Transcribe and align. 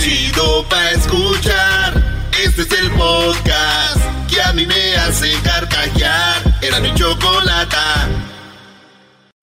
chido 0.00 0.64
pa' 0.68 0.90
escuchar. 0.92 2.28
Este 2.44 2.62
es 2.62 2.72
el 2.72 2.90
podcast 2.92 3.98
que 4.30 4.40
a 4.42 4.52
mí 4.52 4.66
me 4.66 4.96
hace 4.96 5.32
carcajear. 5.42 6.58
Era 6.62 6.80
mi 6.80 6.94
chocolata. 6.94 8.08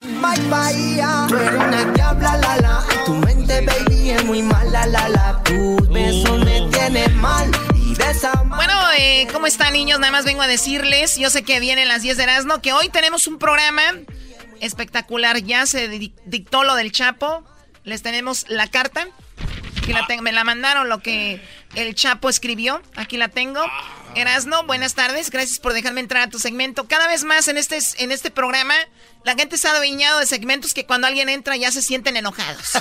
Bye. 0.01 1.01
Tú 1.27 1.35
eres 1.37 1.53
una 1.55 1.85
diabla, 1.93 2.37
la 2.37 2.57
la. 2.57 2.85
Tu 3.05 3.13
mente, 3.15 3.61
baby, 3.61 4.11
es 4.11 4.23
muy 4.23 4.41
mala, 4.41 4.85
la 4.87 5.09
la. 5.09 5.43
Tus 5.43 5.87
besos 5.89 6.39
me 6.45 6.61
tienen 6.71 7.15
mal. 7.17 7.49
Y 7.75 7.93
de 7.95 8.11
esa 8.11 8.31
Bueno, 8.43 8.73
eh, 8.97 9.27
¿cómo 9.31 9.47
están 9.47 9.73
niños? 9.73 9.99
Nada 9.99 10.11
más 10.11 10.25
vengo 10.25 10.41
a 10.41 10.47
decirles, 10.47 11.15
yo 11.17 11.29
sé 11.29 11.43
que 11.43 11.59
vienen 11.59 11.87
las 11.87 12.01
10 12.01 12.17
de 12.17 12.23
Erasmo, 12.23 12.61
que 12.61 12.73
hoy 12.73 12.89
tenemos 12.89 13.27
un 13.27 13.37
programa 13.39 13.81
espectacular. 14.61 15.41
Ya 15.43 15.65
se 15.65 15.87
di- 15.87 16.13
dictó 16.25 16.63
lo 16.63 16.75
del 16.75 16.91
Chapo. 16.91 17.43
Les 17.83 18.01
tenemos 18.01 18.45
la 18.49 18.67
carta. 18.67 19.07
Aquí 19.85 19.93
la 19.93 20.07
tengo, 20.07 20.23
me 20.23 20.31
la 20.31 20.43
mandaron 20.43 20.89
lo 20.89 20.97
que 20.97 21.39
el 21.75 21.93
Chapo 21.93 22.27
escribió. 22.27 22.81
Aquí 22.95 23.17
la 23.17 23.27
tengo. 23.27 23.61
Erasno, 24.15 24.63
buenas 24.63 24.95
tardes. 24.95 25.29
Gracias 25.29 25.59
por 25.59 25.73
dejarme 25.73 26.01
entrar 26.01 26.23
a 26.23 26.27
tu 26.27 26.39
segmento. 26.39 26.87
Cada 26.87 27.07
vez 27.07 27.23
más 27.23 27.47
en 27.49 27.57
este, 27.57 27.77
en 27.99 28.11
este 28.11 28.31
programa, 28.31 28.73
la 29.25 29.35
gente 29.35 29.59
se 29.59 29.67
ha 29.67 29.73
adueñado 29.73 30.19
de 30.19 30.25
segmentos 30.25 30.73
que 30.73 30.87
cuando 30.87 31.05
alguien 31.05 31.29
entra 31.29 31.55
ya 31.55 31.71
se 31.71 31.83
sienten 31.83 32.17
enojados. 32.17 32.71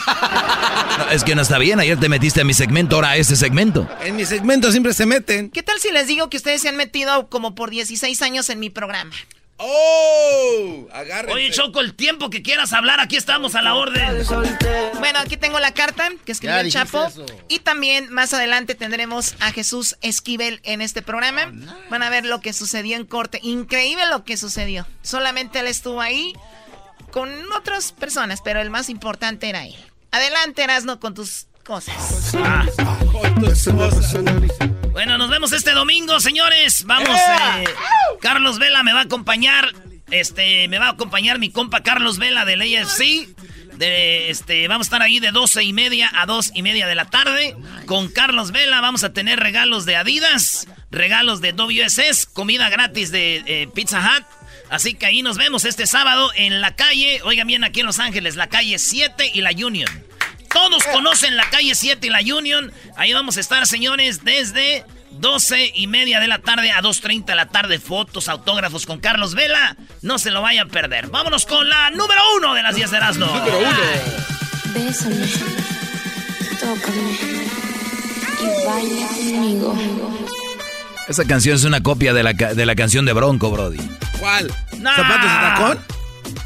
No, 0.97 1.11
es 1.11 1.25
que 1.25 1.35
no 1.35 1.43
está 1.43 1.59
bien. 1.59 1.81
Ayer 1.81 1.99
te 1.99 2.09
metiste 2.09 2.41
a 2.41 2.45
mi 2.45 2.55
segmento, 2.55 2.97
ahora 2.97 3.11
a 3.11 3.17
este 3.17 3.37
segmento. 3.37 3.87
En 4.05 4.17
mi 4.17 4.25
segmento 4.25 4.71
siempre 4.71 4.95
se 4.95 5.07
meten. 5.07 5.51
¿Qué 5.51 5.63
tal 5.63 5.81
si 5.81 5.91
les 5.91 6.07
digo 6.07 6.31
que 6.31 6.37
ustedes 6.37 6.63
se 6.63 6.69
han 6.69 6.77
metido 6.77 7.29
como 7.29 7.55
por 7.55 7.71
16 7.71 8.23
años 8.23 8.49
en 8.49 8.61
mi 8.61 8.71
programa? 8.71 9.13
¡Oh! 9.57 10.89
Agárrense. 10.93 11.35
Oye, 11.35 11.51
Choco, 11.51 11.81
el 11.81 11.95
tiempo 11.95 12.29
que 12.29 12.43
quieras 12.43 12.73
hablar, 12.73 13.01
aquí 13.01 13.17
estamos 13.17 13.55
a 13.55 13.63
la 13.63 13.75
orden. 13.75 14.25
Bueno, 14.99 15.21
aquí 15.21 15.37
tengo 15.37 15.61
la 15.61 15.73
carta 15.73 16.11
que 16.25 16.33
escribió 16.33 16.59
el 16.59 16.71
Chapo. 16.73 17.07
eso. 17.07 17.25
Y 17.49 17.61
también 17.61 18.13
más 18.13 18.35
adelante 18.35 18.75
tendremos 18.75 19.35
a 19.41 19.53
Jesús 19.53 19.97
Esquivel 20.03 20.61
en 20.65 20.81
este 20.81 21.03
programa. 21.03 21.53
Van 21.89 22.03
a 22.03 22.11
ver 22.11 22.25
lo 22.25 22.41
que 22.41 22.53
sucedió 22.53 22.97
en 22.97 23.07
corte. 23.07 23.39
Increíble 23.43 24.05
lo 24.11 24.25
que 24.25 24.37
sucedió. 24.37 24.87
Solamente 25.03 25.61
él 25.61 25.67
estuvo 25.67 26.01
ahí 26.01 26.35
con 27.11 27.31
otras 27.53 27.93
personas, 27.93 28.41
pero 28.43 28.61
el 28.61 28.71
más 28.71 28.89
importante 28.89 29.49
era 29.49 29.65
él. 29.65 29.77
Adelante, 30.11 30.63
Erasno, 30.63 30.99
con 31.01 31.15
tus 31.15 31.47
cosas. 31.65 32.37
Bueno, 34.93 35.19
nos 35.19 35.31
vemos 35.31 35.53
este 35.53 35.73
domingo, 35.73 36.21
señores. 36.21 36.85
Vamos, 36.85 37.09
eh, 37.09 37.65
Carlos 38.21 38.59
Vela 38.59 38.83
me 38.83 38.93
va 38.93 39.01
a 39.01 39.05
acompañar. 39.05 39.73
Este, 40.11 40.69
me 40.69 40.79
va 40.79 40.89
a 40.89 40.91
acompañar 40.91 41.39
mi 41.39 41.51
compa 41.51 41.83
Carlos 41.83 42.19
Vela 42.19 42.45
del 42.45 42.61
AFC. 42.61 43.29
De, 43.77 44.31
este, 44.31 44.69
vamos 44.69 44.87
a 44.87 44.89
estar 44.89 45.03
ahí 45.03 45.19
de 45.19 45.33
12 45.33 45.65
y 45.65 45.73
media 45.73 46.11
a 46.15 46.27
2 46.27 46.53
y 46.55 46.63
media 46.63 46.87
de 46.87 46.95
la 46.95 47.07
tarde. 47.07 47.57
Con 47.87 48.09
Carlos 48.09 48.53
Vela 48.53 48.81
vamos 48.81 49.03
a 49.03 49.13
tener 49.13 49.41
regalos 49.41 49.85
de 49.85 49.97
Adidas, 49.97 50.69
regalos 50.91 51.41
de 51.41 51.53
WSS, 51.53 52.27
comida 52.27 52.69
gratis 52.69 53.11
de 53.11 53.43
eh, 53.47 53.69
Pizza 53.75 53.99
Hut. 53.99 54.25
Así 54.71 54.95
que 54.95 55.07
ahí 55.07 55.23
nos 55.23 55.39
vemos 55.39 55.65
este 55.65 55.87
sábado 55.87 56.31
en 56.37 56.61
la 56.61 56.77
calle, 56.77 57.21
oigan 57.25 57.47
bien 57.47 57.65
aquí 57.65 57.81
en 57.81 57.87
Los 57.87 57.99
Ángeles, 57.99 58.37
la 58.37 58.49
calle 58.49 58.79
7 58.79 59.33
y 59.35 59.41
la 59.41 59.51
Union. 59.51 59.91
Todos 60.55 60.85
conocen 60.85 61.37
la 61.37 61.51
calle 61.51 61.75
7 61.75 62.07
y 62.07 62.11
la 62.11 62.21
Union. 62.21 62.73
Ahí 62.97 63.13
vamos 63.13 63.37
a 63.37 63.41
estar, 63.41 63.67
señores, 63.67 64.25
desde 64.25 64.85
12 65.11 65.73
y 65.75 65.87
media 65.89 66.21
de 66.21 66.29
la 66.29 66.39
tarde 66.39 66.71
a 66.71 66.81
2.30 66.81 67.25
de 67.27 67.35
la 67.35 67.49
tarde. 67.49 67.79
Fotos, 67.81 68.29
autógrafos 68.29 68.87
con 68.87 69.01
Carlos 69.01 69.35
Vela. 69.35 69.77
No 70.01 70.19
se 70.19 70.31
lo 70.31 70.43
vayan 70.43 70.69
a 70.69 70.71
perder. 70.71 71.09
Vámonos 71.09 71.45
con 71.45 71.69
la 71.69 71.91
número 71.91 72.21
uno 72.39 72.55
de 72.55 72.63
las 72.63 72.77
10 72.77 72.91
de 72.91 72.97
Erasmo. 72.97 73.27
Número 73.27 73.59
uno. 73.59 73.69
Bésame, 74.75 75.27
tócame 76.61 77.19
y 78.41 78.67
baila 78.67 79.07
conmigo. 79.09 80.27
Esa 81.09 81.25
canción 81.25 81.57
es 81.57 81.65
una 81.65 81.83
copia 81.83 82.15
de 82.15 82.23
la, 82.23 82.33
de 82.33 82.67
la 82.67 82.75
canción 82.75 83.05
de 83.05 83.13
Bronco, 83.13 83.51
Brody. 83.51 83.79
¿Cuál? 84.21 84.49
¿Zapatos 84.71 85.33
de 85.33 85.39
tacón? 85.39 85.79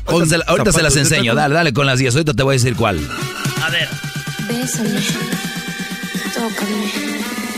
Ahorita, 0.07 0.37
se, 0.37 0.43
ahorita 0.47 0.73
se 0.73 0.83
las 0.83 0.93
¿Zapatos 0.93 0.95
de 0.95 1.01
enseño. 1.01 1.35
Dale, 1.35 1.55
dale 1.55 1.73
con 1.73 1.87
las 1.87 1.99
10. 1.99 2.15
Ahorita 2.15 2.35
te 2.35 2.43
voy 2.43 2.55
a 2.55 2.57
decir 2.59 2.75
cuál. 2.75 2.99
A 3.63 3.71
ver. 3.71 3.89
Bésame, 4.49 5.01
tócame. 6.35 6.93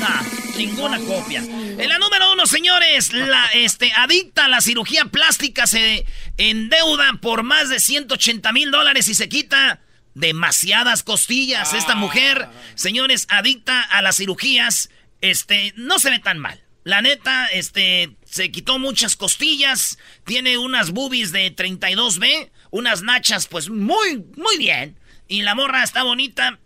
Ah, 0.03 0.25
ninguna 0.56 0.99
copia. 0.99 1.41
En 1.41 1.88
la 1.88 1.99
número 1.99 2.33
uno, 2.33 2.47
señores, 2.47 3.12
la 3.12 3.47
este, 3.55 3.93
adicta 3.97 4.47
a 4.47 4.49
la 4.49 4.60
cirugía 4.60 5.06
plástica 5.06 5.66
se 5.66 6.06
endeuda 6.37 7.12
por 7.21 7.43
más 7.43 7.69
de 7.69 7.81
180 7.81 8.53
mil 8.53 8.71
dólares 8.71 9.09
y 9.09 9.15
se 9.15 9.28
quita 9.28 9.81
demasiadas 10.15 11.03
costillas. 11.03 11.75
Esta 11.75 11.94
mujer, 11.94 12.49
señores, 12.75 13.27
adicta 13.28 13.81
a 13.83 14.03
las 14.03 14.16
cirugías, 14.16 14.91
este, 15.21 15.72
no 15.77 15.99
se 15.99 16.10
ve 16.10 16.19
tan 16.19 16.39
mal. 16.39 16.62
La 16.83 17.03
neta, 17.03 17.47
este, 17.47 18.16
se 18.25 18.50
quitó 18.50 18.78
muchas 18.78 19.16
costillas, 19.16 19.99
tiene 20.25 20.56
unas 20.56 20.93
boobies 20.93 21.31
de 21.31 21.55
32B, 21.55 22.50
unas 22.71 23.03
nachas, 23.03 23.47
pues 23.47 23.69
muy, 23.69 24.25
muy 24.37 24.56
bien. 24.56 24.97
Y 25.31 25.43
la 25.43 25.55
morra 25.55 25.85
está 25.85 26.03
bonita, 26.03 26.59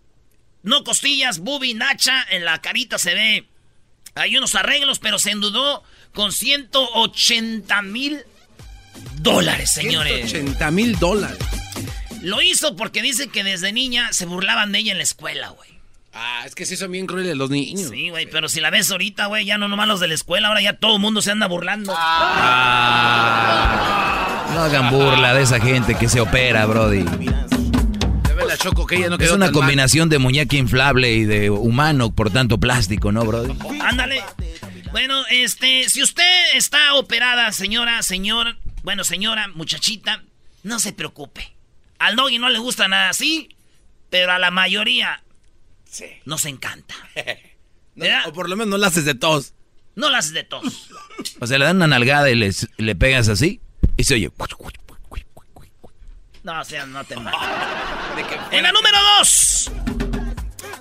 no 0.63 0.83
costillas, 0.83 1.37
boobie, 1.37 1.75
nacha, 1.75 2.25
en 2.31 2.43
la 2.45 2.61
carita 2.61 2.97
se 2.97 3.13
ve. 3.13 3.47
Hay 4.15 4.35
unos 4.35 4.55
arreglos, 4.55 4.97
pero 4.97 5.19
se 5.19 5.29
endudó 5.29 5.83
con 6.15 6.31
180 6.31 7.81
mil 7.83 8.23
dólares, 9.17 9.71
señores. 9.71 10.31
180 10.31 10.71
mil 10.71 10.97
dólares. 10.97 11.37
Lo 12.23 12.41
hizo 12.41 12.75
porque 12.75 13.03
dice 13.03 13.27
que 13.27 13.43
desde 13.43 13.71
niña 13.71 14.11
se 14.13 14.25
burlaban 14.25 14.71
de 14.71 14.79
ella 14.79 14.93
en 14.93 14.97
la 14.97 15.03
escuela, 15.03 15.49
güey. 15.49 15.69
Ah, 16.11 16.41
es 16.47 16.55
que 16.55 16.65
sí 16.65 16.75
son 16.75 16.91
bien 16.91 17.05
crueles 17.05 17.37
los 17.37 17.51
niños. 17.51 17.91
Sí, 17.91 18.09
güey, 18.09 18.25
pero 18.25 18.49
si 18.49 18.61
la 18.61 18.71
ves 18.71 18.89
ahorita, 18.89 19.27
güey, 19.27 19.45
ya 19.45 19.59
no 19.59 19.67
nomás 19.67 19.87
los 19.87 19.99
de 19.99 20.07
la 20.07 20.15
escuela, 20.15 20.47
ahora 20.47 20.61
ya 20.61 20.73
todo 20.73 20.95
el 20.95 21.01
mundo 21.01 21.21
se 21.21 21.29
anda 21.29 21.45
burlando. 21.45 21.93
No 21.93 21.99
hagan 24.59 24.89
burla 24.89 25.35
de 25.35 25.43
esa 25.43 25.59
gente 25.59 25.93
que 25.93 26.09
se 26.09 26.19
opera, 26.19 26.65
Brody. 26.65 27.05
Ya 28.65 28.69
ve 28.69 28.75
la 28.75 28.81
choco 28.81 28.87
que 28.87 28.95
ella 28.95 29.09
no 29.09 29.15
Es 29.17 29.31
una 29.31 29.45
tan 29.47 29.53
mal. 29.53 29.61
combinación 29.61 30.09
de 30.09 30.17
muñeca 30.19 30.55
inflable 30.55 31.13
y 31.13 31.23
de 31.25 31.49
humano, 31.49 32.11
por 32.13 32.31
tanto 32.31 32.59
plástico, 32.59 33.11
¿no, 33.11 33.25
Brody? 33.25 33.53
Ándale. 33.81 34.23
Bueno, 34.91 35.23
este, 35.29 35.89
si 35.89 36.01
usted 36.03 36.23
está 36.55 36.95
operada, 36.95 37.51
señora, 37.51 38.01
señor, 38.03 38.55
bueno, 38.83 39.03
señora, 39.03 39.47
muchachita, 39.49 40.23
no 40.63 40.79
se 40.79 40.93
preocupe. 40.93 41.51
Al 41.99 42.15
doggy 42.15 42.39
no 42.39 42.49
le 42.49 42.59
gusta 42.59 42.87
nada 42.87 43.09
así, 43.09 43.49
pero 44.09 44.31
a 44.31 44.39
la 44.39 44.51
mayoría 44.51 45.21
nos 46.25 46.45
encanta. 46.45 46.95
No, 47.97 48.05
o 48.27 48.33
por 48.33 48.49
lo 48.49 48.57
menos 48.57 48.67
no 48.71 48.77
la 48.77 48.87
haces 48.87 49.05
de 49.05 49.15
tos. 49.15 49.53
No 49.95 50.09
las 50.09 50.33
de 50.33 50.43
tos. 50.43 50.89
O 51.39 51.47
sea, 51.47 51.57
le 51.57 51.63
dan 51.63 51.77
una 51.77 51.87
nalgada 51.87 52.29
y 52.29 52.35
les- 52.35 52.67
le 52.75 52.93
pegas 52.93 53.29
así 53.29 53.61
y 53.95 54.03
se 54.03 54.15
oye. 54.15 54.29
No, 56.45 56.61
o 56.61 56.63
sea, 56.63 56.85
no 56.85 57.03
te 57.03 57.15
mates. 57.15 57.39
En 58.51 58.61
la 58.61 58.71
número 58.71 58.97
dos. 59.17 59.71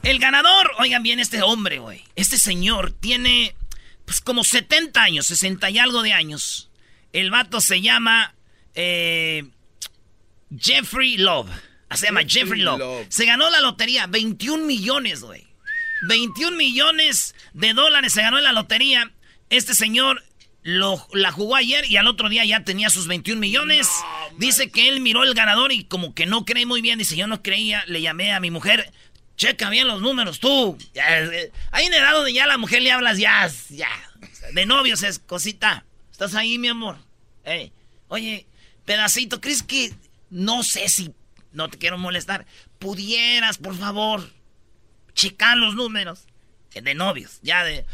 El 0.02 0.18
ganador, 0.18 0.70
oigan 0.78 1.02
bien, 1.02 1.18
este 1.18 1.40
hombre, 1.40 1.78
güey. 1.78 2.04
Este 2.16 2.36
señor 2.36 2.92
tiene, 2.92 3.56
pues, 4.04 4.20
como 4.20 4.44
70 4.44 5.02
años, 5.02 5.26
60 5.26 5.70
y 5.70 5.78
algo 5.78 6.02
de 6.02 6.12
años. 6.12 6.68
El 7.14 7.30
vato 7.30 7.62
se 7.62 7.80
llama 7.80 8.34
eh, 8.74 9.44
Jeffrey 10.54 11.16
Love. 11.16 11.48
Ah, 11.88 11.96
Se 11.96 12.06
llama 12.06 12.20
Jeffrey 12.20 12.42
Jeffrey 12.42 12.60
Love. 12.60 12.78
Love. 12.80 13.06
Se 13.08 13.24
ganó 13.24 13.48
la 13.48 13.62
lotería, 13.62 14.06
21 14.06 14.66
millones, 14.66 15.22
güey. 15.22 15.46
21 16.08 16.58
millones 16.58 17.34
de 17.54 17.72
dólares 17.72 18.12
se 18.12 18.20
ganó 18.20 18.36
en 18.36 18.44
la 18.44 18.52
lotería. 18.52 19.10
Este 19.48 19.74
señor 19.74 20.22
lo, 20.64 21.06
la 21.12 21.30
jugó 21.30 21.56
ayer 21.56 21.84
y 21.90 21.98
al 21.98 22.06
otro 22.08 22.28
día 22.28 22.44
ya 22.44 22.64
tenía 22.64 22.90
sus 22.90 23.06
21 23.06 23.38
millones. 23.40 23.88
Dice 24.38 24.70
que 24.70 24.88
él 24.88 25.00
miró 25.00 25.22
el 25.22 25.34
ganador 25.34 25.70
y 25.72 25.84
como 25.84 26.14
que 26.14 26.26
no 26.26 26.44
cree 26.44 26.66
muy 26.66 26.80
bien. 26.80 26.98
Dice, 26.98 27.16
yo 27.16 27.26
no 27.26 27.42
creía. 27.42 27.84
Le 27.86 28.00
llamé 28.00 28.32
a 28.32 28.40
mi 28.40 28.50
mujer. 28.50 28.90
Checa 29.36 29.68
bien 29.68 29.86
los 29.88 30.00
números, 30.00 30.40
tú. 30.40 30.76
Eh, 30.94 31.50
hay 31.70 31.86
una 31.86 31.98
edad 31.98 32.12
donde 32.12 32.32
ya 32.32 32.46
la 32.46 32.56
mujer 32.56 32.82
le 32.82 32.90
hablas 32.92 33.18
ya, 33.18 33.48
ya. 33.68 33.88
De 34.52 34.64
novios 34.64 35.02
es 35.02 35.18
cosita. 35.18 35.84
¿Estás 36.10 36.34
ahí, 36.34 36.56
mi 36.58 36.68
amor? 36.68 36.96
Oye, 38.08 38.46
pedacito, 38.84 39.40
¿crees 39.40 39.62
que... 39.62 39.92
No 40.30 40.62
sé 40.62 40.88
si... 40.88 41.12
No 41.52 41.68
te 41.68 41.78
quiero 41.78 41.98
molestar. 41.98 42.46
Pudieras, 42.78 43.58
por 43.58 43.76
favor, 43.76 44.30
checar 45.14 45.56
los 45.56 45.74
números. 45.74 46.26
eh, 46.74 46.80
De 46.80 46.94
novios, 46.94 47.38
ya 47.42 47.64
de... 47.64 47.84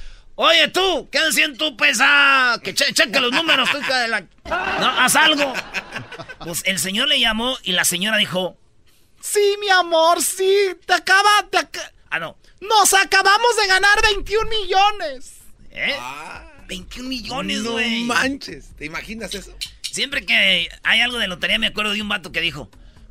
Oye, 0.43 0.69
tú, 0.69 1.07
¿qué 1.13 1.21
decían 1.21 1.55
tú, 1.59 1.77
pesa? 1.77 2.59
Que 2.65 2.73
che- 2.73 2.95
cheque 2.95 3.21
los 3.21 3.31
números, 3.31 3.71
tú, 3.71 3.77
hija 3.79 3.99
de 3.99 4.09
la... 4.09 4.21
No, 4.21 4.87
haz 4.99 5.15
algo. 5.15 5.53
Pues 6.39 6.63
el 6.65 6.79
señor 6.79 7.09
le 7.09 7.21
llamó 7.21 7.59
y 7.63 7.73
la 7.73 7.85
señora 7.85 8.17
dijo... 8.17 8.57
Sí, 9.21 9.57
mi 9.61 9.69
amor, 9.69 10.23
sí, 10.23 10.55
te 10.87 10.95
acaba... 10.95 11.29
Te 11.51 11.59
aca-". 11.59 11.93
Ah, 12.09 12.19
no. 12.19 12.39
Nos 12.63 12.95
acabamos 12.95 13.55
de 13.61 13.67
ganar 13.67 14.01
21 14.03 14.49
millones. 14.49 15.35
¿Eh? 15.73 15.95
21 16.69 17.07
millones, 17.07 17.59
no 17.59 17.73
güey. 17.73 18.05
manches. 18.05 18.75
¿Te 18.79 18.87
imaginas 18.87 19.35
eso? 19.35 19.55
Siempre 19.83 20.25
que 20.25 20.71
hay 20.85 21.01
algo 21.03 21.19
de 21.19 21.29
lotería 21.29 21.59
me 21.59 21.67
acuerdo 21.67 21.93
de 21.93 22.01
un 22.01 22.09
vato 22.09 22.33
que 22.33 22.41
dijo, 22.41 22.71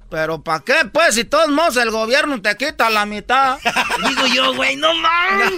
Pero 0.10 0.44
¿para 0.44 0.64
qué, 0.64 0.74
pues? 0.92 1.16
Si 1.16 1.24
todos 1.24 1.50
modos 1.50 1.78
el 1.78 1.92
gobierno 1.92 2.42
te 2.42 2.56
quita 2.58 2.90
la 2.90 3.06
mitad. 3.06 3.60
Digo 4.08 4.26
yo, 4.28 4.56
güey, 4.56 4.76
no 4.76 4.94
mames. 4.96 5.52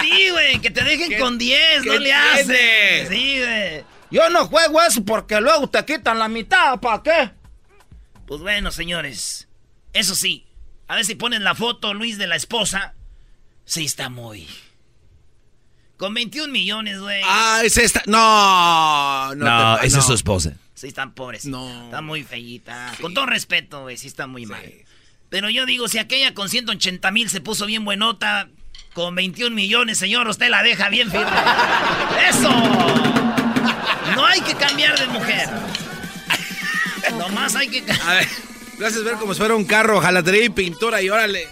Sí, 0.00 0.30
güey, 0.30 0.60
que 0.60 0.70
te 0.70 0.84
dejen 0.84 1.18
con 1.18 1.36
10, 1.36 1.84
no 1.84 1.94
le 1.98 2.12
haces. 2.14 3.08
Sí, 3.08 3.40
güey. 3.40 3.84
Yo 4.10 4.30
no 4.30 4.46
juego 4.46 4.80
eso 4.82 5.04
porque 5.04 5.40
luego 5.40 5.68
te 5.68 5.84
quitan 5.84 6.18
la 6.18 6.28
mitad, 6.28 6.78
¿para 6.80 7.02
qué? 7.02 7.30
Pues 8.26 8.40
bueno, 8.40 8.70
señores. 8.70 9.48
Eso 9.92 10.14
sí, 10.14 10.46
a 10.86 10.94
ver 10.94 11.04
si 11.04 11.14
ponen 11.16 11.42
la 11.44 11.54
foto, 11.54 11.92
Luis, 11.92 12.18
de 12.18 12.26
la 12.26 12.36
esposa. 12.36 12.94
Sí, 13.64 13.84
está 13.84 14.08
muy. 14.08 14.48
Con 15.96 16.14
21 16.14 16.52
millones, 16.52 17.00
güey. 17.00 17.20
Ah, 17.24 17.60
es 17.64 17.76
esta. 17.76 18.02
No, 18.06 19.34
no. 19.34 19.44
No, 19.44 19.80
te- 19.80 19.86
esa 19.88 19.98
es 19.98 20.04
no. 20.04 20.08
su 20.08 20.14
esposa. 20.14 20.52
Sí, 20.78 20.86
están 20.86 21.12
pobres. 21.12 21.44
No. 21.44 21.86
Está 21.86 22.02
muy 22.02 22.22
feíta. 22.22 22.92
Con 23.00 23.12
todo 23.12 23.26
respeto, 23.26 23.82
güey, 23.82 23.96
sí 23.96 24.06
está 24.06 24.28
muy 24.28 24.46
mal. 24.46 24.62
Pero 25.28 25.50
yo 25.50 25.66
digo, 25.66 25.88
si 25.88 25.98
aquella 25.98 26.34
con 26.34 26.48
180 26.48 27.10
mil 27.10 27.28
se 27.28 27.40
puso 27.40 27.66
bien 27.66 27.84
buenota, 27.84 28.48
con 28.94 29.16
21 29.16 29.56
millones, 29.56 29.98
señor, 29.98 30.28
usted 30.28 30.48
la 30.48 30.62
deja 30.62 30.88
bien 30.88 31.10
firme. 31.10 31.26
¡Eso! 32.30 32.48
No 34.14 34.24
hay 34.24 34.40
que 34.40 34.54
cambiar 34.54 34.98
de 34.98 35.06
mujer. 35.08 35.48
Nomás 37.18 37.54
hay 37.56 37.68
que... 37.68 37.80
A 37.92 38.14
ver, 38.14 38.28
gracias 38.78 39.04
ver 39.04 39.14
como 39.16 39.34
si 39.34 39.38
fuera 39.38 39.54
un 39.54 39.64
carro, 39.64 40.00
jalatería 40.00 40.44
y 40.44 40.48
pintura 40.48 41.02
y 41.02 41.10
órale. 41.10 41.46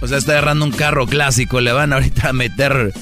O 0.00 0.08
sea, 0.08 0.18
está 0.18 0.32
agarrando 0.32 0.64
un 0.64 0.72
carro 0.72 1.06
clásico, 1.06 1.60
le 1.60 1.72
van 1.72 1.92
ahorita 1.92 2.30
a 2.30 2.32
meter, 2.32 2.92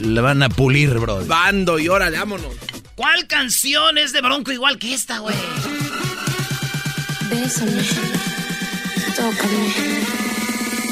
le 0.00 0.20
van 0.20 0.42
a 0.42 0.48
pulir, 0.48 0.98
bro. 0.98 1.24
Bando 1.26 1.78
y 1.78 1.88
órale, 1.88 2.16
vámonos. 2.16 2.54
¿Cuál 2.94 3.26
canción 3.26 3.98
es 3.98 4.12
de 4.12 4.20
Bronco 4.20 4.52
igual 4.52 4.78
que 4.78 4.94
esta, 4.94 5.18
güey? 5.18 5.34
Bésame, 7.28 7.82
tócame 9.16 10.04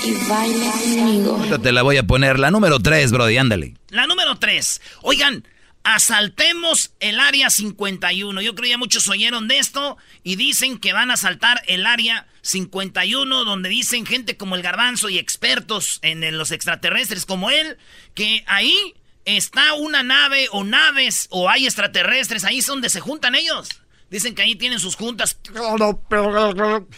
y 0.04 0.28
baila 0.28 0.72
conmigo. 0.72 1.36
Ahorita 1.36 1.58
te 1.60 1.70
la 1.70 1.82
voy 1.82 1.98
a 1.98 2.02
poner, 2.02 2.40
la 2.40 2.50
número 2.50 2.80
3, 2.80 3.12
brody, 3.12 3.36
ándale. 3.36 3.74
La 3.90 4.08
número 4.08 4.36
3. 4.36 4.80
Oigan, 5.02 5.46
asaltemos 5.84 6.92
el 6.98 7.20
área 7.20 7.50
51. 7.50 8.40
Yo 8.40 8.54
creo 8.56 8.70
ya 8.70 8.78
muchos 8.78 9.08
oyeron 9.08 9.46
de 9.46 9.58
esto 9.58 9.96
y 10.24 10.34
dicen 10.34 10.78
que 10.78 10.92
van 10.92 11.12
a 11.12 11.14
asaltar 11.14 11.62
el 11.68 11.86
área 11.86 12.26
51, 12.40 13.44
donde 13.44 13.68
dicen 13.68 14.06
gente 14.06 14.36
como 14.36 14.56
el 14.56 14.62
garbanzo 14.62 15.08
y 15.08 15.18
expertos 15.18 16.00
en, 16.02 16.24
en 16.24 16.36
los 16.36 16.50
extraterrestres 16.50 17.26
como 17.26 17.50
él, 17.50 17.78
que 18.14 18.42
ahí 18.48 18.94
está 19.24 19.74
una 19.74 20.02
nave 20.02 20.48
o 20.52 20.64
naves 20.64 21.26
o 21.30 21.48
hay 21.48 21.66
extraterrestres, 21.66 22.44
ahí 22.44 22.58
es 22.58 22.66
donde 22.66 22.88
se 22.90 23.00
juntan 23.00 23.34
ellos. 23.34 23.68
Dicen 24.10 24.34
que 24.34 24.42
ahí 24.42 24.56
tienen 24.56 24.78
sus 24.78 24.94
juntas. 24.94 25.38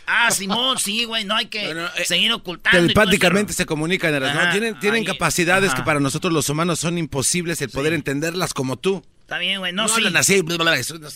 Ah, 0.07 0.31
Simón, 0.31 0.79
sí, 0.79 1.05
güey, 1.05 1.25
no 1.25 1.37
hay 1.37 1.47
que 1.47 1.65
Bueno, 1.67 1.87
eh, 1.97 2.05
seguir 2.05 2.33
ocultando. 2.33 2.79
Telepáticamente 2.79 3.53
se 3.53 3.67
comunican, 3.67 4.19
¿no? 4.19 4.27
Ajá, 4.27 4.51
Tienen, 4.51 4.79
tienen 4.81 5.01
ahí, 5.01 5.07
capacidades 5.07 5.71
ajá. 5.71 5.77
que 5.79 5.83
para 5.85 6.01
nosotros 6.01 6.33
los 6.33 6.49
humanos 6.49 6.81
son 6.81 6.99
imposibles 6.99 7.61
el 7.63 7.71
poder 7.71 7.93
entenderlas 7.93 8.53
como 8.53 8.77
tú. 8.77 9.05
Está 9.21 9.39
bien, 9.39 9.61
güey, 9.61 9.73
no, 9.73 9.83
No, 9.85 9.89
sí. 9.89 9.95
hablan 9.97 10.17
así, 10.17 10.43
bla, 10.43 10.57
bla, 10.57 10.73
bla, 10.73 10.77
eso 10.81 10.99
no- 10.99 11.09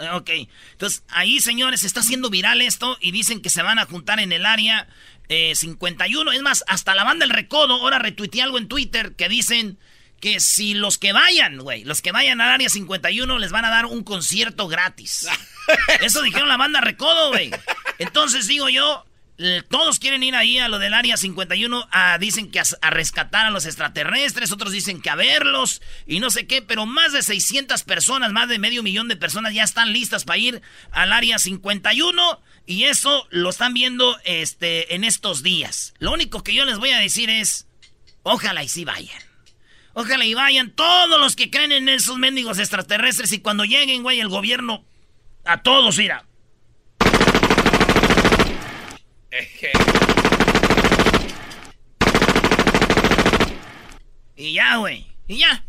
Ah, 0.00 0.16
Ok, 0.16 0.30
entonces 0.72 1.04
ahí 1.08 1.38
señores 1.40 1.84
está 1.84 2.00
haciendo 2.00 2.28
viral 2.30 2.60
esto 2.60 2.96
y 3.00 3.12
dicen 3.12 3.40
que 3.40 3.50
se 3.50 3.62
van 3.62 3.78
a 3.78 3.84
juntar 3.86 4.18
en 4.20 4.32
el 4.32 4.46
área 4.46 4.88
eh, 5.28 5.54
51. 5.54 6.32
Es 6.32 6.42
más, 6.42 6.64
hasta 6.66 6.94
la 6.94 7.04
banda 7.04 7.24
El 7.24 7.30
Recodo 7.30 7.74
ahora 7.74 7.98
retuiteé 7.98 8.42
algo 8.42 8.58
en 8.58 8.68
Twitter 8.68 9.14
que 9.14 9.28
dicen 9.28 9.78
que 10.22 10.38
si 10.38 10.72
los 10.74 10.98
que 10.98 11.12
vayan, 11.12 11.58
güey, 11.58 11.82
los 11.82 12.00
que 12.00 12.12
vayan 12.12 12.40
al 12.40 12.50
área 12.50 12.68
51 12.68 13.40
les 13.40 13.50
van 13.50 13.64
a 13.64 13.70
dar 13.70 13.86
un 13.86 14.04
concierto 14.04 14.68
gratis. 14.68 15.26
Eso 16.00 16.22
dijeron 16.22 16.48
la 16.48 16.56
banda 16.56 16.80
Recodo, 16.80 17.30
güey. 17.30 17.50
Entonces 17.98 18.46
digo 18.46 18.68
yo, 18.68 19.04
todos 19.68 19.98
quieren 19.98 20.22
ir 20.22 20.36
ahí 20.36 20.58
a 20.58 20.68
lo 20.68 20.78
del 20.78 20.94
área 20.94 21.16
51, 21.16 21.88
a, 21.90 22.18
dicen 22.18 22.52
que 22.52 22.60
a, 22.60 22.64
a 22.82 22.90
rescatar 22.90 23.46
a 23.46 23.50
los 23.50 23.66
extraterrestres, 23.66 24.52
otros 24.52 24.70
dicen 24.70 25.02
que 25.02 25.10
a 25.10 25.16
verlos 25.16 25.82
y 26.06 26.20
no 26.20 26.30
sé 26.30 26.46
qué, 26.46 26.62
pero 26.62 26.86
más 26.86 27.12
de 27.12 27.24
600 27.24 27.82
personas, 27.82 28.30
más 28.30 28.48
de 28.48 28.60
medio 28.60 28.84
millón 28.84 29.08
de 29.08 29.16
personas 29.16 29.54
ya 29.54 29.64
están 29.64 29.92
listas 29.92 30.22
para 30.22 30.38
ir 30.38 30.62
al 30.92 31.12
área 31.12 31.40
51 31.40 32.40
y 32.64 32.84
eso 32.84 33.26
lo 33.30 33.50
están 33.50 33.74
viendo 33.74 34.16
este, 34.24 34.94
en 34.94 35.02
estos 35.02 35.42
días. 35.42 35.94
Lo 35.98 36.12
único 36.12 36.44
que 36.44 36.54
yo 36.54 36.64
les 36.64 36.78
voy 36.78 36.90
a 36.90 36.98
decir 36.98 37.28
es, 37.28 37.66
ojalá 38.22 38.62
y 38.62 38.68
sí 38.68 38.84
vayan. 38.84 39.31
Ojalá 39.94 40.24
y 40.24 40.34
vayan 40.34 40.70
todos 40.70 41.20
los 41.20 41.36
que 41.36 41.50
creen 41.50 41.72
en 41.72 41.88
esos 41.88 42.16
mendigos 42.18 42.58
extraterrestres 42.58 43.32
y 43.32 43.40
cuando 43.40 43.64
lleguen, 43.64 44.02
güey, 44.02 44.20
el 44.20 44.28
gobierno, 44.28 44.84
a 45.44 45.62
todos 45.62 45.98
irá. 45.98 46.24
Y 54.36 54.54
ya, 54.54 54.76
güey. 54.76 55.06
Y 55.28 55.38
ya. 55.38 55.64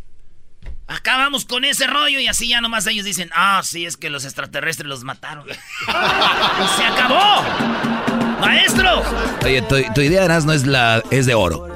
Acabamos 0.87 1.45
con 1.45 1.63
ese 1.63 1.87
rollo 1.87 2.19
y 2.19 2.27
así 2.27 2.47
ya 2.47 2.61
nomás 2.61 2.85
ellos 2.87 3.05
dicen, 3.05 3.29
ah, 3.33 3.61
sí, 3.63 3.85
es 3.85 3.97
que 3.97 4.09
los 4.09 4.25
extraterrestres 4.25 4.87
los 4.87 5.03
mataron. 5.03 5.47
¡Y 5.49 6.77
se 6.77 6.83
acabó! 6.83 7.43
¡Maestro! 8.39 9.03
Oye, 9.43 9.61
tu, 9.61 9.75
tu 9.93 10.01
idea 10.01 10.25
Eras, 10.25 10.45
no 10.45 10.53
es 10.53 10.65
la 10.65 11.01
es 11.09 11.25
de 11.25 11.35
oro. 11.35 11.67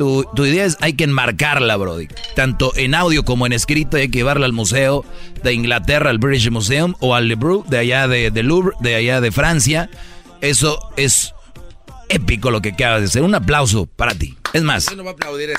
Tu, 0.00 0.24
tu 0.34 0.46
idea 0.46 0.64
es 0.64 0.78
hay 0.80 0.94
que 0.94 1.04
enmarcarla, 1.04 1.76
Brody. 1.76 2.08
Tanto 2.34 2.72
en 2.74 2.94
audio 2.94 3.22
como 3.22 3.44
en 3.44 3.52
escrito 3.52 3.98
hay 3.98 4.08
que 4.08 4.20
llevarla 4.20 4.46
al 4.46 4.54
museo 4.54 5.04
de 5.42 5.52
Inglaterra, 5.52 6.08
al 6.08 6.16
British 6.16 6.50
Museum 6.50 6.94
o 7.00 7.14
al 7.14 7.28
Louvre, 7.28 7.68
de 7.68 7.76
allá 7.76 8.08
de, 8.08 8.30
de 8.30 8.42
Louvre, 8.42 8.74
de 8.80 8.94
allá 8.94 9.20
de 9.20 9.30
Francia. 9.30 9.90
Eso 10.40 10.78
es 10.96 11.34
épico 12.08 12.50
lo 12.50 12.62
que 12.62 12.70
acabas 12.70 13.02
de 13.02 13.06
hacer. 13.08 13.22
Un 13.22 13.34
aplauso 13.34 13.84
para 13.84 14.14
ti. 14.14 14.38
Es 14.54 14.62
más, 14.62 14.86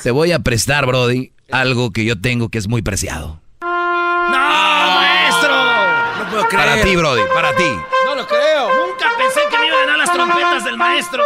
te 0.02 0.10
voy 0.10 0.32
a 0.32 0.40
prestar, 0.40 0.88
Brody, 0.88 1.34
algo 1.52 1.92
que 1.92 2.04
yo 2.04 2.20
tengo 2.20 2.50
que 2.50 2.58
es 2.58 2.68
muy 2.68 2.82
preciado. 2.82 3.40
¡No, 3.62 4.32
maestro! 4.32 5.54
No 6.18 6.30
puedo 6.32 6.48
creer. 6.48 6.66
Para 6.66 6.82
ti, 6.82 6.96
Brody, 6.96 7.22
para 7.32 7.56
ti. 7.56 7.70
No 8.06 8.16
lo 8.16 8.26
creo. 8.26 8.70
Nunca 8.88 9.08
pensé 9.20 9.42
que 9.52 9.60
me 9.60 9.68
iban 9.68 9.78
a 9.78 9.82
ganar 9.82 9.98
las 10.00 10.12
trompetas 10.12 10.66
del 10.66 10.78
maestro. 10.78 11.26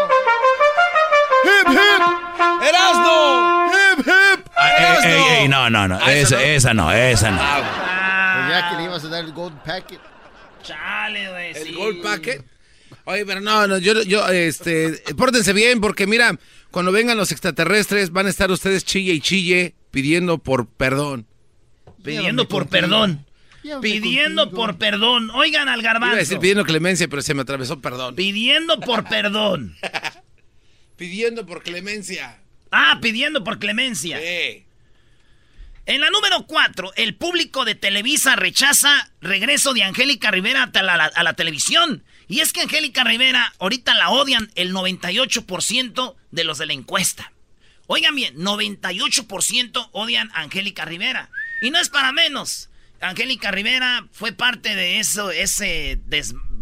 ¡Hip, 1.45 1.71
hip! 1.71 2.63
¡Erasno! 2.67 3.67
¡Hip, 3.67 3.99
hip! 3.99 4.47
Ah, 4.55 4.69
ey, 4.69 4.83
¡Erasno! 4.83 5.09
ey, 5.09 5.41
ey, 5.41 5.47
no, 5.47 5.69
no, 5.69 5.87
no. 5.87 5.99
Ah, 6.01 6.13
Esa, 6.13 6.43
esa 6.43 6.73
no, 6.73 6.91
esa 6.91 7.31
no. 7.31 7.37
Ah, 7.41 8.47
Ya 8.49 8.69
que 8.69 8.75
le 8.77 8.83
ibas 8.85 9.03
a 9.03 9.07
dar 9.09 9.23
el 9.23 9.31
gold 9.33 9.57
packet. 9.63 9.99
chale, 10.63 11.29
güey. 11.29 11.51
El 11.55 11.63
sí. 11.67 11.73
gold 11.73 12.01
packet. 12.01 12.45
Oye, 13.05 13.25
pero 13.25 13.39
no, 13.41 13.67
no, 13.67 13.77
yo, 13.77 14.01
yo, 14.03 14.27
este, 14.29 15.03
pórtense 15.15 15.53
bien 15.53 15.79
porque 15.79 16.07
mira, 16.07 16.37
cuando 16.71 16.91
vengan 16.91 17.17
los 17.17 17.31
extraterrestres 17.31 18.11
van 18.11 18.25
a 18.25 18.29
estar 18.29 18.49
ustedes 18.49 18.83
chille 18.83 19.13
y 19.13 19.21
chille 19.21 19.75
pidiendo 19.91 20.39
por 20.39 20.67
perdón. 20.67 21.27
Pidiendo 22.03 22.43
Llévame 22.43 22.45
por 22.45 22.63
contigo. 22.63 22.81
perdón. 22.81 23.25
Llévame 23.61 23.81
Pidiendo 23.81 24.41
contigo. 24.45 24.61
por 24.61 24.77
perdón. 24.77 25.29
Oigan 25.31 25.69
al 25.69 25.79
Iba 25.81 25.89
a 25.89 25.93
garbanzo. 25.93 26.15
decir 26.17 26.39
pidiendo 26.39 26.63
clemencia, 26.65 27.07
pero 27.07 27.21
se 27.21 27.33
me 27.35 27.43
atravesó 27.43 27.79
perdón. 27.79 28.15
Pidiendo 28.15 28.79
por 28.79 29.03
perdón. 29.03 29.75
Pidiendo 30.97 31.45
por 31.45 31.63
clemencia. 31.63 32.39
Ah, 32.71 32.99
pidiendo 33.01 33.43
por 33.43 33.59
clemencia. 33.59 34.19
Sí. 34.19 34.65
En 35.87 36.01
la 36.01 36.09
número 36.09 36.47
4, 36.47 36.93
el 36.95 37.15
público 37.15 37.63
de 37.63 37.75
Televisa 37.75 38.35
rechaza 38.35 39.11
regreso 39.21 39.73
de 39.73 39.83
Angélica 39.83 40.31
Rivera 40.31 40.71
a 40.73 40.81
la, 40.81 40.93
a 40.93 41.23
la 41.23 41.33
televisión. 41.33 42.03
Y 42.27 42.39
es 42.39 42.53
que 42.53 42.61
Angélica 42.61 43.03
Rivera 43.03 43.53
ahorita 43.59 43.93
la 43.93 44.09
odian 44.09 44.49
el 44.55 44.73
98% 44.73 46.15
de 46.31 46.43
los 46.43 46.57
de 46.57 46.65
la 46.65 46.73
encuesta. 46.73 47.31
Oigan 47.87 48.15
bien, 48.15 48.35
98% 48.35 49.89
odian 49.91 50.31
a 50.33 50.41
Angélica 50.41 50.85
Rivera. 50.85 51.29
Y 51.61 51.69
no 51.69 51.79
es 51.79 51.89
para 51.89 52.11
menos. 52.11 52.69
Angélica 52.99 53.51
Rivera 53.51 54.07
fue 54.11 54.31
parte 54.31 54.75
de 54.75 54.99
eso, 54.99 55.29
ese 55.29 55.99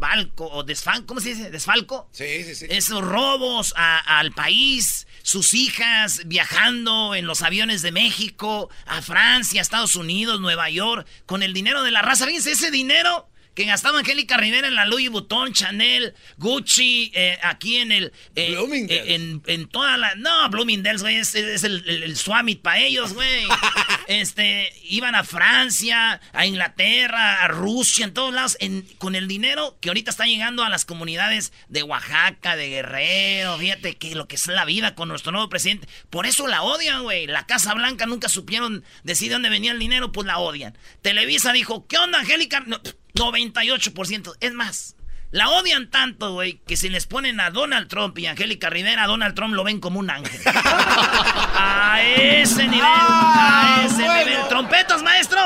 desbalco 0.03 0.45
o 0.51 0.63
desfalco, 0.63 1.05
¿cómo 1.07 1.21
se 1.21 1.29
dice? 1.29 1.49
Desfalco. 1.49 2.09
Sí, 2.11 2.43
sí, 2.43 2.55
sí. 2.55 2.65
Esos 2.69 3.01
robos 3.01 3.73
a- 3.77 4.19
al 4.19 4.31
país, 4.33 5.07
sus 5.21 5.53
hijas 5.53 6.21
viajando 6.25 7.15
en 7.15 7.25
los 7.25 7.41
aviones 7.41 7.81
de 7.81 7.91
México, 7.91 8.69
a 8.85 9.01
Francia, 9.01 9.61
Estados 9.61 9.95
Unidos, 9.95 10.41
Nueva 10.41 10.69
York, 10.69 11.07
con 11.25 11.41
el 11.43 11.53
dinero 11.53 11.83
de 11.83 11.91
la 11.91 12.01
raza. 12.01 12.25
Fíjense, 12.25 12.51
ese 12.51 12.69
dinero 12.71 13.27
que 13.53 13.65
gastaba 13.65 13.99
Angélica 13.99 14.37
Rivera 14.37 14.67
en 14.67 14.75
la 14.75 14.85
Louis 14.85 15.09
Vuitton, 15.09 15.53
Chanel, 15.53 16.13
Gucci, 16.37 17.11
eh, 17.13 17.37
aquí 17.43 17.77
en 17.77 17.91
el... 17.91 18.13
eh, 18.35 18.51
Bloomingdale's. 18.51 19.07
eh, 19.07 19.15
en, 19.15 19.41
en 19.45 19.67
toda 19.67 19.97
la... 19.97 20.15
No, 20.15 20.49
Bloomingdale's, 20.49 21.01
güey, 21.01 21.17
es, 21.17 21.35
es 21.35 21.63
el, 21.63 21.83
el, 21.87 22.03
el 22.03 22.15
Swamit 22.17 22.61
para 22.61 22.79
ellos, 22.79 23.13
güey. 23.13 23.43
este, 24.07 24.71
iban 24.83 25.15
a 25.15 25.23
Francia, 25.23 26.19
a 26.33 26.45
Inglaterra, 26.45 27.43
a 27.43 27.47
Rusia, 27.47 28.05
en 28.05 28.13
todos 28.13 28.33
lados, 28.33 28.57
en- 28.59 28.83
con 28.97 29.15
el 29.15 29.27
dinero 29.27 29.77
que 29.81 29.89
ahorita 29.89 30.11
está 30.11 30.25
llegando 30.25 30.63
a 30.63 30.69
las 30.69 30.85
comunidades 30.85 31.53
de 31.69 31.83
Oaxaca, 31.83 32.55
de 32.55 32.69
Guerrero, 32.69 33.57
fíjate 33.57 33.95
que 33.95 34.15
lo 34.15 34.27
que 34.27 34.35
es 34.35 34.47
la 34.47 34.65
vida 34.65 34.95
con 34.95 35.07
nuestro 35.09 35.31
nuevo 35.31 35.49
presidente. 35.49 35.87
Por 36.09 36.25
eso 36.25 36.47
la 36.47 36.61
odian, 36.63 37.03
güey. 37.03 37.27
La 37.27 37.45
Casa 37.45 37.73
Blanca 37.73 38.05
nunca 38.05 38.29
supieron 38.29 38.83
decir 39.03 39.29
de 39.29 39.33
dónde 39.33 39.49
venía 39.49 39.71
el 39.71 39.79
dinero, 39.79 40.11
pues 40.11 40.27
la 40.27 40.37
odian. 40.39 40.77
Televisa 41.01 41.53
dijo, 41.53 41.87
¿qué 41.87 41.97
onda, 41.97 42.19
Angélica? 42.19 42.61
No, 42.65 42.81
pff, 42.81 42.93
98%. 43.15 44.33
Es 44.39 44.53
más, 44.53 44.95
La 45.31 45.49
odian 45.49 45.89
tanto, 45.89 46.33
güey, 46.33 46.61
que 46.67 46.77
si 46.77 46.89
les 46.89 47.07
ponen 47.07 47.39
a 47.39 47.49
Donald 47.49 47.87
Trump 47.87 48.17
y 48.19 48.27
a 48.27 48.31
Angélica 48.31 48.69
Rivera, 48.69 49.03
a 49.03 49.07
Donald 49.07 49.33
Trump 49.33 49.55
lo 49.55 49.63
ven 49.63 49.79
como 49.79 49.99
un 49.99 50.09
ángel. 50.11 50.39
a 50.45 51.97
ese 52.03 52.67
nivel, 52.67 52.81
a 52.85 53.77
Ah, 53.77 53.83
ese 53.85 54.01
nivel. 54.03 54.47
¿Trompetas, 54.49 55.01
maestro? 55.01 55.39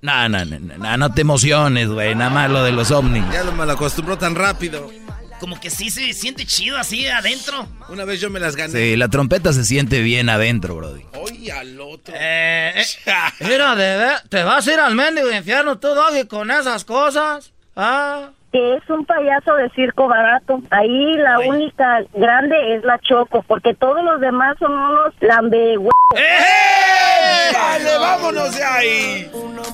No, 0.00 0.28
no, 0.28 0.44
no, 0.44 0.58
no, 0.58 0.96
no 0.96 1.12
te 1.12 1.20
emociones, 1.22 1.88
güey. 1.88 2.14
Nada 2.14 2.30
más 2.30 2.50
lo 2.50 2.62
de 2.64 2.72
los 2.72 2.90
ovnis. 2.90 3.24
Ya 3.32 3.44
lo 3.44 3.52
malacostumbró 3.52 4.16
tan 4.18 4.34
rápido. 4.34 4.90
Como 5.40 5.60
que 5.60 5.70
sí 5.70 5.90
se 5.90 6.12
siente 6.14 6.44
chido 6.46 6.76
así 6.78 7.06
adentro. 7.06 7.68
Una 7.88 8.04
vez 8.04 8.20
yo 8.20 8.28
me 8.28 8.40
las 8.40 8.56
gané. 8.56 8.72
Sí, 8.72 8.96
la 8.96 9.08
trompeta 9.08 9.52
se 9.52 9.64
siente 9.64 10.00
bien 10.02 10.28
adentro, 10.28 10.74
brody. 10.76 11.02
Oye, 11.14 11.52
al 11.52 11.80
otro. 11.80 12.12
Eh, 12.18 12.84
Mira, 13.40 13.76
de 13.76 13.96
ver- 13.96 14.20
te 14.28 14.42
vas 14.42 14.66
a 14.66 14.72
ir 14.74 14.80
al 14.80 14.94
mendigo 14.94 15.30
infierno 15.30 15.78
tú, 15.78 15.88
Doggy, 15.88 16.26
con 16.26 16.50
esas 16.50 16.84
cosas. 16.84 17.52
Ah. 17.76 18.30
Que 18.52 18.76
es 18.76 18.82
un 18.88 19.04
payaso 19.04 19.54
de 19.56 19.68
circo 19.70 20.08
barato. 20.08 20.62
Ahí 20.70 21.16
la 21.16 21.40
única 21.40 22.00
grande 22.14 22.74
es 22.74 22.84
la 22.84 22.98
Choco, 23.00 23.42
porque 23.46 23.74
todos 23.74 24.02
los 24.04 24.20
demás 24.20 24.56
son 24.58 24.72
unos 24.72 25.14
lambe 25.20 25.76
¡Dale, 27.52 27.98
vámonos 27.98 28.54
de 28.54 28.64
ahí! 28.64 29.30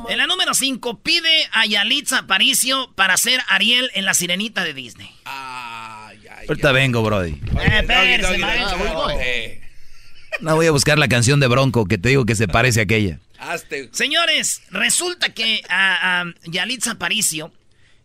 En 0.08 0.18
la 0.18 0.26
número 0.26 0.54
5, 0.54 0.98
pide 0.98 1.48
a 1.52 1.66
Yalitza 1.66 2.18
Aparicio 2.20 2.90
para 2.94 3.16
ser 3.16 3.40
Ariel 3.48 3.90
en 3.94 4.04
la 4.04 4.14
sirenita 4.14 4.64
de 4.64 4.74
Disney. 4.74 5.10
Ay, 5.24 6.18
ay, 6.30 6.46
Ahorita 6.48 6.72
vengo, 6.72 7.02
brody. 7.02 7.40
Eh, 7.60 7.82
Doggy, 7.86 8.42
doggy, 8.42 9.14
eh, 9.20 9.60
No 10.40 10.56
voy 10.56 10.66
a 10.66 10.72
buscar 10.72 10.98
la 10.98 11.08
canción 11.08 11.40
de 11.40 11.46
Bronco 11.46 11.86
que 11.86 11.98
te 11.98 12.08
digo 12.08 12.26
que 12.26 12.34
se 12.34 12.48
parece 12.48 12.80
a 12.80 12.82
aquella. 12.82 13.18
Hazte. 13.38 13.88
Señores, 13.92 14.62
resulta 14.70 15.32
que 15.32 15.62
a, 15.68 16.20
a 16.22 16.24
Yalitza 16.44 16.92
Aparicio, 16.92 17.52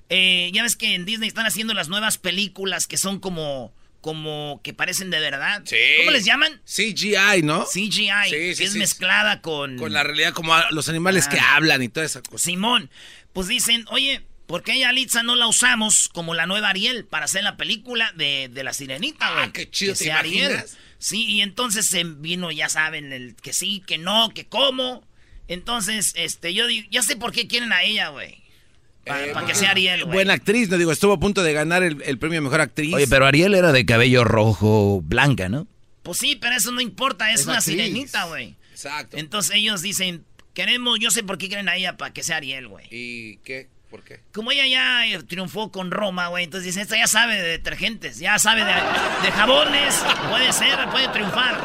eh, 0.10 0.50
ya 0.54 0.63
ves 0.63 0.75
que 0.75 0.96
en 0.96 1.06
Disney 1.06 1.28
están 1.28 1.46
haciendo 1.46 1.74
las 1.74 1.88
nuevas 1.88 2.18
películas 2.18 2.88
que 2.88 2.98
son 2.98 3.20
como, 3.20 3.74
como 4.01 4.60
que 4.63 4.74
parecen 4.74 5.10
de 5.12 5.20
verdad. 5.20 5.62
Sí. 5.66 5.75
¿Cómo 6.00 6.12
les 6.12 6.25
llaman? 6.25 6.62
CGI, 6.66 7.42
¿no? 7.44 7.66
CGI, 7.66 7.89
Sí, 8.25 8.32
que 8.32 8.56
sí, 8.56 8.63
es 8.63 8.75
mezclada 8.75 9.42
con... 9.42 9.78
Con 9.78 9.94
la 9.94 10.04
realidad, 10.04 10.34
como 10.34 10.56
los 10.72 10.89
animales 10.89 11.25
Ah. 11.28 11.30
que 11.32 11.39
hablan 11.39 11.84
y 11.84 11.89
toda 11.89 12.06
esa 12.06 12.22
cosa. 12.22 12.44
Simón. 12.44 12.89
Pues 13.34 13.48
dicen, 13.48 13.86
oye, 13.92 14.25
¿por 14.48 14.63
qué 14.63 14.80
Yalitza 14.80 15.22
no 15.24 15.36
la 15.36 15.46
usamos 15.48 16.10
como 16.10 16.34
la 16.34 16.46
nueva 16.48 16.70
Ariel 16.70 17.06
para 17.06 17.25
hacer 17.25 17.44
la 17.44 17.56
película 17.58 18.12
de, 18.16 18.50
de 18.51 18.63
la 18.63 18.74
sirenita, 18.74 19.32
güey? 19.32 19.44
Ah, 19.46 19.51
qué 19.54 19.70
chido, 19.70 19.94
Que 19.94 19.98
¿te 20.00 20.04
sea 20.06 20.20
Ariel. 20.20 20.51
imaginas? 20.51 20.78
Sí, 20.98 21.25
y 21.28 21.42
entonces 21.42 21.86
se 21.86 22.04
vino, 22.04 22.51
ya 22.51 22.68
saben, 22.68 23.13
el 23.13 23.36
que 23.36 23.54
sí, 23.54 23.84
que 23.86 23.98
no, 23.98 24.32
que 24.34 24.48
cómo. 24.48 25.08
Entonces, 25.48 26.13
este, 26.16 26.54
yo 26.54 26.68
digo, 26.68 26.88
ya 26.92 27.01
sé 27.04 27.16
por 27.16 27.32
qué 27.32 27.48
quieren 27.48 27.72
a 27.74 27.84
ella, 27.84 28.10
güey. 28.10 28.44
Para 29.10 29.24
Eh, 29.24 29.28
que 29.28 29.34
porque 29.34 29.56
sea 29.56 29.72
Ariel, 29.72 30.04
güey. 30.06 30.13
Buena 30.13 30.34
actriz, 30.34 30.70
no 30.70 30.78
digo, 30.78 30.92
estuvo 30.92 31.13
a 31.13 31.20
punto 31.20 31.44
de 31.44 31.51
ganar 31.51 31.84
el, 31.84 32.01
el 32.06 32.18
premio 32.18 32.39
a 32.39 32.42
mejor 32.44 32.62
actriz. 32.62 32.94
Oye, 32.94 33.08
pero 33.08 33.25
Ariel 33.25 33.54
era 33.56 33.72
de 33.74 33.86
cabello 33.86 34.24
rojo, 34.24 35.01
blanca, 35.04 35.50
¿no? 35.50 35.68
Pues 36.04 36.18
sí, 36.20 36.38
pero 36.39 36.56
eso 36.56 36.72
no 36.72 36.80
importa, 36.80 37.32
es, 37.34 37.42
Es 37.42 37.48
una 37.48 37.58
actriz. 37.58 37.75
sirenita, 37.75 38.24
güey. 38.25 38.56
Exacto. 38.72 39.18
Entonces 39.18 39.56
ellos 39.56 39.82
dicen, 39.82 40.24
queremos, 40.54 40.98
yo 41.00 41.12
sé 41.12 41.24
por 41.24 41.38
qué 41.38 41.48
quieren 41.50 41.68
a 41.68 41.75
ella 41.75 41.98
para 41.98 42.13
que 42.13 42.24
sea 42.24 42.38
Ariel, 42.38 42.68
güey. 42.70 42.86
¿Y 42.89 43.38
qué? 43.44 43.68
¿Por 43.89 44.04
qué? 44.04 44.20
Como 44.32 44.51
ella 44.51 44.68
ya 44.68 45.08
eh, 45.08 45.24
triunfó 45.24 45.72
con 45.72 45.89
Roma, 45.89 46.28
güey, 46.28 46.44
entonces 46.46 46.68
dicen, 46.68 46.84
esta 46.84 46.96
ya 46.96 47.08
sabe 47.08 47.36
de 47.42 47.48
detergentes, 47.48 48.20
ya 48.20 48.38
sabe 48.38 48.62
de, 48.63 48.72
de 48.72 49.32
jabones, 49.32 49.96
puede 50.30 50.54
ser, 50.54 50.78
puede 50.92 51.08
triunfar. 51.10 51.60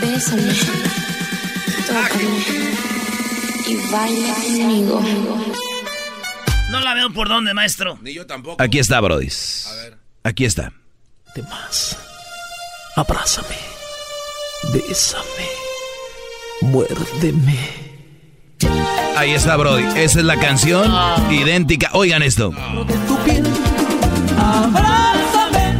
Bésame, 0.00 0.52
tócame 1.86 2.85
y 3.66 3.76
baila 3.90 4.34
conmigo. 4.34 5.00
No 6.70 6.80
la 6.80 6.94
veo 6.94 7.12
por 7.12 7.28
dónde, 7.28 7.54
maestro. 7.54 7.98
Ni 8.02 8.12
yo 8.14 8.26
tampoco. 8.26 8.62
Aquí 8.62 8.78
está, 8.78 9.00
Brody. 9.00 9.28
A 9.28 9.74
ver. 9.74 9.98
Aquí 10.24 10.44
está. 10.44 10.72
De 11.34 11.42
más. 11.42 11.96
Abrázame. 12.96 13.56
Bésame. 14.72 15.48
Muérdeme. 16.62 17.58
Ahí 19.16 19.32
está, 19.32 19.56
Brody. 19.56 19.84
Esa 19.96 20.20
es 20.20 20.24
la 20.24 20.38
canción 20.38 20.92
idéntica. 21.30 21.90
Oigan 21.92 22.22
esto. 22.22 22.50
De 22.50 22.94
tu 23.06 23.16
piel. 23.24 23.46
Abrázame. 24.38 25.74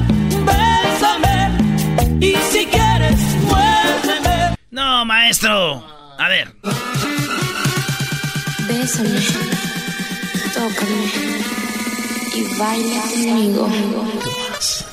Bésame. 0.44 2.24
Y 2.24 2.36
si 2.52 2.66
quieres, 2.66 3.18
muérdeme. 3.44 4.56
No, 4.70 5.04
maestro. 5.04 5.84
A 6.18 6.28
ver. 6.28 6.54
Bésame, 8.86 9.18
tócame 10.54 11.10
y 12.36 12.56
baila 12.56 13.00
conmigo. 13.02 13.66
Más. 14.48 14.84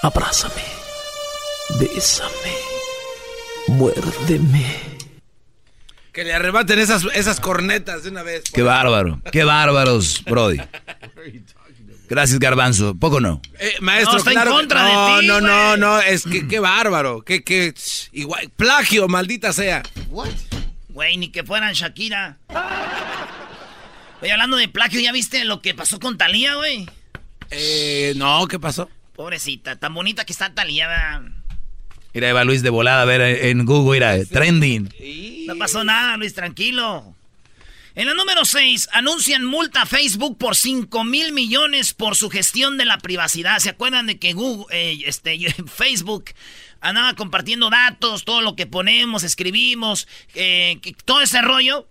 Abrázame. 0.00 0.62
Bésame. 1.78 2.30
Muérdeme. 3.68 4.64
Que 6.12 6.24
le 6.24 6.32
arrebaten 6.32 6.78
esas, 6.78 7.04
esas 7.14 7.40
cornetas 7.40 8.04
de 8.04 8.08
una 8.08 8.22
vez. 8.22 8.44
Qué 8.50 8.62
bárbaro. 8.62 9.20
Qué 9.30 9.44
bárbaros, 9.44 10.24
Brody. 10.24 10.62
Gracias, 12.08 12.38
Garbanzo. 12.38 12.94
Poco 12.94 13.20
no. 13.20 13.42
Eh, 13.58 13.74
maestro, 13.80 14.12
No, 14.14 14.18
está 14.20 14.32
en 14.32 14.38
que- 14.44 14.48
contra 14.48 14.86
de 14.86 14.92
no, 14.94 15.20
ti, 15.20 15.26
no, 15.26 15.40
no, 15.42 15.66
güey. 15.68 15.80
no, 15.80 16.00
es 16.00 16.22
que 16.24 16.48
qué 16.48 16.58
bárbaro, 16.58 17.20
que, 17.22 17.44
que, 17.44 17.74
ch, 17.74 18.08
igual, 18.12 18.50
plagio, 18.56 19.08
maldita 19.08 19.52
sea. 19.52 19.82
Güey, 20.94 21.16
ni 21.16 21.28
que 21.28 21.42
fueran 21.42 21.74
Shakira. 21.74 22.38
Oye, 24.22 24.30
hablando 24.30 24.56
de 24.56 24.68
plagio, 24.68 25.00
¿ya 25.00 25.10
viste 25.10 25.44
lo 25.44 25.60
que 25.60 25.74
pasó 25.74 25.98
con 25.98 26.16
Talía, 26.16 26.54
güey? 26.54 26.88
Eh, 27.50 28.14
no, 28.16 28.46
¿qué 28.46 28.60
pasó? 28.60 28.88
Pobrecita, 29.16 29.76
tan 29.76 29.92
bonita 29.92 30.24
que 30.24 30.32
está 30.32 30.54
Talía. 30.54 31.20
Mira, 32.14 32.28
Eva 32.28 32.44
Luis 32.44 32.62
de 32.62 32.70
volada 32.70 33.02
a 33.02 33.06
ver 33.06 33.20
en 33.20 33.66
Google, 33.66 33.96
mira, 33.96 34.16
eh, 34.16 34.24
trending. 34.24 34.88
No 35.48 35.56
pasó 35.56 35.82
nada, 35.82 36.16
Luis, 36.16 36.32
tranquilo. 36.32 37.16
En 37.96 38.06
la 38.06 38.14
número 38.14 38.44
6, 38.44 38.88
anuncian 38.92 39.44
multa 39.44 39.82
a 39.82 39.86
Facebook 39.86 40.38
por 40.38 40.54
5 40.54 41.02
mil 41.02 41.32
millones 41.32 41.92
por 41.92 42.14
su 42.14 42.30
gestión 42.30 42.78
de 42.78 42.84
la 42.84 42.98
privacidad. 42.98 43.58
¿Se 43.58 43.68
acuerdan 43.70 44.06
de 44.06 44.18
que 44.20 44.32
Google, 44.32 44.66
eh, 44.70 45.02
este, 45.06 45.38
Facebook 45.66 46.26
andaba 46.84 47.14
compartiendo 47.14 47.70
datos, 47.70 48.24
todo 48.24 48.42
lo 48.42 48.54
que 48.54 48.66
ponemos, 48.66 49.24
escribimos, 49.24 50.06
eh, 50.34 50.80
todo 51.04 51.22
ese 51.22 51.40
rollo? 51.40 51.88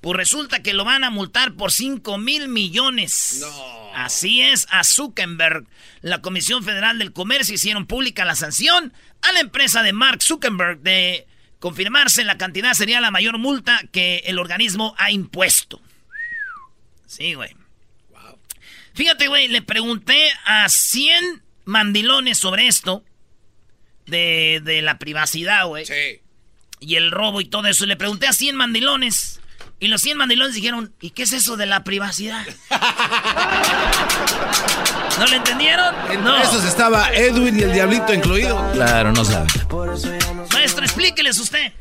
Pues 0.00 0.16
resulta 0.16 0.62
que 0.62 0.72
lo 0.72 0.84
van 0.84 1.02
a 1.02 1.10
multar 1.10 1.54
por 1.54 1.72
5 1.72 2.16
mil 2.18 2.48
millones. 2.48 3.44
Así 3.94 4.42
es, 4.42 4.66
a 4.70 4.84
Zuckerberg. 4.84 5.66
La 6.00 6.22
Comisión 6.22 6.62
Federal 6.62 6.98
del 6.98 7.12
Comercio 7.12 7.56
hicieron 7.56 7.86
pública 7.86 8.24
la 8.24 8.36
sanción 8.36 8.92
a 9.22 9.32
la 9.32 9.40
empresa 9.40 9.82
de 9.82 9.92
Mark 9.92 10.22
Zuckerberg 10.22 10.78
de 10.80 11.26
confirmarse 11.58 12.22
la 12.22 12.38
cantidad 12.38 12.74
sería 12.74 13.00
la 13.00 13.10
mayor 13.10 13.38
multa 13.38 13.80
que 13.90 14.18
el 14.26 14.38
organismo 14.38 14.94
ha 14.98 15.10
impuesto. 15.10 15.80
Sí, 17.06 17.34
güey. 17.34 17.56
Fíjate, 18.94 19.26
güey, 19.26 19.48
le 19.48 19.62
pregunté 19.62 20.30
a 20.44 20.68
100 20.68 21.42
mandilones 21.64 22.38
sobre 22.38 22.68
esto 22.68 23.04
de, 24.06 24.60
de 24.64 24.82
la 24.82 24.98
privacidad, 24.98 25.66
güey. 25.66 25.86
Sí. 25.86 26.20
Y 26.80 26.96
el 26.96 27.10
robo 27.10 27.40
y 27.40 27.46
todo 27.46 27.66
eso. 27.66 27.84
Y 27.84 27.88
le 27.88 27.96
pregunté 27.96 28.26
a 28.26 28.32
100 28.32 28.56
mandilones. 28.56 29.40
Y 29.78 29.88
los 29.88 30.00
100 30.02 30.16
mandilones 30.18 30.54
dijeron, 30.54 30.92
¿y 31.00 31.10
qué 31.10 31.22
es 31.24 31.32
eso 31.32 31.56
de 31.56 31.66
la 31.66 31.84
privacidad? 31.84 32.44
¿No 35.18 35.26
le 35.26 35.36
entendieron? 35.36 35.94
Entre 36.02 36.18
No. 36.18 36.36
esos 36.42 36.64
estaba 36.64 37.08
Edwin 37.14 37.58
y 37.58 37.62
el 37.62 37.72
Diablito 37.72 38.12
incluido. 38.12 38.70
Claro, 38.72 39.12
no 39.12 39.24
sabe. 39.24 39.46
Maestro, 40.52 40.84
explíqueles 40.84 41.38
usted. 41.38 41.72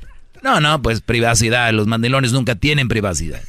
No, 0.42 0.62
no, 0.62 0.82
pues 0.82 1.02
privacidad. 1.02 1.72
Los 1.74 1.88
mandilones 1.88 2.32
nunca 2.32 2.56
tienen 2.56 2.88
privacidad. 2.88 3.42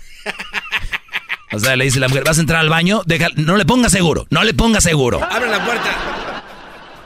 O 1.53 1.59
sea, 1.61 1.77
le 1.77 1.85
dice 1.85 2.01
la 2.01 2.09
mujer, 2.09 2.25
¿vas 2.25 2.39
a 2.39 2.41
entrar 2.41 2.61
al 2.61 2.69
baño? 2.69 3.03
Deja- 3.07 3.29
no 3.37 3.57
le 3.57 3.65
ponga 3.65 3.89
seguro, 3.89 4.27
no 4.31 4.43
le 4.43 4.55
ponga 4.55 4.81
seguro. 4.81 5.23
Abre 5.23 5.49
la 5.49 5.65
puerta. 5.65 6.36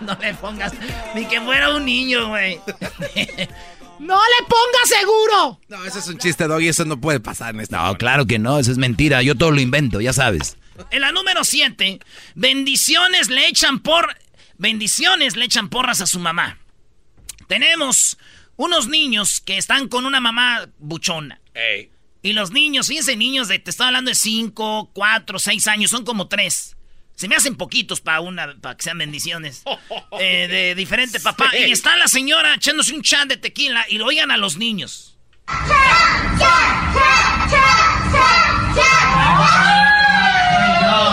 No 0.06 0.16
le 0.20 0.34
pongas 0.34 0.72
ni 1.14 1.26
que 1.26 1.40
fuera 1.40 1.74
un 1.74 1.84
niño, 1.84 2.28
güey. 2.28 2.58
¡No 3.98 4.16
le 4.16 4.46
pongas 4.48 4.88
seguro! 4.88 5.60
No, 5.68 5.84
ese 5.84 5.98
es 5.98 6.08
un 6.08 6.16
chiste, 6.16 6.46
Doggy, 6.46 6.68
eso 6.68 6.86
no 6.86 6.98
puede 7.00 7.20
pasar 7.20 7.54
en 7.54 7.60
este 7.60 7.76
No, 7.76 7.94
claro 7.98 8.26
que 8.26 8.38
no, 8.38 8.58
eso 8.58 8.72
es 8.72 8.78
mentira. 8.78 9.22
Yo 9.22 9.34
todo 9.34 9.50
lo 9.50 9.60
invento, 9.60 10.00
ya 10.00 10.14
sabes. 10.14 10.56
En 10.90 11.02
la 11.02 11.12
número 11.12 11.44
7, 11.44 12.00
bendiciones 12.34 13.28
le 13.28 13.46
echan 13.48 13.80
por. 13.80 14.16
Bendiciones 14.56 15.36
le 15.36 15.44
echan 15.44 15.68
porras 15.68 16.00
a 16.00 16.06
su 16.06 16.18
mamá. 16.18 16.58
Tenemos 17.46 18.16
unos 18.56 18.88
niños 18.88 19.40
que 19.40 19.58
están 19.58 19.88
con 19.88 20.06
una 20.06 20.20
mamá 20.20 20.68
buchona. 20.78 21.40
Ey. 21.52 21.90
Y 22.22 22.32
los 22.32 22.52
niños, 22.52 22.88
fíjense, 22.88 23.16
niños 23.16 23.48
de, 23.48 23.58
te 23.58 23.70
estaba 23.70 23.88
hablando 23.88 24.10
de 24.10 24.14
5, 24.14 24.90
4, 24.92 25.38
6 25.38 25.66
años, 25.68 25.90
son 25.90 26.04
como 26.04 26.28
3. 26.28 26.76
Se 27.20 27.28
me 27.28 27.36
hacen 27.36 27.54
poquitos 27.54 28.00
para 28.00 28.22
una, 28.22 28.56
para 28.62 28.78
que 28.78 28.82
sean 28.82 28.96
bendiciones. 28.96 29.60
Oh, 29.70 29.78
oh, 29.90 30.02
oh. 30.10 30.18
Eh, 30.20 30.48
de 30.48 30.74
diferente 30.74 31.20
papá. 31.20 31.50
Y 31.54 31.70
está 31.70 31.94
la 31.96 32.08
señora 32.08 32.54
echándose 32.54 32.94
un 32.94 33.02
chan 33.02 33.28
de 33.28 33.36
tequila 33.36 33.84
y 33.88 33.98
lo 33.98 34.06
oigan 34.06 34.30
a 34.30 34.38
los 34.38 34.56
niños. 34.56 35.18
No, 35.46 35.54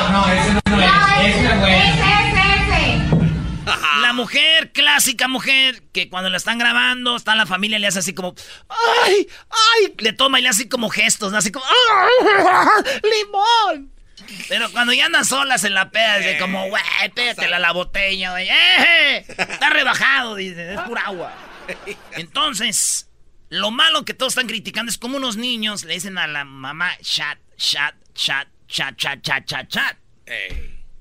no, 0.10 0.32
ese 0.32 0.54
no 0.54 0.62
es. 0.82 0.90
Ese, 1.36 1.58
güey. 1.58 1.98
La 4.02 4.14
mujer, 4.14 4.72
clásica 4.72 5.28
mujer, 5.28 5.84
que 5.92 6.10
cuando 6.10 6.30
la 6.30 6.38
están 6.38 6.58
grabando, 6.58 7.18
está 7.18 7.36
la 7.36 7.46
familia 7.46 7.78
y 7.78 7.82
le 7.82 7.88
hace 7.88 8.00
así 8.00 8.14
como, 8.14 8.34
¡ay! 8.70 9.28
¡ay! 9.50 9.94
Le 9.98 10.14
toma 10.14 10.40
y 10.40 10.44
le 10.44 10.50
hace 10.50 10.70
como 10.70 10.88
gestos, 10.90 11.34
así 11.34 11.52
como, 11.52 11.66
¡limón! 13.04 13.97
Pero 14.48 14.72
cuando 14.72 14.93
ya 14.93 15.05
andan 15.05 15.25
solas 15.25 15.63
en 15.63 15.74
la 15.74 15.91
peda, 15.91 16.17
dice 16.17 16.38
como, 16.38 16.67
güey, 16.69 16.84
pégatela 17.13 17.60
la 17.60 17.72
botella, 17.72 18.31
güey. 18.31 18.50
¡Eh! 18.50 19.25
Está 19.27 19.69
rebajado, 19.69 20.36
dice, 20.36 20.74
es 20.74 20.79
pura 20.81 21.01
agua. 21.01 21.34
Entonces, 22.13 23.10
lo 23.50 23.72
malo 23.72 24.05
que 24.05 24.13
todos 24.13 24.34
están 24.34 24.48
criticando 24.48 24.89
es 24.89 24.98
como 24.98 25.17
unos 25.17 25.38
niños 25.38 25.84
le 25.84 25.93
dicen 25.93 26.17
a 26.17 26.27
la 26.27 26.43
mamá, 26.43 26.98
chat, 27.01 27.39
chat, 27.57 27.96
chat, 28.13 28.48
chat, 28.67 28.96
chat, 28.98 29.22
chat, 29.22 29.46
chat, 29.46 29.67
chat. 29.67 29.98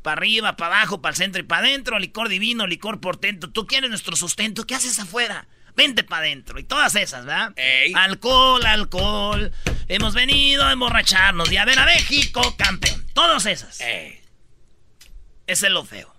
Para 0.02 0.18
arriba, 0.18 0.56
para 0.56 0.76
abajo, 0.76 1.02
para 1.02 1.11
el 1.11 1.16
centro 1.16 1.40
y 1.40 1.45
para 1.45 1.66
adentro, 1.66 1.99
licor 1.99 2.28
divino, 2.28 2.66
licor 2.66 3.00
portento. 3.00 3.50
Tú 3.50 3.66
quieres 3.66 3.90
nuestro 3.90 4.14
sustento, 4.14 4.64
¿qué 4.64 4.76
haces 4.76 4.99
afuera? 5.00 5.49
Vente 5.75 6.04
para 6.04 6.23
adentro. 6.23 6.59
Y 6.59 6.64
todas 6.64 6.95
esas, 6.95 7.26
¿verdad? 7.26 7.52
Alcohol, 7.95 8.64
alcohol. 8.64 9.52
Hemos 9.88 10.14
venido 10.14 10.64
a 10.64 10.73
emborracharnos 10.73 11.50
y 11.50 11.56
a 11.56 11.64
ver 11.64 11.78
a 11.78 11.85
México 11.85 12.54
campeón. 12.56 13.06
Todas 13.16 13.46
esas. 13.46 13.80
Ese 13.80 14.20
es 15.46 15.73
lo 15.73 15.87
feo. 15.87 16.14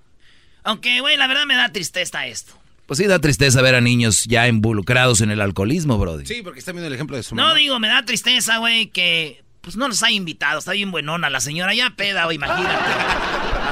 Aunque, 0.64 1.00
güey, 1.00 1.16
la 1.16 1.28
verdad 1.28 1.46
me 1.46 1.56
da 1.56 1.72
tristeza 1.72 2.26
esto. 2.26 2.54
Pues 2.88 2.98
sí, 2.98 3.06
da 3.06 3.20
tristeza 3.20 3.62
ver 3.62 3.76
a 3.76 3.82
niños 3.82 4.24
ya 4.24 4.48
involucrados 4.48 5.22
en 5.22 5.30
el 5.30 5.40
alcoholismo, 5.42 6.00
Brody. 6.00 6.26
Sí, 6.26 6.42
porque 6.42 6.58
está 6.58 6.72
viendo 6.72 6.88
el 6.88 6.94
ejemplo 6.94 7.16
de 7.16 7.22
su 7.22 7.36
No, 7.36 7.54
digo, 7.54 7.80
me 7.80 7.88
da 7.88 8.04
tristeza, 8.04 8.58
güey, 8.58 8.88
que 8.88 9.44
pues 9.62 9.78
no 9.78 9.88
nos 9.88 10.02
ha 10.02 10.10
invitado. 10.10 10.58
Está 10.58 10.72
bien 10.72 10.90
buenona 10.90 11.30
la 11.30 11.40
señora, 11.40 11.76
ya 11.76 11.92
peda, 11.92 12.26
güey, 12.26 12.38
imagínate. 12.38 12.74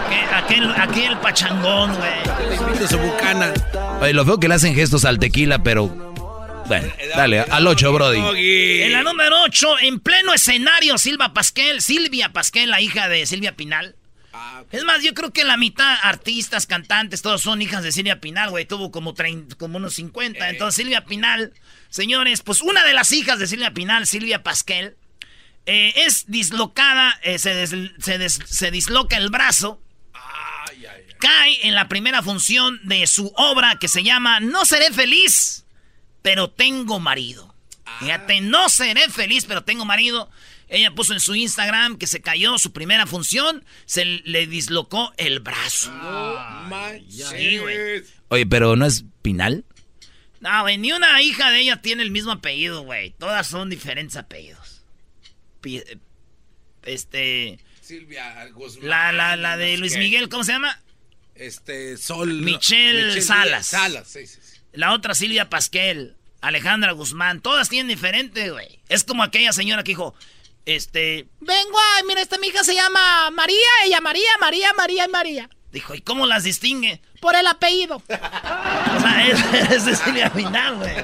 Aquel, 0.06 0.34
aquel, 0.36 0.72
aquel 0.80 1.18
pachangón, 1.18 1.96
güey. 1.96 2.88
Su 2.88 3.00
bucana. 3.00 3.52
Oye, 4.02 4.14
lo 4.14 4.24
feo 4.24 4.40
que 4.40 4.48
le 4.48 4.54
hacen 4.54 4.76
gestos 4.76 5.04
al 5.04 5.18
tequila, 5.18 5.64
pero... 5.64 6.05
Bueno, 6.68 6.92
dale, 7.16 7.42
al 7.42 7.68
8, 7.68 7.94
Brody. 7.94 8.18
En 8.84 8.92
la 8.94 9.04
número 9.04 9.40
8, 9.44 9.80
en 9.82 10.00
pleno 10.00 10.34
escenario, 10.34 10.98
Silva 10.98 11.34
Pasquel, 11.34 11.82
Silvia 11.82 12.34
Pasquel, 12.34 12.72
la 12.72 12.82
hija 12.82 13.08
de 13.08 13.26
Silvia 13.28 13.56
Pinal. 13.56 13.96
Es 14.72 14.84
más, 14.84 15.04
yo 15.04 15.14
creo 15.14 15.32
que 15.32 15.44
la 15.44 15.58
mitad 15.58 15.96
artistas, 16.02 16.66
cantantes, 16.66 17.22
todos 17.22 17.42
son 17.42 17.62
hijas 17.62 17.84
de 17.84 17.92
Silvia 17.92 18.20
Pinal, 18.20 18.50
güey. 18.50 18.66
Tuvo 18.66 18.92
como, 18.92 19.14
30, 19.14 19.56
como 19.58 19.78
unos 19.78 19.94
50. 19.94 20.50
Entonces, 20.50 20.76
Silvia 20.76 21.06
Pinal, 21.06 21.54
señores, 21.90 22.42
pues 22.42 22.62
una 22.62 22.84
de 22.84 22.94
las 22.94 23.12
hijas 23.12 23.38
de 23.40 23.48
Silvia 23.48 23.72
Pinal, 23.74 24.08
Silvia 24.08 24.42
Pasquel, 24.44 24.98
eh, 25.68 25.94
es 25.98 26.26
dislocada, 26.28 27.18
eh, 27.24 27.38
se, 27.40 27.54
des- 27.54 27.92
se 28.00 28.18
des- 28.18 28.40
se 28.46 28.72
disloca 28.72 29.18
el 29.18 29.30
brazo. 29.30 29.82
Cae 31.20 31.68
en 31.68 31.76
la 31.76 31.88
primera 31.88 32.22
función 32.24 32.80
de 32.84 33.06
su 33.08 33.32
obra 33.38 33.78
que 33.80 33.88
se 33.88 34.04
llama 34.04 34.40
No 34.42 34.66
seré 34.66 34.92
feliz, 34.92 35.65
pero 36.26 36.50
tengo 36.50 37.00
marido. 37.00 37.54
Fíjate, 38.00 38.42
no 38.42 38.68
seré 38.68 39.08
feliz, 39.10 39.46
pero 39.46 39.64
tengo 39.64 39.86
marido. 39.86 40.30
Ella 40.68 40.90
puso 40.90 41.14
en 41.14 41.20
su 41.20 41.36
Instagram 41.36 41.98
que 42.00 42.08
se 42.08 42.20
cayó 42.22 42.58
su 42.58 42.74
primera 42.74 43.06
función, 43.06 43.64
se 43.86 44.04
le 44.06 44.48
dislocó 44.48 45.14
el 45.18 45.40
brazo. 45.40 45.92
Sí, 47.08 47.60
güey. 47.60 48.04
Oye, 48.30 48.46
pero 48.48 48.76
¿no 48.76 48.88
es 48.88 49.06
Pinal? 49.22 49.66
No, 50.40 50.62
güey, 50.64 50.80
ni 50.80 50.92
una 50.92 51.22
hija 51.22 51.52
de 51.52 51.60
ella 51.60 51.82
tiene 51.84 52.02
el 52.02 52.10
mismo 52.10 52.32
apellido, 52.32 52.82
güey. 52.82 53.12
Todas 53.12 53.46
son 53.46 53.70
diferentes 53.70 54.16
apellidos. 54.18 54.84
Pi- 55.62 55.84
Este. 56.84 57.60
Silvia 57.82 58.48
Guzmán. 58.48 58.90
La, 58.90 59.12
la, 59.12 59.36
la 59.36 59.58
de 59.58 59.78
Luis. 59.78 59.96
Miguel, 59.96 60.28
¿cómo 60.30 60.44
se 60.44 60.54
llama? 60.54 60.82
Este, 61.36 61.98
Sol. 61.98 62.40
no, 62.40 62.44
Michelle 62.46 63.22
Salas. 63.22 63.68
Salas, 63.68 64.08
sí, 64.08 64.26
sí. 64.26 64.40
sí. 64.42 64.55
La 64.76 64.94
otra 64.94 65.14
Silvia 65.16 65.50
Pasquel. 65.50 66.16
Alejandra 66.42 66.92
Guzmán. 66.92 67.42
Todas 67.42 67.70
tienen 67.70 67.88
diferente, 67.88 68.52
güey. 68.52 68.80
Es 68.90 69.04
como 69.04 69.24
aquella 69.24 69.52
señora 69.54 69.84
que 69.84 69.92
dijo. 69.92 70.14
Este. 70.66 71.28
Vengo, 71.42 71.78
ay, 71.98 72.04
mira, 72.08 72.22
esta 72.22 72.38
mi 72.40 72.48
hija 72.48 72.64
se 72.64 72.74
llama 72.74 73.30
María, 73.32 73.56
ella 73.86 74.02
María, 74.02 74.30
María, 74.40 74.74
María 74.74 75.06
y 75.06 75.10
María. 75.10 75.50
Dijo, 75.72 75.94
¿y 75.94 76.02
cómo 76.02 76.26
las 76.26 76.44
distingue? 76.44 77.02
Por 77.20 77.36
el 77.36 77.46
apellido. 77.48 78.02
O 78.96 79.00
sea, 79.02 79.28
es, 79.28 79.72
es 79.72 79.86
de 79.86 79.96
Silvia 79.96 80.32
Pinal, 80.32 80.76
güey. 80.78 80.96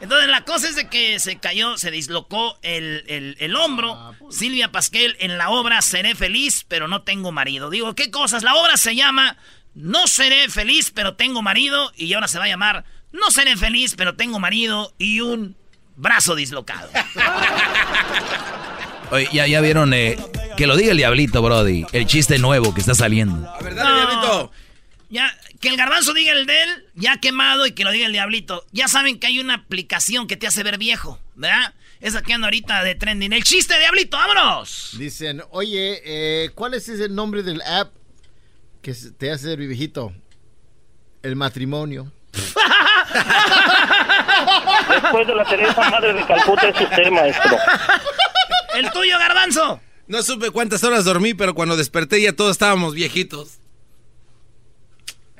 Entonces 0.00 0.28
la 0.28 0.44
cosa 0.44 0.68
es 0.68 0.76
de 0.76 0.88
que 0.88 1.18
se 1.18 1.38
cayó, 1.38 1.76
se 1.76 1.90
dislocó 1.90 2.56
el, 2.62 3.04
el- 3.08 3.36
el 3.40 3.56
hombro. 3.56 4.14
Silvia 4.30 4.70
Pasquel 4.70 5.16
en 5.18 5.36
la 5.38 5.50
obra 5.50 5.82
Seré 5.82 6.14
feliz, 6.14 6.64
pero 6.68 6.86
no 6.86 7.02
tengo 7.02 7.32
marido. 7.32 7.68
Digo, 7.68 7.94
¿qué 7.94 8.10
cosas? 8.12 8.42
La 8.44 8.54
obra 8.54 8.76
se 8.76 8.94
llama 8.94 9.36
No 9.74 10.06
seré 10.06 10.48
feliz, 10.48 10.92
pero 10.94 11.16
tengo 11.16 11.42
marido. 11.42 11.92
Y 11.96 12.12
ahora 12.14 12.28
se 12.28 12.38
va 12.38 12.44
a 12.44 12.48
llamar 12.48 12.84
No 13.16 13.30
seré 13.30 13.56
feliz, 13.56 13.94
pero 13.96 14.14
tengo 14.14 14.38
marido 14.38 14.92
y 14.98 15.20
un 15.20 15.56
brazo 15.96 16.34
dislocado. 16.34 16.90
Oye, 19.10 19.28
ya, 19.32 19.46
ya 19.46 19.60
vieron, 19.60 19.94
eh, 19.94 20.18
que 20.56 20.66
lo 20.66 20.76
diga 20.76 20.90
el 20.90 20.96
diablito, 20.98 21.40
Brody. 21.40 21.86
El 21.92 22.06
chiste 22.06 22.38
nuevo 22.38 22.74
que 22.74 22.80
está 22.80 22.94
saliendo. 22.94 23.48
A 23.48 23.60
ver, 23.62 23.74
dale, 23.74 23.90
No. 23.90 23.96
Diablito. 23.96 24.52
Ya, 25.08 25.32
que 25.60 25.68
el 25.68 25.76
garbanzo 25.76 26.12
diga 26.14 26.32
el 26.32 26.46
de 26.46 26.62
él, 26.64 26.84
ya 26.94 27.18
quemado, 27.18 27.64
y 27.66 27.72
que 27.72 27.84
lo 27.84 27.92
diga 27.92 28.06
el 28.06 28.12
diablito. 28.12 28.66
Ya 28.72 28.88
saben 28.88 29.20
que 29.20 29.28
hay 29.28 29.38
una 29.38 29.54
aplicación 29.54 30.26
que 30.26 30.36
te 30.36 30.48
hace 30.48 30.64
ver 30.64 30.78
viejo, 30.78 31.20
¿verdad? 31.36 31.74
Esa 32.00 32.22
que 32.22 32.32
anda 32.32 32.48
ahorita 32.48 32.82
de 32.82 32.96
trending. 32.96 33.32
El 33.32 33.44
chiste, 33.44 33.78
diablito, 33.78 34.16
vámonos. 34.16 34.96
Dicen, 34.98 35.42
oye, 35.50 36.02
eh, 36.04 36.50
¿cuál 36.56 36.74
es 36.74 36.88
ese 36.88 37.08
nombre 37.08 37.44
del 37.44 37.62
app 37.62 37.94
que 38.82 38.92
te 38.94 39.30
hace 39.30 39.44
ser 39.44 39.58
viejito? 39.58 40.12
El 41.22 41.36
matrimonio. 41.36 42.10
Después 45.02 45.26
de 45.26 45.34
la 45.34 45.44
Teresa 45.44 45.90
Madre 45.90 46.12
de 46.14 46.26
Calcuta 46.26 46.68
es 46.68 46.80
usted, 46.80 47.10
maestro. 47.10 47.56
El 48.74 48.90
tuyo, 48.90 49.18
garbanzo. 49.18 49.80
No 50.06 50.22
supe 50.22 50.50
cuántas 50.50 50.84
horas 50.84 51.04
dormí, 51.04 51.34
pero 51.34 51.54
cuando 51.54 51.76
desperté 51.76 52.20
ya 52.22 52.32
todos 52.32 52.52
estábamos 52.52 52.94
viejitos. 52.94 53.58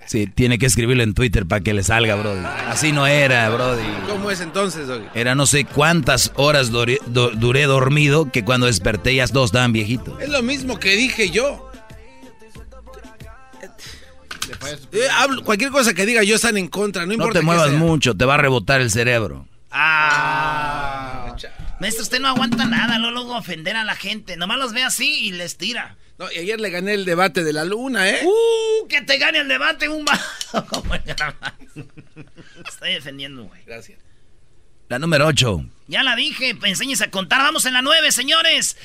Sí, 0.06 0.26
tiene 0.28 0.58
que 0.58 0.66
escribirlo 0.66 1.02
en 1.02 1.14
Twitter 1.14 1.46
para 1.46 1.60
que 1.62 1.74
le 1.74 1.82
salga, 1.82 2.14
Brody. 2.14 2.44
Así 2.68 2.92
no 2.92 3.06
era, 3.08 3.48
Brody. 3.50 3.82
¿Cómo 4.08 4.30
es 4.30 4.40
entonces, 4.40 4.86
Doggy? 4.86 5.06
Era 5.14 5.34
no 5.34 5.46
sé 5.46 5.64
cuántas 5.64 6.30
horas 6.36 6.70
do- 6.70 7.30
duré 7.30 7.64
dormido 7.64 8.30
que 8.30 8.44
cuando 8.44 8.66
desperté 8.66 9.16
ya 9.16 9.26
todos 9.26 9.46
estaban 9.50 9.72
viejitos. 9.72 10.20
Es 10.20 10.28
lo 10.28 10.42
mismo 10.42 10.78
que 10.78 10.90
dije 10.96 11.30
yo. 11.30 11.70
Eh, 14.92 15.08
hablo- 15.12 15.42
cualquier 15.44 15.70
cosa 15.70 15.94
que 15.94 16.06
diga 16.06 16.22
yo 16.22 16.36
están 16.36 16.56
en 16.56 16.68
contra, 16.68 17.02
no 17.02 17.08
No 17.08 17.12
importa 17.14 17.32
te 17.34 17.40
qué 17.40 17.46
muevas 17.46 17.70
sea. 17.70 17.78
mucho, 17.78 18.14
te 18.16 18.24
va 18.24 18.34
a 18.34 18.38
rebotar 18.38 18.80
el 18.80 18.90
cerebro. 18.90 19.46
Ah. 19.70 21.34
Maestro, 21.80 22.02
usted 22.04 22.20
no 22.20 22.28
aguanta 22.28 22.64
nada, 22.64 22.98
no 22.98 23.10
luego 23.10 23.36
ofender 23.36 23.76
a 23.76 23.84
la 23.84 23.94
gente. 23.96 24.36
Nomás 24.36 24.58
los 24.58 24.72
ve 24.72 24.82
así 24.82 25.26
y 25.26 25.32
les 25.32 25.56
tira. 25.58 25.96
No, 26.18 26.32
y 26.32 26.38
ayer 26.38 26.58
le 26.58 26.70
gané 26.70 26.94
el 26.94 27.04
debate 27.04 27.44
de 27.44 27.52
la 27.52 27.64
luna, 27.66 28.08
¿eh? 28.08 28.20
¡Uh! 28.24 28.88
Que 28.88 29.02
te 29.02 29.18
gane 29.18 29.40
el 29.40 29.48
debate 29.48 29.88
un 29.90 30.02
vaso. 30.06 30.24
Estoy 32.66 32.94
defendiendo, 32.94 33.44
güey. 33.44 33.60
Gracias. 33.66 33.98
La 34.88 34.98
número 34.98 35.26
8. 35.26 35.64
Ya 35.88 36.02
la 36.02 36.16
dije, 36.16 36.56
enséñese 36.64 37.04
a 37.04 37.10
contar. 37.10 37.40
Vamos 37.42 37.64
en 37.64 37.72
la 37.74 37.82
nueve, 37.82 38.10
señores. 38.10 38.76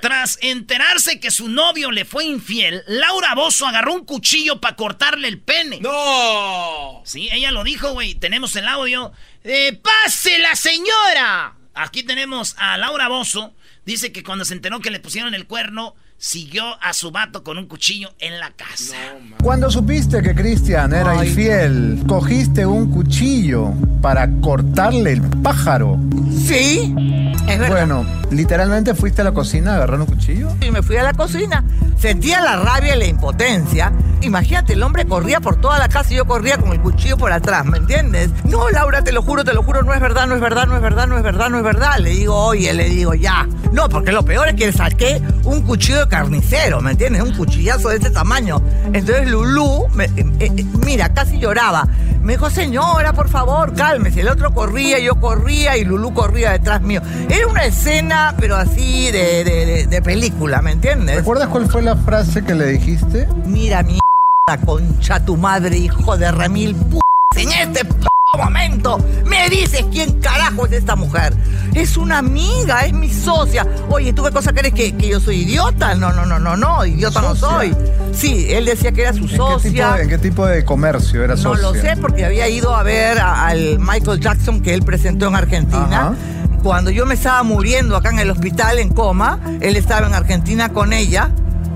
Tras 0.00 0.38
enterarse 0.40 1.20
que 1.20 1.30
su 1.30 1.48
novio 1.48 1.92
le 1.92 2.04
fue 2.04 2.24
infiel, 2.24 2.82
Laura 2.86 3.34
Bozo 3.34 3.66
agarró 3.66 3.94
un 3.94 4.04
cuchillo 4.04 4.60
para 4.60 4.74
cortarle 4.74 5.28
el 5.28 5.40
pene. 5.40 5.78
¡No! 5.80 7.02
Sí, 7.04 7.28
ella 7.30 7.52
lo 7.52 7.62
dijo, 7.62 7.92
güey. 7.92 8.14
Tenemos 8.14 8.56
el 8.56 8.66
audio. 8.66 9.12
Eh, 9.44 9.80
¡Pase 9.82 10.38
la 10.38 10.56
señora! 10.56 11.54
Aquí 11.74 12.02
tenemos 12.02 12.56
a 12.58 12.76
Laura 12.76 13.08
Bozo. 13.08 13.54
Dice 13.84 14.10
que 14.12 14.24
cuando 14.24 14.44
se 14.44 14.54
enteró 14.54 14.80
que 14.80 14.90
le 14.90 14.98
pusieron 14.98 15.34
el 15.34 15.46
cuerno, 15.46 15.94
siguió 16.18 16.64
a 16.82 16.92
su 16.92 17.12
vato 17.12 17.44
con 17.44 17.58
un 17.58 17.66
cuchillo 17.66 18.10
en 18.18 18.40
la 18.40 18.50
casa. 18.50 18.96
Cuando 19.42 19.70
supiste 19.70 20.20
que 20.20 20.34
Cristian 20.34 20.92
era 20.92 21.24
infiel, 21.24 22.02
cogiste 22.08 22.66
un 22.66 22.90
cuchillo 22.90 23.72
para 24.02 24.28
cortarle 24.40 25.12
el 25.12 25.22
pájaro. 25.22 25.98
Sí, 26.44 26.94
es 27.48 27.58
verdad. 27.58 27.68
Bueno, 27.68 28.06
literalmente 28.32 28.94
fuiste 28.94 29.22
a 29.22 29.24
la 29.24 29.32
cocina 29.32 29.72
a 29.72 29.76
agarrar 29.76 30.00
un 30.00 30.06
cuchillo. 30.06 30.50
Y 30.60 30.70
me 30.72 30.82
fui 30.82 30.96
a 30.96 31.04
la 31.04 31.14
cocina. 31.14 31.64
Sentía 31.98 32.40
la 32.40 32.56
rabia 32.56 32.96
y 32.96 32.98
la 32.98 33.06
impotencia. 33.06 33.92
Imagínate, 34.20 34.72
el 34.72 34.82
hombre 34.82 35.06
corría 35.06 35.40
por 35.40 35.60
toda 35.60 35.78
la 35.78 35.88
casa 35.88 36.12
y 36.12 36.16
yo 36.16 36.24
corría 36.24 36.58
con 36.58 36.72
el 36.72 36.80
cuchillo 36.80 37.16
por 37.16 37.32
atrás, 37.32 37.64
¿me 37.64 37.78
entiendes? 37.78 38.30
No, 38.44 38.68
Laura, 38.70 39.02
te 39.02 39.12
lo 39.12 39.22
juro, 39.22 39.44
te 39.44 39.52
lo 39.52 39.62
juro, 39.62 39.82
no 39.82 39.94
es 39.94 40.00
verdad, 40.00 40.26
no 40.26 40.34
es 40.34 40.40
verdad, 40.40 40.66
no 40.66 40.76
es 40.76 40.82
verdad, 40.82 41.06
no 41.06 41.16
es 41.16 41.22
verdad, 41.22 41.50
no 41.50 41.58
es 41.58 41.62
verdad. 41.62 41.98
Le 41.98 42.10
digo, 42.10 42.34
oye, 42.34 42.72
le 42.74 42.88
digo, 42.88 43.14
ya. 43.14 43.48
No, 43.72 43.88
porque 43.88 44.10
lo 44.12 44.24
peor 44.24 44.48
es 44.48 44.54
que 44.54 44.72
saqué 44.72 45.22
un 45.44 45.62
cuchillo 45.62 46.00
de 46.00 46.07
carnicero, 46.08 46.80
¿me 46.80 46.92
entiendes? 46.92 47.22
Un 47.22 47.34
cuchillazo 47.34 47.90
de 47.90 47.96
ese 47.96 48.10
tamaño. 48.10 48.60
Entonces 48.92 49.28
Lulú, 49.28 49.86
me- 49.94 50.04
eh, 50.06 50.26
eh, 50.40 50.64
mira, 50.84 51.12
casi 51.12 51.38
lloraba. 51.38 51.86
Me 52.22 52.32
dijo, 52.34 52.50
señora, 52.50 53.12
por 53.12 53.28
favor, 53.28 53.72
cálmese. 53.74 54.20
El 54.22 54.28
otro 54.28 54.52
corría, 54.52 54.98
yo 54.98 55.14
corría 55.20 55.76
y 55.76 55.84
Lulú 55.84 56.12
corría 56.12 56.52
detrás 56.52 56.82
mío. 56.82 57.00
Era 57.28 57.46
una 57.46 57.64
escena, 57.64 58.34
pero 58.38 58.56
así 58.56 59.10
de, 59.12 59.44
de- 59.44 59.66
de- 59.66 59.86
de 59.86 60.02
película, 60.02 60.60
¿me 60.62 60.72
entiendes? 60.72 61.16
¿Recuerdas 61.16 61.48
cuál 61.48 61.70
fue 61.70 61.82
la 61.82 61.96
frase 61.96 62.42
que 62.44 62.54
le 62.54 62.66
dijiste? 62.66 63.28
Mira, 63.46 63.82
mi 63.82 63.98
concha 64.66 65.24
tu 65.24 65.36
madre, 65.36 65.76
hijo 65.76 66.16
de 66.16 66.30
remil 66.32 66.74
p 66.74 66.98
en 67.42 67.52
este 67.52 67.84
p 67.84 68.07
momento 68.36 68.98
me 69.26 69.48
dices 69.48 69.84
quién 69.90 70.20
carajo 70.20 70.66
es 70.66 70.72
esta 70.72 70.96
mujer. 70.96 71.32
Es 71.74 71.96
una 71.96 72.18
amiga, 72.18 72.84
es 72.84 72.92
mi 72.92 73.10
socia. 73.12 73.66
Oye, 73.88 74.12
¿tú 74.12 74.22
qué 74.24 74.30
cosa 74.30 74.52
crees 74.52 74.74
que, 74.74 74.94
que 74.96 75.08
yo 75.08 75.20
soy 75.20 75.42
idiota? 75.42 75.94
No, 75.94 76.12
no, 76.12 76.26
no, 76.26 76.38
no, 76.38 76.56
no, 76.56 76.84
idiota 76.84 77.20
no 77.22 77.34
soy. 77.34 77.74
Sí, 78.12 78.46
él 78.50 78.64
decía 78.66 78.92
que 78.92 79.02
era 79.02 79.12
su 79.12 79.20
¿En 79.20 79.26
qué, 79.28 79.32
tipo 79.34 79.48
socia. 79.50 79.92
de, 79.92 80.02
en 80.02 80.08
qué 80.08 80.18
tipo 80.18 80.46
de 80.46 80.64
comercio 80.64 81.24
era 81.24 81.34
No 81.36 81.40
socia? 81.42 81.62
lo 81.62 81.74
sé 81.74 81.96
porque 82.00 82.24
había 82.24 82.48
ido 82.48 82.74
a 82.74 82.82
ver 82.82 83.18
a- 83.18 83.46
al 83.46 83.78
Michael 83.78 84.20
Jackson 84.20 84.60
que 84.60 84.74
él 84.74 84.82
presentó 84.82 85.26
en 85.28 85.36
Argentina. 85.36 86.14
Cuando 86.62 86.90
yo 86.90 87.06
me 87.06 87.14
estaba 87.14 87.42
muriendo 87.44 87.96
acá 87.96 88.10
en 88.10 88.18
el 88.18 88.30
hospital 88.30 88.78
en 88.78 88.88
coma, 88.90 89.38
él 89.60 89.76
estaba 89.76 90.06
en 90.06 90.14
Argentina 90.14 90.70
con 90.70 90.92
ella, 90.92 91.30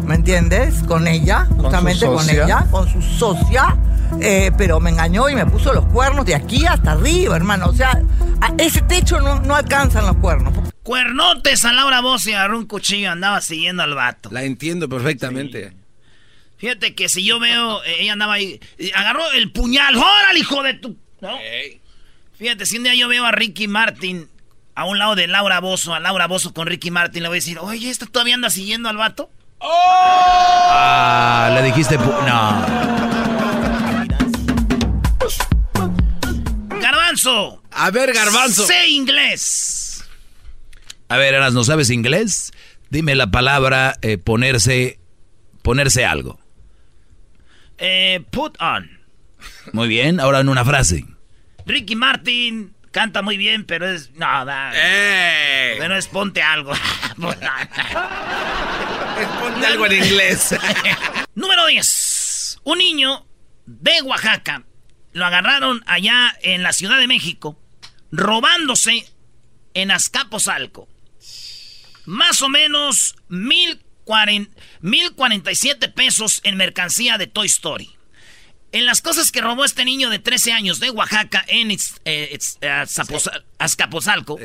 ¿me 0.04 0.16
entiendes? 0.16 0.82
Con 0.88 1.06
ella, 1.06 1.46
justamente 1.56 2.04
con 2.06 2.18
socia? 2.18 2.44
ella, 2.44 2.66
con 2.70 2.88
su 2.88 3.00
socia. 3.00 3.76
Eh, 4.20 4.50
pero 4.56 4.80
me 4.80 4.90
engañó 4.90 5.28
y 5.28 5.34
me 5.34 5.46
puso 5.46 5.72
los 5.72 5.84
cuernos 5.86 6.24
de 6.26 6.34
aquí 6.34 6.64
hasta 6.66 6.92
arriba, 6.92 7.36
hermano. 7.36 7.66
O 7.66 7.72
sea, 7.72 8.00
a 8.40 8.52
ese 8.58 8.80
techo 8.82 9.20
no, 9.20 9.40
no 9.40 9.54
alcanzan 9.56 10.06
los 10.06 10.16
cuernos. 10.16 10.52
Cuernotes 10.82 11.64
a 11.64 11.72
Laura 11.72 12.00
Bozo 12.00 12.30
y 12.30 12.32
agarró 12.34 12.58
un 12.58 12.66
cuchillo 12.66 13.02
y 13.02 13.06
andaba 13.06 13.40
siguiendo 13.40 13.82
al 13.82 13.94
vato. 13.94 14.28
La 14.32 14.42
entiendo 14.42 14.88
perfectamente. 14.88 15.72
Fíjate 16.58 16.94
que 16.94 17.08
si 17.08 17.24
yo 17.24 17.40
veo, 17.40 17.82
eh, 17.84 17.96
ella 18.00 18.12
andaba 18.12 18.34
ahí, 18.34 18.60
y 18.78 18.92
agarró 18.92 19.22
el 19.32 19.50
puñal, 19.50 19.96
¡órale, 19.96 20.38
hijo 20.38 20.62
de 20.62 20.74
tu! 20.74 20.96
¿no? 21.20 21.30
Fíjate, 22.38 22.66
si 22.66 22.76
un 22.78 22.84
día 22.84 22.94
yo 22.94 23.08
veo 23.08 23.24
a 23.24 23.32
Ricky 23.32 23.66
Martin 23.68 24.28
a 24.74 24.84
un 24.84 24.98
lado 24.98 25.14
de 25.16 25.26
Laura 25.26 25.60
Bozo, 25.60 25.92
a 25.94 26.00
Laura 26.00 26.26
Bozo 26.26 26.54
con 26.54 26.66
Ricky 26.66 26.90
Martin, 26.90 27.22
le 27.22 27.28
voy 27.28 27.36
a 27.36 27.40
decir, 27.40 27.58
oye, 27.58 27.90
¿esta 27.90 28.06
todavía 28.06 28.34
anda 28.34 28.48
siguiendo 28.50 28.88
al 28.88 28.96
vato? 28.96 29.30
Ah, 29.60 31.50
le 31.54 31.62
dijiste. 31.62 31.98
pu- 31.98 32.24
No. 32.26 33.11
Garbanzo. 37.12 37.62
A 37.70 37.90
ver, 37.90 38.14
Garbanzo. 38.14 38.66
Sé 38.66 38.88
inglés. 38.88 40.02
A 41.08 41.18
ver, 41.18 41.34
Aras, 41.34 41.52
¿no 41.52 41.62
sabes 41.62 41.90
inglés? 41.90 42.52
Dime 42.88 43.14
la 43.14 43.30
palabra 43.30 43.96
eh, 44.00 44.16
ponerse. 44.16 44.98
Ponerse 45.62 46.06
algo. 46.06 46.40
Eh, 47.76 48.24
put 48.30 48.56
on. 48.60 48.98
Muy 49.72 49.88
bien, 49.88 50.20
ahora 50.20 50.40
en 50.40 50.48
una 50.48 50.64
frase. 50.64 51.04
Ricky 51.66 51.96
Martin 51.96 52.74
canta 52.90 53.20
muy 53.20 53.36
bien, 53.36 53.66
pero 53.66 53.90
es. 53.90 54.10
No, 54.12 54.46
da. 54.46 54.72
¡Ey! 54.74 55.76
Bueno, 55.76 55.96
es 55.96 56.08
ponte 56.08 56.40
algo. 56.42 56.72
Ponte 57.16 57.46
algo 59.66 59.86
en 59.86 59.92
inglés. 59.92 60.56
Número 61.34 61.66
10. 61.66 62.60
Un 62.64 62.78
niño 62.78 63.26
de 63.66 64.00
Oaxaca 64.02 64.64
lo 65.12 65.24
agarraron 65.26 65.82
allá 65.86 66.36
en 66.42 66.62
la 66.62 66.72
Ciudad 66.72 66.98
de 66.98 67.06
México 67.06 67.58
robándose 68.10 69.06
en 69.74 69.90
Azcapotzalco. 69.90 70.88
Más 72.04 72.42
o 72.42 72.48
menos 72.48 73.14
mil 73.28 73.82
cuaren- 74.04 74.50
1047 74.80 75.88
pesos 75.88 76.40
en 76.44 76.56
mercancía 76.56 77.18
de 77.18 77.26
Toy 77.26 77.46
Story. 77.46 77.90
En 78.72 78.86
las 78.86 79.02
cosas 79.02 79.30
que 79.30 79.40
robó 79.42 79.64
este 79.64 79.84
niño 79.84 80.08
de 80.10 80.18
13 80.18 80.52
años 80.52 80.80
de 80.80 80.90
Oaxaca 80.90 81.44
en 81.46 81.70
eh, 81.70 81.78
eh, 82.04 82.84
Azcapotzalco, 83.58 84.38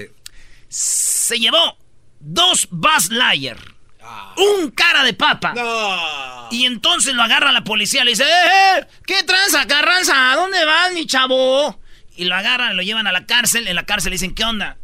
se 0.70 1.40
llevó 1.40 1.78
dos 2.20 2.68
Buzz 2.72 3.10
Lightyear, 3.10 3.77
un 4.38 4.72
cara 4.72 5.04
de 5.04 5.14
papa. 5.14 5.54
Y 6.52 6.66
entonces 6.66 7.14
lo 7.14 7.24
agarra 7.24 7.52
la 7.52 7.64
policía, 7.64 8.04
le 8.04 8.12
dice, 8.12 8.24
¡eh, 8.24 8.80
eh! 8.80 8.88
¿Qué 9.06 9.24
tranza, 9.24 9.66
carranza? 9.68 10.32
¿A 10.32 10.36
dónde 10.36 10.64
vas, 10.66 10.94
mi 10.94 11.06
chavo? 11.06 11.80
Y 12.16 12.26
lo 12.26 12.36
agarran, 12.36 12.76
lo 12.76 12.84
llevan 12.84 13.08
a 13.08 13.12
la 13.12 13.26
cárcel. 13.26 13.68
En 13.68 13.76
la 13.76 13.86
cárcel 13.86 14.12
le 14.12 14.16
dicen, 14.16 14.34
¿qué 14.34 14.44
onda? 14.44 14.78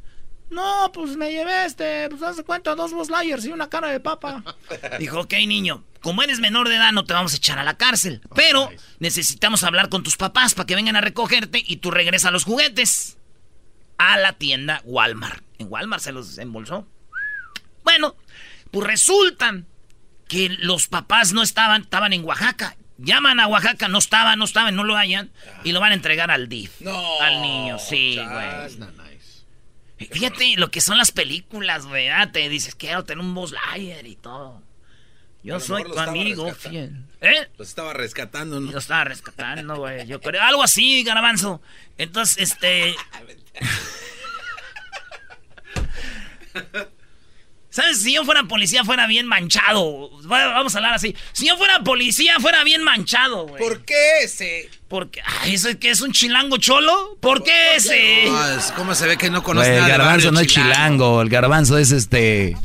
No, 0.49 0.91
pues 0.93 1.17
me 1.17 1.31
llevé 1.31 1.65
este, 1.65 2.07
pues 2.09 2.21
hace 2.21 2.43
cuenta, 2.43 2.75
dos 2.75 2.93
Buzz 2.93 3.09
Lightyears 3.09 3.45
y 3.45 3.51
una 3.51 3.69
cara 3.69 3.87
de 3.87 3.99
papa. 3.99 4.43
Dijo, 4.99 5.21
ok, 5.21 5.33
niño, 5.47 5.83
como 6.01 6.21
eres 6.21 6.39
menor 6.39 6.69
de 6.69 6.75
edad 6.75 6.91
no 6.91 7.05
te 7.05 7.13
vamos 7.13 7.33
a 7.33 7.37
echar 7.37 7.57
a 7.57 7.63
la 7.63 7.75
cárcel. 7.75 8.21
Pero 8.35 8.69
necesitamos 8.99 9.63
hablar 9.63 9.89
con 9.89 10.03
tus 10.03 10.15
papás 10.15 10.53
para 10.53 10.67
que 10.67 10.75
vengan 10.75 10.95
a 10.95 11.01
recogerte 11.01 11.63
y 11.65 11.77
tú 11.77 11.89
regresas 11.89 12.29
a 12.29 12.31
los 12.31 12.43
juguetes. 12.43 13.17
A 13.97 14.17
la 14.17 14.33
tienda 14.33 14.81
Walmart. 14.85 15.43
En 15.57 15.67
Walmart 15.71 16.03
se 16.03 16.11
los 16.11 16.37
embolsó. 16.37 16.87
Bueno, 17.83 18.15
pues 18.73 18.87
resulta 18.87 19.61
que 20.27 20.49
los 20.49 20.87
papás 20.87 21.31
no 21.31 21.43
estaban, 21.43 21.83
estaban 21.83 22.11
en 22.11 22.25
Oaxaca. 22.25 22.75
Llaman 22.97 23.39
a 23.39 23.45
Oaxaca, 23.47 23.87
no 23.87 23.99
estaban, 23.99 24.39
no 24.39 24.45
estaban, 24.45 24.75
no 24.75 24.83
lo 24.83 24.97
hayan. 24.97 25.31
Y 25.63 25.73
lo 25.73 25.79
van 25.79 25.91
a 25.91 25.95
entregar 25.95 26.31
al 26.31 26.49
DIF. 26.49 26.81
No. 26.81 27.21
Al 27.21 27.39
niño, 27.43 27.77
sí, 27.77 28.17
güey. 28.17 30.09
Fíjate 30.09 30.55
lo 30.57 30.71
que 30.71 30.81
son 30.81 30.97
las 30.97 31.11
películas, 31.11 31.85
güey. 31.85 32.09
ah, 32.09 32.31
Te 32.31 32.49
dices, 32.49 32.73
quiero 32.73 33.03
tener 33.05 33.23
un 33.23 33.35
Buzz 33.35 33.51
Lightyear 33.51 34.07
y 34.07 34.15
todo. 34.15 34.63
Yo 35.43 35.59
soy 35.59 35.83
tu 35.83 35.99
amigo 35.99 36.51
fiel. 36.55 37.05
¿Eh? 37.21 37.47
Los 37.57 37.67
estaba 37.67 37.93
rescatando, 37.93 38.59
¿no? 38.59 38.71
Lo 38.71 38.79
estaba 38.79 39.03
rescatando, 39.03 39.75
güey. 39.75 40.07
Yo 40.07 40.19
creo, 40.19 40.41
algo 40.41 40.63
así, 40.63 41.03
garbanzo. 41.03 41.61
Entonces, 41.99 42.39
este. 42.39 42.95
¿Sabes? 47.73 48.03
Si 48.03 48.13
yo 48.13 48.23
fuera 48.23 48.43
policía, 48.43 48.83
fuera 48.83 49.07
bien 49.07 49.25
manchado. 49.25 50.11
Va- 50.31 50.49
Vamos 50.49 50.75
a 50.75 50.77
hablar 50.77 50.93
así. 50.93 51.15
Si 51.31 51.47
yo 51.47 51.57
fuera 51.57 51.79
policía, 51.79 52.39
fuera 52.39 52.63
bien 52.63 52.83
manchado, 52.83 53.47
güey. 53.47 53.59
¿Por 53.63 53.83
qué 53.83 54.19
ese? 54.21 54.69
Porque, 54.87 55.21
ay, 55.41 55.55
¿eso 55.55 55.69
es 55.69 55.77
que 55.77 55.89
es 55.89 56.01
un 56.01 56.11
chilango 56.11 56.57
cholo? 56.57 57.17
¿Por 57.19 57.41
qué 57.43 57.75
ese? 57.77 58.25
No, 58.27 58.47
es- 58.59 58.71
¿Cómo 58.73 58.93
se 58.93 59.07
ve 59.07 59.17
que 59.17 59.31
no 59.31 59.41
conoce 59.41 59.69
Güey, 59.69 59.77
el 59.77 59.81
nada 59.81 59.91
de 59.93 59.97
garbanzo 59.97 60.31
no 60.31 60.39
es 60.41 60.47
chilango, 60.47 61.21
el 61.23 61.29
garbanzo 61.29 61.77
es 61.79 61.89
este. 61.91 62.55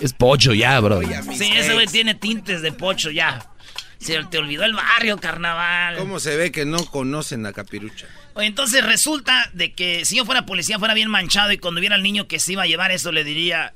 Es 0.00 0.14
pocho 0.14 0.54
ya, 0.54 0.80
bro. 0.80 1.02
Sí, 1.02 1.50
ese 1.54 1.74
güey 1.74 1.86
tiene 1.86 2.14
tintes 2.14 2.62
de 2.62 2.72
pocho 2.72 3.10
ya. 3.10 3.50
Se 3.98 4.22
te 4.24 4.38
olvidó 4.38 4.64
el 4.64 4.72
barrio, 4.72 5.18
carnaval. 5.18 5.96
¿Cómo 5.98 6.20
se 6.20 6.36
ve 6.36 6.52
que 6.52 6.64
no 6.64 6.86
conocen 6.86 7.44
a 7.44 7.52
Capirucha? 7.52 8.06
Oye, 8.34 8.46
entonces 8.46 8.82
resulta 8.82 9.50
de 9.52 9.74
que 9.74 10.04
si 10.06 10.16
yo 10.16 10.24
fuera 10.24 10.46
policía 10.46 10.78
fuera 10.78 10.94
bien 10.94 11.10
manchado 11.10 11.50
y 11.52 11.58
cuando 11.58 11.80
viera 11.80 11.96
al 11.96 12.02
niño 12.04 12.28
que 12.28 12.38
se 12.38 12.52
iba 12.52 12.62
a 12.62 12.66
llevar 12.66 12.92
eso 12.92 13.10
le 13.10 13.24
diría, 13.24 13.74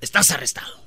estás 0.00 0.30
arrestado. 0.30 0.80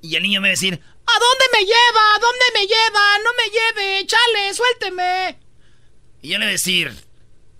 Y 0.00 0.14
el 0.16 0.22
niño 0.22 0.40
me 0.40 0.48
va 0.48 0.50
a 0.50 0.52
decir, 0.52 0.74
¿a 0.74 1.18
dónde 1.18 1.44
me 1.52 1.60
lleva? 1.64 2.14
¿A 2.14 2.18
dónde 2.18 2.44
me 2.54 2.60
lleva? 2.66 3.18
No 3.24 3.30
me 3.36 3.50
lleve, 3.50 4.06
chale, 4.06 4.54
suélteme. 4.54 5.38
Y 6.22 6.28
yo 6.30 6.38
le 6.38 6.46
voy 6.46 6.50
a 6.50 6.52
decir, 6.52 6.94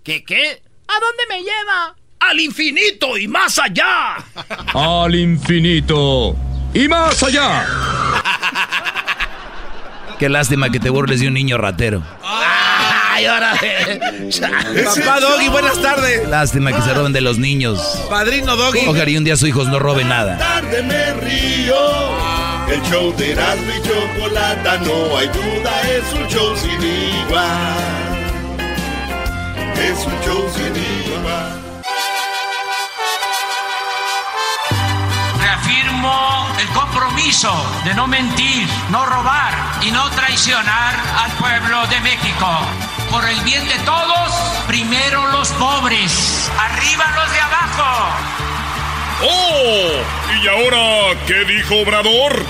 ¿qué 0.03 0.23
qué? 0.23 0.61
¿A 0.87 0.99
dónde 0.99 1.23
me 1.29 1.41
lleva? 1.43 1.95
Al 2.19 2.39
infinito 2.39 3.17
y 3.17 3.27
más 3.27 3.57
allá. 3.59 4.17
Al 4.73 5.15
infinito 5.15 6.35
y 6.73 6.87
más 6.87 7.23
allá. 7.23 7.65
Qué 10.19 10.27
lástima 10.27 10.69
que 10.69 10.81
te 10.81 10.89
burles 10.89 11.21
de 11.21 11.29
un 11.29 11.33
niño 11.33 11.57
ratero. 11.57 12.03
Ay, 13.19 13.25
ahora. 13.25 13.51
Papá 14.95 15.19
Doggy, 15.19 15.49
buenas 15.49 15.81
tardes. 15.81 16.25
Lástima 16.29 16.71
que 16.71 16.81
se 16.81 16.93
roben 16.93 17.11
de 17.11 17.19
los 17.19 17.37
niños. 17.37 17.81
Padrino 18.09 18.55
Doggy. 18.55 18.87
Ojalá 18.87 19.09
y 19.09 19.17
un 19.17 19.25
día 19.25 19.35
sus 19.35 19.49
hijos 19.49 19.67
no 19.67 19.77
roben 19.77 20.07
nada. 20.07 20.37
tarde 20.37 20.81
me 20.83 21.13
río. 21.15 21.75
El 22.69 22.81
show 22.83 23.13
de 23.17 23.33
Erasmo 23.33 23.71
y 23.77 23.81
Chocolata, 23.81 24.77
no 24.77 25.17
hay 25.17 25.27
duda, 25.27 25.81
es 25.81 26.13
un 26.13 26.27
show 26.29 26.55
sin 26.55 26.81
igual. 26.81 27.75
Es 29.75 30.05
un 30.05 30.21
show 30.23 30.49
sin 30.55 31.11
igual. 31.11 31.59
Reafirmo 35.41 36.47
el 36.57 36.67
compromiso 36.67 37.51
de 37.83 37.93
no 37.95 38.07
mentir, 38.07 38.67
no 38.91 39.05
robar 39.05 39.53
y 39.81 39.91
no 39.91 40.09
traicionar 40.11 40.93
al 41.21 41.31
pueblo 41.31 41.85
de 41.87 41.99
México. 42.01 42.47
Por 43.11 43.27
el 43.27 43.39
bien 43.41 43.67
de 43.67 43.77
todos, 43.79 44.31
primero 44.67 45.27
los 45.31 45.49
pobres, 45.53 46.51
arriba 46.57 47.05
los 47.15 47.31
de 47.31 47.39
abajo. 47.39 48.15
¡Oh! 49.23 49.91
¿Y 50.41 50.47
ahora 50.47 51.17
qué 51.25 51.43
dijo 51.45 51.81
Obrador? 51.81 52.45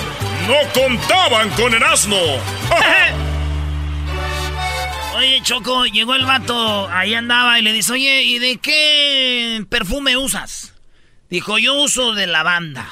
No 0.48 0.56
contaban 0.74 1.50
con 1.52 1.74
el 1.74 1.84
asno. 1.84 2.18
Oye, 5.16 5.42
Choco, 5.44 5.86
llegó 5.86 6.16
el 6.16 6.26
vato, 6.26 6.88
ahí 6.90 7.14
andaba 7.14 7.60
y 7.60 7.62
le 7.62 7.74
dice, 7.74 7.92
oye, 7.94 8.24
¿y 8.24 8.40
de 8.40 8.58
qué 8.58 9.66
perfume 9.70 10.16
usas? 10.16 10.74
Dijo, 11.30 11.58
yo 11.58 11.74
uso 11.76 12.14
de 12.14 12.26
lavanda. 12.26 12.90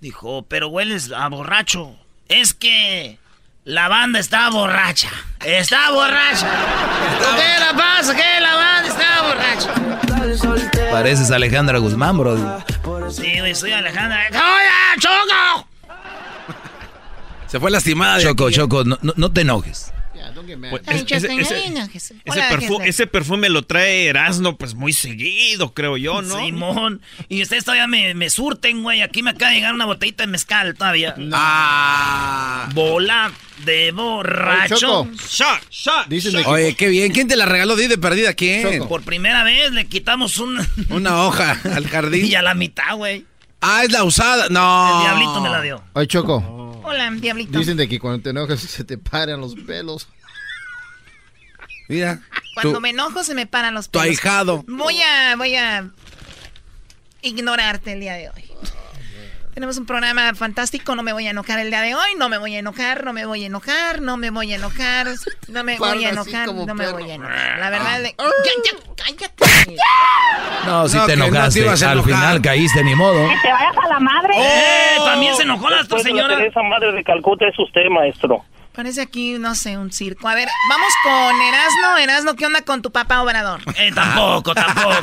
Dijo, 0.00 0.44
pero 0.46 0.68
hueles 0.68 1.10
a 1.12 1.28
borracho. 1.28 1.96
Es 2.28 2.54
que 2.54 3.18
la 3.66 3.88
banda 3.88 4.18
está 4.20 4.48
borracha. 4.50 5.08
Está 5.44 5.90
borracha. 5.90 6.48
¿Qué 7.36 7.60
la 7.60 7.76
pasa? 7.76 8.14
¿Qué 8.14 8.40
la 8.40 8.54
banda 8.54 8.88
está 8.88 9.22
borracha? 9.22 10.90
Pareces 10.92 11.30
Alejandra 11.32 11.78
Guzmán, 11.78 12.16
bro. 12.16 12.62
Sí, 13.10 13.38
güey, 13.40 13.54
soy 13.54 13.72
Alejandra. 13.72 14.20
¡Oye, 14.30 15.00
Choco! 15.00 15.66
Se 17.48 17.60
fue 17.60 17.70
lastimada. 17.70 18.16
de 18.18 18.24
Choco, 18.24 18.46
aquí, 18.46 18.54
¿eh? 18.54 18.58
Choco, 18.58 18.84
no, 18.84 18.98
no- 19.02 19.12
no 19.16 19.32
te 19.32 19.40
enojes. 19.42 19.92
Pues, 20.70 20.82
ese, 20.86 21.28
no 21.28 22.32
perfu- 22.50 23.06
perfume 23.10 23.48
lo 23.48 23.62
trae 23.62 24.06
Erasmo 24.06 24.56
pues 24.56 24.74
muy 24.74 24.92
seguido, 24.92 25.72
creo 25.74 25.96
yo, 25.96 26.22
¿no? 26.22 26.38
Simón. 26.38 27.00
Y 27.28 27.42
ustedes 27.42 27.64
todavía 27.64 27.86
me, 27.86 28.14
me 28.14 28.30
surten, 28.30 28.82
güey. 28.82 29.02
Aquí 29.02 29.22
me 29.22 29.30
acaba 29.30 29.50
de 29.50 29.56
llegar 29.56 29.74
una 29.74 29.86
botellita 29.86 30.24
de 30.24 30.28
mezcal 30.28 30.74
todavía. 30.74 31.14
Ah. 31.32 32.68
Bola 32.74 33.32
de 33.64 33.92
borracho. 33.92 35.08
Shot, 35.28 35.70
shot, 35.70 36.46
Oye, 36.46 36.74
qué 36.74 36.88
bien. 36.88 37.12
¿Quién 37.12 37.28
te 37.28 37.36
la 37.36 37.46
regaló? 37.46 37.76
Di 37.76 37.86
de 37.86 37.98
perdida, 37.98 38.34
¿quién? 38.34 38.62
Choco. 38.62 38.88
Por 38.88 39.02
primera 39.02 39.42
vez 39.44 39.72
le 39.72 39.86
quitamos 39.86 40.38
un... 40.38 40.56
Una 40.90 41.22
hoja 41.24 41.60
al 41.74 41.86
jardín. 41.88 42.26
y 42.26 42.34
a 42.34 42.42
la 42.42 42.54
mitad, 42.54 42.96
güey. 42.96 43.24
Ah, 43.60 43.82
es 43.84 43.92
la 43.92 44.04
usada. 44.04 44.48
No. 44.50 44.98
El 44.98 45.04
diablito 45.06 45.40
me 45.40 45.48
la 45.48 45.62
dio. 45.62 45.82
Oye, 45.94 46.06
Choco. 46.06 46.56
Hola, 46.84 47.10
diablito. 47.10 47.58
Dicen 47.58 47.76
de 47.76 47.88
que 47.88 47.98
cuando 47.98 48.22
te 48.22 48.30
enojas 48.30 48.60
se 48.60 48.84
te 48.84 48.96
paran 48.96 49.40
los 49.40 49.56
pelos. 49.56 50.06
Mira. 51.88 52.20
Cuando 52.54 52.74
tu- 52.74 52.80
me 52.80 52.90
enojo 52.90 53.22
se 53.24 53.34
me 53.34 53.46
paran 53.46 53.74
los 53.74 53.90
Tu 53.90 53.98
pelos. 53.98 54.08
ahijado. 54.08 54.64
Voy 54.66 55.00
a, 55.02 55.36
voy 55.36 55.54
a 55.56 55.88
ignorarte 57.22 57.92
el 57.92 58.00
día 58.00 58.14
de 58.14 58.28
hoy. 58.30 58.44
Tenemos 59.54 59.78
un 59.78 59.86
programa 59.86 60.34
fantástico, 60.34 60.94
no 60.94 61.02
me 61.02 61.14
voy 61.14 61.26
a 61.26 61.30
enojar 61.30 61.58
el 61.60 61.70
día 61.70 61.80
de 61.80 61.94
hoy, 61.94 62.10
no 62.18 62.28
me 62.28 62.36
voy 62.36 62.54
a 62.56 62.58
enojar, 62.58 63.04
no 63.04 63.14
me 63.14 63.24
voy 63.24 63.42
a 63.42 63.46
enojar, 63.46 64.02
no 64.02 64.18
me 64.18 64.28
voy 64.28 64.52
a 64.52 64.56
enojar, 64.56 65.06
no 65.48 65.64
me 65.64 65.78
voy 65.78 66.04
a 66.04 66.10
enojar, 66.10 66.48
no 66.52 66.74
me 66.74 66.92
voy 66.92 67.10
a 67.10 67.14
enojar. 67.14 67.58
La 67.58 67.70
verdad, 67.70 68.00
de... 68.02 68.14
ya, 68.18 68.52
ya, 68.64 68.94
cállate. 69.02 69.76
No, 70.66 70.86
si 70.90 70.96
No, 70.98 71.06
te 71.06 71.12
que 71.12 71.16
no 71.16 71.24
te 71.24 71.28
enojaste. 71.60 71.86
Al 71.86 72.02
final 72.04 72.42
caíste, 72.42 72.84
ni 72.84 72.94
modo. 72.94 73.26
Que 73.30 73.36
te 73.40 73.50
vayas 73.50 73.76
a 73.82 73.88
la 73.88 73.98
madre. 73.98 74.34
¡Eh! 74.36 74.96
También 75.02 75.34
se 75.36 75.44
enojó 75.44 75.70
la 75.70 75.84
señora. 76.02 76.36
Teresa 76.36 76.62
Madre 76.62 76.92
de 76.92 77.02
Calcuta 77.02 77.46
es 77.48 77.58
usted, 77.58 77.88
maestro. 77.90 78.44
Parece 78.76 79.00
aquí, 79.00 79.38
no 79.38 79.54
sé, 79.54 79.78
un 79.78 79.90
circo. 79.90 80.28
A 80.28 80.34
ver, 80.34 80.46
vamos 80.68 80.92
con 81.02 81.40
Erasno. 81.40 81.96
Erasno, 81.96 82.36
¿qué 82.36 82.44
onda 82.44 82.60
con 82.60 82.82
tu 82.82 82.92
papá 82.92 83.22
Obrador? 83.22 83.62
Eh, 83.78 83.90
tampoco, 83.94 84.54
tampoco. 84.54 84.94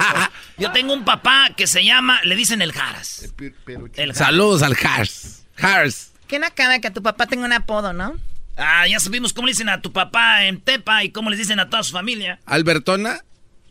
Yo 0.60 0.72
tengo 0.72 0.94
un 0.94 1.04
papá 1.04 1.50
que 1.58 1.66
se 1.66 1.84
llama, 1.84 2.22
le 2.24 2.36
dicen 2.36 2.62
el 2.62 2.72
Jaras. 2.72 3.34
El 3.40 4.14
Jaras. 4.14 4.18
Saludos 4.18 4.62
al 4.62 4.78
Hars. 4.80 5.48
Hars. 5.58 6.12
Qué 6.28 6.38
nacada 6.38 6.80
que 6.82 6.90
a 6.90 6.94
tu 6.94 7.02
papá 7.02 7.26
tenga 7.26 7.46
un 7.46 7.54
apodo, 7.54 7.94
¿no? 7.94 8.16
Ah, 8.58 8.88
ya 8.88 9.00
supimos 9.00 9.34
cómo 9.34 9.48
le 9.48 9.54
dicen 9.54 9.70
a 9.70 9.82
tu 9.82 9.92
papá 9.92 10.46
en 10.46 10.62
Tepa 10.62 11.04
y 11.04 11.10
cómo 11.10 11.32
les 11.32 11.40
dicen 11.40 11.60
a 11.60 11.68
toda 11.68 11.82
su 11.82 11.94
familia. 11.94 12.40
¿Albertona? 12.46 13.26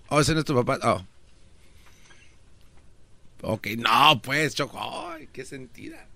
¿O 0.08 0.20
ese 0.20 0.34
no 0.34 0.40
es 0.40 0.44
tu 0.44 0.56
papá? 0.56 0.80
Oh. 0.82 1.06
Ok, 3.42 3.68
no, 3.78 4.20
pues, 4.20 4.56
Choco. 4.56 5.12
Ay, 5.12 5.28
qué 5.32 5.44
sentida. 5.44 6.08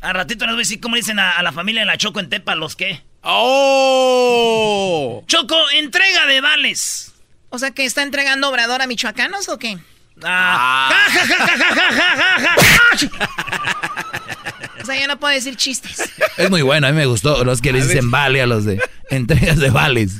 A 0.00 0.12
ratito 0.12 0.46
les 0.46 0.54
voy 0.54 0.60
a 0.60 0.62
decir 0.62 0.80
cómo 0.80 0.94
le 0.94 1.00
dicen 1.00 1.18
a, 1.18 1.32
a 1.32 1.42
la 1.42 1.50
familia 1.50 1.80
de 1.82 1.86
la 1.86 1.98
Choco 1.98 2.20
en 2.20 2.28
Tepa, 2.28 2.54
los 2.54 2.76
qué. 2.76 3.02
¡Oh! 3.28 5.24
Choco, 5.26 5.56
entrega 5.74 6.26
de 6.26 6.40
vales. 6.40 7.12
O 7.50 7.58
sea, 7.58 7.72
que 7.72 7.84
está 7.84 8.02
entregando 8.02 8.48
Obrador 8.48 8.82
a 8.82 8.86
michoacanos 8.86 9.48
o 9.48 9.58
qué? 9.58 9.78
Ah. 10.22 10.90
O 14.80 14.86
sea, 14.86 15.00
ya 15.00 15.08
no 15.08 15.18
puedo 15.18 15.34
decir 15.34 15.56
chistes. 15.56 16.12
Es 16.36 16.48
muy 16.48 16.62
bueno, 16.62 16.86
a 16.86 16.90
mí 16.92 16.96
me 16.96 17.06
gustó. 17.06 17.42
Los 17.44 17.60
que 17.60 17.72
le 17.72 17.84
dicen 17.84 18.12
vale 18.12 18.40
a 18.40 18.46
los 18.46 18.64
de 18.64 18.80
entregas 19.10 19.58
de 19.58 19.70
vales. 19.70 20.12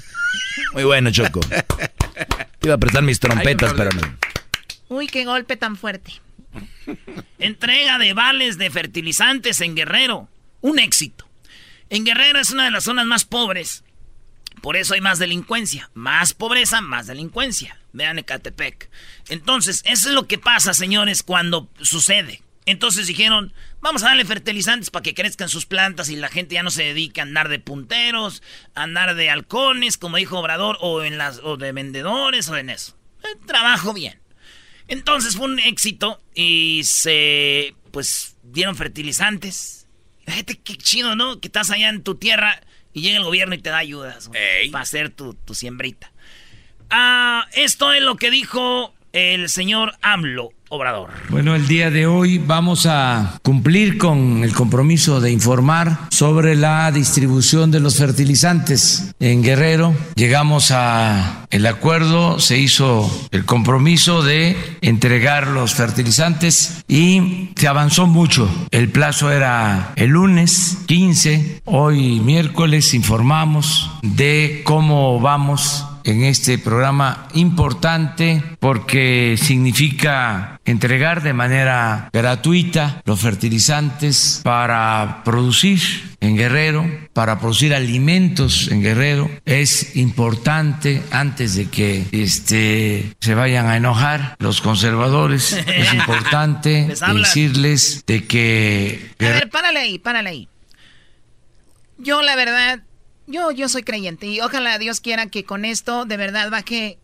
Muy 0.73 0.83
bueno, 0.83 1.13
Choco. 1.13 1.39
Te 1.41 2.67
iba 2.67 2.75
a 2.75 2.79
prestar 2.79 3.05
mis 3.05 3.21
trompetas, 3.21 3.73
pero 3.75 3.91
no. 3.93 4.01
Uy, 4.89 5.07
qué 5.07 5.25
golpe 5.25 5.57
tan 5.57 5.77
fuerte. 5.77 6.15
Entrega 7.39 7.99
de 7.99 8.13
vales 8.15 8.59
de 8.59 8.69
fertilizantes 8.71 9.61
en 9.61 9.77
Guerrero. 9.77 10.29
Un 10.63 10.81
éxito. 10.81 11.26
En 11.91 12.05
Guerrero 12.05 12.41
es 12.41 12.51
una 12.51 12.65
de 12.65 12.71
las 12.71 12.85
zonas 12.85 13.07
más 13.07 13.25
pobres. 13.25 13.85
Por 14.63 14.77
eso 14.77 14.95
hay 14.95 15.01
más 15.01 15.19
delincuencia. 15.19 15.91
Más 15.95 16.33
pobreza, 16.33 16.81
más 16.81 17.07
delincuencia. 17.07 17.79
Vean 17.93 18.19
Ecatepec. 18.19 18.91
Entonces, 19.29 19.83
eso 19.85 20.09
es 20.09 20.15
lo 20.15 20.27
que 20.27 20.39
pasa, 20.39 20.75
señores, 20.75 21.23
cuando 21.23 21.69
sucede. 21.81 22.43
Entonces 22.65 23.07
dijeron, 23.07 23.53
vamos 23.81 24.03
a 24.03 24.07
darle 24.07 24.25
fertilizantes 24.25 24.91
para 24.91 25.05
que 25.05 25.15
crezcan 25.15 25.49
sus 25.49 25.67
plantas 25.67 26.09
y 26.09 26.17
la 26.17 26.29
gente 26.29 26.57
ya 26.57 26.65
no 26.65 26.71
se 26.71 26.83
dedique 26.83 27.21
a 27.21 27.23
andar 27.23 27.49
de 27.49 27.61
punteros, 27.61 28.43
a 28.75 28.83
andar 28.83 29.15
de 29.15 29.31
halcones, 29.31 29.97
como 29.97 30.17
dijo 30.17 30.41
Obrador, 30.41 30.77
o, 30.81 31.05
en 31.05 31.17
las, 31.17 31.39
o 31.45 31.57
de 31.57 31.71
vendedores, 31.71 32.49
o 32.49 32.57
en 32.57 32.71
eso. 32.71 32.99
Eh, 33.23 33.39
trabajo 33.47 33.93
bien. 33.93 34.21
Entonces 34.89 35.37
fue 35.37 35.47
un 35.47 35.61
éxito 35.61 36.21
y 36.35 36.83
se, 36.85 37.77
pues, 37.93 38.37
dieron 38.43 38.75
fertilizantes. 38.75 39.86
Fíjate 40.27 40.59
qué 40.59 40.77
chido, 40.77 41.15
¿no? 41.15 41.41
Que 41.41 41.49
estás 41.49 41.71
allá 41.71 41.89
en 41.89 42.03
tu 42.03 42.17
tierra 42.17 42.61
y 42.93 43.03
llega 43.03 43.19
el 43.19 43.25
gobierno 43.25 43.55
y 43.55 43.59
te 43.59 43.71
da 43.71 43.79
ayudas 43.79 44.29
güey, 44.29 44.71
para 44.71 44.83
hacer 44.83 45.11
tu, 45.11 45.35
tu 45.35 45.55
siembrita. 45.55 46.13
Ah, 46.91 47.47
esto 47.53 47.93
es 47.93 48.03
lo 48.03 48.17
que 48.17 48.31
dijo 48.31 48.95
el 49.13 49.49
señor 49.49 49.97
AMLO 50.03 50.53
Obrador. 50.69 51.11
Bueno, 51.29 51.55
el 51.55 51.69
día 51.69 51.93
de 51.93 52.09
hoy 52.09 52.39
vamos 52.39 52.87
a 52.87 53.39
cumplir 53.43 53.99
con 53.99 54.43
el 54.43 54.53
compromiso 54.53 55.21
de 55.21 55.31
informar 55.31 56.09
sobre 56.11 56.57
la 56.57 56.91
distribución 56.91 57.71
de 57.71 57.79
los 57.79 57.97
fertilizantes 57.97 59.15
en 59.21 59.45
Guerrero. 59.45 59.95
Llegamos 60.17 60.73
a 60.73 61.47
el 61.51 61.67
acuerdo, 61.67 62.41
se 62.41 62.59
hizo 62.59 63.09
el 63.31 63.45
compromiso 63.45 64.25
de 64.25 64.57
entregar 64.81 65.47
los 65.47 65.75
fertilizantes 65.75 66.85
y 66.89 67.51
se 67.55 67.69
avanzó 67.69 68.09
mucho. 68.09 68.51
El 68.73 68.89
plazo 68.89 69.31
era 69.31 69.93
el 69.95 70.11
lunes 70.11 70.79
15, 70.87 71.63
hoy 71.65 72.19
miércoles 72.19 72.93
informamos 72.93 73.89
de 74.03 74.63
cómo 74.65 75.21
vamos 75.21 75.87
en 76.07 76.23
este 76.23 76.59
programa 76.59 77.29
importante 77.35 78.43
porque 78.61 79.37
significa 79.41 80.61
entregar 80.65 81.23
de 81.23 81.33
manera 81.33 82.09
gratuita 82.13 83.03
los 83.05 83.21
fertilizantes 83.21 84.41
para 84.43 85.23
producir 85.25 85.81
en 86.21 86.37
Guerrero, 86.37 86.89
para 87.13 87.39
producir 87.39 87.75
alimentos 87.75 88.69
en 88.71 88.83
Guerrero. 88.83 89.29
Es 89.45 89.97
importante 89.97 91.03
antes 91.11 91.57
de 91.57 91.69
que 91.69 92.07
este 92.13 93.15
se 93.21 93.35
vayan 93.35 93.67
a 93.67 93.77
enojar 93.77 94.37
los 94.39 94.61
conservadores, 94.61 95.53
es 95.53 95.93
importante 95.95 96.87
decirles 96.87 98.05
de 98.07 98.25
que 98.25 99.11
A 99.21 99.25
ver, 99.25 99.51
párale 99.51 99.81
ahí, 99.81 99.99
párale 99.99 100.31
ahí. 100.31 100.49
Yo, 101.99 102.23
la 102.23 102.37
verdad, 102.37 102.81
yo, 103.27 103.51
yo 103.51 103.69
soy 103.69 103.83
creyente 103.83 104.27
y 104.27 104.41
ojalá 104.41 104.79
Dios 104.79 105.01
quiera 105.01 105.27
que 105.27 105.45
con 105.45 105.65
esto 105.65 106.05
de 106.05 106.17
verdad 106.17 106.51
baje 106.51 106.99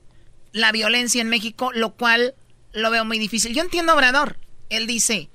la 0.52 0.72
violencia 0.72 1.20
en 1.20 1.28
México, 1.28 1.72
lo 1.72 1.94
cual 1.94 2.34
lo 2.72 2.90
veo 2.90 3.04
muy 3.04 3.18
difícil. 3.18 3.54
Yo 3.54 3.62
entiendo 3.62 3.92
a 3.92 3.94
Obrador. 3.96 4.38
Él 4.68 4.86
dice, 4.86 5.30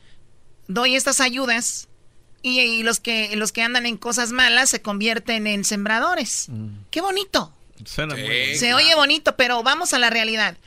doy 0.67 0.95
estas 0.95 1.21
ayudas 1.21 1.87
y, 2.41 2.59
y 2.59 2.83
los, 2.83 2.99
que, 2.99 3.35
los 3.35 3.51
que 3.51 3.61
andan 3.61 3.85
en 3.85 3.97
cosas 3.97 4.31
malas 4.31 4.69
se 4.69 4.81
convierten 4.81 5.47
en 5.47 5.63
sembradores. 5.63 6.47
Qué 6.91 7.01
bonito. 7.01 7.53
Se 7.85 8.73
oye 8.73 8.95
bonito, 8.95 9.35
pero 9.35 9.61
vamos 9.63 9.93
a 9.93 9.99
la 9.99 10.09
realidad. 10.09 10.57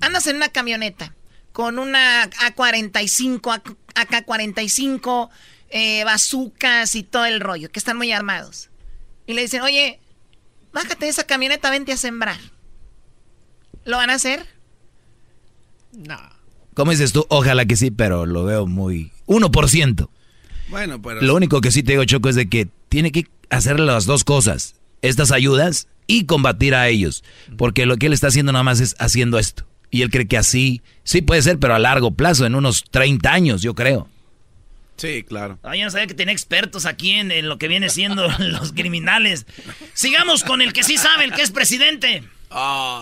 Andas 0.00 0.26
en 0.26 0.36
una 0.36 0.48
camioneta 0.48 1.14
con 1.52 1.78
una 1.78 2.28
A45, 2.30 3.76
AK-45, 3.94 5.30
eh, 5.70 6.04
bazucas 6.04 6.94
y 6.94 7.02
todo 7.02 7.26
el 7.26 7.40
rollo, 7.40 7.70
que 7.70 7.78
están 7.78 7.96
muy 7.96 8.12
armados. 8.12 8.69
Y 9.30 9.32
le 9.32 9.42
dicen, 9.42 9.62
oye, 9.62 10.00
bájate 10.72 11.04
de 11.04 11.08
esa 11.12 11.22
camioneta, 11.22 11.70
vente 11.70 11.92
a 11.92 11.96
sembrar. 11.96 12.40
¿Lo 13.84 13.96
van 13.96 14.10
a 14.10 14.14
hacer? 14.14 14.44
No. 15.92 16.18
¿Cómo 16.74 16.90
dices 16.90 17.12
tú? 17.12 17.26
Ojalá 17.28 17.64
que 17.64 17.76
sí, 17.76 17.92
pero 17.92 18.26
lo 18.26 18.44
veo 18.44 18.66
muy... 18.66 19.12
1%. 19.28 20.08
Bueno, 20.68 21.00
pero... 21.00 21.20
Lo 21.20 21.36
único 21.36 21.60
que 21.60 21.70
sí 21.70 21.84
te 21.84 21.92
digo, 21.92 22.04
Choco, 22.06 22.28
es 22.28 22.34
de 22.34 22.48
que 22.48 22.66
tiene 22.88 23.12
que 23.12 23.28
hacer 23.50 23.78
las 23.78 24.04
dos 24.04 24.24
cosas. 24.24 24.74
Estas 25.00 25.30
ayudas 25.30 25.86
y 26.08 26.24
combatir 26.24 26.74
a 26.74 26.88
ellos. 26.88 27.22
Porque 27.56 27.86
lo 27.86 27.98
que 27.98 28.06
él 28.06 28.12
está 28.12 28.26
haciendo 28.26 28.50
nada 28.50 28.64
más 28.64 28.80
es 28.80 28.96
haciendo 28.98 29.38
esto. 29.38 29.64
Y 29.92 30.02
él 30.02 30.10
cree 30.10 30.26
que 30.26 30.38
así, 30.38 30.82
sí 31.04 31.22
puede 31.22 31.42
ser, 31.42 31.60
pero 31.60 31.76
a 31.76 31.78
largo 31.78 32.10
plazo, 32.10 32.46
en 32.46 32.56
unos 32.56 32.82
30 32.90 33.32
años, 33.32 33.62
yo 33.62 33.76
creo. 33.76 34.08
Sí, 35.00 35.24
claro. 35.26 35.58
Ah, 35.62 35.74
yo 35.74 35.84
no 35.84 35.90
sabía 35.90 36.06
que 36.06 36.14
tenía 36.14 36.32
expertos 36.34 36.84
aquí 36.84 37.12
en, 37.12 37.30
en 37.32 37.48
lo 37.48 37.56
que 37.56 37.68
viene 37.68 37.88
siendo 37.88 38.28
los 38.38 38.72
criminales. 38.72 39.46
Sigamos 39.94 40.44
con 40.44 40.60
el 40.60 40.74
que 40.74 40.82
sí 40.82 40.98
sabe, 40.98 41.24
el 41.24 41.32
que 41.32 41.40
es 41.40 41.50
presidente. 41.50 42.22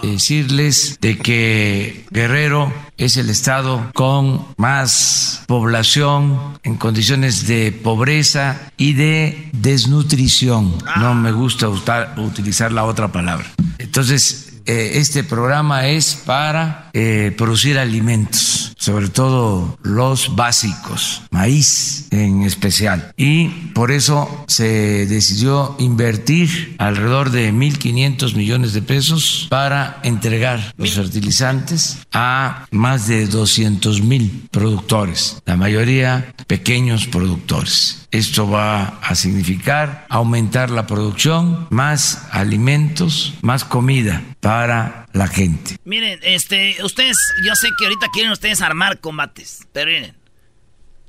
decirles 0.03 0.99
de 1.01 1.19
que 1.19 2.05
Guerrero 2.11 2.73
es 2.99 3.17
el 3.17 3.31
estado 3.31 3.91
con 3.95 4.47
más 4.59 5.43
población 5.49 6.59
en 6.63 6.77
condiciones 6.77 7.47
de 7.49 7.73
pobreza 7.73 8.71
y 8.77 8.93
de 8.93 9.49
desnutrición. 9.53 10.77
No 10.99 11.15
me 11.15 11.33
gusta 11.33 11.69
usar- 11.69 12.15
utilizar 12.19 12.71
la 12.73 12.85
otra 12.85 13.11
palabra. 13.11 13.47
Entonces, 13.79 14.48
eh, 14.67 14.93
este 14.95 15.25
programa 15.25 15.89
es 15.89 16.15
para 16.15 16.91
eh, 16.93 17.35
producir 17.37 17.79
alimentos, 17.79 18.75
sobre 18.77 19.09
todo 19.09 19.79
los 19.83 20.35
básicos, 20.37 21.23
maíz 21.31 22.07
en 22.11 22.43
especial. 22.43 23.13
Y 23.17 23.49
por 23.75 23.91
eso 23.91 24.45
se 24.49 25.07
decidió 25.07 25.77
invertir 25.79 26.77
alrededor 26.79 27.31
de 27.31 27.53
1.500 27.53 28.35
millones 28.35 28.73
de 28.73 28.83
pesos 28.83 29.47
para 29.51 30.01
entregar 30.03 30.75
los 30.77 30.93
fertilizantes 30.93 31.99
a 32.13 32.67
más 32.71 33.07
de 33.07 33.27
200 33.27 34.03
mil 34.03 34.49
productores, 34.51 35.43
la 35.47 35.57
mayoría 35.57 36.35
pequeños 36.47 37.07
productores. 37.07 38.08
Esto 38.11 38.49
va 38.49 38.99
a 39.03 39.15
significar 39.15 40.07
aumentar 40.09 40.71
la 40.71 40.87
producción, 40.87 41.67
más 41.71 42.27
alimentos, 42.33 43.35
más 43.43 43.65
comida 43.65 44.23
para 44.41 45.07
la 45.13 45.27
gente. 45.29 45.77
Miren, 45.85 46.19
este, 46.23 46.77
ustedes, 46.83 47.19
yo 47.45 47.55
sé 47.55 47.69
que 47.79 47.85
ahorita 47.85 48.07
quieren 48.13 48.33
ustedes 48.33 48.63
armar 48.63 49.01
combates, 49.01 49.69
pero 49.73 49.91
miren, 49.91 50.17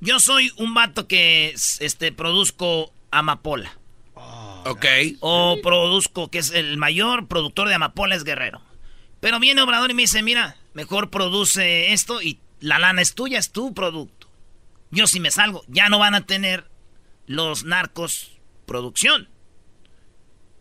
yo 0.02 0.20
soy 0.20 0.52
un 0.58 0.74
vato 0.74 1.08
que, 1.08 1.56
este, 1.80 2.12
produzco 2.12 2.92
amapola. 3.12 3.72
Ok. 4.66 4.86
O 5.22 5.58
produzco, 5.64 6.30
que 6.30 6.40
es 6.40 6.52
el 6.52 6.78
mayor 6.78 7.28
productor 7.28 7.70
de 7.70 7.76
amapola 7.76 8.16
es 8.16 8.26
Guerrero. 8.26 8.62
Pero 9.22 9.40
viene 9.40 9.62
Obrador 9.62 9.92
y 9.92 9.94
me 9.94 10.04
dice, 10.04 10.22
mira, 10.22 10.58
mejor 10.74 11.10
produce 11.10 11.94
esto 11.94 12.22
y 12.22 12.40
la 12.60 12.78
lana 12.78 13.02
es 13.02 13.16
tuya, 13.16 13.40
es 13.40 13.52
tu 13.52 13.74
producto. 13.74 14.28
Yo 14.92 15.08
si 15.08 15.20
me 15.20 15.32
salgo, 15.32 15.64
ya 15.68 15.90
no 15.90 16.00
van 16.00 16.16
a 16.16 16.26
tener 16.26 16.69
los 17.30 17.64
narcos 17.64 18.32
producción. 18.66 19.30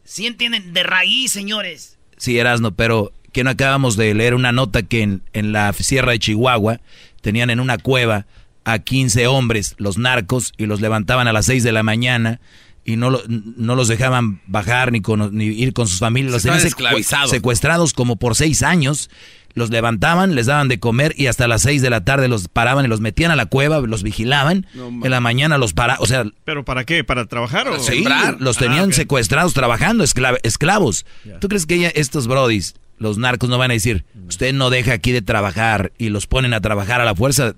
¿Sí 0.04 0.26
entienden? 0.26 0.72
De 0.72 0.83
raíz, 0.83 1.33
señores. 1.33 1.98
Sí, 2.18 2.38
Erasno, 2.38 2.74
pero 2.74 3.12
que 3.33 3.42
no 3.44 3.50
acabamos 3.50 3.96
de 3.96 4.12
leer 4.14 4.35
una 4.35 4.52
nota 4.52 4.83
que 4.83 5.02
en, 5.02 5.22
en 5.33 5.52
la 5.52 5.72
sierra 5.72 6.12
de 6.12 6.18
Chihuahua 6.18 6.81
tenían 7.20 7.50
en 7.50 7.61
una 7.61 7.78
cueva 7.78 8.26
a 8.64 8.78
15 8.81 9.26
hombres, 9.28 9.74
los 9.78 9.96
narcos, 9.98 10.52
y 10.59 10.66
los 10.66 10.81
levantaban 10.81 11.26
a 11.28 11.33
las 11.33 11.46
6 11.46 11.62
de 11.62 11.72
la 11.72 11.83
mañana 11.83 12.40
y 12.85 12.96
no, 12.96 13.11
lo- 13.11 13.22
no 13.28 13.74
los 13.74 13.88
dejaban 13.88 14.40
bajar 14.46 14.92
ni, 14.92 15.00
con, 15.00 15.35
ni 15.37 15.44
ir 15.46 15.72
con 15.72 15.88
sus 15.88 15.98
familias. 16.00 16.33
Los 16.35 16.42
tenían 16.42 16.66
esclavizados. 16.66 17.31
secuestrados 17.31 17.92
como 17.94 18.16
por 18.16 18.35
6 18.35 18.62
años. 18.62 19.11
Los 19.59 19.71
levantaban, 19.71 20.35
les 20.35 20.47
daban 20.47 20.68
de 20.68 20.79
comer 20.79 21.14
y 21.16 21.27
hasta 21.27 21.49
las 21.49 21.62
6 21.62 21.83
de 21.83 21.90
la 21.90 22.05
tarde 22.05 22.29
los 22.29 22.49
paraban 22.49 22.85
y 22.85 22.88
los 22.88 23.01
metían 23.01 23.31
a 23.31 23.37
la 23.37 23.47
cueva, 23.47 23.81
los 23.81 24.03
vigilaban. 24.03 24.66
en 24.75 25.11
la 25.11 25.21
mañana 25.21 25.59
los 25.59 25.73
paraban, 25.73 26.03
o 26.03 26.07
sea, 26.07 26.25
¿Pero 26.44 26.64
para 26.64 26.85
qué? 26.85 27.03
¿Para 27.05 27.27
trabajar 27.27 27.68
o 27.68 27.79
Sí, 27.81 28.05
los 28.38 28.57
tenían 28.57 28.81
Ah, 28.81 28.85
ok. 28.87 28.92
secuestrados 28.92 29.53
trabajando, 29.55 30.05
esclavos. 30.42 31.05
¿Tú 31.40 31.49
crees 31.49 31.66
que 31.66 31.75
ella- 31.75 31.92
estos 31.94 32.27
brodis, 32.29 32.75
los 32.99 33.18
narcos, 33.18 33.49
no 33.51 33.59
van 33.59 33.71
a 33.71 33.75
decir, 33.75 34.05
usted 34.29 34.53
no 34.55 34.71
deja 34.71 34.92
aquí 34.92 35.12
de 35.12 35.23
trabajar 35.23 35.92
y 35.99 36.09
los 36.09 36.27
ponen 36.27 36.55
a 36.55 36.61
trabajar 36.61 37.01
a 37.01 37.05
la 37.05 37.14
fuerza? 37.14 37.55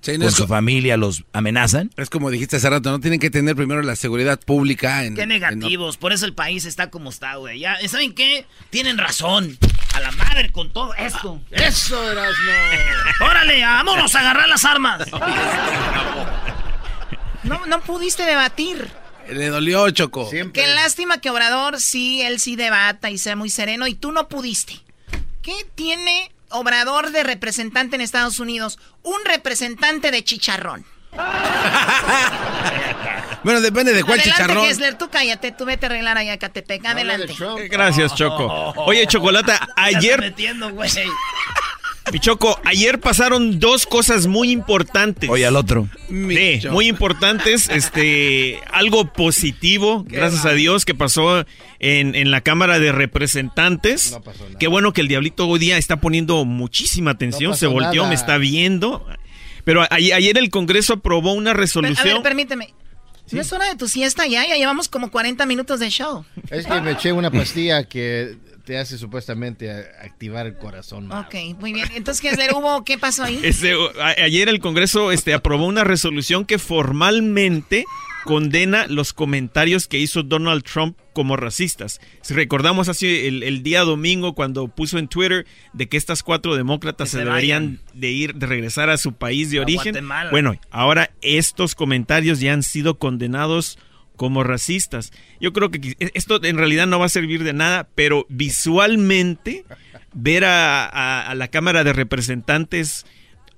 Sí, 0.00 0.12
no 0.12 0.18
con 0.18 0.28
es 0.28 0.34
su 0.34 0.46
familia 0.46 0.98
los 0.98 1.24
amenazan. 1.32 1.90
Es 1.96 2.10
como 2.10 2.30
dijiste 2.30 2.56
hace 2.56 2.68
rato, 2.68 2.90
no 2.90 3.00
tienen 3.00 3.18
que 3.20 3.30
tener 3.30 3.56
primero 3.56 3.80
la 3.80 3.96
seguridad 3.96 4.38
pública 4.38 5.06
en... 5.06 5.14
Qué 5.14 5.24
negativos, 5.24 5.96
por 5.96 6.12
eso 6.12 6.26
el 6.26 6.34
país 6.34 6.66
está 6.66 6.90
como 6.90 7.08
está, 7.08 7.36
güey. 7.36 7.60
Ya, 7.60 7.76
¿saben 7.88 8.14
qué? 8.14 8.44
Tienen 8.68 8.98
razón. 8.98 9.56
A 9.94 10.00
la 10.00 10.10
madre 10.12 10.50
con 10.50 10.72
todo 10.72 10.94
esto. 10.94 11.40
Eso, 11.50 12.10
Erasmo. 12.10 12.52
Órale, 13.20 13.60
vámonos 13.60 14.14
a 14.14 14.20
agarrar 14.20 14.48
las 14.48 14.64
armas. 14.64 15.02
No, 17.44 17.66
no 17.66 17.82
pudiste 17.82 18.24
debatir. 18.24 18.90
Le 19.28 19.48
dolió, 19.48 19.90
Choco. 19.90 20.28
Qué 20.30 20.66
lástima 20.74 21.20
que 21.20 21.28
Obrador 21.28 21.78
sí, 21.78 22.22
él 22.22 22.40
sí 22.40 22.56
debata 22.56 23.10
y 23.10 23.18
sea 23.18 23.36
muy 23.36 23.50
sereno 23.50 23.86
y 23.86 23.94
tú 23.94 24.12
no 24.12 24.28
pudiste. 24.28 24.80
¿Qué 25.42 25.66
tiene 25.74 26.32
Obrador 26.48 27.10
de 27.10 27.22
representante 27.22 27.96
en 27.96 28.02
Estados 28.02 28.38
Unidos? 28.40 28.78
Un 29.02 29.22
representante 29.26 30.10
de 30.10 30.24
chicharrón. 30.24 30.86
Bueno, 33.44 33.60
depende 33.60 33.92
de 33.92 34.02
cuál 34.02 34.18
Adelante, 34.18 34.42
chicharrón. 34.42 34.66
Gessler, 34.66 34.94
tú 34.96 35.10
cállate, 35.10 35.52
tú 35.52 35.66
vete 35.66 35.84
a 35.84 35.88
arreglar 35.90 36.16
allá 36.16 36.32
a 36.32 36.38
Catepec. 36.38 36.84
Adelante. 36.86 37.34
Gracias, 37.70 38.14
Choco. 38.14 38.72
Oye, 38.86 39.06
Chocolata, 39.06 39.68
ayer, 39.76 40.18
metiendo, 40.18 40.70
güey. 40.70 40.90
mi 42.10 42.20
Choco, 42.20 42.58
ayer 42.64 43.00
pasaron 43.00 43.60
dos 43.60 43.84
cosas 43.84 44.26
muy 44.26 44.50
importantes. 44.50 45.28
Oye, 45.28 45.44
al 45.44 45.56
otro. 45.56 45.88
Sí, 46.08 46.60
muy 46.70 46.88
importantes. 46.88 47.68
Este, 47.68 48.60
algo 48.72 49.12
positivo, 49.12 50.06
gracias 50.08 50.46
a 50.46 50.52
Dios, 50.52 50.86
que 50.86 50.94
pasó 50.94 51.44
en, 51.80 52.14
en 52.14 52.30
la 52.30 52.40
Cámara 52.40 52.78
de 52.78 52.92
Representantes. 52.92 54.18
Qué 54.58 54.68
bueno 54.68 54.94
que 54.94 55.02
el 55.02 55.08
Diablito 55.08 55.46
hoy 55.46 55.58
día 55.58 55.76
está 55.76 55.96
poniendo 55.96 56.46
muchísima 56.46 57.10
atención. 57.10 57.50
No 57.50 57.56
se 57.58 57.66
volteó, 57.66 58.04
nada. 58.04 58.08
me 58.08 58.14
está 58.14 58.38
viendo. 58.38 59.06
Pero 59.64 59.82
a- 59.82 59.88
ayer 59.90 60.38
el 60.38 60.50
Congreso 60.50 60.94
aprobó 60.94 61.32
una 61.32 61.50
Per- 61.52 61.58
a 61.58 61.60
resolución. 61.62 62.14
ver, 62.14 62.22
permíteme. 62.22 62.74
¿No 63.32 63.40
es 63.40 63.52
hora 63.52 63.66
de 63.66 63.76
tu 63.76 63.88
siesta 63.88 64.26
ya? 64.26 64.46
Ya 64.46 64.56
llevamos 64.56 64.88
como 64.88 65.10
40 65.10 65.46
minutos 65.46 65.80
de 65.80 65.88
show. 65.88 66.24
Es 66.50 66.66
que 66.66 66.80
me 66.82 66.92
eché 66.92 67.10
una 67.12 67.30
pastilla 67.30 67.84
que 67.84 68.36
te 68.66 68.76
hace 68.78 68.98
supuestamente 68.98 69.70
a- 69.70 69.78
activar 70.04 70.46
el 70.46 70.56
corazón. 70.56 71.06
ma. 71.06 71.20
Ok, 71.20 71.34
muy 71.58 71.72
bien. 71.72 71.88
Entonces, 71.94 72.20
Gessler, 72.22 72.52
hubo, 72.54 72.84
¿qué 72.84 72.98
pasó 72.98 73.24
ahí? 73.24 73.40
Este, 73.42 73.72
a- 74.00 74.22
ayer 74.24 74.48
el 74.50 74.60
Congreso 74.60 75.10
este, 75.10 75.32
aprobó 75.34 75.66
una 75.66 75.84
resolución 75.84 76.44
que 76.44 76.58
formalmente 76.58 77.84
condena 78.24 78.86
los 78.88 79.12
comentarios 79.12 79.86
que 79.86 79.98
hizo 79.98 80.22
Donald 80.22 80.62
Trump 80.64 80.98
como 81.12 81.36
racistas. 81.36 82.00
Si 82.22 82.34
recordamos 82.34 82.88
así 82.88 83.26
el, 83.26 83.42
el 83.42 83.62
día 83.62 83.82
domingo 83.82 84.34
cuando 84.34 84.66
puso 84.68 84.98
en 84.98 85.06
Twitter 85.08 85.46
de 85.72 85.88
que 85.88 85.96
estas 85.96 86.22
cuatro 86.22 86.56
demócratas 86.56 87.10
se, 87.10 87.18
se 87.18 87.24
deberían 87.24 87.80
de 87.92 88.10
ir, 88.10 88.34
de 88.34 88.46
regresar 88.46 88.90
a 88.90 88.96
su 88.96 89.12
país 89.12 89.50
de 89.50 89.58
A 89.58 89.62
origen. 89.62 89.92
Guatemala. 89.92 90.30
Bueno, 90.30 90.56
ahora 90.70 91.10
estos 91.22 91.74
comentarios 91.74 92.40
ya 92.40 92.52
han 92.52 92.62
sido 92.62 92.98
condenados 92.98 93.78
como 94.16 94.42
racistas. 94.44 95.12
Yo 95.40 95.52
creo 95.52 95.70
que 95.70 95.96
esto 96.14 96.42
en 96.44 96.56
realidad 96.56 96.86
no 96.86 96.98
va 96.98 97.06
a 97.06 97.08
servir 97.10 97.42
de 97.44 97.52
nada, 97.52 97.88
pero 97.94 98.26
visualmente 98.28 99.64
ver 100.12 100.44
a, 100.44 100.84
a- 100.86 101.30
a 101.30 101.34
la 101.34 101.48
Cámara 101.48 101.84
de 101.84 101.92
Representantes 101.92 103.06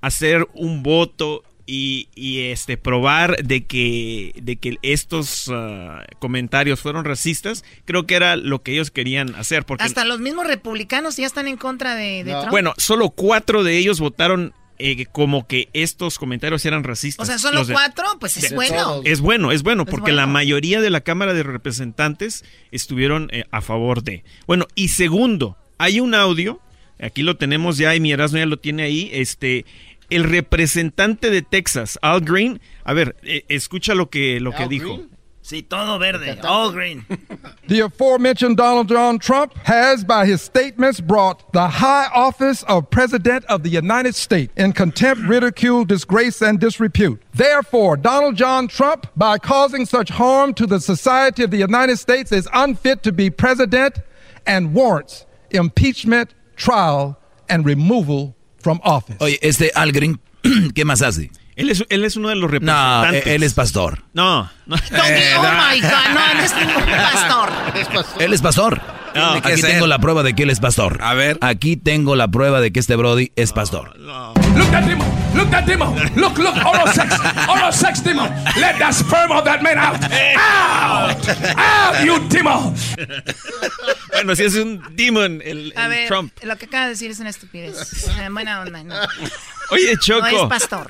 hacer 0.01 0.47
un 0.53 0.83
voto 0.83 1.43
y, 1.67 2.07
y, 2.15 2.39
este 2.43 2.77
probar 2.77 3.35
de 3.43 3.65
que 3.65 4.31
de 4.41 4.55
que 4.55 4.77
estos 4.81 5.51
ah, 5.53 6.05
comentarios 6.17 6.79
fueron 6.79 7.03
racistas, 7.05 7.63
creo 7.85 8.07
que 8.07 8.15
era 8.15 8.37
lo 8.37 8.63
que 8.63 8.71
ellos 8.71 8.89
querían 8.89 9.35
hacer. 9.35 9.65
Porque 9.65 9.83
Hasta 9.83 10.05
los 10.05 10.19
mismos 10.19 10.47
republicanos 10.47 11.17
ya 11.17 11.25
están 11.27 11.47
en 11.47 11.57
contra 11.57 11.93
de, 11.95 12.23
de 12.23 12.31
Trump. 12.31 12.49
bueno, 12.49 12.73
solo 12.77 13.09
cuatro 13.09 13.63
de 13.63 13.77
ellos 13.77 13.99
votaron 13.99 14.53
eh, 14.79 15.07
como 15.07 15.47
que 15.47 15.69
estos 15.73 16.19
comentarios 16.19 16.63
eran 16.65 16.83
racistas. 16.83 17.27
o 17.27 17.29
sea, 17.29 17.37
solo 17.39 17.65
de- 17.65 17.73
cuatro, 17.73 18.05
pues 18.19 18.37
es 18.37 18.53
bueno. 18.53 19.01
es 19.03 19.21
bueno, 19.21 19.51
es 19.51 19.63
bueno, 19.63 19.83
Es 19.83 19.89
porque 19.89 20.11
bueno. 20.11 20.17
la 20.17 20.27
mayoría 20.27 20.79
de 20.81 20.89
la 20.89 21.01
Cámara 21.01 21.33
de 21.33 21.43
Representantes 21.43 22.45
estuvieron 22.71 23.27
eh, 23.33 23.43
a 23.51 23.61
favor 23.61 24.03
de. 24.03 24.23
Bueno, 24.45 24.67
y 24.75 24.89
segundo, 24.89 25.57
hay 25.79 25.99
un 25.99 26.13
audio, 26.13 26.61
aquí 26.99 27.23
lo 27.23 27.37
tenemos 27.37 27.77
ya 27.77 27.95
y 27.95 27.99
mi 27.99 28.11
Erasmo 28.11 28.37
ya 28.37 28.45
lo 28.45 28.57
tiene 28.57 28.83
ahí, 28.83 29.09
este, 29.13 29.65
el 30.09 30.23
representante 30.23 31.29
de 31.29 31.41
Texas, 31.41 31.97
Al 32.01 32.21
Green, 32.21 32.59
a 32.83 32.93
ver, 32.93 33.15
eh, 33.23 33.43
escucha 33.49 33.93
lo 33.95 34.09
que, 34.09 34.39
lo 34.39 34.51
que 34.51 34.67
dijo. 34.67 34.95
Green? 34.95 35.17
Sí, 35.47 35.61
todo 35.61 35.97
verde. 35.97 36.37
All 36.43 36.73
green. 36.73 37.05
The 37.69 37.79
aforementioned 37.79 38.57
Donald 38.57 38.89
John 38.89 39.17
Trump 39.17 39.53
has, 39.63 40.03
by 40.03 40.25
his 40.25 40.41
statements, 40.41 40.99
brought 40.99 41.53
the 41.53 41.69
high 41.69 42.09
office 42.13 42.63
of 42.63 42.89
President 42.89 43.45
of 43.45 43.63
the 43.63 43.69
United 43.69 44.13
States 44.13 44.51
in 44.57 44.73
contempt, 44.73 45.21
ridicule, 45.23 45.85
disgrace, 45.85 46.41
and 46.41 46.59
disrepute. 46.59 47.21
Therefore, 47.33 47.95
Donald 47.95 48.35
John 48.35 48.67
Trump, 48.67 49.07
by 49.15 49.37
causing 49.37 49.85
such 49.85 50.09
harm 50.09 50.53
to 50.55 50.67
the 50.67 50.81
society 50.81 51.43
of 51.43 51.51
the 51.51 51.57
United 51.57 51.95
States, 51.95 52.33
is 52.33 52.49
unfit 52.51 53.01
to 53.03 53.13
be 53.13 53.29
president 53.29 53.99
and 54.45 54.73
warrants 54.73 55.25
impeachment, 55.51 56.33
trial, 56.57 57.17
and 57.47 57.65
removal 57.65 58.35
from 58.61 58.79
office. 58.83 59.17
Oye, 59.19 59.39
este 59.41 59.71
Algren, 59.75 60.19
¿qué 60.75 60.85
más 60.85 61.01
hace? 61.01 61.31
Él 61.55 61.69
es, 61.71 61.83
él 61.89 62.03
es 62.05 62.15
uno 62.15 62.29
de 62.29 62.35
los 62.35 62.43
No, 62.43 62.49
representantes. 62.59 63.27
él 63.27 63.41
es 63.43 63.53
pastor. 63.55 64.03
No, 64.13 64.43
no. 64.67 64.75
oh 64.75 64.77
my 64.77 65.81
God, 65.81 65.89
no, 66.13 66.33
no 66.35 66.39
es 66.41 66.55
ningún 66.55 66.85
pastor. 66.85 67.49
Él 68.19 68.33
es 68.33 68.41
pastor. 68.41 68.79
No, 69.17 69.31
Aquí 69.33 69.47
¿qué 69.47 69.53
es 69.53 69.61
tengo 69.61 69.87
la 69.87 69.99
prueba 69.99 70.23
de 70.23 70.33
que 70.35 70.43
él 70.43 70.49
es 70.49 70.59
pastor. 70.59 70.99
A 71.01 71.13
ver. 71.13 71.37
Aquí 71.41 71.75
tengo 71.77 72.15
la 72.15 72.27
prueba 72.29 72.61
de 72.61 72.71
que 72.71 72.79
este 72.79 72.95
Brody 72.95 73.31
es 73.35 73.51
pastor. 73.53 73.97
Look 73.99 74.71
that 74.71 74.83
demon. 74.85 75.07
Look 75.35 75.49
that 75.51 75.65
demon. 75.65 75.95
Look, 76.15 76.37
look, 76.37 76.55
oral 76.65 76.93
sex. 76.93 77.15
Oral 77.47 77.73
sex 77.73 78.03
demon. 78.03 78.29
Let 78.59 78.77
that 78.79 78.93
sperm 78.93 79.31
of 79.31 79.43
that 79.45 79.61
man 79.61 79.77
out. 79.77 79.97
Out. 80.03 81.29
Out, 81.57 82.05
you 82.05 82.19
demon. 82.29 82.73
bueno, 84.11 84.35
si 84.35 84.43
es 84.43 84.55
un 84.55 84.81
demon, 84.95 85.41
el, 85.43 85.73
A 85.75 85.87
ver, 85.87 86.07
Trump. 86.07 86.33
lo 86.43 86.55
que 86.57 86.65
acaba 86.65 86.85
de 86.85 86.89
decir 86.91 87.11
es 87.11 87.19
una 87.19 87.29
estupidez. 87.29 88.05
Buena 88.31 88.61
onda, 88.61 88.83
no. 88.83 88.95
Oye, 89.69 89.97
Choco. 89.99 90.21
No 90.31 90.43
es 90.43 90.49
pastor. 90.49 90.89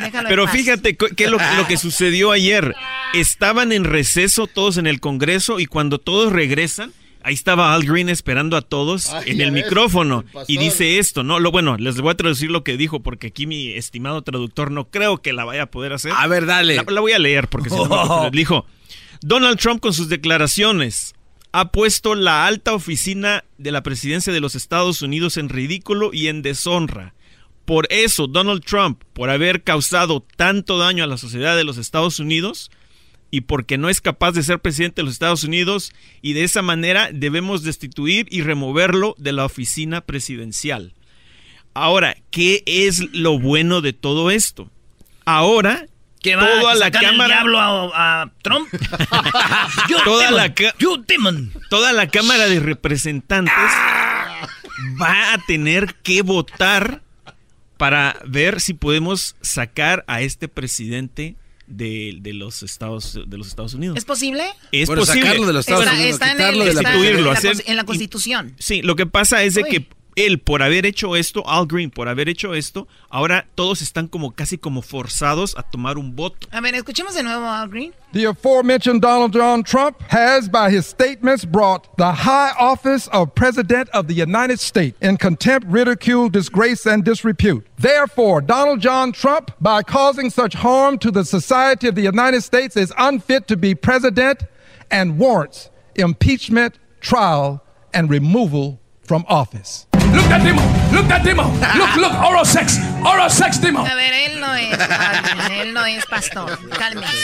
Déjalo 0.00 0.28
en 0.28 0.28
Pero 0.28 0.44
paz. 0.44 0.52
fíjate 0.52 0.96
es 1.16 1.30
lo, 1.30 1.38
lo 1.56 1.66
que 1.66 1.76
sucedió 1.76 2.32
ayer. 2.32 2.74
Estaban 3.14 3.72
en 3.72 3.84
receso 3.84 4.46
todos 4.46 4.76
en 4.78 4.86
el 4.86 5.00
Congreso 5.00 5.60
y 5.60 5.66
cuando 5.66 5.98
todos 5.98 6.32
regresan, 6.32 6.92
Ahí 7.26 7.34
estaba 7.34 7.74
Al 7.74 7.82
Green 7.82 8.08
esperando 8.08 8.56
a 8.56 8.62
todos 8.62 9.08
Ay, 9.08 9.32
en 9.32 9.40
el 9.40 9.50
ves, 9.50 9.64
micrófono 9.64 10.24
el 10.32 10.44
y 10.46 10.58
dice 10.58 10.98
esto, 11.00 11.24
¿no? 11.24 11.40
Lo 11.40 11.50
bueno, 11.50 11.76
les 11.76 12.00
voy 12.00 12.12
a 12.12 12.16
traducir 12.16 12.52
lo 12.52 12.62
que 12.62 12.76
dijo 12.76 13.00
porque 13.02 13.26
aquí 13.26 13.48
mi 13.48 13.72
estimado 13.72 14.22
traductor 14.22 14.70
no 14.70 14.90
creo 14.90 15.18
que 15.20 15.32
la 15.32 15.44
vaya 15.44 15.64
a 15.64 15.66
poder 15.72 15.92
hacer. 15.92 16.12
A 16.16 16.28
ver, 16.28 16.46
dale. 16.46 16.76
La, 16.76 16.84
la 16.88 17.00
voy 17.00 17.12
a 17.12 17.18
leer 17.18 17.48
porque 17.48 17.68
si 17.68 17.74
no 17.74 17.86
me 17.86 17.96
Oh. 17.98 18.30
dijo, 18.30 18.64
Donald 19.22 19.58
Trump 19.58 19.80
con 19.80 19.92
sus 19.92 20.08
declaraciones 20.08 21.14
ha 21.50 21.72
puesto 21.72 22.14
la 22.14 22.46
alta 22.46 22.74
oficina 22.74 23.42
de 23.58 23.72
la 23.72 23.82
presidencia 23.82 24.32
de 24.32 24.38
los 24.40 24.54
Estados 24.54 25.02
Unidos 25.02 25.36
en 25.36 25.48
ridículo 25.48 26.10
y 26.12 26.28
en 26.28 26.42
deshonra. 26.42 27.14
Por 27.64 27.88
eso, 27.90 28.28
Donald 28.28 28.62
Trump, 28.64 29.02
por 29.14 29.30
haber 29.30 29.64
causado 29.64 30.24
tanto 30.36 30.78
daño 30.78 31.02
a 31.02 31.08
la 31.08 31.16
sociedad 31.16 31.56
de 31.56 31.64
los 31.64 31.76
Estados 31.78 32.20
Unidos 32.20 32.70
y 33.36 33.42
porque 33.42 33.76
no 33.76 33.90
es 33.90 34.00
capaz 34.00 34.32
de 34.32 34.42
ser 34.42 34.60
presidente 34.60 35.02
de 35.02 35.04
los 35.04 35.12
Estados 35.12 35.44
Unidos, 35.44 35.92
y 36.22 36.32
de 36.32 36.44
esa 36.44 36.62
manera 36.62 37.10
debemos 37.12 37.62
destituir 37.62 38.26
y 38.30 38.40
removerlo 38.40 39.14
de 39.18 39.32
la 39.32 39.44
oficina 39.44 40.00
presidencial. 40.00 40.94
Ahora, 41.74 42.16
¿qué 42.30 42.62
es 42.64 43.12
lo 43.12 43.38
bueno 43.38 43.82
de 43.82 43.92
todo 43.92 44.30
esto? 44.30 44.70
Ahora, 45.26 45.84
¿Qué 46.22 46.34
va? 46.34 46.46
toda 46.48 46.72
¿Que 46.72 46.78
la 46.78 46.86
sacan 46.86 47.02
el 47.04 47.10
cámara 47.10 47.34
diablo 47.34 47.58
a, 47.60 48.22
a 48.22 48.32
Trump? 48.42 48.68
Toda 50.04 50.30
la 50.30 50.54
ca- 50.54 50.74
toda 51.68 51.92
la 51.92 52.08
cámara 52.08 52.46
de 52.46 52.58
representantes 52.60 53.52
va 55.00 55.34
a 55.34 55.38
tener 55.46 55.94
que 55.96 56.22
votar 56.22 57.02
para 57.76 58.16
ver 58.26 58.62
si 58.62 58.72
podemos 58.72 59.36
sacar 59.42 60.04
a 60.08 60.22
este 60.22 60.48
presidente 60.48 61.36
de, 61.66 62.18
de 62.20 62.32
los 62.32 62.62
Estados 62.62 63.18
de 63.26 63.38
los 63.38 63.48
Estados 63.48 63.74
Unidos. 63.74 63.96
¿Es 63.98 64.04
posible? 64.04 64.44
Es 64.72 64.86
Bueno, 64.88 65.02
posible. 65.02 65.22
sacarlo 65.22 65.46
de 65.46 65.52
los 65.52 65.60
Estados 65.68 65.84
Está, 65.84 65.94
Unidos, 65.96 66.12
está 66.14 66.26
en, 66.32 66.40
el- 66.40 66.58
de 66.58 66.64
la 66.64 66.80
está 66.80 66.94
en 66.94 67.24
la, 67.24 67.32
Hacer- 67.32 67.64
en 67.66 67.76
la 67.76 67.84
Constitución. 67.84 68.54
Sí, 68.58 68.82
lo 68.82 68.96
que 68.96 69.06
pasa 69.06 69.42
es 69.42 69.54
de 69.54 69.62
Uy. 69.62 69.68
que 69.70 69.88
él 70.16 70.40
por 70.40 70.62
haber 70.62 70.86
hecho 70.86 71.14
esto, 71.14 71.42
Al 71.46 71.66
Green 71.66 71.90
por 71.90 72.08
haber 72.08 72.28
hecho 72.28 72.54
esto, 72.54 72.88
ahora 73.10 73.46
todos 73.54 73.82
están 73.82 74.08
como 74.08 74.32
casi 74.32 74.56
como 74.56 74.80
forzados 74.82 75.54
a 75.56 75.62
tomar 75.62 75.98
un 75.98 76.16
voto. 76.16 76.48
A 76.50 76.60
ver, 76.60 76.74
escuchemos 76.74 77.14
de 77.14 77.22
nuevo 77.22 77.44
a 77.44 77.60
Al 77.60 77.68
Green. 77.68 77.92
The 78.12 78.24
aforementioned 78.24 79.02
Donald 79.02 79.34
John 79.34 79.62
Trump 79.62 80.00
has, 80.08 80.48
by 80.48 80.70
his 80.70 80.86
statements, 80.86 81.44
brought 81.44 81.94
the 81.98 82.12
high 82.12 82.52
office 82.58 83.08
of 83.08 83.34
President 83.34 83.90
of 83.90 84.06
the 84.06 84.14
United 84.14 84.58
States 84.58 84.96
in 85.02 85.18
contempt, 85.18 85.66
ridicule, 85.68 86.30
disgrace, 86.30 86.86
and 86.86 87.04
disrepute. 87.04 87.66
Therefore, 87.76 88.40
Donald 88.40 88.80
John 88.80 89.12
Trump, 89.12 89.50
by 89.60 89.82
causing 89.82 90.30
such 90.30 90.54
harm 90.54 90.98
to 90.98 91.10
the 91.10 91.24
society 91.24 91.88
of 91.88 91.94
the 91.94 92.02
United 92.02 92.42
States, 92.42 92.74
is 92.74 92.92
unfit 92.96 93.46
to 93.48 93.56
be 93.56 93.74
president 93.74 94.44
and 94.90 95.18
warrants 95.18 95.68
impeachment, 95.94 96.78
trial, 97.00 97.62
and 97.92 98.10
removal 98.10 98.80
from 99.02 99.24
office. 99.28 99.85
Look 100.16 100.28
that 100.28 100.42
demon. 100.42 100.64
Look 100.92 101.08
that 101.08 101.22
demon. 101.22 101.46
Look, 101.76 101.96
look. 101.96 102.12
Oral 102.24 102.44
sex. 102.46 102.78
Oral 103.04 103.30
sex 103.30 103.60
demon. 103.60 103.86
A 103.86 103.94
ver, 103.94 104.12
él 104.14 104.40
no 104.40 104.54
es 104.54 104.78
él 105.50 105.72
no 105.74 105.84
es 105.84 106.04
pastor. 106.06 106.58
Cálmese. 106.70 107.14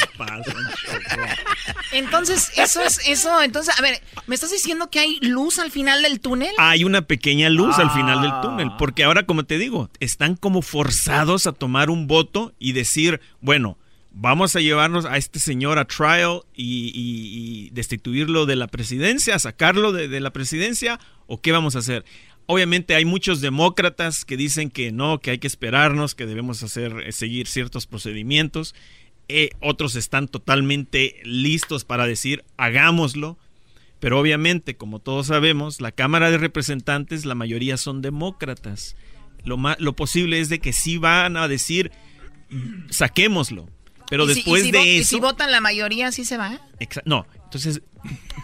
Entonces, 1.93 2.53
eso 2.57 2.81
es, 2.83 3.01
eso, 3.07 3.43
entonces, 3.43 3.79
a 3.79 3.83
ver, 3.83 4.01
¿me 4.27 4.35
estás 4.35 4.51
diciendo 4.51 4.89
que 4.91 4.99
hay 5.01 5.19
luz 5.21 5.59
al 5.59 5.71
final 5.71 6.03
del 6.03 6.21
túnel? 6.21 6.51
Hay 6.59 6.85
una 6.85 7.03
pequeña 7.03 7.51
luz 7.51 7.79
al 7.79 7.91
final 7.91 8.19
Ah. 8.19 8.23
del 8.23 8.41
túnel, 8.41 8.71
porque 8.79 9.05
ahora, 9.05 9.25
como 9.27 9.45
te 9.45 9.59
digo, 9.59 9.91
están 10.01 10.37
como 10.37 10.63
forzados 10.63 11.47
a 11.47 11.53
tomar 11.53 11.91
un 11.91 12.07
voto 12.07 12.53
y 12.59 12.73
decir, 12.73 13.21
bueno, 13.41 13.79
vamos 14.11 14.57
a 14.57 14.61
llevarnos 14.61 15.05
a 15.05 15.17
este 15.17 15.39
señor 15.39 15.79
a 15.79 15.85
trial 15.87 16.41
y, 16.55 16.93
y- 16.95 17.67
y 17.67 17.71
destituirlo 17.71 18.47
de 18.47 18.57
la 18.57 18.67
presidencia, 18.69 19.39
sacarlo 19.39 19.93
de, 19.93 20.09
de 20.09 20.21
la 20.21 20.31
presidencia, 20.31 20.99
o 21.27 21.41
qué 21.41 21.53
vamos 21.53 21.77
a 21.77 21.81
hacer. 21.81 22.05
Obviamente 22.47 22.95
hay 22.95 23.05
muchos 23.05 23.41
demócratas 23.41 24.25
que 24.25 24.37
dicen 24.37 24.71
que 24.71 24.93
no, 24.93 25.21
que 25.21 25.31
hay 25.31 25.39
que 25.39 25.47
esperarnos, 25.47 26.15
que 26.15 26.27
debemos 26.27 26.63
hacer, 26.63 26.93
eh, 27.07 27.13
seguir 27.13 27.47
ciertos 27.47 27.87
procedimientos. 27.87 28.75
Eh, 29.29 29.51
otros 29.61 29.95
están 29.95 30.29
totalmente 30.29 31.21
listos 31.25 31.85
para 31.85 32.07
decir, 32.07 32.45
hagámoslo. 32.57 33.39
Pero 34.01 34.19
obviamente, 34.19 34.77
como 34.77 34.99
todos 34.99 35.29
sabemos, 35.29 35.81
la 35.81 35.93
Cámara 35.93 36.31
de 36.33 36.39
Representantes, 36.39 37.25
la 37.25 37.37
mayoría 37.37 37.77
son 37.77 38.03
demócratas. 38.03 38.97
Lo, 39.45 39.57
ma- 39.57 39.77
lo 39.79 39.95
posible 39.95 40.41
es 40.41 40.49
de 40.49 40.59
que 40.59 40.73
sí 40.73 40.99
van 40.99 41.37
a 41.37 41.47
decir, 41.47 41.93
"Mm, 42.51 42.89
saquémoslo. 42.91 43.69
Pero 44.11 44.25
¿Y 44.25 44.29
si- 44.29 44.35
después 44.35 44.63
y 44.63 44.67
si 44.67 44.73
de 44.73 44.79
vo- 44.81 44.85
¿Y 44.85 44.99
eso... 44.99 45.09
si 45.09 45.21
votan 45.21 45.51
la 45.53 45.61
mayoría, 45.61 46.11
sí 46.11 46.25
se 46.25 46.37
va? 46.37 46.61
No, 47.05 47.27
entonces, 47.45 47.81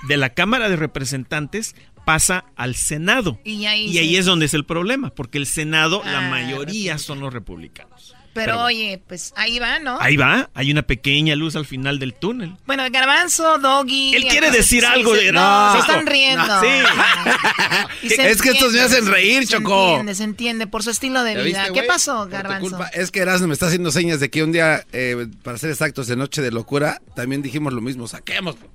de 0.07 0.17
la 0.17 0.31
Cámara 0.33 0.69
de 0.69 0.77
Representantes 0.77 1.75
pasa 2.09 2.47
al 2.57 2.75
Senado. 2.75 3.39
Y 3.45 3.67
ahí 3.67 3.85
Y 3.85 3.93
sí. 3.93 3.99
ahí 3.99 4.17
es 4.17 4.25
donde 4.25 4.47
es 4.47 4.55
el 4.55 4.65
problema, 4.65 5.11
porque 5.11 5.37
el 5.37 5.45
Senado, 5.45 6.01
la 6.07 6.27
Ah, 6.27 6.31
mayoría 6.31 6.97
son 6.97 7.21
los 7.21 7.35
republicanos. 7.35 8.15
Pero, 8.33 8.53
Pero- 8.53 8.65
oye, 8.65 9.03
pues 9.07 9.35
ahí 9.37 9.59
va, 9.59 9.79
¿no? 9.79 9.99
Ahí 10.01 10.17
va, 10.17 10.49
hay 10.55 10.71
una 10.71 10.83
pequeña 10.83 11.35
luz 11.35 11.55
al 11.57 11.67
final 11.67 11.99
del 11.99 12.15
túnel. 12.15 12.55
Bueno, 12.67 12.85
Garbanzo, 12.91 13.59
Doggy. 13.59 14.15
Él 14.15 14.25
quiere 14.27 14.51
decir 14.51 14.81
sí, 14.83 14.87
algo 14.87 15.15
sí, 15.17 15.25
de- 15.27 15.33
No, 15.33 15.67
no, 15.67 15.73
se 15.75 15.79
están 15.81 16.07
riendo. 16.07 16.47
no, 16.47 16.61
sí. 16.61 16.67
Se 18.15 18.31
Es 18.31 18.41
que 18.41 18.51
estos 18.51 18.73
me 18.73 18.81
hacen 18.81 19.07
reír, 19.07 19.47
se 19.47 19.55
Choco. 19.57 19.89
entiende, 19.91 20.15
se 20.15 20.25
entiende, 20.25 20.67
por 20.67 20.83
su 20.83 20.91
estilo 20.91 21.23
de 21.25 21.35
¿Ya 21.35 21.43
vida. 21.43 21.63
viste, 21.65 21.81
¿Qué 21.81 21.87
pasó, 21.87 22.27
Garbanzo? 22.27 22.71
culpa. 22.71 22.87
Es 22.89 23.11
que 23.11 23.21
Erasmo 23.21 23.49
me 23.49 23.53
está 23.55 23.67
haciendo 23.67 23.91
señas 23.91 24.19
de 24.21 24.31
que 24.31 24.43
un 24.43 24.53
día, 24.53 24.87
eh, 24.93 25.27
para 25.43 25.59
ser 25.59 25.71
exactos, 25.71 26.07
de 26.07 26.17
Noche 26.17 26.41
de 26.41 26.51
Locura, 26.53 27.03
también 27.17 27.43
dijimos 27.43 27.73
lo 27.75 27.81
mismo, 27.83 28.07
saquémoslo. 28.09 28.67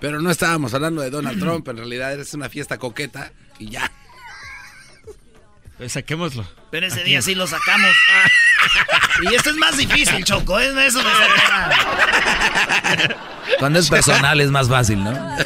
Pero 0.00 0.20
no 0.20 0.30
estábamos 0.30 0.72
hablando 0.72 1.02
de 1.02 1.10
Donald 1.10 1.38
Trump, 1.38 1.68
en 1.68 1.76
realidad 1.76 2.18
es 2.18 2.32
una 2.32 2.48
fiesta 2.48 2.78
coqueta 2.78 3.32
y 3.58 3.68
ya. 3.68 3.92
Pues 5.76 5.92
saquémoslo. 5.92 6.46
Pero 6.70 6.86
ese 6.86 7.04
día 7.04 7.20
sí 7.22 7.34
lo 7.34 7.46
sacamos. 7.46 7.90
y 9.30 9.34
esto 9.34 9.50
es 9.50 9.56
más 9.56 9.76
difícil, 9.76 10.24
Choco. 10.24 10.58
Es 10.58 10.74
eso 10.76 10.98
de 10.98 11.04
Cuando 13.58 13.78
es 13.78 13.88
personal 13.88 14.40
es 14.40 14.50
más 14.50 14.68
fácil, 14.68 15.02
¿no? 15.02 15.12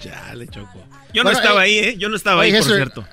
Chale, 0.00 0.48
Choco. 0.48 0.86
Yo 1.12 1.22
no 1.22 1.30
Bueno, 1.30 1.38
estaba 1.38 1.60
eh, 1.60 1.64
ahí, 1.64 1.78
¿eh? 1.78 1.96
Yo 1.98 2.08
no 2.08 2.16
estaba 2.16 2.42
ahí, 2.42 2.52
por 2.52 2.64
cierto. 2.64 3.06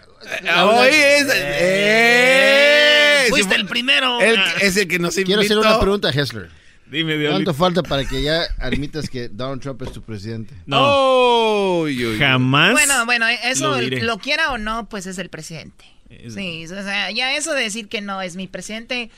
Hoy 0.66 0.90
es... 0.90 1.28
¡Eh! 1.34 3.28
Fuiste 3.30 3.56
el 3.56 3.66
primero. 3.66 4.20
Él 4.20 4.38
es 4.60 4.78
el 4.78 4.88
que 4.88 5.00
nos 5.00 5.18
invitó. 5.18 5.40
Quiero 5.40 5.42
hacer 5.42 5.58
una 5.58 5.80
pregunta, 5.80 6.10
Hessler. 6.10 6.63
Dime, 6.94 7.18
Diablito. 7.18 7.32
¿Cuánto 7.32 7.54
falta 7.56 7.84
para 7.84 8.06
que 8.06 8.22
ya 8.22 8.44
admitas 8.60 9.10
que 9.10 9.28
Donald 9.28 9.62
Trump 9.62 9.82
es 9.82 9.92
tu 9.92 10.02
presidente? 10.04 10.54
No, 10.68 11.86
jamás. 12.20 12.72
Bueno, 12.74 13.06
bueno, 13.06 13.26
eso 13.28 13.80
lo 13.82 14.18
quiera 14.20 14.52
o 14.52 14.58
no, 14.58 14.88
pues 14.88 15.08
es 15.08 15.18
el 15.18 15.30
presidente. 15.30 15.86
Sí, 16.30 16.66
o 16.66 16.68
sea, 16.84 17.10
ya 17.12 17.36
eso 17.36 17.54
de 17.54 17.64
decir 17.64 17.88
que 17.90 18.00
no 18.02 18.22
es 18.22 18.36
mi 18.36 18.48
presidente, 18.48 19.10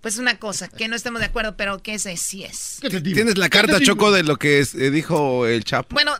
pues 0.00 0.18
una 0.18 0.38
cosa, 0.38 0.68
que 0.68 0.86
no 0.86 0.94
estemos 0.94 1.20
de 1.20 1.26
acuerdo, 1.26 1.56
pero 1.56 1.82
que 1.82 1.94
ese 1.94 2.16
sí 2.16 2.44
es. 2.44 2.78
¿Tienes 3.02 3.36
la 3.38 3.48
carta, 3.48 3.80
Choco, 3.80 4.12
de 4.12 4.22
lo 4.22 4.36
que 4.36 4.60
es- 4.60 4.74
eh, 4.76 4.90
dijo 4.92 5.46
el 5.46 5.64
Chapo? 5.64 5.94
Bueno, 5.94 6.12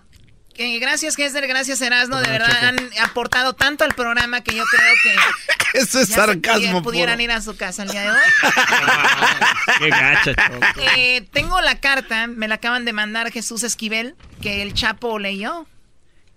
gracias 0.57 1.17
Gessler, 1.17 1.47
gracias 1.47 1.81
Erasno, 1.81 2.21
de 2.21 2.29
verdad 2.31 2.51
han 2.65 2.79
aportado 3.03 3.53
tanto 3.55 3.85
al 3.85 3.95
programa 3.95 4.43
que 4.43 4.55
yo 4.55 4.65
creo 4.65 4.95
que 5.03 5.79
Eso 5.79 6.01
es 6.01 6.09
sarcasmo 6.11 6.81
pudi- 6.81 6.85
pudieran 6.85 7.15
puro. 7.17 7.25
ir 7.25 7.31
a 7.33 7.41
su 7.41 7.57
casa 7.57 7.83
el 7.83 7.91
día 7.91 8.03
de 8.03 8.11
hoy. 8.11 8.17
Qué 9.79 9.89
gacha, 9.91 10.35
Choco. 10.35 10.67
Eh, 10.97 11.27
tengo 11.33 11.61
la 11.61 11.81
carta, 11.81 12.29
me 12.29 12.47
la 12.47 12.57
acaban 12.57 12.85
de 12.85 12.93
mandar 12.93 13.33
Jesús 13.33 13.65
Esquivel, 13.65 14.15
que 14.41 14.63
el 14.63 14.73
Chapo 14.75 15.19
leyó. 15.19 15.67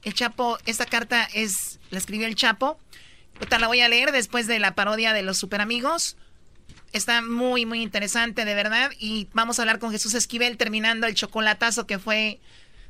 El 0.03 0.13
Chapo, 0.15 0.57
esta 0.65 0.85
carta 0.87 1.27
es, 1.33 1.79
la 1.91 1.99
escribió 1.99 2.25
el 2.25 2.35
Chapo. 2.35 2.79
Ahorita 3.35 3.59
la 3.59 3.67
voy 3.67 3.81
a 3.81 3.89
leer 3.89 4.11
después 4.11 4.47
de 4.47 4.57
la 4.57 4.73
parodia 4.73 5.13
de 5.13 5.21
los 5.21 5.37
super 5.37 5.61
amigos. 5.61 6.17
Está 6.91 7.21
muy, 7.21 7.67
muy 7.67 7.83
interesante, 7.83 8.43
de 8.43 8.55
verdad. 8.55 8.89
Y 8.97 9.27
vamos 9.33 9.59
a 9.59 9.61
hablar 9.61 9.77
con 9.77 9.91
Jesús 9.91 10.15
Esquivel 10.15 10.57
terminando 10.57 11.05
el 11.05 11.13
chocolatazo 11.13 11.85
que 11.85 11.99
fue 11.99 12.39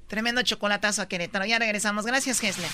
tremendo 0.08 0.42
chocolatazo 0.42 1.02
a 1.02 1.08
Querétaro. 1.08 1.46
Ya 1.46 1.60
regresamos. 1.60 2.06
Gracias, 2.06 2.40
Gessler. 2.40 2.70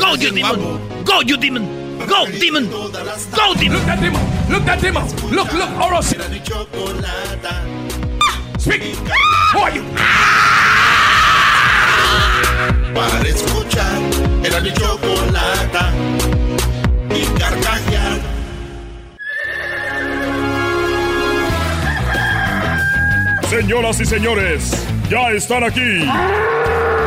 Go, 0.00 0.16
you 0.16 0.30
demon. 0.30 1.04
Go, 1.04 1.22
you 1.22 1.36
demon. 1.36 1.64
Go, 2.06 2.26
demon. 2.26 2.70
Go, 2.70 3.54
demon. 3.54 3.78
Look 3.78 3.86
that 3.86 4.00
demon. 4.00 4.22
Look 4.48 4.64
that 4.64 4.80
demon. 4.80 5.04
Look, 5.30 5.52
look. 5.52 5.70
Oral 5.80 6.02
sex. 6.02 6.24
Speak. 8.58 8.82
Who 9.52 9.58
are 9.60 9.74
you? 9.74 9.84
Para 12.94 13.28
escuchar 13.28 13.98
era 14.42 14.60
mi 14.60 14.72
chocolata 14.72 15.92
y 17.10 17.24
carcajear. 17.38 18.35
Señoras 23.50 24.00
y 24.00 24.06
señores, 24.06 24.84
ya 25.08 25.30
están 25.30 25.62
aquí 25.62 26.04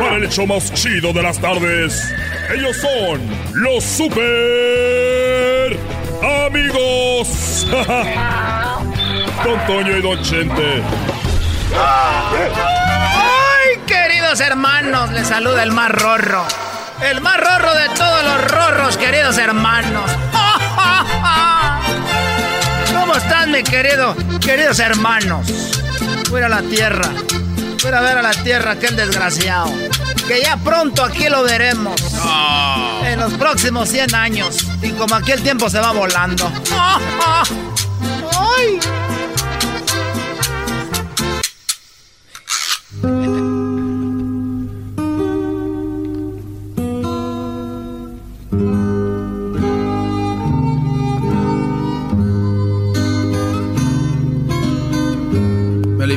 para 0.00 0.16
el 0.16 0.24
hecho 0.24 0.46
más 0.46 0.72
chido 0.72 1.12
de 1.12 1.22
las 1.22 1.38
tardes. 1.38 2.14
Ellos 2.54 2.78
son 2.78 3.20
los 3.52 3.84
super 3.84 5.76
amigos. 6.46 7.66
Don 9.44 9.66
Toño 9.66 9.98
y 9.98 10.00
Don 10.00 10.22
Chente. 10.22 10.82
¡Ay, 11.76 13.76
querido 13.86 14.10
queridos 14.30 14.40
hermanos, 14.40 15.12
les 15.12 15.26
saluda 15.26 15.62
el 15.62 15.72
más 15.72 15.90
rorro. 15.90 16.46
El 17.02 17.20
más 17.20 17.36
rorro 17.36 17.74
de 17.74 17.90
todos 17.90 18.24
los 18.24 18.50
rorros, 18.50 18.96
queridos 18.96 19.36
hermanos. 19.36 20.10
¿Cómo 22.98 23.14
están, 23.14 23.50
mi 23.50 23.62
querido, 23.62 24.16
queridos 24.40 24.78
hermanos? 24.78 25.46
Fuera 26.28 26.46
a 26.46 26.48
la 26.50 26.62
tierra. 26.62 27.10
Fuera 27.78 27.98
a 27.98 28.02
ver 28.02 28.18
a 28.18 28.22
la 28.22 28.32
tierra, 28.32 28.72
aquel 28.72 28.96
desgraciado. 28.96 29.72
Que 30.26 30.42
ya 30.42 30.56
pronto 30.56 31.04
aquí 31.04 31.28
lo 31.28 31.42
veremos. 31.42 32.00
En 33.04 33.18
los 33.18 33.32
próximos 33.34 33.88
100 33.88 34.14
años. 34.14 34.66
Y 34.82 34.90
como 34.90 35.14
aquel 35.14 35.42
tiempo 35.42 35.68
se 35.70 35.80
va 35.80 35.92
volando. 35.92 36.50
¡Ay! 38.32 38.80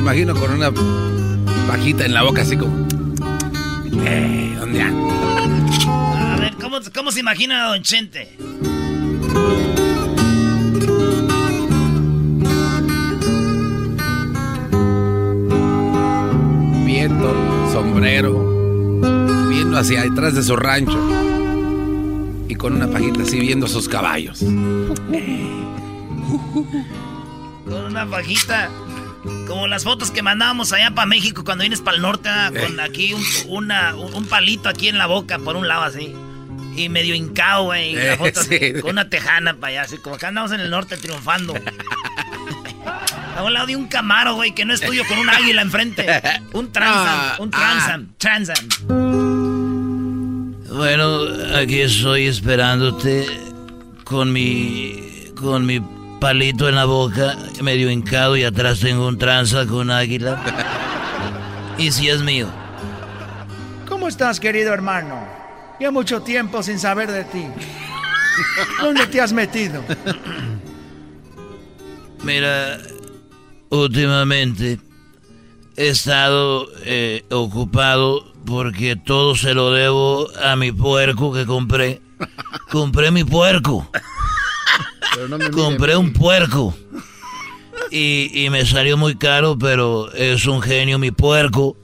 Imagino 0.04 0.34
con 0.34 0.52
una 0.52 0.70
pajita 1.66 2.04
en 2.04 2.12
la 2.12 2.22
boca, 2.22 2.42
así 2.42 2.58
como. 2.58 2.86
Eh, 4.04 4.54
¿dónde 4.58 4.82
anda? 4.82 6.34
A 6.34 6.36
ver, 6.38 6.52
¿cómo, 6.60 6.76
cómo 6.94 7.10
se 7.10 7.20
imagina 7.20 7.64
a 7.64 7.68
Don 7.70 7.80
Chente? 7.82 8.36
Viento, 16.84 17.72
sombrero, 17.72 19.00
viendo 19.48 19.78
hacia 19.78 20.02
detrás 20.02 20.34
de 20.34 20.42
su 20.42 20.54
rancho. 20.54 21.00
Y 22.46 22.54
con 22.56 22.74
una 22.74 22.88
pajita 22.88 23.22
así 23.22 23.40
viendo 23.40 23.66
sus 23.66 23.88
caballos. 23.88 24.40
Con 27.64 27.84
una 27.86 28.06
pajita. 28.06 28.68
Como 29.46 29.66
las 29.66 29.84
fotos 29.84 30.10
que 30.10 30.22
mandábamos 30.22 30.72
allá 30.72 30.90
para 30.94 31.06
México 31.06 31.44
cuando 31.44 31.62
vienes 31.62 31.80
para 31.80 31.96
el 31.96 32.02
norte, 32.02 32.28
ah, 32.28 32.50
con 32.58 32.78
aquí 32.80 33.14
un, 33.14 33.22
una- 33.48 33.94
un- 33.94 34.26
palito 34.26 34.68
aquí 34.68 34.88
en 34.88 34.98
la 34.98 35.06
boca, 35.06 35.38
por 35.38 35.56
un 35.56 35.66
lado 35.68 35.82
así. 35.84 36.14
Y 36.76 36.88
medio 36.88 37.14
hincado, 37.14 37.64
güey. 37.64 37.94
Eh, 37.96 38.18
sí. 38.74 38.80
con 38.80 38.90
una 38.92 39.08
tejana 39.08 39.54
para 39.54 39.68
allá, 39.70 39.82
así 39.82 39.96
como 39.98 40.18
que 40.18 40.26
andamos 40.26 40.52
en 40.52 40.60
el 40.60 40.70
norte 40.70 40.96
triunfando. 40.96 41.54
A 43.36 43.42
un 43.42 43.52
lado 43.52 43.66
de 43.66 43.74
un 43.74 43.88
camaro, 43.88 44.34
güey, 44.36 44.54
que 44.54 44.64
no 44.64 44.72
es 44.74 44.80
tuyo, 44.80 45.02
con 45.08 45.18
un 45.18 45.28
águila 45.28 45.60
enfrente. 45.62 46.06
Un 46.52 46.70
transam, 46.70 47.04
Ah, 47.08 47.36
un 47.40 47.50
transam, 47.50 48.08
transam. 48.16 48.68
Bueno, 50.68 51.20
aquí 51.56 51.80
estoy 51.80 52.26
esperándote 52.26 53.26
con 54.04 54.32
mi 54.32 55.30
con 55.34 55.66
mi 55.66 55.80
palito 56.24 56.70
en 56.70 56.74
la 56.74 56.86
boca, 56.86 57.36
medio 57.60 57.90
hincado 57.90 58.34
y 58.34 58.44
atrás 58.44 58.80
tengo 58.80 59.06
un 59.06 59.18
tranza 59.18 59.66
con 59.66 59.90
águila. 59.90 60.42
Y 61.76 61.92
si 61.92 62.08
es 62.08 62.22
mío. 62.22 62.48
¿Cómo 63.86 64.08
estás, 64.08 64.40
querido 64.40 64.72
hermano? 64.72 65.22
Ya 65.78 65.90
mucho 65.90 66.22
tiempo 66.22 66.62
sin 66.62 66.78
saber 66.78 67.12
de 67.12 67.24
ti. 67.24 67.44
¿Dónde 68.80 69.06
te 69.06 69.20
has 69.20 69.34
metido? 69.34 69.84
Mira, 72.22 72.78
últimamente 73.68 74.80
he 75.76 75.88
estado 75.88 76.68
eh, 76.86 77.22
ocupado 77.30 78.32
porque 78.46 78.96
todo 78.96 79.34
se 79.34 79.52
lo 79.52 79.72
debo 79.72 80.28
a 80.42 80.56
mi 80.56 80.72
puerco 80.72 81.34
que 81.34 81.44
compré. 81.44 82.00
Compré 82.70 83.10
mi 83.10 83.24
puerco. 83.24 83.90
Compré 85.52 85.96
un 85.96 86.12
puerco. 86.12 86.74
Y, 87.90 88.30
y 88.32 88.50
me 88.50 88.66
salió 88.66 88.96
muy 88.96 89.16
caro, 89.16 89.58
pero 89.58 90.12
es 90.12 90.46
un 90.46 90.60
genio 90.62 90.98
mi 90.98 91.10
puerco. 91.10 91.76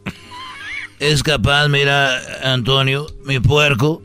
Es 0.99 1.23
capaz, 1.23 1.69
mira, 1.69 2.21
Antonio, 2.43 3.07
mi 3.25 3.41
puerco, 3.41 4.03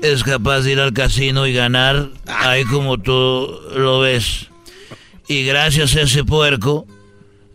es 0.00 0.24
capaz 0.24 0.62
de 0.62 0.72
ir 0.72 0.80
al 0.80 0.92
casino 0.92 1.46
y 1.46 1.52
ganar 1.52 2.10
ahí 2.26 2.64
como 2.64 2.98
tú 2.98 3.48
lo 3.74 4.00
ves. 4.00 4.48
Y 5.28 5.44
gracias 5.44 5.94
a 5.96 6.02
ese 6.02 6.24
puerco, 6.24 6.86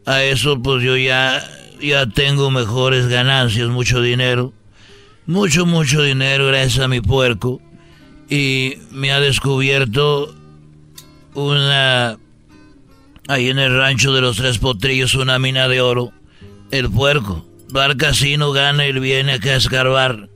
a 0.05 0.23
eso 0.23 0.61
pues 0.61 0.83
yo 0.83 0.95
ya, 0.95 1.43
ya 1.81 2.05
tengo 2.05 2.51
mejores 2.51 3.07
ganancias, 3.07 3.69
mucho 3.69 4.01
dinero. 4.01 4.53
Mucho, 5.25 5.65
mucho 5.65 6.01
dinero 6.01 6.47
gracias 6.47 6.83
a 6.83 6.87
mi 6.87 7.01
puerco. 7.01 7.61
Y 8.29 8.75
me 8.91 9.11
ha 9.11 9.19
descubierto 9.19 10.33
una... 11.35 12.17
Ahí 13.27 13.49
en 13.49 13.59
el 13.59 13.77
rancho 13.77 14.11
de 14.13 14.21
los 14.21 14.35
tres 14.37 14.57
potrillos, 14.57 15.15
una 15.15 15.39
mina 15.39 15.67
de 15.67 15.81
oro. 15.81 16.11
El 16.71 16.89
puerco. 16.89 17.45
Va 17.75 17.85
al 17.85 17.97
casino, 17.97 18.51
gana 18.51 18.85
y 18.85 18.91
viene 18.93 19.33
acá 19.33 19.51
a 19.51 19.55
escarbar. 19.55 20.29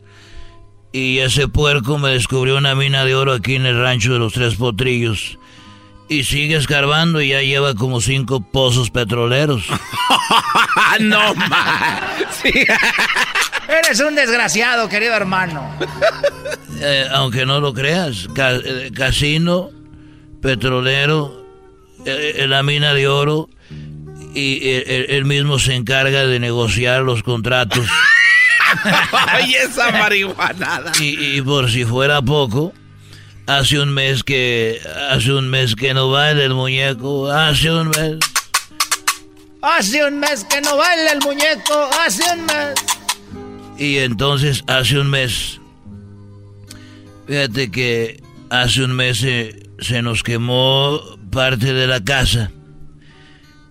Y 0.94 1.20
ese 1.20 1.48
puerco 1.50 1.98
me 1.98 2.10
descubrió 2.12 2.58
una 2.58 2.74
mina 2.76 3.04
de 3.04 3.14
oro 3.14 3.34
aquí 3.34 3.56
en 3.56 3.66
el 3.66 3.80
rancho 3.80 4.14
de 4.14 4.20
los 4.20 4.34
tres 4.34 4.56
potrillos. 4.56 5.38
Y 6.10 6.24
sigue 6.24 6.56
escarbando 6.56 7.22
y 7.22 7.30
ya 7.30 7.42
lleva 7.42 7.76
como 7.76 8.00
cinco 8.00 8.40
pozos 8.40 8.90
petroleros. 8.90 9.66
no 11.02 11.36
más. 11.36 12.02
Eres 13.68 14.00
un 14.00 14.16
desgraciado, 14.16 14.88
querido 14.88 15.14
hermano. 15.14 15.70
Eh, 16.80 17.06
aunque 17.12 17.46
no 17.46 17.60
lo 17.60 17.74
creas, 17.74 18.30
ca- 18.34 18.56
eh, 18.56 18.92
casino, 18.96 19.70
petrolero, 20.48 21.46
eh, 22.06 22.36
eh, 22.38 22.48
la 22.48 22.64
mina 22.64 22.94
de 22.94 23.06
oro, 23.10 23.50
y 24.34 24.66
eh, 24.66 24.84
él, 24.88 25.06
él 25.10 25.26
mismo 25.26 25.60
se 25.60 25.76
encarga 25.76 26.26
de 26.26 26.40
negociar 26.40 27.02
los 27.02 27.22
contratos. 27.22 27.86
Oye, 29.44 29.58
esa 29.62 29.92
marihuanada. 29.92 30.94
Y, 31.02 31.36
y 31.36 31.42
por 31.42 31.70
si 31.70 31.84
fuera 31.84 32.22
poco, 32.22 32.72
hace 33.46 33.78
un 33.78 33.94
mes 33.94 34.24
que 34.24 34.80
hace 35.12 35.34
un 35.34 35.50
mes 35.50 35.76
que 35.76 35.94
no 35.94 36.12
baila 36.12 36.46
el 36.46 36.54
muñeco, 36.54 37.30
hace 37.30 37.70
un 37.70 37.90
mes. 37.90 38.16
Hace 39.62 40.06
un 40.06 40.18
mes 40.18 40.46
que 40.46 40.62
no 40.62 40.78
baila 40.78 41.12
el 41.12 41.20
muñeco, 41.20 41.90
hace 42.06 42.24
un 42.34 42.46
mes. 42.46 42.76
Y 43.78 43.98
entonces 43.98 44.64
hace 44.68 44.98
un 44.98 45.10
mes, 45.10 45.60
fíjate 47.28 47.70
que 47.70 48.24
hace 48.50 48.86
un 48.86 48.96
mes 48.96 49.26
se 49.80 50.02
nos 50.02 50.24
quemó 50.24 51.00
parte 51.32 51.74
de 51.74 51.88
la 51.88 52.04
casa, 52.04 52.52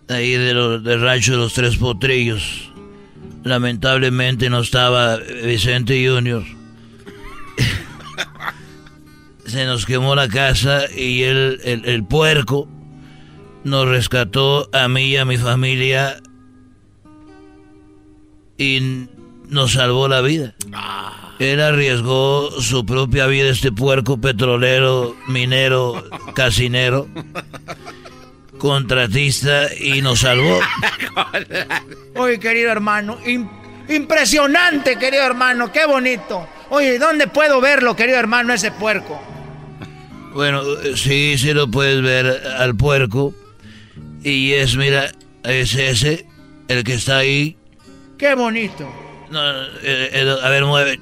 ahí 0.09 0.33
de 0.33 0.55
lo- 0.55 0.79
del 0.81 1.01
rancho 1.01 1.33
de 1.33 1.39
los 1.39 1.55
Tres 1.55 1.77
Potrillos. 1.77 2.71
Lamentablemente 3.45 4.51
no 4.51 4.61
estaba 4.61 5.17
Vicente 5.19 6.07
Junior. 6.09 6.43
se 9.47 9.65
nos 9.67 9.87
quemó 9.87 10.15
la 10.15 10.29
casa 10.29 10.85
y 10.97 11.23
él, 11.23 11.61
el, 11.65 11.85
el 11.85 12.05
puerco 12.05 12.69
nos 13.65 13.87
rescató 13.89 14.69
a 14.73 14.89
mí 14.89 15.11
y 15.11 15.17
a 15.17 15.25
mi 15.25 15.37
familia 15.39 16.21
y 18.59 19.07
nos 19.49 19.73
salvó 19.73 20.09
la 20.09 20.21
vida. 20.23 20.55
Él 21.39 21.61
arriesgó 21.61 22.51
su 22.62 22.87
propia 22.87 23.26
vida, 23.26 23.51
este 23.51 23.70
puerco 23.72 24.18
petrolero, 24.18 25.14
minero, 25.28 26.03
casinero, 26.34 27.09
contratista, 28.59 29.68
y 29.78 30.01
nos 30.03 30.20
salvó. 30.20 30.59
Oye, 32.16 32.39
querido 32.39 32.70
hermano, 32.72 33.18
im- 33.26 33.49
impresionante, 33.89 34.99
querido 34.99 35.24
hermano, 35.24 35.70
qué 35.72 35.87
bonito. 35.87 36.49
Oye, 36.70 36.99
¿dónde 36.99 37.26
puedo 37.26 37.61
verlo, 37.61 37.95
querido 37.95 38.18
hermano, 38.18 38.53
ese 38.55 38.70
puerco? 38.72 39.20
Bueno, 40.32 40.62
eh, 40.82 40.97
sí, 40.97 41.37
sí 41.39 41.53
lo 41.53 41.70
puedes 41.70 42.03
ver 42.03 42.26
al 42.59 42.74
puerco. 42.76 43.34
Y 44.22 44.53
es, 44.55 44.76
mira, 44.76 45.12
es 45.45 45.74
ese, 45.74 46.26
el 46.68 46.82
que 46.82 46.95
está 46.95 47.18
ahí. 47.18 47.57
Qué 48.18 48.34
bonito. 48.34 48.91
No, 49.30 49.51
el- 49.82 50.11
el- 50.14 50.39
a 50.43 50.49
ver, 50.49 50.64
mueve. 50.64 51.01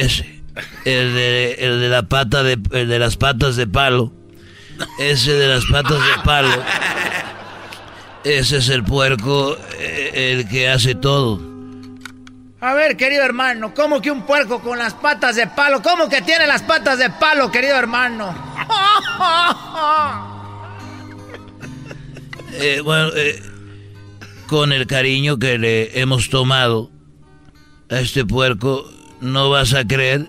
Ese. 0.00 0.42
El 0.84 1.14
de, 1.14 1.52
el 1.60 1.80
de 1.80 1.88
la 1.88 2.02
pata 2.02 2.42
de, 2.42 2.58
el 2.72 2.88
de 2.88 2.98
las 2.98 3.16
patas 3.16 3.56
de 3.56 3.66
palo. 3.66 4.12
Ese 4.98 5.32
de 5.32 5.48
las 5.48 5.64
patas 5.66 5.98
de 5.98 6.22
palo. 6.24 6.62
Ese 8.24 8.58
es 8.58 8.68
el 8.68 8.84
puerco, 8.84 9.56
eh, 9.78 10.32
el 10.32 10.48
que 10.48 10.68
hace 10.68 10.94
todo. 10.94 11.40
A 12.60 12.74
ver, 12.74 12.96
querido 12.96 13.24
hermano, 13.24 13.74
¿cómo 13.74 14.00
que 14.00 14.10
un 14.10 14.22
puerco 14.22 14.60
con 14.60 14.78
las 14.78 14.94
patas 14.94 15.34
de 15.34 15.48
palo? 15.48 15.82
¿Cómo 15.82 16.08
que 16.08 16.22
tiene 16.22 16.46
las 16.46 16.62
patas 16.62 16.98
de 16.98 17.10
palo, 17.10 17.50
querido 17.50 17.76
hermano? 17.76 18.34
Eh, 22.54 22.82
bueno, 22.84 23.08
eh, 23.16 23.42
con 24.46 24.74
el 24.74 24.86
cariño 24.86 25.38
que 25.38 25.56
le 25.56 25.98
hemos 25.98 26.28
tomado 26.28 26.90
a 27.90 27.98
este 27.98 28.26
puerco, 28.26 28.84
no 29.22 29.48
vas 29.48 29.72
a 29.72 29.86
creer 29.86 30.28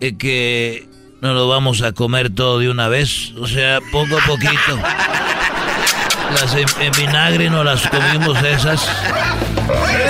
eh, 0.00 0.16
que 0.16 0.88
no 1.20 1.34
lo 1.34 1.48
vamos 1.48 1.82
a 1.82 1.92
comer 1.92 2.34
todo 2.34 2.58
de 2.60 2.70
una 2.70 2.88
vez. 2.88 3.32
O 3.38 3.46
sea, 3.46 3.80
poco 3.92 4.16
a 4.16 4.26
poquito. 4.26 4.78
Las 6.40 6.54
en, 6.54 6.66
en 6.80 6.92
vinagre 6.92 7.50
no 7.50 7.64
las 7.64 7.86
comimos 7.88 8.42
esas. 8.42 8.88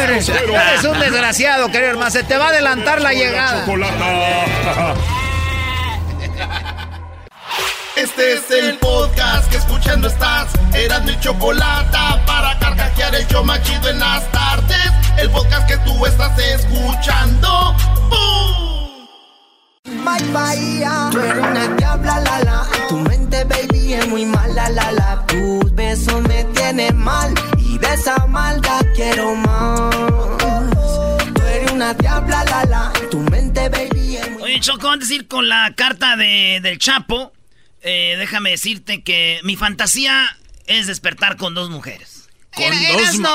Eres, 0.04 0.28
eres 0.28 0.84
un 0.84 1.00
desgraciado, 1.00 1.66
querido 1.72 1.90
hermano. 1.90 2.10
Se 2.10 2.22
te 2.22 2.36
va 2.36 2.46
a 2.46 2.48
adelantar 2.50 3.00
la 3.00 3.12
llegada. 3.12 3.64
Este 8.02 8.32
es 8.32 8.50
el 8.50 8.78
podcast 8.78 9.50
que 9.50 9.58
escuchando 9.58 10.08
estás. 10.08 10.50
Eran 10.72 11.04
mi 11.04 11.20
chocolate 11.20 11.98
para 12.26 12.58
carcajear 12.58 13.14
el 13.14 13.26
yo 13.28 13.44
machido 13.44 13.90
en 13.90 13.98
las 13.98 14.26
tardes. 14.32 14.90
El 15.18 15.28
podcast 15.28 15.68
que 15.68 15.76
tú 15.84 16.06
estás 16.06 16.32
escuchando. 16.38 17.76
¡Bum! 18.08 19.06
Bye 20.02 20.32
Bahía, 20.32 21.10
tú 21.12 21.18
eres 21.20 21.44
una 21.44 21.68
diabla 21.76 22.20
la 22.20 22.40
la. 22.40 22.66
Tu 22.88 22.96
mente 23.00 23.44
baby 23.44 23.92
es 23.92 24.08
muy 24.08 24.24
mala 24.24 24.70
la 24.70 24.92
la. 24.92 25.26
Tus 25.26 25.74
besos 25.74 26.22
me 26.22 26.44
tienen 26.54 26.96
mal 26.96 27.34
y 27.58 27.76
de 27.76 27.94
esa 27.94 28.26
maldad 28.26 28.80
quiero 28.94 29.36
más. 29.36 29.94
Tú 31.34 31.42
eres 31.42 31.70
una 31.70 31.92
diabla 31.92 32.44
la 32.44 32.64
la. 32.64 32.92
Tu 33.10 33.18
mente 33.18 33.68
baby 33.68 34.16
es 34.16 34.30
muy 34.30 34.42
Oye, 34.42 34.60
Choco, 34.60 34.88
antes 34.88 35.10
de 35.10 35.16
ir 35.16 35.28
con 35.28 35.50
la 35.50 35.74
carta 35.76 36.16
de, 36.16 36.60
del 36.62 36.78
Chapo, 36.78 37.34
eh, 37.82 38.16
déjame 38.18 38.50
decirte 38.50 39.02
que 39.02 39.40
mi 39.44 39.56
fantasía 39.56 40.36
es 40.66 40.86
despertar 40.86 41.36
con 41.36 41.54
dos 41.54 41.70
mujeres. 41.70 42.28
Era, 42.56 42.76
eras 42.90 43.18
no. 43.18 43.30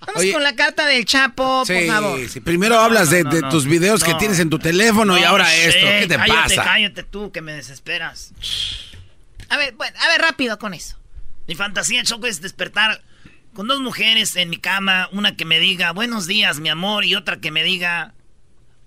Vamos 0.00 0.16
Oye. 0.16 0.32
con 0.32 0.42
la 0.42 0.56
carta 0.56 0.84
del 0.86 1.04
Chapo, 1.04 1.64
Sí, 1.64 1.74
por 1.74 1.86
favor. 1.86 2.28
sí, 2.28 2.40
primero 2.40 2.78
hablas 2.80 3.10
de, 3.10 3.22
no, 3.24 3.30
de 3.30 3.40
no, 3.40 3.48
tus 3.48 3.66
videos 3.66 4.02
que 4.02 4.14
tienes 4.14 4.38
en 4.40 4.50
tu 4.50 4.58
teléfono 4.58 5.16
y 5.18 5.22
ahora 5.22 5.54
esto. 5.54 5.86
¿Qué 5.86 6.06
te 6.08 6.16
cállate, 6.16 6.56
pasa? 6.56 6.64
Cállate 6.64 7.02
tú, 7.04 7.30
que 7.30 7.40
me 7.40 7.52
desesperas. 7.52 8.32
A 9.48 9.56
ver, 9.56 9.74
bueno, 9.74 9.96
a 10.00 10.08
ver, 10.08 10.20
rápido 10.20 10.58
con 10.58 10.74
eso. 10.74 10.98
Mi 11.46 11.54
fantasía, 11.54 12.02
Choco, 12.04 12.26
es 12.26 12.40
despertar 12.40 13.02
con 13.54 13.68
dos 13.68 13.80
mujeres 13.80 14.34
en 14.36 14.50
mi 14.50 14.56
cama. 14.58 15.08
Una 15.12 15.36
que 15.36 15.44
me 15.44 15.58
diga, 15.60 15.92
buenos 15.92 16.26
días, 16.26 16.58
mi 16.58 16.68
amor, 16.68 17.04
y 17.04 17.14
otra 17.14 17.38
que 17.40 17.50
me 17.50 17.62
diga, 17.62 18.14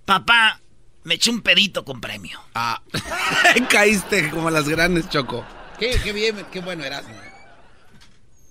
papá, 0.06 0.60
me 1.06 1.16
eché 1.16 1.30
un 1.30 1.42
pedito 1.42 1.86
con 1.86 2.02
premio. 2.02 2.42
Ah, 2.56 2.82
caíste 3.70 4.30
como 4.32 4.50
las 4.50 4.68
grandes, 4.68 5.08
Choco. 5.08 5.46
Qué, 5.80 6.00
qué 6.04 6.12
bien, 6.12 6.46
qué 6.52 6.60
bueno 6.60 6.84
eras. 6.84 7.04
¿no? 7.04 7.16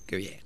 Qué 0.07 0.17
bien. 0.17 0.41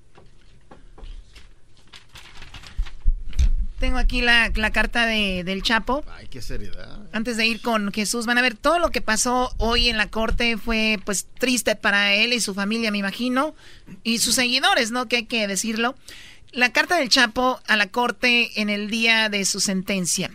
Tengo 3.78 3.98
aquí 3.98 4.22
la, 4.22 4.50
la 4.56 4.72
carta 4.72 5.06
de, 5.06 5.44
del 5.44 5.62
Chapo. 5.62 6.02
Ay, 6.16 6.26
qué 6.28 6.42
seriedad. 6.42 6.98
Antes 7.12 7.36
de 7.36 7.46
ir 7.46 7.60
con 7.60 7.92
Jesús, 7.92 8.26
van 8.26 8.38
a 8.38 8.42
ver 8.42 8.56
todo 8.56 8.78
lo 8.78 8.90
que 8.90 9.00
pasó 9.00 9.54
hoy 9.58 9.88
en 9.88 9.96
la 9.96 10.10
corte 10.10 10.56
fue 10.56 10.98
pues 11.04 11.26
triste 11.38 11.76
para 11.76 12.14
él 12.14 12.32
y 12.32 12.40
su 12.40 12.54
familia, 12.54 12.90
me 12.90 12.98
imagino, 12.98 13.54
y 14.02 14.18
sus 14.18 14.34
seguidores, 14.34 14.90
¿no? 14.90 15.06
Que 15.06 15.16
hay 15.16 15.24
que 15.26 15.46
decirlo. 15.46 15.94
La 16.50 16.72
carta 16.72 16.96
del 16.96 17.08
Chapo 17.08 17.60
a 17.66 17.76
la 17.76 17.88
corte 17.88 18.60
en 18.60 18.68
el 18.68 18.90
día 18.90 19.28
de 19.28 19.44
su 19.44 19.60
sentencia. 19.60 20.30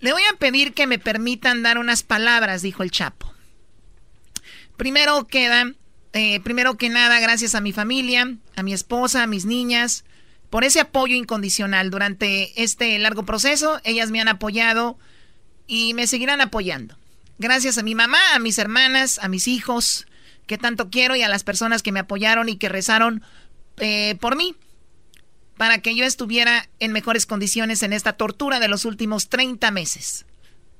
Le 0.00 0.12
voy 0.12 0.22
a 0.32 0.36
pedir 0.36 0.72
que 0.72 0.86
me 0.86 0.98
permitan 0.98 1.62
dar 1.62 1.78
unas 1.78 2.02
palabras, 2.02 2.62
dijo 2.62 2.82
el 2.82 2.90
Chapo. 2.90 3.34
Primero 4.76 5.26
queda, 5.26 5.72
eh, 6.14 6.40
primero 6.40 6.78
que 6.78 6.88
nada, 6.88 7.20
gracias 7.20 7.54
a 7.54 7.60
mi 7.60 7.72
familia, 7.72 8.36
a 8.56 8.62
mi 8.62 8.72
esposa, 8.72 9.22
a 9.22 9.26
mis 9.26 9.44
niñas, 9.44 10.04
por 10.48 10.64
ese 10.64 10.80
apoyo 10.80 11.14
incondicional 11.14 11.90
durante 11.90 12.62
este 12.62 12.98
largo 12.98 13.24
proceso. 13.24 13.78
Ellas 13.84 14.10
me 14.10 14.22
han 14.22 14.28
apoyado 14.28 14.98
y 15.66 15.92
me 15.92 16.06
seguirán 16.06 16.40
apoyando. 16.40 16.96
Gracias 17.38 17.76
a 17.76 17.82
mi 17.82 17.94
mamá, 17.94 18.18
a 18.34 18.38
mis 18.38 18.58
hermanas, 18.58 19.18
a 19.18 19.28
mis 19.28 19.48
hijos, 19.48 20.06
que 20.46 20.56
tanto 20.56 20.90
quiero, 20.90 21.14
y 21.14 21.22
a 21.22 21.28
las 21.28 21.44
personas 21.44 21.82
que 21.82 21.92
me 21.92 22.00
apoyaron 22.00 22.48
y 22.48 22.56
que 22.56 22.70
rezaron 22.70 23.22
eh, 23.76 24.16
por 24.18 24.36
mí, 24.36 24.56
para 25.60 25.82
que 25.82 25.94
yo 25.94 26.06
estuviera 26.06 26.70
en 26.78 26.90
mejores 26.90 27.26
condiciones 27.26 27.82
en 27.82 27.92
esta 27.92 28.14
tortura 28.14 28.60
de 28.60 28.68
los 28.68 28.86
últimos 28.86 29.28
30 29.28 29.70
meses. 29.72 30.24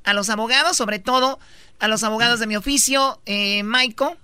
A 0.05 0.15
los 0.15 0.31
abogados, 0.31 0.75
sobre 0.79 0.99
todo 0.99 1.39
a 1.81 1.87
los 1.87 2.03
abogados 2.03 2.41
de 2.41 2.47
mi 2.47 2.57
oficio, 2.57 3.21
eh, 3.27 3.63
Maiko, 3.63 4.17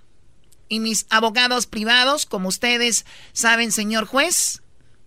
y 0.67 0.79
mis 0.79 1.05
abogados 1.11 1.67
privados, 1.67 2.25
como 2.25 2.49
ustedes 2.49 3.05
saben, 3.33 3.71
señor 3.71 4.07
juez, 4.07 4.63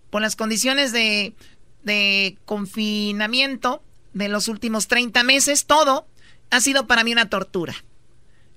por 0.09 0.21
las 0.21 0.37
condiciones 0.37 0.93
de, 0.93 1.35
de 1.83 2.37
confinamiento 2.45 3.83
de 4.13 4.29
los 4.29 4.47
últimos 4.47 4.87
30 4.87 5.21
meses, 5.23 5.65
todo 5.65 6.07
ha 6.49 6.61
sido 6.61 6.87
para 6.87 7.03
mí 7.03 7.11
una 7.11 7.29
tortura. 7.29 7.75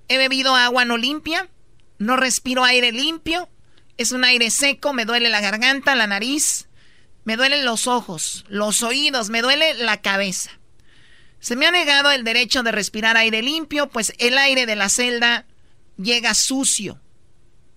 He 0.07 0.17
bebido 0.17 0.55
agua 0.55 0.85
no 0.85 0.97
limpia, 0.97 1.49
no 1.99 2.17
respiro 2.17 2.63
aire 2.63 2.93
limpio, 2.93 3.49
es 3.97 4.13
un 4.13 4.23
aire 4.23 4.53
seco, 4.53 4.93
me 4.93 5.07
duele 5.07 5.29
la 5.29 5.41
garganta, 5.41 5.97
la 5.97 6.07
nariz, 6.07 6.69
me 7.25 7.37
duelen 7.37 7.65
los 7.65 7.87
ojos, 7.87 8.45
los 8.49 8.83
oídos, 8.83 9.31
me 9.31 9.43
duele 9.43 9.75
la 9.75 10.01
cabeza. 10.01 10.51
Se 11.41 11.57
me 11.57 11.67
ha 11.67 11.71
negado 11.71 12.11
el 12.11 12.25
derecho 12.25 12.63
de 12.63 12.73
respirar 12.73 13.17
aire 13.17 13.43
limpio, 13.43 13.89
pues 13.89 14.13
el 14.19 14.39
aire 14.39 14.67
de 14.67 14.77
la 14.77 14.89
celda 14.89 15.47
llega 15.97 16.35
sucio, 16.35 17.01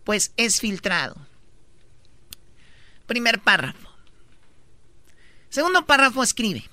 pues 0.04 0.32
es 0.38 0.60
filtrado. 0.60 1.18
Primer 3.06 3.40
párrafo. 3.40 3.90
Segundo 5.50 5.86
párrafo 5.86 6.24
escribe. 6.24 6.70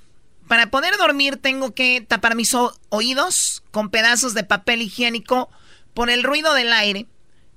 Para 0.49 0.71
poder 0.71 0.97
dormir 0.99 1.37
tengo 1.37 1.75
que 1.75 2.05
tapar 2.07 2.35
mis 2.35 2.55
oídos 2.91 3.63
con 3.71 3.89
pedazos 3.89 4.35
de 4.35 4.45
papel 4.45 4.83
higiénico 4.83 5.49
por 5.95 6.11
el 6.11 6.23
ruido 6.23 6.55
del 6.55 6.73
aire. 6.73 7.07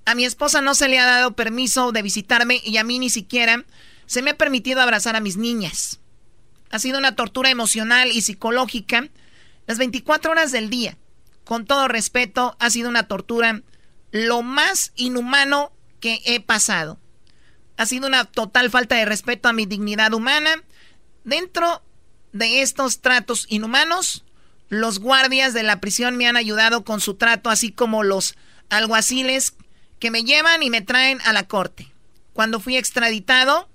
A 0.05 0.15
mi 0.15 0.25
esposa 0.25 0.61
no 0.61 0.73
se 0.73 0.87
le 0.87 0.99
ha 0.99 1.05
dado 1.05 1.35
permiso 1.35 1.91
de 1.91 2.01
visitarme 2.01 2.61
y 2.63 2.77
a 2.77 2.83
mí 2.83 2.97
ni 2.97 3.09
siquiera 3.09 3.65
se 4.07 4.23
me 4.23 4.31
ha 4.31 4.37
permitido 4.37 4.81
abrazar 4.81 5.15
a 5.15 5.19
mis 5.19 5.37
niñas. 5.37 5.99
Ha 6.71 6.79
sido 6.79 6.97
una 6.97 7.15
tortura 7.15 7.51
emocional 7.51 8.11
y 8.11 8.21
psicológica 8.21 9.07
las 9.67 9.77
24 9.77 10.31
horas 10.31 10.51
del 10.51 10.69
día. 10.69 10.97
Con 11.43 11.65
todo 11.65 11.87
respeto, 11.87 12.57
ha 12.59 12.69
sido 12.69 12.89
una 12.89 13.07
tortura 13.07 13.61
lo 14.11 14.41
más 14.41 14.91
inhumano 14.95 15.71
que 15.99 16.21
he 16.25 16.39
pasado. 16.39 16.99
Ha 17.77 17.85
sido 17.85 18.07
una 18.07 18.25
total 18.25 18.69
falta 18.69 18.95
de 18.95 19.05
respeto 19.05 19.47
a 19.47 19.53
mi 19.53 19.65
dignidad 19.65 20.13
humana. 20.13 20.63
Dentro 21.23 21.83
de 22.31 22.61
estos 22.61 23.01
tratos 23.01 23.45
inhumanos, 23.49 24.25
los 24.69 24.99
guardias 24.99 25.53
de 25.53 25.63
la 25.63 25.79
prisión 25.79 26.17
me 26.17 26.27
han 26.27 26.37
ayudado 26.37 26.83
con 26.83 27.01
su 27.01 27.15
trato, 27.15 27.49
así 27.49 27.71
como 27.71 28.03
los 28.03 28.35
alguaciles 28.69 29.53
que 29.99 30.11
me 30.11 30.23
llevan 30.23 30.63
y 30.63 30.69
me 30.69 30.81
traen 30.81 31.19
a 31.25 31.33
la 31.33 31.47
corte. 31.47 31.93
Cuando 32.33 32.59
fui 32.59 32.77
extraditado, 32.77 33.69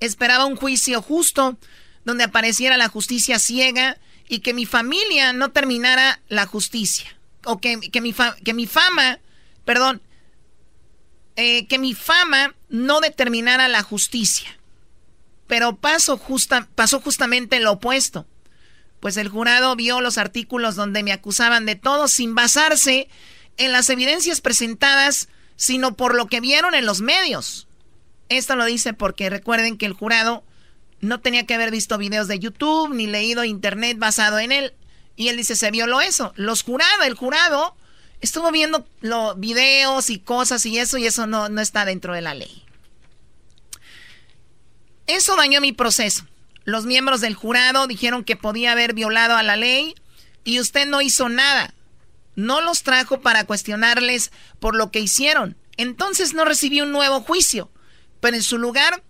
esperaba 0.00 0.46
un 0.46 0.56
juicio 0.56 1.02
justo 1.02 1.58
donde 2.04 2.24
apareciera 2.24 2.76
la 2.76 2.88
justicia 2.88 3.38
ciega 3.38 3.98
y 4.28 4.40
que 4.40 4.54
mi 4.54 4.66
familia 4.66 5.32
no 5.32 5.50
terminara 5.50 6.20
la 6.28 6.46
justicia. 6.46 7.16
O 7.44 7.60
que, 7.60 7.78
que 7.80 8.00
mi, 8.00 8.14
que 8.44 8.54
mi 8.54 8.66
fama, 8.66 9.20
perdón, 9.64 10.02
eh, 11.36 11.66
que 11.66 11.78
mi 11.78 11.94
fama 11.94 12.54
no 12.68 13.00
determinara 13.00 13.68
la 13.68 13.82
justicia. 13.82 14.58
Pero 15.46 15.76
pasó, 15.76 16.16
justa, 16.16 16.68
pasó 16.74 17.00
justamente 17.00 17.60
lo 17.60 17.72
opuesto. 17.72 18.26
Pues 19.00 19.16
el 19.16 19.28
jurado 19.28 19.76
vio 19.76 20.00
los 20.00 20.18
artículos 20.18 20.74
donde 20.74 21.02
me 21.02 21.12
acusaban 21.12 21.66
de 21.66 21.76
todo 21.76 22.08
sin 22.08 22.34
basarse 22.34 23.08
en 23.58 23.72
las 23.72 23.90
evidencias 23.90 24.40
presentadas, 24.40 25.28
sino 25.56 25.96
por 25.96 26.14
lo 26.14 26.26
que 26.26 26.40
vieron 26.40 26.74
en 26.74 26.86
los 26.86 27.00
medios. 27.00 27.65
Esto 28.28 28.56
lo 28.56 28.64
dice 28.64 28.92
porque 28.92 29.30
recuerden 29.30 29.78
que 29.78 29.86
el 29.86 29.92
jurado 29.92 30.44
no 31.00 31.20
tenía 31.20 31.46
que 31.46 31.54
haber 31.54 31.70
visto 31.70 31.98
videos 31.98 32.28
de 32.28 32.38
YouTube 32.38 32.94
ni 32.94 33.06
leído 33.06 33.44
internet 33.44 33.98
basado 33.98 34.38
en 34.38 34.52
él. 34.52 34.74
Y 35.14 35.28
él 35.28 35.36
dice, 35.36 35.56
se 35.56 35.70
violó 35.70 36.00
eso. 36.00 36.32
Los 36.36 36.62
jurados, 36.62 37.06
el 37.06 37.14
jurado 37.14 37.76
estuvo 38.20 38.50
viendo 38.50 38.86
los 39.00 39.38
videos 39.38 40.10
y 40.10 40.18
cosas 40.18 40.64
y 40.66 40.78
eso 40.78 40.98
y 40.98 41.06
eso 41.06 41.26
no, 41.26 41.48
no 41.48 41.60
está 41.60 41.84
dentro 41.84 42.14
de 42.14 42.22
la 42.22 42.34
ley. 42.34 42.64
Eso 45.06 45.36
dañó 45.36 45.60
mi 45.60 45.72
proceso. 45.72 46.26
Los 46.64 46.84
miembros 46.84 47.20
del 47.20 47.34
jurado 47.34 47.86
dijeron 47.86 48.24
que 48.24 48.36
podía 48.36 48.72
haber 48.72 48.92
violado 48.92 49.36
a 49.36 49.42
la 49.42 49.56
ley 49.56 49.94
y 50.44 50.58
usted 50.58 50.86
no 50.86 51.00
hizo 51.00 51.28
nada. 51.28 51.72
No 52.34 52.60
los 52.60 52.82
trajo 52.82 53.20
para 53.20 53.44
cuestionarles 53.44 54.32
por 54.58 54.74
lo 54.74 54.90
que 54.90 55.00
hicieron. 55.00 55.56
Entonces 55.76 56.34
no 56.34 56.44
recibí 56.44 56.80
un 56.80 56.92
nuevo 56.92 57.20
juicio. 57.20 57.70
Pero 58.20 58.36
en 58.36 58.42
su 58.42 58.58
lugar, 58.58 59.02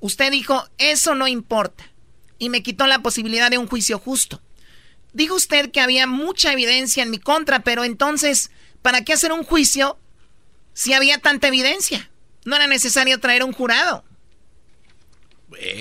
usted 0.00 0.30
dijo, 0.30 0.68
eso 0.78 1.14
no 1.14 1.28
importa. 1.28 1.90
Y 2.38 2.48
me 2.48 2.62
quitó 2.62 2.86
la 2.86 3.00
posibilidad 3.00 3.50
de 3.50 3.58
un 3.58 3.68
juicio 3.68 3.98
justo. 3.98 4.42
Dijo 5.12 5.34
usted 5.34 5.70
que 5.70 5.80
había 5.80 6.06
mucha 6.06 6.52
evidencia 6.52 7.02
en 7.02 7.10
mi 7.10 7.18
contra, 7.18 7.60
pero 7.60 7.84
entonces, 7.84 8.50
¿para 8.82 9.04
qué 9.04 9.12
hacer 9.12 9.32
un 9.32 9.44
juicio 9.44 9.98
si 10.72 10.92
había 10.92 11.18
tanta 11.18 11.48
evidencia? 11.48 12.10
No 12.44 12.56
era 12.56 12.66
necesario 12.66 13.20
traer 13.20 13.44
un 13.44 13.52
jurado. 13.52 14.04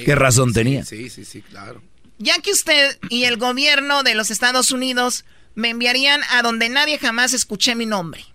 ¿Qué 0.06 0.16
razón 0.16 0.54
tenía? 0.54 0.86
Sí, 0.86 1.10
sí, 1.10 1.26
sí, 1.26 1.42
claro. 1.42 1.82
Ya 2.20 2.40
que 2.40 2.52
usted 2.52 3.00
y 3.10 3.24
el 3.24 3.38
gobierno 3.38 4.04
de 4.04 4.16
los 4.16 4.32
Estados 4.32 4.72
Unidos 4.72 5.26
me 5.56 5.70
enviarían 5.70 6.22
a 6.30 6.42
donde 6.42 6.70
nadie 6.70 6.98
jamás 6.98 7.34
escuché 7.34 7.76
mi 7.76 7.86
nombre. 7.86 8.26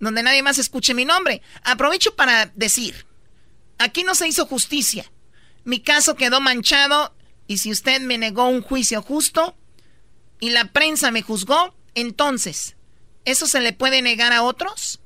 Donde 0.00 0.22
nadie 0.22 0.42
más 0.42 0.58
escuche 0.58 0.94
mi 0.94 1.04
nombre. 1.04 1.42
Aprovecho 1.62 2.14
para 2.16 2.46
decir, 2.54 3.06
aquí 3.78 4.04
no 4.04 4.14
se 4.14 4.28
hizo 4.28 4.46
justicia. 4.46 5.10
Mi 5.64 5.80
caso 5.80 6.14
quedó 6.14 6.40
manchado 6.40 7.14
y 7.46 7.58
si 7.58 7.70
usted 7.70 8.00
me 8.00 8.18
negó 8.18 8.48
un 8.48 8.62
juicio 8.62 9.02
justo 9.02 9.56
y 10.40 10.50
la 10.50 10.72
prensa 10.72 11.10
me 11.10 11.22
juzgó, 11.22 11.74
entonces, 11.94 12.76
¿eso 13.24 13.46
se 13.46 13.60
le 13.60 13.72
puede 13.72 14.02
negar 14.02 14.32
a 14.32 14.42
otros? 14.42 15.00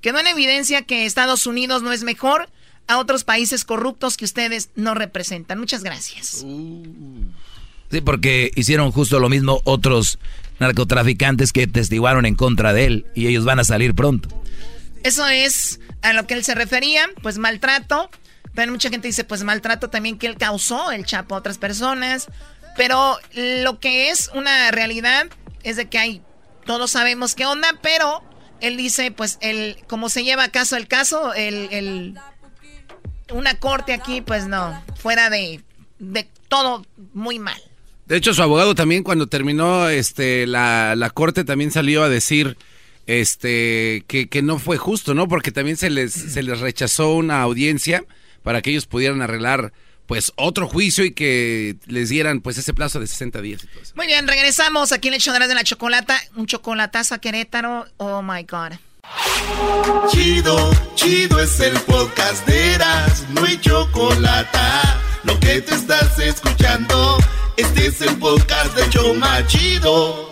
Quedó 0.00 0.18
en 0.18 0.26
evidencia 0.26 0.82
que 0.82 1.06
Estados 1.06 1.46
Unidos 1.46 1.82
no 1.82 1.92
es 1.92 2.02
mejor 2.02 2.50
a 2.88 2.98
otros 2.98 3.24
países 3.24 3.64
corruptos 3.64 4.16
que 4.16 4.24
ustedes 4.24 4.70
no 4.74 4.94
representan. 4.94 5.60
Muchas 5.60 5.84
gracias. 5.84 6.44
Sí, 7.90 8.00
porque 8.00 8.50
hicieron 8.56 8.90
justo 8.90 9.20
lo 9.20 9.28
mismo 9.28 9.60
otros 9.64 10.18
narcotraficantes 10.58 11.52
que 11.52 11.66
testiguaron 11.66 12.26
en 12.26 12.34
contra 12.34 12.72
de 12.72 12.86
él 12.86 13.06
y 13.14 13.26
ellos 13.26 13.44
van 13.44 13.60
a 13.60 13.64
salir 13.64 13.94
pronto. 13.94 14.28
Eso 15.02 15.26
es 15.26 15.80
a 16.02 16.12
lo 16.12 16.26
que 16.26 16.34
él 16.34 16.44
se 16.44 16.54
refería, 16.54 17.08
pues 17.22 17.38
maltrato. 17.38 18.10
También 18.46 18.70
mucha 18.70 18.90
gente 18.90 19.08
dice, 19.08 19.24
pues 19.24 19.42
maltrato 19.42 19.90
también 19.90 20.18
que 20.18 20.26
él 20.26 20.36
causó 20.36 20.92
el 20.92 21.04
Chapo 21.04 21.34
a 21.34 21.38
otras 21.38 21.58
personas. 21.58 22.28
Pero 22.76 23.18
lo 23.34 23.80
que 23.80 24.10
es 24.10 24.30
una 24.34 24.70
realidad 24.70 25.26
es 25.62 25.76
de 25.76 25.88
que 25.88 25.98
hay, 25.98 26.22
todos 26.64 26.90
sabemos 26.90 27.34
qué 27.34 27.46
onda, 27.46 27.78
pero 27.82 28.22
él 28.60 28.76
dice, 28.76 29.10
pues, 29.10 29.38
el, 29.40 29.76
como 29.88 30.08
se 30.08 30.24
lleva 30.24 30.48
caso 30.48 30.76
el 30.76 30.88
caso, 30.88 31.34
el, 31.34 31.68
el, 31.72 32.14
una 33.32 33.58
corte 33.58 33.92
aquí, 33.92 34.20
pues 34.20 34.46
no, 34.46 34.82
fuera 34.96 35.30
de, 35.30 35.60
de 35.98 36.28
todo 36.48 36.86
muy 37.12 37.38
mal. 37.38 37.60
De 38.06 38.16
hecho, 38.16 38.34
su 38.34 38.42
abogado 38.42 38.74
también 38.74 39.02
cuando 39.02 39.26
terminó 39.26 39.88
este, 39.88 40.46
la, 40.46 40.94
la 40.96 41.10
corte 41.10 41.44
también 41.44 41.70
salió 41.70 42.02
a 42.02 42.08
decir 42.08 42.56
este, 43.06 44.04
que, 44.06 44.28
que, 44.28 44.42
no 44.42 44.58
fue 44.58 44.76
justo, 44.78 45.14
¿no? 45.14 45.28
Porque 45.28 45.50
también 45.50 45.76
se 45.76 45.90
les, 45.90 46.12
se 46.12 46.42
les 46.42 46.60
rechazó 46.60 47.14
una 47.14 47.42
audiencia 47.42 48.04
para 48.42 48.62
que 48.62 48.70
ellos 48.70 48.86
pudieran 48.86 49.22
arreglar 49.22 49.72
pues 50.06 50.32
otro 50.36 50.68
juicio 50.68 51.04
y 51.04 51.12
que 51.12 51.76
les 51.86 52.08
dieran 52.08 52.40
pues 52.40 52.58
ese 52.58 52.74
plazo 52.74 53.00
de 53.00 53.06
60 53.06 53.40
días. 53.40 53.64
Y 53.64 53.66
todo 53.66 53.82
eso. 53.82 53.92
Muy 53.96 54.06
bien, 54.06 54.26
regresamos 54.26 54.92
aquí 54.92 55.08
en 55.08 55.14
el 55.14 55.20
show 55.20 55.34
de 55.34 55.54
la 55.54 55.64
chocolata, 55.64 56.20
un 56.36 56.46
chocolatazo 56.46 57.14
a 57.14 57.18
Querétaro, 57.18 57.86
oh 57.98 58.22
my 58.22 58.42
god. 58.42 58.72
Chido, 60.10 60.70
chido 60.94 61.40
es 61.40 61.58
el 61.60 61.78
podcast 61.80 62.46
de 62.46 62.74
Eras, 62.74 63.26
no 63.30 63.44
hay 63.44 63.58
chocolate. 63.60 64.58
Lo 65.24 65.38
que 65.40 65.60
te 65.60 65.74
estás 65.74 66.18
escuchando, 66.18 67.18
este 67.56 67.86
es 67.86 68.00
el 68.00 68.16
podcast 68.18 68.76
de 68.76 68.88
Choma 68.90 69.46
Chido. 69.46 70.31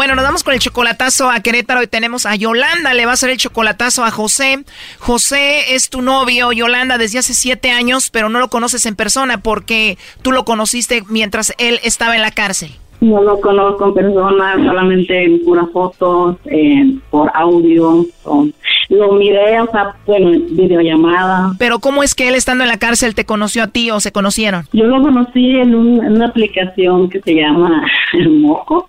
Bueno, 0.00 0.14
nos 0.14 0.24
vamos 0.24 0.42
con 0.44 0.54
el 0.54 0.60
chocolatazo 0.60 1.28
a 1.28 1.40
Querétaro 1.40 1.82
y 1.82 1.86
tenemos 1.86 2.24
a 2.24 2.34
Yolanda, 2.34 2.94
le 2.94 3.04
va 3.04 3.10
a 3.10 3.14
hacer 3.14 3.28
el 3.28 3.36
chocolatazo 3.36 4.02
a 4.02 4.10
José. 4.10 4.64
José 4.98 5.74
es 5.74 5.90
tu 5.90 6.00
novio, 6.00 6.52
Yolanda, 6.52 6.96
desde 6.96 7.18
hace 7.18 7.34
siete 7.34 7.70
años, 7.70 8.08
pero 8.08 8.30
no 8.30 8.38
lo 8.38 8.48
conoces 8.48 8.86
en 8.86 8.96
persona 8.96 9.42
porque 9.42 9.98
tú 10.22 10.32
lo 10.32 10.46
conociste 10.46 11.02
mientras 11.10 11.52
él 11.58 11.80
estaba 11.84 12.16
en 12.16 12.22
la 12.22 12.30
cárcel. 12.30 12.70
No 13.02 13.22
lo 13.22 13.42
conozco 13.42 13.88
en 13.88 13.92
persona, 13.94 14.54
solamente 14.54 15.22
en 15.22 15.44
puras 15.44 15.66
fotos, 15.70 16.36
eh, 16.46 16.94
por 17.10 17.30
audio. 17.34 18.06
o- 18.24 18.48
lo 18.88 19.12
miré, 19.12 19.60
o 19.60 19.70
sea, 19.70 19.94
bueno, 20.06 20.32
en 20.32 20.56
videollamada. 20.56 21.52
Pero 21.58 21.78
¿cómo 21.78 22.02
es 22.02 22.14
que 22.14 22.26
él 22.28 22.34
estando 22.36 22.64
en 22.64 22.70
la 22.70 22.78
cárcel 22.78 23.14
te 23.14 23.26
conoció 23.26 23.64
a 23.64 23.66
ti 23.66 23.90
o 23.90 24.00
se 24.00 24.12
conocieron? 24.12 24.64
Yo 24.72 24.84
lo 24.84 25.02
conocí 25.02 25.56
en, 25.58 25.74
un- 25.74 26.02
en 26.02 26.12
una 26.14 26.26
aplicación 26.28 27.10
que 27.10 27.20
se 27.20 27.34
llama 27.34 27.86
Moco, 28.30 28.88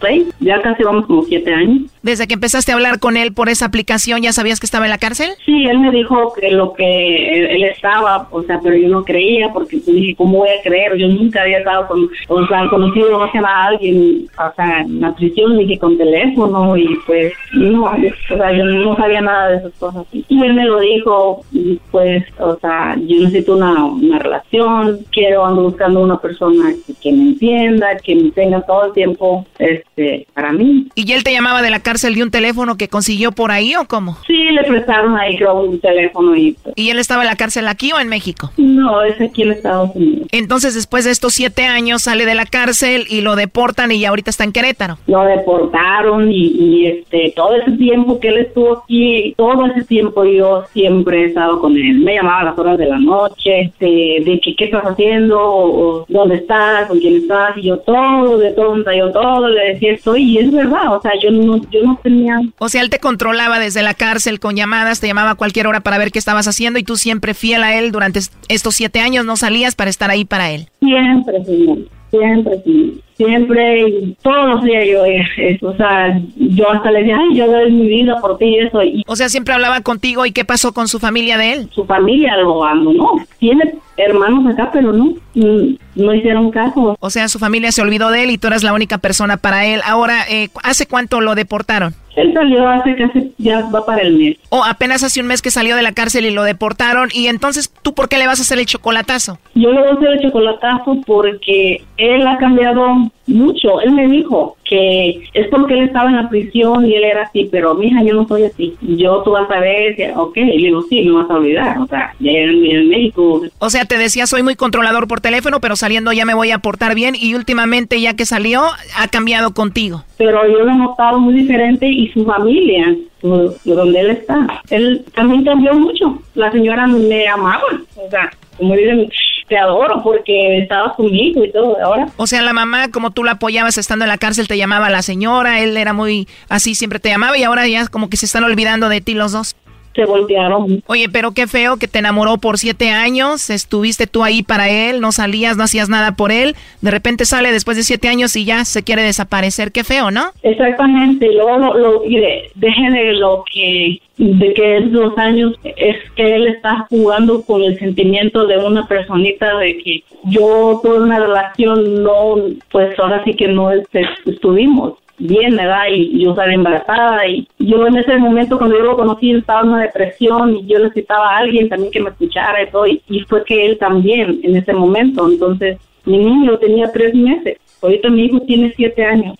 Play. 0.00 0.28
Ya 0.40 0.60
casi 0.60 0.82
vamos 0.82 1.06
como 1.06 1.22
siete 1.24 1.52
años. 1.52 1.90
Desde 2.02 2.26
que 2.26 2.34
empezaste 2.34 2.72
a 2.72 2.74
hablar 2.74 3.00
con 3.00 3.16
él 3.16 3.32
por 3.32 3.48
esa 3.48 3.66
aplicación, 3.66 4.22
¿ya 4.22 4.32
sabías 4.32 4.60
que 4.60 4.66
estaba 4.66 4.84
en 4.84 4.90
la 4.90 4.98
cárcel? 4.98 5.30
Sí, 5.44 5.66
él 5.66 5.80
me 5.80 5.90
dijo 5.90 6.32
que 6.34 6.50
lo 6.50 6.72
que 6.72 7.32
él, 7.32 7.46
él 7.46 7.64
estaba, 7.64 8.28
o 8.30 8.42
sea, 8.42 8.60
pero 8.62 8.76
yo 8.76 8.88
no 8.88 9.04
creía 9.04 9.52
porque 9.52 9.78
pues, 9.78 9.96
dije, 9.96 10.14
¿cómo 10.14 10.38
voy 10.38 10.48
a 10.50 10.62
creer? 10.62 10.96
Yo 10.96 11.08
nunca 11.08 11.42
había 11.42 11.58
estado 11.58 11.88
con, 11.88 12.08
o 12.28 12.46
sea, 12.46 12.68
conocido 12.68 13.18
o 13.18 13.30
sea, 13.30 13.40
a 13.40 13.66
alguien, 13.66 14.28
o 14.38 14.54
sea, 14.54 14.80
en 14.80 15.00
la 15.00 15.14
prisión, 15.14 15.56
que 15.66 15.78
con 15.78 15.96
teléfono 15.96 16.76
y 16.76 16.88
pues, 17.06 17.32
no, 17.52 17.84
o 17.84 18.36
sea, 18.36 18.52
yo 18.52 18.64
no 18.64 18.96
sabía 18.96 19.20
nada 19.20 19.48
de 19.48 19.56
esas 19.58 19.72
cosas. 19.74 20.04
Y 20.12 20.44
él 20.44 20.54
me 20.54 20.64
lo 20.64 20.80
dijo, 20.80 21.44
y, 21.52 21.80
pues, 21.90 22.24
o 22.38 22.56
sea, 22.56 22.96
yo 22.96 23.20
necesito 23.20 23.56
una, 23.56 23.84
una 23.84 24.18
relación, 24.18 25.00
quiero, 25.10 25.44
ando 25.44 25.62
buscando 25.62 26.00
una 26.00 26.18
persona 26.18 26.72
que, 26.86 26.94
que 26.94 27.12
me 27.12 27.22
entienda, 27.22 27.96
que 27.96 28.14
me 28.14 28.30
tenga 28.30 28.60
todo 28.62 28.86
el 28.86 28.92
tiempo, 28.92 29.45
este, 29.58 30.26
para 30.34 30.52
mí. 30.52 30.88
¿Y 30.94 31.12
él 31.12 31.24
te 31.24 31.32
llamaba 31.32 31.62
de 31.62 31.70
la 31.70 31.80
cárcel 31.80 32.14
de 32.14 32.22
un 32.22 32.30
teléfono 32.30 32.76
que 32.76 32.88
consiguió 32.88 33.32
por 33.32 33.50
ahí 33.50 33.74
o 33.76 33.86
cómo? 33.86 34.16
Sí, 34.26 34.50
le 34.50 34.64
prestaron 34.64 35.16
ahí 35.16 35.36
creo 35.36 35.54
un 35.60 35.80
teléfono 35.80 36.36
y 36.36 36.52
pues, 36.52 36.74
¿Y 36.76 36.90
él 36.90 36.98
estaba 36.98 37.22
en 37.22 37.28
la 37.28 37.36
cárcel 37.36 37.68
aquí 37.68 37.92
o 37.92 38.00
en 38.00 38.08
México? 38.08 38.52
no, 38.56 39.02
es 39.02 39.20
aquí 39.20 39.42
en 39.42 39.52
Estados 39.52 39.90
Unidos. 39.94 40.28
Entonces, 40.32 40.74
después 40.74 41.04
de 41.04 41.10
estos 41.10 41.34
siete 41.34 41.64
años, 41.64 42.02
sale 42.02 42.26
de 42.26 42.34
la 42.34 42.46
cárcel 42.46 43.04
y 43.08 43.20
lo 43.20 43.36
deportan 43.36 43.90
y 43.92 44.04
ahorita 44.04 44.30
está 44.30 44.44
en 44.44 44.52
Querétaro. 44.52 44.98
Lo 45.06 45.24
deportaron 45.24 46.30
y, 46.30 46.46
y, 46.46 46.86
este 46.86 47.32
todo 47.34 47.54
ese 47.56 47.72
tiempo 47.72 48.20
que 48.20 48.28
él 48.28 48.38
estuvo 48.38 48.82
aquí, 48.82 49.34
todo 49.36 49.66
ese 49.66 49.84
tiempo 49.84 50.24
yo 50.24 50.64
siempre 50.72 51.22
he 51.22 51.24
estado 51.26 51.60
con 51.60 51.76
él. 51.76 52.00
Me 52.00 52.14
llamaba 52.14 52.40
a 52.40 52.44
las 52.44 52.58
horas 52.58 52.78
de 52.78 52.86
la 52.86 52.98
noche, 52.98 53.60
este, 53.62 53.86
de 53.86 54.40
que 54.42 54.54
qué 54.56 54.66
estás 54.66 54.84
haciendo, 54.84 55.40
o, 55.40 56.00
o 56.00 56.06
dónde 56.08 56.36
estás, 56.36 56.86
con 56.88 56.98
quién 56.98 57.16
estás, 57.16 57.56
y 57.56 57.62
yo 57.62 57.78
todo, 57.78 58.38
de 58.38 58.52
tonta, 58.52 58.94
yo 58.94 59.10
todo 59.12 59.35
le 59.40 59.72
decía 59.74 59.92
estoy, 59.92 60.22
y 60.24 60.38
es 60.38 60.50
verdad, 60.52 60.94
o 60.96 61.00
sea, 61.02 61.12
yo 61.22 61.30
no, 61.30 61.56
yo 61.70 61.82
no 61.84 61.98
tenía 62.02 62.38
O 62.58 62.68
sea, 62.68 62.82
él 62.82 62.90
te 62.90 62.98
controlaba 62.98 63.58
desde 63.58 63.82
la 63.82 63.94
cárcel 63.94 64.40
con 64.40 64.56
llamadas, 64.56 65.00
te 65.00 65.06
llamaba 65.06 65.30
a 65.30 65.34
cualquier 65.36 65.66
hora 65.66 65.80
para 65.80 65.98
ver 65.98 66.10
qué 66.12 66.18
estabas 66.18 66.48
haciendo 66.48 66.78
y 66.78 66.82
tú 66.82 66.96
siempre 66.96 67.34
fiel 67.34 67.62
a 67.62 67.76
él 67.78 67.92
durante 67.92 68.18
est- 68.20 68.32
estos 68.48 68.74
siete 68.74 69.00
años 69.00 69.24
no 69.24 69.36
salías 69.36 69.74
para 69.74 69.90
estar 69.90 70.10
ahí 70.10 70.24
para 70.24 70.50
él. 70.50 70.68
Siempre, 70.80 71.44
señor. 71.44 71.78
Siempre, 72.10 72.62
sí. 72.64 73.00
Siempre, 73.16 73.88
y 73.88 74.16
todos 74.22 74.46
los 74.46 74.62
días 74.64 74.84
yo, 74.90 75.04
eh, 75.06 75.58
o 75.62 75.74
sea, 75.76 76.20
yo 76.36 76.70
hasta 76.70 76.90
le 76.90 76.98
decía, 77.00 77.18
ay, 77.18 77.36
yo 77.36 77.46
doy 77.50 77.72
mi 77.72 77.88
vida 77.88 78.20
por 78.20 78.36
ti 78.36 78.44
y 78.44 78.58
eso. 78.58 78.82
Y 78.82 79.02
O 79.06 79.16
sea, 79.16 79.28
siempre 79.30 79.54
hablaba 79.54 79.80
contigo 79.80 80.26
y 80.26 80.32
qué 80.32 80.44
pasó 80.44 80.72
con 80.74 80.86
su 80.86 80.98
familia 80.98 81.38
de 81.38 81.52
él. 81.54 81.70
su 81.72 81.84
familia 81.86 82.36
lo 82.36 82.62
abandonó. 82.62 83.12
Tiene 83.38 83.74
hermanos 83.96 84.52
acá, 84.52 84.70
pero 84.70 84.92
no, 84.92 85.14
mm, 85.34 85.76
no 85.94 86.14
hicieron 86.14 86.50
caso. 86.50 86.96
O 87.00 87.10
sea, 87.10 87.28
su 87.28 87.38
familia 87.38 87.72
se 87.72 87.80
olvidó 87.80 88.10
de 88.10 88.24
él 88.24 88.30
y 88.30 88.38
tú 88.38 88.48
eras 88.48 88.62
la 88.62 88.74
única 88.74 88.98
persona 88.98 89.38
para 89.38 89.64
él. 89.66 89.80
Ahora, 89.86 90.24
eh, 90.28 90.48
¿hace 90.62 90.86
cuánto 90.86 91.22
lo 91.22 91.34
deportaron? 91.34 91.94
Él 92.16 92.32
salió 92.32 92.66
hace 92.66 92.96
casi, 92.96 93.34
ya 93.36 93.68
va 93.68 93.84
para 93.84 94.00
el 94.00 94.16
mes. 94.16 94.36
O 94.48 94.64
apenas 94.64 95.02
hace 95.02 95.20
un 95.20 95.26
mes 95.26 95.42
que 95.42 95.50
salió 95.50 95.76
de 95.76 95.82
la 95.82 95.92
cárcel 95.92 96.24
y 96.24 96.30
lo 96.30 96.44
deportaron. 96.44 97.10
Y 97.12 97.26
entonces, 97.26 97.70
¿tú 97.82 97.92
por 97.94 98.08
qué 98.08 98.16
le 98.16 98.26
vas 98.26 98.38
a 98.38 98.42
hacer 98.42 98.58
el 98.58 98.64
chocolatazo? 98.64 99.38
Yo 99.54 99.70
le 99.70 99.80
voy 99.80 99.88
a 99.88 99.92
hacer 99.92 100.08
el 100.12 100.20
chocolatazo 100.22 100.98
porque 101.06 101.84
él 101.98 102.26
ha 102.26 102.38
cambiado 102.38 103.05
mucho. 103.26 103.80
Él 103.80 103.92
me 103.92 104.08
dijo 104.08 104.56
que 104.64 105.22
es 105.34 105.48
porque 105.48 105.74
él 105.74 105.84
estaba 105.84 106.10
en 106.10 106.16
la 106.16 106.28
prisión 106.28 106.86
y 106.86 106.94
él 106.94 107.04
era 107.04 107.22
así, 107.22 107.48
pero 107.50 107.74
mija, 107.74 108.02
yo 108.02 108.14
no 108.14 108.26
soy 108.26 108.44
así. 108.44 108.74
Yo 108.80 109.22
tú 109.22 109.32
vas 109.32 109.50
a 109.50 109.60
ver, 109.60 110.12
ok, 110.16 110.36
le 110.36 110.56
digo, 110.56 110.82
sí, 110.88 111.04
no 111.04 111.16
vas 111.16 111.30
a 111.30 111.34
olvidar. 111.34 111.78
O 111.78 111.86
sea, 111.86 112.14
ya 112.18 112.30
en, 112.30 112.64
en 112.64 112.88
México 112.88 113.42
O 113.58 113.70
sea, 113.70 113.84
te 113.84 113.98
decía, 113.98 114.26
soy 114.26 114.42
muy 114.42 114.56
controlador 114.56 115.08
por 115.08 115.20
teléfono, 115.20 115.60
pero 115.60 115.76
saliendo 115.76 116.12
ya 116.12 116.24
me 116.24 116.34
voy 116.34 116.50
a 116.50 116.58
portar 116.58 116.94
bien. 116.94 117.14
Y 117.18 117.34
últimamente, 117.34 118.00
ya 118.00 118.14
que 118.14 118.26
salió, 118.26 118.62
ha 118.96 119.08
cambiado 119.08 119.52
contigo. 119.52 120.04
pero 120.16 120.46
yo 120.48 120.64
lo 120.64 120.70
he 120.70 120.74
notado 120.74 121.18
muy 121.18 121.34
diferente 121.34 121.86
y 121.86 122.08
su 122.12 122.24
familia, 122.24 122.96
donde 123.22 124.00
él 124.00 124.10
está, 124.10 124.62
él 124.70 125.04
también 125.14 125.44
cambió 125.44 125.74
mucho. 125.74 126.20
La 126.34 126.50
señora 126.52 126.86
me 126.86 127.26
amaba, 127.28 127.62
o 127.96 128.10
sea, 128.10 128.30
como 128.56 128.74
dicen, 128.74 129.08
te 129.48 129.56
adoro 129.58 130.02
porque 130.02 130.58
estabas 130.58 130.94
conmigo 130.94 131.44
y 131.44 131.52
todo. 131.52 131.76
Ahora, 131.82 132.08
O 132.16 132.26
sea, 132.26 132.42
la 132.42 132.52
mamá, 132.52 132.90
como 132.90 133.10
tú 133.10 133.24
la 133.24 133.32
apoyabas 133.32 133.78
estando 133.78 134.04
en 134.04 134.10
la 134.10 134.18
cárcel, 134.18 134.48
te 134.48 134.56
llamaba 134.56 134.90
la 134.90 135.02
señora, 135.02 135.60
él 135.60 135.76
era 135.76 135.92
muy 135.92 136.28
así, 136.48 136.74
siempre 136.74 136.98
te 136.98 137.08
llamaba 137.08 137.36
y 137.38 137.44
ahora 137.44 137.66
ya 137.66 137.86
como 137.88 138.08
que 138.10 138.16
se 138.16 138.26
están 138.26 138.44
olvidando 138.44 138.88
de 138.88 139.00
ti 139.00 139.14
los 139.14 139.32
dos. 139.32 139.56
Se 139.96 140.04
voltearon. 140.04 140.82
Oye, 140.86 141.08
pero 141.08 141.32
qué 141.32 141.48
feo 141.48 141.78
que 141.78 141.88
te 141.88 141.98
enamoró 141.98 142.36
por 142.38 142.58
siete 142.58 142.90
años, 142.90 143.50
estuviste 143.50 144.06
tú 144.06 144.22
ahí 144.22 144.42
para 144.42 144.68
él, 144.68 145.00
no 145.00 145.10
salías, 145.10 145.56
no 145.56 145.64
hacías 145.64 145.88
nada 145.88 146.12
por 146.12 146.30
él, 146.30 146.54
de 146.82 146.90
repente 146.92 147.24
sale 147.24 147.50
después 147.50 147.76
de 147.76 147.82
siete 147.82 148.08
años 148.08 148.36
y 148.36 148.44
ya 148.44 148.64
se 148.64 148.84
quiere 148.84 149.02
desaparecer, 149.02 149.72
qué 149.72 149.82
feo, 149.82 150.10
¿no? 150.10 150.30
Exactamente, 150.42 151.32
luego 151.32 151.58
lo, 151.58 151.74
lo, 151.74 152.04
y 152.04 152.16
de, 152.16 152.50
deje 152.54 152.90
de 152.90 153.12
lo 153.14 153.44
que 153.52 154.00
de 154.18 154.54
que 154.54 154.78
es 154.78 154.92
dos 154.92 155.16
años 155.18 155.52
es 155.62 155.96
que 156.14 156.36
él 156.36 156.46
está 156.46 156.86
jugando 156.88 157.42
con 157.42 157.62
el 157.62 157.78
sentimiento 157.78 158.46
de 158.46 158.56
una 158.56 158.86
personita 158.86 159.58
de 159.58 159.76
que 159.76 160.04
yo 160.24 160.80
tuve 160.82 161.00
una 161.00 161.20
relación 161.20 162.02
no 162.02 162.36
pues 162.70 162.98
ahora 162.98 163.22
sí 163.24 163.34
que 163.34 163.48
no 163.48 163.70
este, 163.70 164.08
estuvimos 164.24 164.94
bien, 165.18 165.56
¿verdad? 165.56 165.84
Y 165.90 166.22
yo 166.22 166.30
estaba 166.30 166.52
embarazada 166.52 167.26
y 167.26 167.48
yo 167.58 167.86
en 167.86 167.96
ese 167.96 168.16
momento 168.18 168.58
cuando 168.58 168.76
yo 168.76 168.84
lo 168.84 168.96
conocí 168.96 169.32
estaba 169.32 169.62
en 169.62 169.68
una 169.68 169.82
depresión 169.82 170.56
y 170.56 170.66
yo 170.66 170.78
necesitaba 170.78 171.30
a 171.30 171.38
alguien 171.38 171.68
también 171.68 171.92
que 171.92 172.00
me 172.00 172.10
escuchara 172.10 172.62
y 172.62 172.70
todo 172.70 172.86
y, 172.86 173.02
y 173.08 173.20
fue 173.20 173.44
que 173.44 173.66
él 173.66 173.78
también 173.78 174.40
en 174.42 174.56
ese 174.56 174.72
momento, 174.72 175.30
entonces 175.30 175.78
mi 176.04 176.18
niño 176.18 176.58
tenía 176.58 176.90
tres 176.92 177.14
meses, 177.14 177.58
ahorita 177.82 178.10
mi 178.10 178.26
hijo 178.26 178.40
tiene 178.40 178.72
siete 178.76 179.04
años 179.04 179.36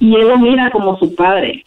y 0.00 0.14
él 0.14 0.28
lo 0.28 0.38
mira 0.38 0.70
como 0.70 0.98
su 0.98 1.14
padre. 1.14 1.64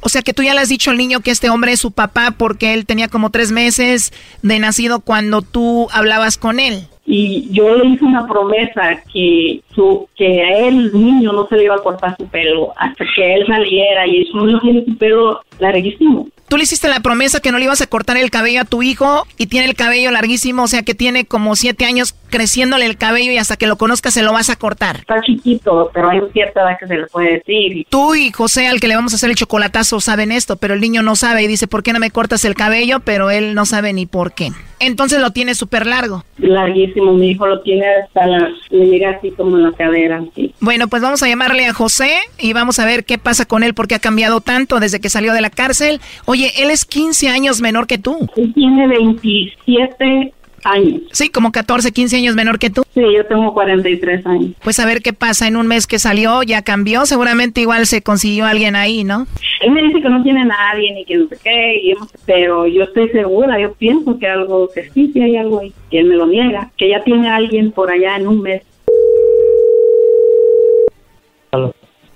O 0.00 0.08
sea 0.08 0.22
que 0.22 0.32
tú 0.32 0.44
ya 0.44 0.54
le 0.54 0.60
has 0.60 0.68
dicho 0.68 0.92
al 0.92 0.98
niño 0.98 1.20
que 1.20 1.32
este 1.32 1.50
hombre 1.50 1.72
es 1.72 1.80
su 1.80 1.90
papá 1.90 2.32
porque 2.36 2.74
él 2.74 2.86
tenía 2.86 3.08
como 3.08 3.30
tres 3.30 3.50
meses 3.50 4.12
de 4.42 4.58
nacido 4.60 5.00
cuando 5.00 5.42
tú 5.42 5.88
hablabas 5.90 6.38
con 6.38 6.60
él. 6.60 6.86
Y 7.06 7.48
yo 7.52 7.76
le 7.76 7.86
hice 7.86 8.04
una 8.04 8.26
promesa 8.26 9.00
que 9.12 9.60
su, 9.74 10.08
que 10.16 10.42
a 10.42 10.66
él, 10.66 10.90
niño, 10.92 11.32
no 11.32 11.46
se 11.46 11.56
le 11.56 11.64
iba 11.64 11.76
a 11.76 11.82
cortar 11.82 12.16
su 12.16 12.26
pelo 12.26 12.72
hasta 12.76 13.04
que 13.14 13.34
él 13.34 13.46
saliera 13.46 14.06
y 14.06 14.26
su 14.26 14.44
niño 14.44 14.60
tiene 14.60 14.84
su 14.84 14.96
pelo 14.98 15.40
larguísimo. 15.60 16.26
Tú 16.48 16.56
le 16.56 16.62
hiciste 16.62 16.88
la 16.88 17.00
promesa 17.00 17.40
que 17.40 17.50
no 17.50 17.58
le 17.58 17.64
ibas 17.64 17.80
a 17.80 17.86
cortar 17.86 18.16
el 18.16 18.30
cabello 18.30 18.60
a 18.60 18.64
tu 18.64 18.82
hijo 18.82 19.26
y 19.36 19.46
tiene 19.46 19.66
el 19.66 19.74
cabello 19.74 20.10
larguísimo, 20.10 20.64
o 20.64 20.68
sea 20.68 20.82
que 20.82 20.94
tiene 20.94 21.24
como 21.24 21.56
siete 21.56 21.84
años 21.84 22.14
creciéndole 22.30 22.86
el 22.86 22.96
cabello 22.96 23.32
y 23.32 23.38
hasta 23.38 23.56
que 23.56 23.66
lo 23.66 23.76
conozcas 23.76 24.14
se 24.14 24.22
lo 24.22 24.32
vas 24.32 24.50
a 24.50 24.56
cortar. 24.56 24.98
Está 24.98 25.20
chiquito, 25.22 25.90
pero 25.92 26.10
hay 26.10 26.20
cierta 26.32 26.62
edad 26.62 26.78
que 26.78 26.86
se 26.86 26.96
le 26.96 27.06
puede 27.06 27.42
decir. 27.44 27.86
Tú 27.88 28.14
y 28.14 28.30
José, 28.30 28.68
al 28.68 28.80
que 28.80 28.88
le 28.88 28.96
vamos 28.96 29.12
a 29.12 29.16
hacer 29.16 29.30
el 29.30 29.36
chocolatazo, 29.36 30.00
saben 30.00 30.32
esto, 30.32 30.56
pero 30.56 30.74
el 30.74 30.80
niño 30.80 31.02
no 31.02 31.16
sabe 31.16 31.42
y 31.42 31.46
dice, 31.46 31.66
¿por 31.66 31.82
qué 31.82 31.92
no 31.92 31.98
me 31.98 32.10
cortas 32.10 32.44
el 32.44 32.54
cabello? 32.54 33.00
Pero 33.00 33.30
él 33.30 33.54
no 33.54 33.66
sabe 33.66 33.92
ni 33.92 34.06
por 34.06 34.32
qué. 34.32 34.52
Entonces 34.78 35.20
lo 35.20 35.30
tiene 35.30 35.54
súper 35.54 35.86
largo. 35.86 36.24
Larguísimo, 36.36 37.14
mi 37.14 37.30
hijo 37.30 37.46
lo 37.46 37.62
tiene 37.62 37.86
hasta 38.04 38.26
la, 38.26 38.50
le 38.70 38.86
llega 38.86 39.10
así 39.10 39.30
como 39.30 39.56
en 39.56 39.62
la 39.62 39.72
cadera. 39.72 40.22
Sí. 40.34 40.54
Bueno, 40.60 40.88
pues 40.88 41.02
vamos 41.02 41.22
a 41.22 41.28
llamarle 41.28 41.66
a 41.66 41.72
José 41.72 42.10
y 42.38 42.52
vamos 42.52 42.78
a 42.78 42.84
ver 42.84 43.04
qué 43.04 43.16
pasa 43.16 43.46
con 43.46 43.62
él 43.62 43.72
porque 43.72 43.94
ha 43.94 43.98
cambiado 43.98 44.40
tanto 44.40 44.78
desde 44.78 45.00
que 45.00 45.08
salió 45.08 45.32
de 45.32 45.40
la 45.40 45.50
cárcel. 45.50 46.00
Oye, 46.36 46.52
él 46.58 46.70
es 46.70 46.84
15 46.84 47.28
años 47.30 47.62
menor 47.62 47.86
que 47.86 47.96
tú. 47.96 48.28
Él 48.36 48.52
tiene 48.52 48.86
27 48.88 50.34
años. 50.64 51.00
Sí, 51.10 51.30
como 51.30 51.50
14, 51.50 51.92
15 51.92 52.16
años 52.18 52.34
menor 52.34 52.58
que 52.58 52.68
tú. 52.68 52.82
Sí, 52.92 53.00
yo 53.00 53.24
tengo 53.24 53.54
43 53.54 54.26
años. 54.26 54.50
Pues 54.62 54.78
a 54.78 54.84
ver 54.84 55.00
qué 55.00 55.14
pasa 55.14 55.48
en 55.48 55.56
un 55.56 55.66
mes 55.66 55.86
que 55.86 55.98
salió, 55.98 56.42
ya 56.42 56.60
cambió, 56.60 57.06
seguramente 57.06 57.62
igual 57.62 57.86
se 57.86 58.02
consiguió 58.02 58.44
alguien 58.44 58.76
ahí, 58.76 59.02
¿no? 59.02 59.26
Él 59.62 59.70
me 59.70 59.80
dice 59.80 60.02
que 60.02 60.10
no 60.10 60.22
tiene 60.22 60.44
nadie 60.44 60.92
ni 60.92 61.06
que 61.06 61.16
no 61.16 61.26
sé 61.28 61.38
qué, 61.42 61.80
y 61.82 61.92
hemos- 61.92 62.10
pero 62.26 62.66
yo 62.66 62.82
estoy 62.82 63.08
segura, 63.08 63.58
yo 63.58 63.72
pienso 63.72 64.18
que 64.18 64.26
algo, 64.26 64.68
que 64.74 64.90
sí, 64.90 65.10
sí 65.14 65.22
hay 65.22 65.38
algo 65.38 65.60
ahí, 65.60 65.72
que 65.90 66.00
él 66.00 66.08
me 66.08 66.16
lo 66.16 66.26
niega, 66.26 66.70
que 66.76 66.90
ya 66.90 67.02
tiene 67.02 67.30
alguien 67.30 67.72
por 67.72 67.90
allá 67.90 68.14
en 68.16 68.26
un 68.28 68.42
mes. 68.42 68.60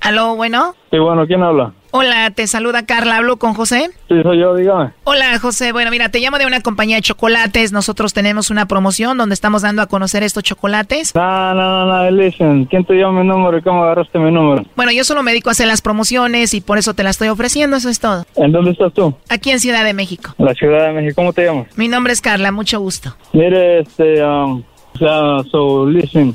Aló, 0.01 0.35
bueno. 0.35 0.75
Sí, 0.91 0.99
bueno, 0.99 1.27
¿quién 1.27 1.43
habla? 1.43 1.73
Hola, 1.93 2.31
te 2.31 2.47
saluda 2.47 2.87
Carla, 2.87 3.17
hablo 3.17 3.37
con 3.37 3.53
José. 3.53 3.91
Sí, 4.09 4.15
soy 4.23 4.39
yo, 4.39 4.55
dígame. 4.55 4.93
Hola 5.05 5.39
José, 5.41 5.73
bueno 5.73 5.91
mira, 5.91 6.09
te 6.09 6.21
llamo 6.21 6.39
de 6.39 6.47
una 6.47 6.61
compañía 6.61 6.97
de 6.97 7.03
chocolates, 7.03 7.73
nosotros 7.73 8.13
tenemos 8.15 8.49
una 8.51 8.67
promoción 8.67 9.19
donde 9.19 9.35
estamos 9.35 9.63
dando 9.63 9.83
a 9.83 9.87
conocer 9.87 10.23
estos 10.23 10.45
chocolates. 10.45 11.15
No, 11.17 11.55
no, 11.55 11.87
no, 11.87 12.05
no, 12.05 12.11
listen. 12.13 12.67
¿Quién 12.67 12.85
te 12.85 12.95
dio 12.95 13.11
mi 13.11 13.27
número 13.27 13.59
y 13.59 13.63
cómo 13.63 13.83
agarraste 13.83 14.21
mi 14.21 14.31
número? 14.31 14.65
Bueno, 14.77 14.93
yo 14.93 15.03
solo 15.03 15.25
me 15.25 15.33
dedico 15.33 15.51
a 15.51 15.53
hacer 15.53 15.67
las 15.67 15.83
promociones 15.83 16.55
y 16.55 16.61
por 16.61 16.79
eso 16.79 16.95
te 16.95 17.03
las 17.03 17.17
estoy 17.17 17.29
ofreciendo, 17.29 17.77
eso 17.77 17.89
es 17.89 17.99
todo. 17.99 18.25
¿En 18.37 18.53
dónde 18.53 18.71
estás 18.71 18.93
tú? 18.95 19.13
Aquí 19.29 19.51
en 19.51 19.59
Ciudad 19.59 19.85
de 19.85 19.93
México. 19.93 20.33
La 20.39 20.55
Ciudad 20.55 20.87
de 20.87 20.93
México. 20.93 21.15
¿Cómo 21.17 21.33
te 21.33 21.45
llamas? 21.45 21.67
Mi 21.77 21.89
nombre 21.89 22.13
es 22.13 22.21
Carla, 22.21 22.53
mucho 22.53 22.79
gusto. 22.79 23.17
Mire, 23.33 23.81
este, 23.81 24.25
um, 24.25 24.63
o 24.95 24.99
sea, 24.99 25.51
so, 25.51 25.87
listen. 25.87 26.35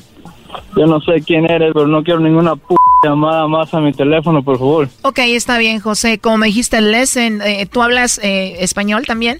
Yo 0.75 0.85
no 0.85 0.99
sé 1.01 1.21
quién 1.25 1.49
eres, 1.49 1.71
pero 1.73 1.87
no 1.87 2.03
quiero 2.03 2.19
ninguna 2.19 2.55
p 2.55 2.75
llamada 3.09 3.47
más 3.47 3.73
a 3.73 3.79
mi 3.79 3.91
teléfono, 3.93 4.43
por 4.43 4.57
favor. 4.57 4.87
Ok, 5.03 5.19
está 5.19 5.57
bien 5.57 5.79
José, 5.79 6.19
como 6.19 6.37
me 6.37 6.47
dijiste, 6.47 6.81
Lesen, 6.81 7.41
eh, 7.41 7.65
¿tú 7.71 7.81
hablas 7.81 8.19
eh, 8.23 8.57
español 8.59 9.05
también? 9.05 9.39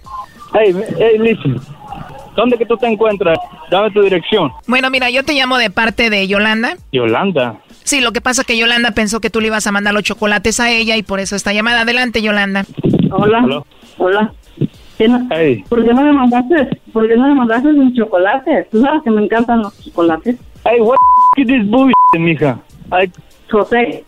Hey, 0.53 0.73
hey, 0.97 1.17
listen. 1.19 1.57
¿Dónde 2.35 2.57
que 2.57 2.65
tú 2.65 2.75
te 2.77 2.87
encuentras? 2.87 3.37
Dame 3.71 3.91
tu 3.91 4.01
dirección. 4.01 4.51
Bueno, 4.67 4.89
mira, 4.89 5.09
yo 5.09 5.23
te 5.23 5.33
llamo 5.33 5.57
de 5.57 5.69
parte 5.69 6.09
de 6.09 6.27
Yolanda. 6.27 6.75
Yolanda. 6.91 7.55
Sí, 7.83 8.01
lo 8.01 8.11
que 8.11 8.19
pasa 8.21 8.41
es 8.41 8.47
que 8.47 8.57
Yolanda 8.57 8.91
pensó 8.91 9.21
que 9.21 9.29
tú 9.29 9.39
le 9.39 9.47
ibas 9.47 9.67
a 9.67 9.71
mandar 9.71 9.93
los 9.93 10.03
chocolates 10.03 10.59
a 10.59 10.69
ella 10.71 10.97
y 10.97 11.03
por 11.03 11.19
eso 11.19 11.35
esta 11.35 11.53
llamada. 11.53 11.81
Adelante, 11.81 12.21
Yolanda. 12.21 12.65
Hola. 13.11 13.63
Hola. 13.97 14.33
¿Qué 14.97 15.07
no- 15.07 15.27
Hey. 15.31 15.63
¿Por 15.69 15.85
qué 15.85 15.93
no 15.93 16.01
me 16.01 16.11
mandaste? 16.13 16.81
¿Por 16.91 17.07
qué 17.07 17.15
no 17.15 17.27
me 17.27 17.35
mandaste 17.35 17.71
mis 17.73 17.95
chocolates? 17.95 18.69
Tú 18.69 18.81
sabes 18.81 19.01
que 19.03 19.11
me 19.11 19.23
encantan 19.23 19.61
los 19.61 19.77
chocolates. 19.83 20.35
Hey, 20.65 20.79
what 20.81 20.97
is 21.37 21.47
this 21.47 21.65
bullshit, 21.69 21.93
mija? 22.19 22.59
Ay, 22.91 23.11
José. 23.51 24.03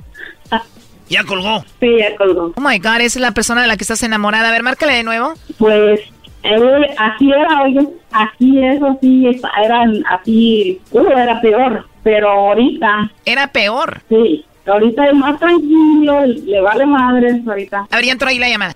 Ya 1.10 1.24
colgó. 1.24 1.64
Sí, 1.80 1.88
ya 2.00 2.16
colgó. 2.18 2.52
Oh 2.58 2.62
my 2.62 2.80
God, 2.80 2.96
esa 3.00 3.06
es 3.06 3.22
la 3.22 3.32
persona 3.32 3.62
de 3.62 3.68
la 3.68 3.78
que 3.78 3.84
estás 3.86 4.04
enamorada. 4.04 4.50
A 4.50 4.52
ver, 4.52 4.62
márcale 4.64 4.94
de 4.94 5.04
nuevo. 5.04 5.34
Pues 5.58 6.02
él, 6.44 6.86
así 6.98 7.32
era, 7.32 7.62
oye, 7.64 7.88
así 8.12 8.60
es, 8.64 8.82
así, 8.84 9.28
es, 9.28 9.42
eran 9.64 10.04
así, 10.10 10.82
uh, 10.92 11.08
era 11.08 11.40
peor, 11.40 11.86
pero 12.04 12.30
ahorita. 12.30 13.10
Era 13.24 13.48
peor. 13.48 14.02
Sí, 14.10 14.44
ahorita 14.66 15.08
es 15.08 15.14
más 15.14 15.40
tranquilo, 15.40 16.26
le 16.26 16.60
vale 16.60 16.86
madre 16.86 17.42
ahorita. 17.48 17.88
A 17.90 17.96
ver, 17.96 18.06
ya 18.06 18.12
entró 18.12 18.28
ahí 18.28 18.38
la 18.40 18.50
llamada. 18.50 18.74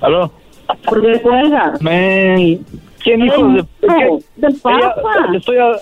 ¿Aló? 0.00 0.30
¿Por 0.84 1.00
qué 1.00 1.20
cuelgas? 1.20 1.80
Man, 1.82 2.58
¿quién 3.02 3.24
hijo 3.24 3.48
de... 3.48 3.64
Del 4.36 4.54
Papa. 4.60 4.78
Ella- 4.78 5.30
le 5.30 5.38
estoy 5.38 5.56
a- 5.58 5.78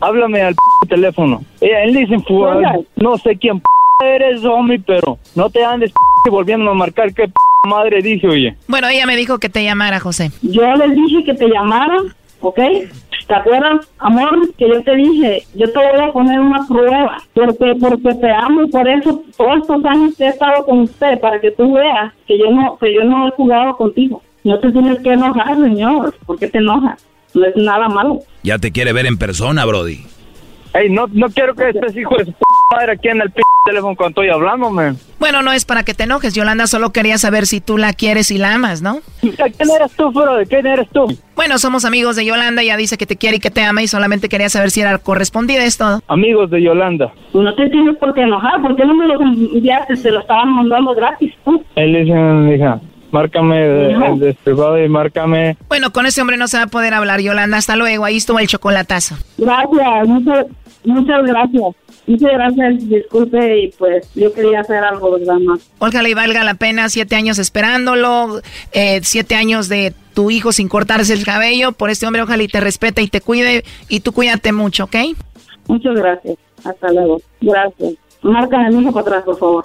háblame 0.00 0.42
al 0.42 0.54
p 0.54 0.88
teléfono. 0.88 1.42
Ella, 1.60 1.84
él 1.84 1.94
dice, 1.94 2.18
fu- 2.20 2.44
Oiga. 2.44 2.76
no 2.96 3.16
sé 3.18 3.36
quién 3.36 3.60
p 3.60 3.64
eres, 4.14 4.44
homie, 4.44 4.78
pero 4.78 5.18
no 5.34 5.50
te 5.50 5.64
andes 5.64 5.90
p 6.24 6.30
volviendo 6.30 6.70
a 6.70 6.74
marcar 6.74 7.12
qué 7.14 7.28
p 7.28 7.32
madre 7.68 8.00
dije, 8.02 8.26
oye. 8.28 8.56
Bueno, 8.68 8.88
ella 8.88 9.06
me 9.06 9.16
dijo 9.16 9.38
que 9.38 9.48
te 9.48 9.62
llamara, 9.64 10.00
José. 10.00 10.30
Yo 10.42 10.62
les 10.76 10.94
dije 10.94 11.24
que 11.24 11.34
te 11.34 11.48
llamaran, 11.48 12.06
¿ok? 12.40 12.60
¿Te 13.26 13.34
acuerdas, 13.34 13.86
amor, 13.98 14.54
que 14.56 14.66
yo 14.68 14.82
te 14.82 14.94
dije, 14.96 15.42
yo 15.54 15.70
te 15.70 15.78
voy 15.78 16.00
a 16.08 16.12
poner 16.12 16.40
una 16.40 16.66
prueba, 16.66 17.18
porque 17.34 17.74
porque 17.78 18.14
te 18.14 18.30
amo 18.30 18.62
y 18.62 18.70
por 18.70 18.88
eso 18.88 19.22
todos 19.36 19.58
estos 19.60 19.84
años 19.84 20.16
que 20.16 20.24
he 20.24 20.28
estado 20.28 20.64
con 20.64 20.78
usted, 20.80 21.20
para 21.20 21.38
que 21.38 21.50
tú 21.50 21.74
veas 21.74 22.14
que 22.26 22.38
yo 22.38 22.50
no 22.50 22.78
que 22.78 22.94
yo 22.94 23.04
no 23.04 23.28
he 23.28 23.30
jugado 23.32 23.76
contigo. 23.76 24.22
No 24.44 24.58
te 24.60 24.72
tienes 24.72 24.98
que 25.00 25.12
enojar, 25.12 25.56
señor. 25.56 26.14
¿Por 26.24 26.38
qué 26.38 26.48
te 26.48 26.56
enojas? 26.56 27.04
No 27.34 27.44
es 27.46 27.56
nada 27.56 27.88
malo. 27.88 28.20
Ya 28.42 28.58
te 28.58 28.72
quiere 28.72 28.92
ver 28.92 29.06
en 29.06 29.18
persona, 29.18 29.64
Brody. 29.64 30.06
Ey, 30.74 30.90
no, 30.90 31.06
no 31.12 31.28
quiero 31.30 31.54
que 31.54 31.70
estés 31.70 31.96
hijo 31.96 32.16
de 32.16 32.26
su 32.26 32.32
p 32.32 32.38
madre 32.74 32.92
aquí 32.92 33.08
en 33.08 33.20
el 33.20 33.30
p 33.30 33.40
teléfono 33.64 33.96
cuando 33.96 34.20
estoy 34.22 34.28
hablando, 34.28 34.70
man. 34.70 34.96
Bueno, 35.18 35.42
no 35.42 35.52
es 35.52 35.64
para 35.64 35.82
que 35.82 35.94
te 35.94 36.04
enojes. 36.04 36.34
Yolanda 36.34 36.66
solo 36.66 36.92
quería 36.92 37.18
saber 37.18 37.46
si 37.46 37.60
tú 37.60 37.76
la 37.76 37.92
quieres 37.92 38.30
y 38.30 38.38
la 38.38 38.54
amas, 38.54 38.82
¿no? 38.82 39.00
¿Quién 39.20 39.70
eres 39.74 39.92
tú, 39.96 40.10
bro? 40.10 40.38
¿Quién 40.48 40.66
eres 40.66 40.88
tú? 40.90 41.06
Bueno, 41.34 41.58
somos 41.58 41.84
amigos 41.84 42.16
de 42.16 42.24
Yolanda. 42.24 42.62
Ella 42.62 42.76
dice 42.76 42.96
que 42.96 43.06
te 43.06 43.16
quiere 43.16 43.36
y 43.36 43.40
que 43.40 43.50
te 43.50 43.62
ama 43.62 43.82
y 43.82 43.88
solamente 43.88 44.28
quería 44.28 44.48
saber 44.48 44.70
si 44.70 44.80
era 44.80 44.96
correspondida. 44.98 45.64
Es 45.64 45.76
todo. 45.76 46.02
Amigos 46.08 46.50
de 46.50 46.62
Yolanda. 46.62 47.12
No 47.34 47.54
te 47.54 47.68
tienes 47.68 47.96
por 47.96 48.14
qué 48.14 48.22
enojar, 48.22 48.60
porque 48.62 48.84
no 48.84 48.94
me 48.94 49.06
lo 49.06 49.20
enviaste, 49.20 49.96
se 49.96 50.10
lo 50.10 50.20
estaban 50.20 50.50
mandando 50.54 50.94
gratis. 50.94 51.32
tú. 51.44 51.62
Él 51.76 51.92
dice, 52.04 52.54
hija, 52.56 52.80
márcame 53.10 53.90
el 53.90 54.18
de 54.18 54.34
privado 54.34 54.82
y 54.82 54.88
márcame. 54.88 55.56
Bueno, 55.68 55.92
con 55.92 56.06
ese 56.06 56.20
hombre 56.20 56.36
no 56.36 56.48
se 56.48 56.56
va 56.56 56.64
a 56.64 56.68
poder 56.68 56.94
hablar, 56.94 57.20
Yolanda. 57.20 57.56
Hasta 57.56 57.76
luego. 57.76 58.04
Ahí 58.04 58.16
estuvo 58.16 58.38
el 58.38 58.48
chocolatazo. 58.48 59.16
Gracias, 59.36 60.08
muchas, 60.08 60.46
muchas 60.84 61.22
gracias. 61.24 61.74
Muchas 62.06 62.32
gracias, 62.32 62.88
disculpe, 62.88 63.64
y 63.64 63.68
pues 63.72 64.08
yo 64.14 64.32
quería 64.32 64.60
hacer 64.60 64.82
algo, 64.82 65.18
¿verdad? 65.18 65.36
Más. 65.40 65.60
Ojalá 65.78 66.08
y 66.08 66.14
valga 66.14 66.42
la 66.42 66.54
pena 66.54 66.88
siete 66.88 67.16
años 67.16 67.38
esperándolo, 67.38 68.40
eh, 68.72 69.00
siete 69.02 69.34
años 69.34 69.68
de 69.68 69.92
tu 70.14 70.30
hijo 70.30 70.52
sin 70.52 70.70
cortarse 70.70 71.12
el 71.12 71.26
cabello. 71.26 71.72
Por 71.72 71.90
este 71.90 72.06
hombre, 72.06 72.22
ojalá 72.22 72.42
y 72.42 72.48
te 72.48 72.60
respete 72.60 73.02
y 73.02 73.08
te 73.08 73.20
cuide. 73.20 73.62
Y 73.90 74.00
tú 74.00 74.12
cuídate 74.12 74.52
mucho, 74.52 74.84
¿ok? 74.84 74.96
Muchas 75.66 75.94
gracias. 75.96 76.38
Hasta 76.64 76.92
luego. 76.92 77.20
Gracias. 77.42 77.94
Mi 78.22 78.80
hijo 78.80 78.92
para 78.92 79.18
atrás, 79.18 79.24
por 79.24 79.38
favor. 79.38 79.64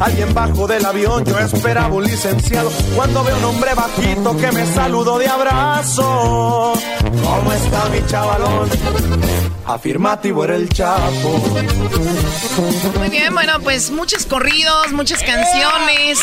Alguien 0.00 0.32
bajo 0.32 0.66
del 0.66 0.84
avión, 0.86 1.24
yo 1.26 1.38
esperaba 1.38 1.94
un 1.94 2.04
licenciado. 2.04 2.70
Cuando 2.96 3.22
veo 3.22 3.36
un 3.36 3.44
hombre 3.44 3.74
bajito 3.74 4.34
que 4.34 4.50
me 4.50 4.64
saludó 4.66 5.18
de 5.18 5.28
abrazo. 5.28 6.72
¿Cómo 7.22 7.52
está 7.52 7.84
mi 7.90 8.06
chavalón? 8.06 8.68
Afirmativo 9.66 10.44
era 10.44 10.56
el 10.56 10.68
chapo. 10.68 11.40
Muy 12.98 13.08
bien, 13.08 13.32
bueno, 13.34 13.60
pues 13.60 13.90
muchos 13.90 14.26
corridos, 14.26 14.92
muchas 14.92 15.22
canciones 15.22 16.18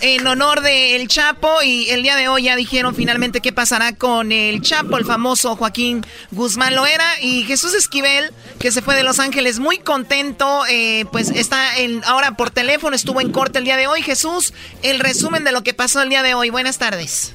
en 0.00 0.26
honor 0.26 0.60
del 0.60 1.06
Chapo 1.08 1.62
y 1.62 1.90
el 1.90 2.02
día 2.02 2.16
de 2.16 2.28
hoy 2.28 2.44
ya 2.44 2.56
dijeron 2.56 2.94
finalmente 2.94 3.40
qué 3.40 3.52
pasará 3.52 3.94
con 3.94 4.32
el 4.32 4.62
Chapo, 4.62 4.96
el 4.96 5.04
famoso 5.04 5.56
Joaquín 5.56 6.04
Guzmán 6.30 6.74
Loera 6.74 7.20
y 7.20 7.44
Jesús 7.44 7.74
Esquivel, 7.74 8.32
que 8.58 8.72
se 8.72 8.82
fue 8.82 8.94
de 8.96 9.02
Los 9.02 9.18
Ángeles 9.18 9.58
muy 9.58 9.78
contento, 9.78 10.64
eh, 10.68 11.04
pues 11.12 11.30
está 11.30 11.76
en, 11.78 12.02
ahora 12.04 12.36
por 12.36 12.50
teléfono, 12.50 12.96
estuvo 12.96 13.20
en 13.20 13.32
corte 13.32 13.58
el 13.58 13.64
día 13.64 13.76
de 13.76 13.86
hoy. 13.86 14.02
Jesús, 14.02 14.52
el 14.82 15.00
resumen 15.00 15.44
de 15.44 15.52
lo 15.52 15.62
que 15.62 15.74
pasó 15.74 16.02
el 16.02 16.08
día 16.08 16.22
de 16.22 16.34
hoy. 16.34 16.50
Buenas 16.50 16.78
tardes. 16.78 17.34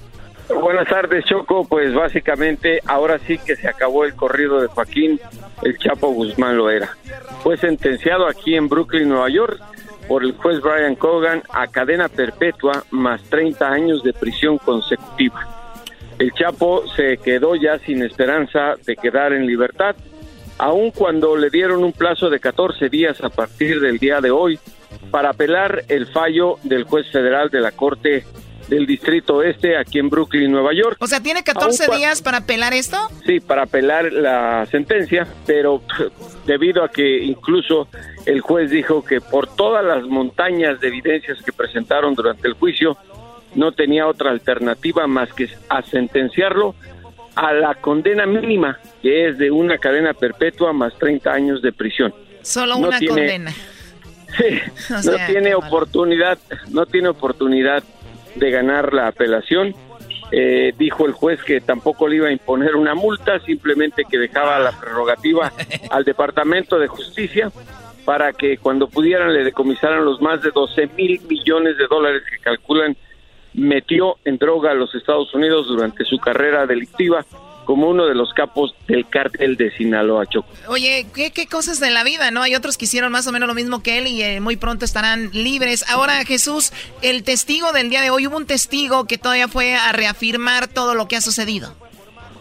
Buenas 0.49 0.87
tardes, 0.87 1.25
Choco. 1.25 1.65
Pues 1.67 1.93
básicamente 1.93 2.79
ahora 2.85 3.17
sí 3.19 3.37
que 3.37 3.55
se 3.55 3.67
acabó 3.67 4.05
el 4.05 4.15
corrido 4.15 4.61
de 4.61 4.67
Joaquín 4.67 5.19
El 5.63 5.77
Chapo 5.77 6.09
Guzmán 6.09 6.57
Loera. 6.57 6.95
Fue 7.41 7.57
sentenciado 7.57 8.27
aquí 8.27 8.55
en 8.55 8.67
Brooklyn, 8.67 9.09
Nueva 9.09 9.29
York, 9.29 9.59
por 10.07 10.23
el 10.23 10.33
juez 10.33 10.61
Brian 10.61 10.95
Cogan 10.95 11.41
a 11.49 11.67
cadena 11.67 12.09
perpetua 12.09 12.83
más 12.91 13.23
30 13.23 13.67
años 13.67 14.03
de 14.03 14.13
prisión 14.13 14.57
consecutiva. 14.59 15.65
El 16.19 16.31
Chapo 16.33 16.83
se 16.95 17.17
quedó 17.17 17.55
ya 17.55 17.79
sin 17.79 18.03
esperanza 18.03 18.75
de 18.85 18.95
quedar 18.95 19.33
en 19.33 19.47
libertad, 19.47 19.95
aun 20.57 20.91
cuando 20.91 21.35
le 21.35 21.49
dieron 21.49 21.83
un 21.83 21.91
plazo 21.91 22.29
de 22.29 22.39
14 22.39 22.89
días 22.89 23.21
a 23.23 23.29
partir 23.29 23.79
del 23.81 23.97
día 23.97 24.21
de 24.21 24.31
hoy 24.31 24.59
para 25.11 25.31
apelar 25.31 25.83
el 25.89 26.07
fallo 26.07 26.55
del 26.63 26.83
juez 26.83 27.11
federal 27.11 27.49
de 27.49 27.61
la 27.61 27.71
Corte 27.71 28.23
del 28.67 28.85
Distrito 28.85 29.43
Este 29.43 29.77
aquí 29.77 29.99
en 29.99 30.09
Brooklyn, 30.09 30.51
Nueva 30.51 30.73
York. 30.73 30.97
O 30.99 31.07
sea, 31.07 31.21
¿tiene 31.21 31.43
14 31.43 31.87
días 31.95 32.21
para 32.21 32.39
apelar 32.39 32.73
esto? 32.73 32.97
Sí, 33.25 33.39
para 33.39 33.63
apelar 33.63 34.11
la 34.11 34.65
sentencia, 34.67 35.27
pero 35.45 35.81
debido 36.45 36.83
a 36.83 36.89
que 36.89 37.23
incluso 37.23 37.87
el 38.25 38.41
juez 38.41 38.71
dijo 38.71 39.03
que 39.03 39.21
por 39.21 39.47
todas 39.55 39.85
las 39.85 40.03
montañas 40.03 40.79
de 40.79 40.87
evidencias 40.87 41.41
que 41.43 41.51
presentaron 41.51 42.15
durante 42.15 42.47
el 42.47 42.53
juicio, 42.53 42.97
no 43.53 43.71
tenía 43.71 44.07
otra 44.07 44.31
alternativa 44.31 45.07
más 45.07 45.31
que 45.33 45.49
a 45.69 45.81
sentenciarlo 45.81 46.75
a 47.35 47.53
la 47.53 47.75
condena 47.75 48.25
mínima, 48.25 48.79
que 49.01 49.29
es 49.29 49.37
de 49.37 49.51
una 49.51 49.77
cadena 49.77 50.13
perpetua 50.13 50.73
más 50.73 50.97
30 50.97 51.31
años 51.31 51.61
de 51.61 51.71
prisión. 51.71 52.13
Solo 52.41 52.77
una 52.77 52.99
condena. 52.99 53.53
Sí, 54.37 54.59
no 54.89 55.15
tiene 55.27 55.55
oportunidad, 55.55 56.37
no 56.69 56.85
tiene 56.85 57.07
oportunidad 57.07 57.85
de 58.35 58.51
ganar 58.51 58.93
la 58.93 59.07
apelación. 59.07 59.73
Eh, 60.31 60.73
dijo 60.77 61.05
el 61.05 61.13
juez 61.13 61.41
que 61.43 61.61
tampoco 61.61 62.07
le 62.07 62.17
iba 62.17 62.27
a 62.27 62.31
imponer 62.31 62.75
una 62.75 62.95
multa, 62.95 63.39
simplemente 63.39 64.03
que 64.09 64.17
dejaba 64.17 64.59
la 64.59 64.71
prerrogativa 64.71 65.51
al 65.91 66.03
Departamento 66.03 66.79
de 66.79 66.87
Justicia 66.87 67.51
para 68.05 68.33
que 68.33 68.57
cuando 68.57 68.87
pudieran 68.87 69.33
le 69.33 69.43
decomisaran 69.43 70.05
los 70.05 70.21
más 70.21 70.41
de 70.41 70.51
12 70.51 70.89
mil 70.95 71.21
millones 71.27 71.77
de 71.77 71.87
dólares 71.87 72.21
que 72.29 72.37
calculan 72.37 72.95
metió 73.53 74.17
en 74.25 74.37
droga 74.37 74.71
a 74.71 74.75
los 74.75 74.93
Estados 74.93 75.33
Unidos 75.33 75.67
durante 75.67 76.05
su 76.05 76.17
carrera 76.19 76.67
delictiva 76.67 77.25
como 77.65 77.89
uno 77.89 78.05
de 78.05 78.15
los 78.15 78.33
capos 78.33 78.73
del 78.87 79.07
cártel 79.07 79.57
de 79.57 79.71
Sinaloa, 79.71 80.25
Choco. 80.27 80.47
Oye, 80.67 81.07
¿qué, 81.13 81.47
cosas 81.47 81.79
de 81.79 81.91
la 81.91 82.03
vida, 82.03 82.31
¿no? 82.31 82.41
Hay 82.41 82.55
otros 82.55 82.77
que 82.77 82.85
hicieron 82.85 83.11
más 83.11 83.27
o 83.27 83.31
menos 83.31 83.47
lo 83.47 83.55
mismo 83.55 83.83
que 83.83 83.97
él 83.97 84.07
y 84.07 84.21
eh, 84.21 84.39
muy 84.39 84.55
pronto 84.55 84.85
estarán 84.85 85.31
libres. 85.33 85.83
Ahora, 85.89 86.23
Jesús, 86.25 86.71
el 87.01 87.23
testigo 87.23 87.73
del 87.73 87.89
día 87.89 88.01
de 88.01 88.09
hoy, 88.09 88.27
hubo 88.27 88.37
un 88.37 88.45
testigo 88.45 89.05
que 89.05 89.17
todavía 89.17 89.47
fue 89.47 89.75
a 89.75 89.91
reafirmar 89.91 90.67
todo 90.67 90.95
lo 90.95 91.07
que 91.07 91.15
ha 91.17 91.21
sucedido. 91.21 91.73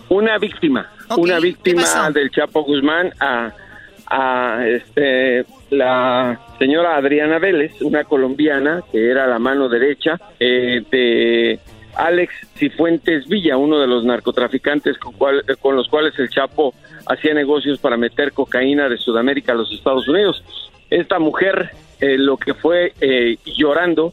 Una 0.09 0.39
víctima, 0.39 0.91
una 1.17 1.41
víctima 1.41 2.11
del 2.11 2.31
Chapo 2.31 2.63
Guzmán 2.63 3.13
a, 3.19 3.53
a 4.07 4.67
este, 4.67 5.45
la 5.71 6.41
señora 6.59 6.97
Adriana 6.97 7.39
Vélez, 7.39 7.81
una 7.81 8.05
colombiana 8.05 8.83
que 8.93 9.11
era 9.11 9.27
la 9.27 9.39
mano 9.39 9.69
derecha 9.69 10.21
eh, 10.39 10.83
de 10.91 11.59
Alex 11.97 12.35
Cifuentes 12.57 13.27
Villa, 13.27 13.57
uno 13.57 13.79
de 13.79 13.87
los 13.87 14.05
narcotraficantes 14.05 14.99
con, 14.99 15.77
los 15.77 15.89
cuales 15.89 16.19
el 16.19 16.29
Chapo 16.29 16.75
hacía 17.07 17.35
negocios 17.35 17.79
para 17.79 17.97
meter 17.97 18.33
cocaína 18.33 18.89
de 18.89 18.97
Sudamérica 18.97 19.53
a 19.53 19.57
los 19.57 19.73
Estados 19.73 20.09
Unidos. 20.09 20.43
Esta 20.91 21.19
mujer, 21.19 21.71
eh, 22.01 22.17
lo 22.19 22.37
que 22.37 22.55
fue 22.55 22.93
eh, 23.01 23.37
llorando, 23.45 24.13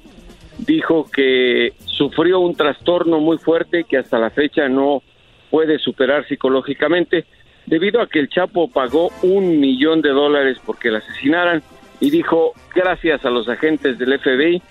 dijo 0.58 1.10
que 1.12 1.74
sufrió 1.86 2.40
un 2.40 2.56
trastorno 2.56 3.20
muy 3.20 3.38
fuerte 3.38 3.84
que 3.84 3.98
hasta 3.98 4.20
la 4.20 4.30
fecha 4.30 4.68
no 4.70 5.04
puede 5.50 5.80
superar 5.80 6.28
psicológicamente, 6.28 7.26
debido 7.66 8.02
a 8.02 8.08
que 8.08 8.20
el 8.20 8.30
Chapo 8.30 8.70
pagó 8.70 9.12
un 9.22 9.60
millón 9.60 10.02
de 10.02 10.10
dólares 10.10 10.58
porque 10.66 10.90
la 10.90 11.00
asesinaran 11.00 11.62
y 12.00 12.10
dijo, 12.10 12.54
gracias 12.74 13.26
a 13.26 13.30
los 13.30 13.48
agentes 13.48 14.00
del 14.00 14.18
FBI, 14.18 14.62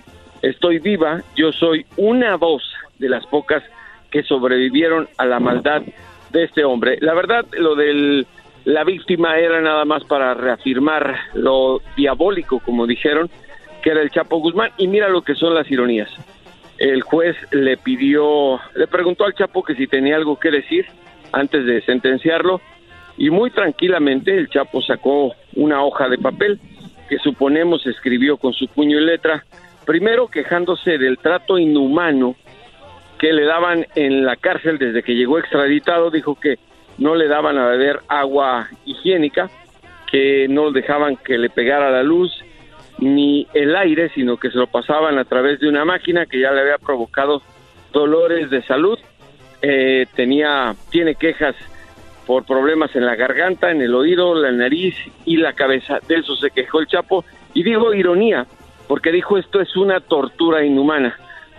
estoy 0.41 0.79
viva, 0.79 1.21
yo 1.35 1.51
soy 1.51 1.85
una 1.97 2.35
voz 2.35 2.63
de 3.01 3.09
las 3.09 3.25
pocas 3.27 3.63
que 4.09 4.23
sobrevivieron 4.23 5.09
a 5.17 5.25
la 5.25 5.39
maldad 5.39 5.81
de 6.29 6.43
este 6.43 6.63
hombre. 6.63 6.97
La 7.01 7.13
verdad, 7.13 7.45
lo 7.57 7.75
de 7.75 8.25
la 8.63 8.83
víctima 8.83 9.37
era 9.37 9.59
nada 9.59 9.83
más 9.85 10.03
para 10.05 10.33
reafirmar 10.33 11.17
lo 11.33 11.81
diabólico, 11.97 12.59
como 12.59 12.87
dijeron, 12.87 13.29
que 13.81 13.89
era 13.89 14.01
el 14.01 14.11
Chapo 14.11 14.37
Guzmán. 14.37 14.71
Y 14.77 14.87
mira 14.87 15.09
lo 15.09 15.23
que 15.23 15.35
son 15.35 15.55
las 15.55 15.69
ironías. 15.69 16.09
El 16.77 17.01
juez 17.01 17.35
le 17.51 17.77
pidió, 17.77 18.59
le 18.75 18.87
preguntó 18.87 19.25
al 19.25 19.33
Chapo 19.33 19.63
que 19.63 19.75
si 19.75 19.87
tenía 19.87 20.15
algo 20.15 20.39
que 20.39 20.51
decir 20.51 20.85
antes 21.31 21.65
de 21.65 21.81
sentenciarlo 21.81 22.61
y 23.17 23.29
muy 23.29 23.51
tranquilamente 23.51 24.35
el 24.37 24.49
Chapo 24.49 24.81
sacó 24.81 25.33
una 25.55 25.83
hoja 25.83 26.09
de 26.09 26.17
papel 26.17 26.59
que 27.09 27.19
suponemos 27.19 27.85
escribió 27.85 28.37
con 28.37 28.53
su 28.53 28.67
puño 28.67 28.97
y 28.97 29.05
letra, 29.05 29.43
primero 29.85 30.27
quejándose 30.27 30.97
del 30.97 31.17
trato 31.17 31.57
inhumano 31.57 32.35
que 33.21 33.33
le 33.33 33.45
daban 33.45 33.85
en 33.93 34.25
la 34.25 34.35
cárcel 34.35 34.79
desde 34.79 35.03
que 35.03 35.13
llegó 35.13 35.37
extraditado, 35.37 36.09
dijo 36.09 36.39
que 36.39 36.57
no 36.97 37.13
le 37.13 37.27
daban 37.27 37.55
a 37.59 37.67
beber 37.67 37.99
agua 38.07 38.67
higiénica, 38.83 39.47
que 40.11 40.47
no 40.49 40.71
dejaban 40.71 41.17
que 41.17 41.37
le 41.37 41.51
pegara 41.51 41.91
la 41.91 42.01
luz 42.01 42.31
ni 42.97 43.47
el 43.53 43.75
aire, 43.75 44.09
sino 44.15 44.37
que 44.37 44.49
se 44.49 44.57
lo 44.57 44.65
pasaban 44.65 45.19
a 45.19 45.25
través 45.25 45.59
de 45.59 45.69
una 45.69 45.85
máquina 45.85 46.25
que 46.25 46.39
ya 46.39 46.51
le 46.51 46.61
había 46.61 46.79
provocado 46.79 47.43
dolores 47.93 48.49
de 48.49 48.63
salud. 48.63 48.97
Eh, 49.61 50.07
tenía, 50.15 50.73
tiene 50.89 51.13
quejas 51.13 51.55
por 52.25 52.43
problemas 52.43 52.95
en 52.95 53.05
la 53.05 53.15
garganta, 53.15 53.69
en 53.69 53.83
el 53.83 53.93
oído, 53.93 54.33
la 54.33 54.51
nariz 54.51 54.95
y 55.25 55.37
la 55.37 55.53
cabeza. 55.53 55.99
De 56.07 56.15
eso 56.15 56.35
se 56.37 56.49
quejó 56.49 56.79
el 56.79 56.87
Chapo. 56.87 57.23
Y 57.53 57.61
digo 57.61 57.93
ironía, 57.93 58.47
porque 58.87 59.11
dijo 59.11 59.37
esto 59.37 59.61
es 59.61 59.75
una 59.75 59.99
tortura 59.99 60.65
inhumana 60.65 61.15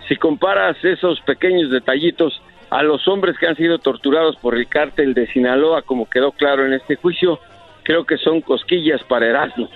si 0.07 0.15
comparas 0.15 0.77
esos 0.83 1.19
pequeños 1.21 1.71
detallitos 1.71 2.41
a 2.69 2.81
los 2.83 3.07
hombres 3.07 3.37
que 3.37 3.47
han 3.47 3.55
sido 3.55 3.77
torturados 3.79 4.35
por 4.37 4.55
el 4.55 4.67
cártel 4.67 5.13
de 5.13 5.27
Sinaloa, 5.27 5.83
como 5.83 6.09
quedó 6.09 6.31
claro 6.31 6.65
en 6.65 6.73
este 6.73 6.95
juicio, 6.95 7.39
creo 7.83 8.05
que 8.05 8.17
son 8.17 8.41
cosquillas 8.41 9.03
para 9.03 9.27
Erasmo. 9.27 9.69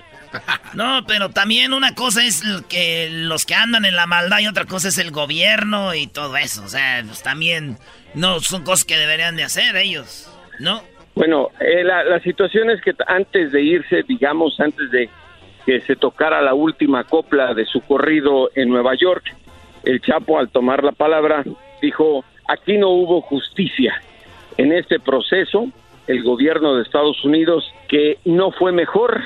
No, 0.74 1.00
pero 1.06 1.30
también 1.30 1.72
una 1.72 1.94
cosa 1.94 2.22
es 2.22 2.42
que 2.68 3.08
los 3.10 3.46
que 3.46 3.54
andan 3.54 3.84
en 3.84 3.96
la 3.96 4.06
maldad 4.06 4.40
y 4.40 4.46
otra 4.46 4.66
cosa 4.66 4.88
es 4.88 4.98
el 4.98 5.10
gobierno 5.10 5.94
y 5.94 6.06
todo 6.06 6.36
eso. 6.36 6.64
O 6.64 6.68
sea, 6.68 7.02
pues 7.06 7.22
también 7.22 7.78
no 8.14 8.40
son 8.40 8.64
cosas 8.64 8.84
que 8.84 8.98
deberían 8.98 9.36
de 9.36 9.44
hacer 9.44 9.76
ellos, 9.76 10.30
¿no? 10.60 10.82
Bueno, 11.14 11.48
eh, 11.60 11.82
la, 11.82 12.04
la 12.04 12.20
situación 12.20 12.70
es 12.70 12.80
que 12.82 12.94
antes 13.06 13.52
de 13.52 13.62
irse, 13.62 14.02
digamos, 14.06 14.60
antes 14.60 14.90
de 14.90 15.08
que 15.64 15.80
se 15.80 15.96
tocara 15.96 16.42
la 16.42 16.54
última 16.54 17.04
copla 17.04 17.54
de 17.54 17.64
su 17.64 17.80
corrido 17.80 18.50
en 18.54 18.68
Nueva 18.68 18.94
York, 18.94 19.24
el 19.88 20.02
Chapo 20.02 20.38
al 20.38 20.50
tomar 20.50 20.84
la 20.84 20.92
palabra 20.92 21.42
dijo, 21.80 22.22
aquí 22.46 22.76
no 22.76 22.90
hubo 22.90 23.22
justicia. 23.22 23.94
En 24.58 24.70
este 24.70 25.00
proceso, 25.00 25.68
el 26.06 26.22
gobierno 26.22 26.74
de 26.74 26.82
Estados 26.82 27.24
Unidos, 27.24 27.72
que 27.88 28.18
no 28.26 28.50
fue 28.50 28.70
mejor 28.70 29.18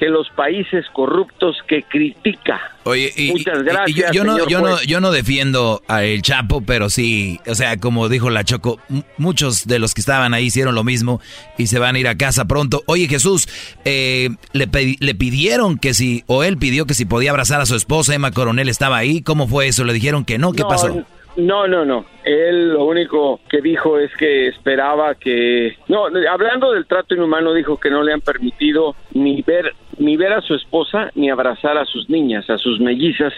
que 0.00 0.08
los 0.08 0.30
países 0.30 0.86
corruptos 0.94 1.58
que 1.68 1.82
critica. 1.82 2.58
Oye, 2.84 3.12
y, 3.14 3.32
Muchas 3.32 3.58
y 3.60 3.62
gracias, 3.64 4.12
yo, 4.12 4.12
yo 4.12 4.24
no, 4.24 4.32
señor 4.32 4.48
yo 4.48 4.60
no, 4.62 4.82
yo 4.82 5.00
no 5.02 5.10
defiendo 5.10 5.82
a 5.88 6.04
el 6.04 6.22
Chapo, 6.22 6.62
pero 6.62 6.88
sí, 6.88 7.38
o 7.46 7.54
sea, 7.54 7.76
como 7.76 8.08
dijo 8.08 8.30
la 8.30 8.42
Choco, 8.42 8.80
muchos 9.18 9.66
de 9.66 9.78
los 9.78 9.92
que 9.92 10.00
estaban 10.00 10.32
ahí 10.32 10.46
hicieron 10.46 10.74
lo 10.74 10.84
mismo 10.84 11.20
y 11.58 11.66
se 11.66 11.78
van 11.78 11.96
a 11.96 11.98
ir 11.98 12.08
a 12.08 12.16
casa 12.16 12.46
pronto. 12.46 12.82
Oye, 12.86 13.08
Jesús, 13.08 13.46
eh, 13.84 14.30
le, 14.54 14.68
le 14.98 15.14
pidieron 15.14 15.76
que 15.76 15.92
si, 15.92 16.24
o 16.26 16.44
él 16.44 16.56
pidió 16.56 16.86
que 16.86 16.94
si 16.94 17.04
podía 17.04 17.30
abrazar 17.32 17.60
a 17.60 17.66
su 17.66 17.76
esposa, 17.76 18.14
Emma 18.14 18.30
Coronel 18.30 18.70
estaba 18.70 18.96
ahí. 18.96 19.20
¿Cómo 19.20 19.48
fue 19.48 19.68
eso? 19.68 19.84
Le 19.84 19.92
dijeron 19.92 20.24
que 20.24 20.38
no. 20.38 20.52
¿Qué 20.52 20.62
No, 20.62 20.68
pasó? 20.68 21.04
No, 21.36 21.66
no, 21.66 21.84
no. 21.84 22.04
Él 22.24 22.70
lo 22.72 22.84
único 22.84 23.40
que 23.48 23.60
dijo 23.60 23.98
es 23.98 24.14
que 24.16 24.48
esperaba 24.48 25.14
que... 25.14 25.76
No, 25.88 26.06
hablando 26.30 26.72
del 26.72 26.86
trato 26.86 27.14
inhumano, 27.14 27.54
dijo 27.54 27.78
que 27.78 27.90
no 27.90 28.02
le 28.02 28.12
han 28.12 28.20
permitido 28.20 28.94
ni 29.12 29.42
ver, 29.42 29.74
ni 29.98 30.16
ver 30.16 30.32
a 30.32 30.40
su 30.40 30.54
esposa 30.54 31.10
ni 31.14 31.30
abrazar 31.30 31.78
a 31.78 31.84
sus 31.84 32.10
niñas, 32.10 32.50
a 32.50 32.58
sus 32.58 32.80
mellizas, 32.80 33.32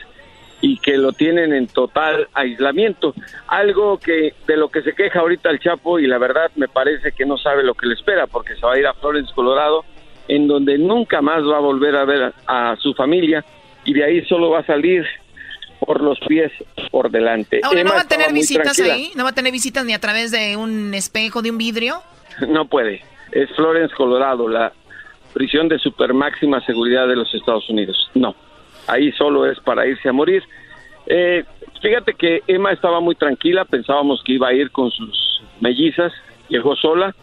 y 0.63 0.79
que 0.79 0.97
lo 0.97 1.13
tienen 1.13 1.53
en 1.53 1.67
total 1.67 2.29
aislamiento. 2.33 3.15
Algo 3.49 3.99
que 3.99 4.33
de 4.47 4.57
lo 4.57 4.69
que 4.69 4.83
se 4.83 4.95
queja 4.95 5.21
ahorita 5.21 5.51
el 5.51 5.59
Chapo 5.59 5.99
y 5.99 6.07
la 6.07 6.19
verdad 6.19 6.51
me 6.57 6.69
parece 6.69 7.13
que 7.13 7.27
no 7.27 7.37
sabe 7.37 7.63
lo 7.63 7.75
que 7.75 7.87
le 7.87 7.95
espera 7.95 8.27
porque 8.27 8.55
se 8.55 8.65
va 8.65 8.75
a 8.75 8.79
ir 8.79 8.87
a 8.87 8.95
Florence, 8.95 9.33
Colorado, 9.35 9.85
en 10.29 10.47
donde 10.47 10.79
nunca 10.79 11.21
más 11.21 11.43
va 11.43 11.57
a 11.57 11.61
volver 11.61 11.97
a 11.97 12.05
ver 12.05 12.33
a, 12.47 12.71
a 12.71 12.77
su 12.77 12.95
familia 12.95 13.45
y 13.85 13.93
de 13.93 14.05
ahí 14.05 14.25
solo 14.27 14.51
va 14.51 14.61
a 14.61 14.67
salir 14.67 15.05
por 15.85 16.01
los 16.01 16.19
pies 16.21 16.53
por 16.91 17.11
delante. 17.11 17.61
Ahora, 17.65 17.83
¿no 17.83 17.93
va 17.93 18.03
a 18.03 18.09
tener 18.09 18.33
visitas 18.33 18.77
tranquila. 18.77 18.95
ahí? 18.95 19.11
¿No 19.17 19.25
va 19.25 19.31
a 19.31 19.35
tener 19.35 19.53
visitas 19.53 19.85
ni 19.85 19.93
a 19.93 19.99
través 19.99 20.31
de 20.31 20.57
un 20.57 20.95
espejo, 20.95 21.43
de 21.43 21.51
un 21.51 21.59
vidrio? 21.59 22.03
No 22.49 22.67
puede. 22.67 23.03
Es 23.33 23.51
Florence, 23.57 23.95
Colorado, 23.95 24.49
la 24.49 24.73
prisión 25.35 25.69
de 25.69 25.79
super 25.79 26.15
máxima 26.15 26.65
seguridad 26.65 27.07
de 27.09 27.17
los 27.17 27.35
Estados 27.35 27.69
Unidos. 27.69 28.11
No. 28.15 28.35
Ahí 28.87 29.13
solo 29.13 29.45
es 29.51 29.59
para 29.61 29.87
irse 29.87 30.09
a 30.09 30.13
morir. 30.13 30.43
Eh, 31.07 31.45
fíjate 31.83 32.15
que 32.15 32.43
Emma 32.47 32.73
estaba 32.73 33.01
muy 33.01 33.15
tranquila, 33.15 33.65
pensábamos 33.65 34.23
que 34.25 34.33
iba 34.33 34.49
a 34.49 34.55
ir 34.55 34.71
con 34.71 34.91
sus 34.91 35.43
mellizas, 35.61 36.13
llegó 36.49 36.77
sola, 36.77 37.15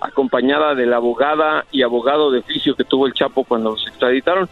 acompañada 0.00 0.74
de 0.74 0.86
la 0.86 0.96
abogada 0.96 1.66
y 1.70 1.82
abogado 1.82 2.30
de 2.30 2.40
oficio 2.40 2.74
que 2.74 2.84
tuvo 2.84 3.06
el 3.06 3.14
Chapo 3.14 3.44
cuando 3.44 3.70
los 3.70 3.86
extraditaron, 3.86 4.48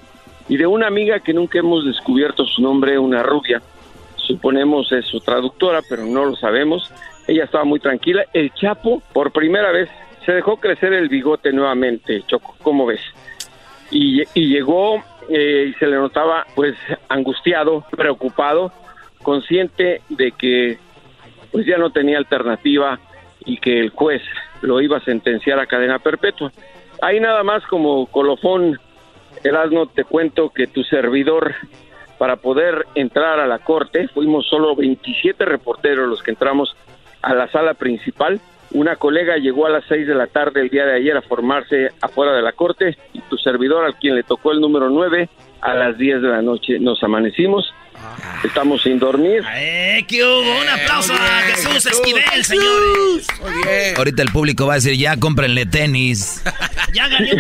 y 0.49 0.57
de 0.57 0.67
una 0.67 0.87
amiga 0.87 1.21
que 1.21 1.33
nunca 1.33 1.59
hemos 1.59 1.85
descubierto 1.85 2.45
su 2.45 2.63
nombre, 2.63 2.99
una 2.99 3.23
rubia, 3.23 3.63
suponemos 4.17 4.91
es 4.93 5.07
su 5.07 5.21
traductora, 5.21 5.81
pero 5.89 6.05
no 6.05 6.25
lo 6.25 6.37
sabemos. 6.37 6.93
Ella 7.27 7.45
estaba 7.45 7.65
muy 7.65 7.81
tranquila. 7.81 8.25
El 8.33 8.53
Chapo, 8.55 9.03
por 9.13 9.33
primera 9.33 9.73
vez, 9.73 9.89
se 10.25 10.33
dejó 10.33 10.57
crecer 10.57 10.93
el 10.93 11.09
bigote 11.09 11.53
nuevamente, 11.53 12.23
Choco, 12.27 12.57
¿cómo 12.63 12.87
ves? 12.87 13.01
Y, 13.91 14.23
y 14.35 14.49
llegó 14.49 15.03
eh, 15.29 15.71
y 15.71 15.73
se 15.75 15.87
le 15.87 15.97
notaba 15.97 16.47
pues 16.55 16.75
angustiado, 17.09 17.85
preocupado, 17.91 18.73
consciente 19.23 20.03
de 20.09 20.33
que 20.33 20.79
pues 21.53 21.67
ya 21.67 21.79
no 21.79 21.91
tenía 21.91 22.19
alternativa 22.19 22.99
y 23.45 23.59
que 23.59 23.81
el 23.81 23.91
juez 23.91 24.23
lo 24.63 24.81
iba 24.81 24.99
a 24.99 25.05
sentenciar 25.05 25.59
a 25.59 25.67
cadena 25.67 25.99
perpetua. 25.99 26.53
Ahí 27.03 27.21
nada 27.21 27.43
más 27.43 27.65
como 27.67 28.07
colofón, 28.07 28.79
Erasmo, 29.45 29.87
te 29.87 30.05
cuento 30.05 30.51
que 30.51 30.67
tu 30.67 30.83
servidor, 30.85 31.55
para 32.19 32.37
poder 32.37 32.87
entrar 32.95 33.41
a 33.41 33.47
la 33.47 33.59
corte, 33.59 34.09
fuimos 34.09 34.47
solo 34.49 34.75
27 34.75 35.45
reporteros 35.45 36.09
los 36.09 36.23
que 36.23 36.31
entramos 36.31 36.75
a 37.23 37.35
la 37.35 37.49
sala 37.49 37.75
principal. 37.75 38.41
Una 38.73 38.97
colega 38.97 39.37
llegó 39.37 39.67
a 39.67 39.71
las 39.71 39.85
6 39.89 40.07
de 40.07 40.15
la 40.15 40.27
tarde 40.27 40.61
el 40.61 40.71
día 40.71 40.87
de 40.87 40.97
ayer 40.97 41.17
a 41.17 41.23
formarse 41.23 41.91
afuera 42.01 42.33
de 42.33 42.43
la 42.43 42.53
corte 42.53 42.97
y 43.13 43.21
tu 43.23 43.37
servidor, 43.37 43.85
al 43.85 43.97
quien 43.97 44.15
le 44.15 44.23
tocó 44.23 44.53
el 44.53 44.61
número 44.61 44.89
9, 44.89 45.29
a 45.61 45.75
las 45.75 45.97
10 45.99 46.23
de 46.23 46.29
la 46.29 46.43
noche 46.43 46.79
nos 46.79 47.03
amanecimos. 47.03 47.73
Estamos 48.45 48.83
sin 48.83 48.99
dormir. 48.99 49.43
¡Eh, 49.55 50.05
qué 50.07 50.25
hubo! 50.25 50.61
Un 50.61 50.69
aplauso 50.69 51.13
a 51.15 51.43
Jesús 51.43 51.87
Esquivel, 51.87 52.45
señores. 52.45 53.27
Ahorita 53.97 54.23
el 54.23 54.31
público 54.31 54.67
va 54.67 54.75
a 54.75 54.77
decir, 54.77 54.97
ya 54.97 55.17
cómprenle 55.17 55.67
tenis. 55.67 56.43
Ya 56.93 57.09
gané 57.09 57.31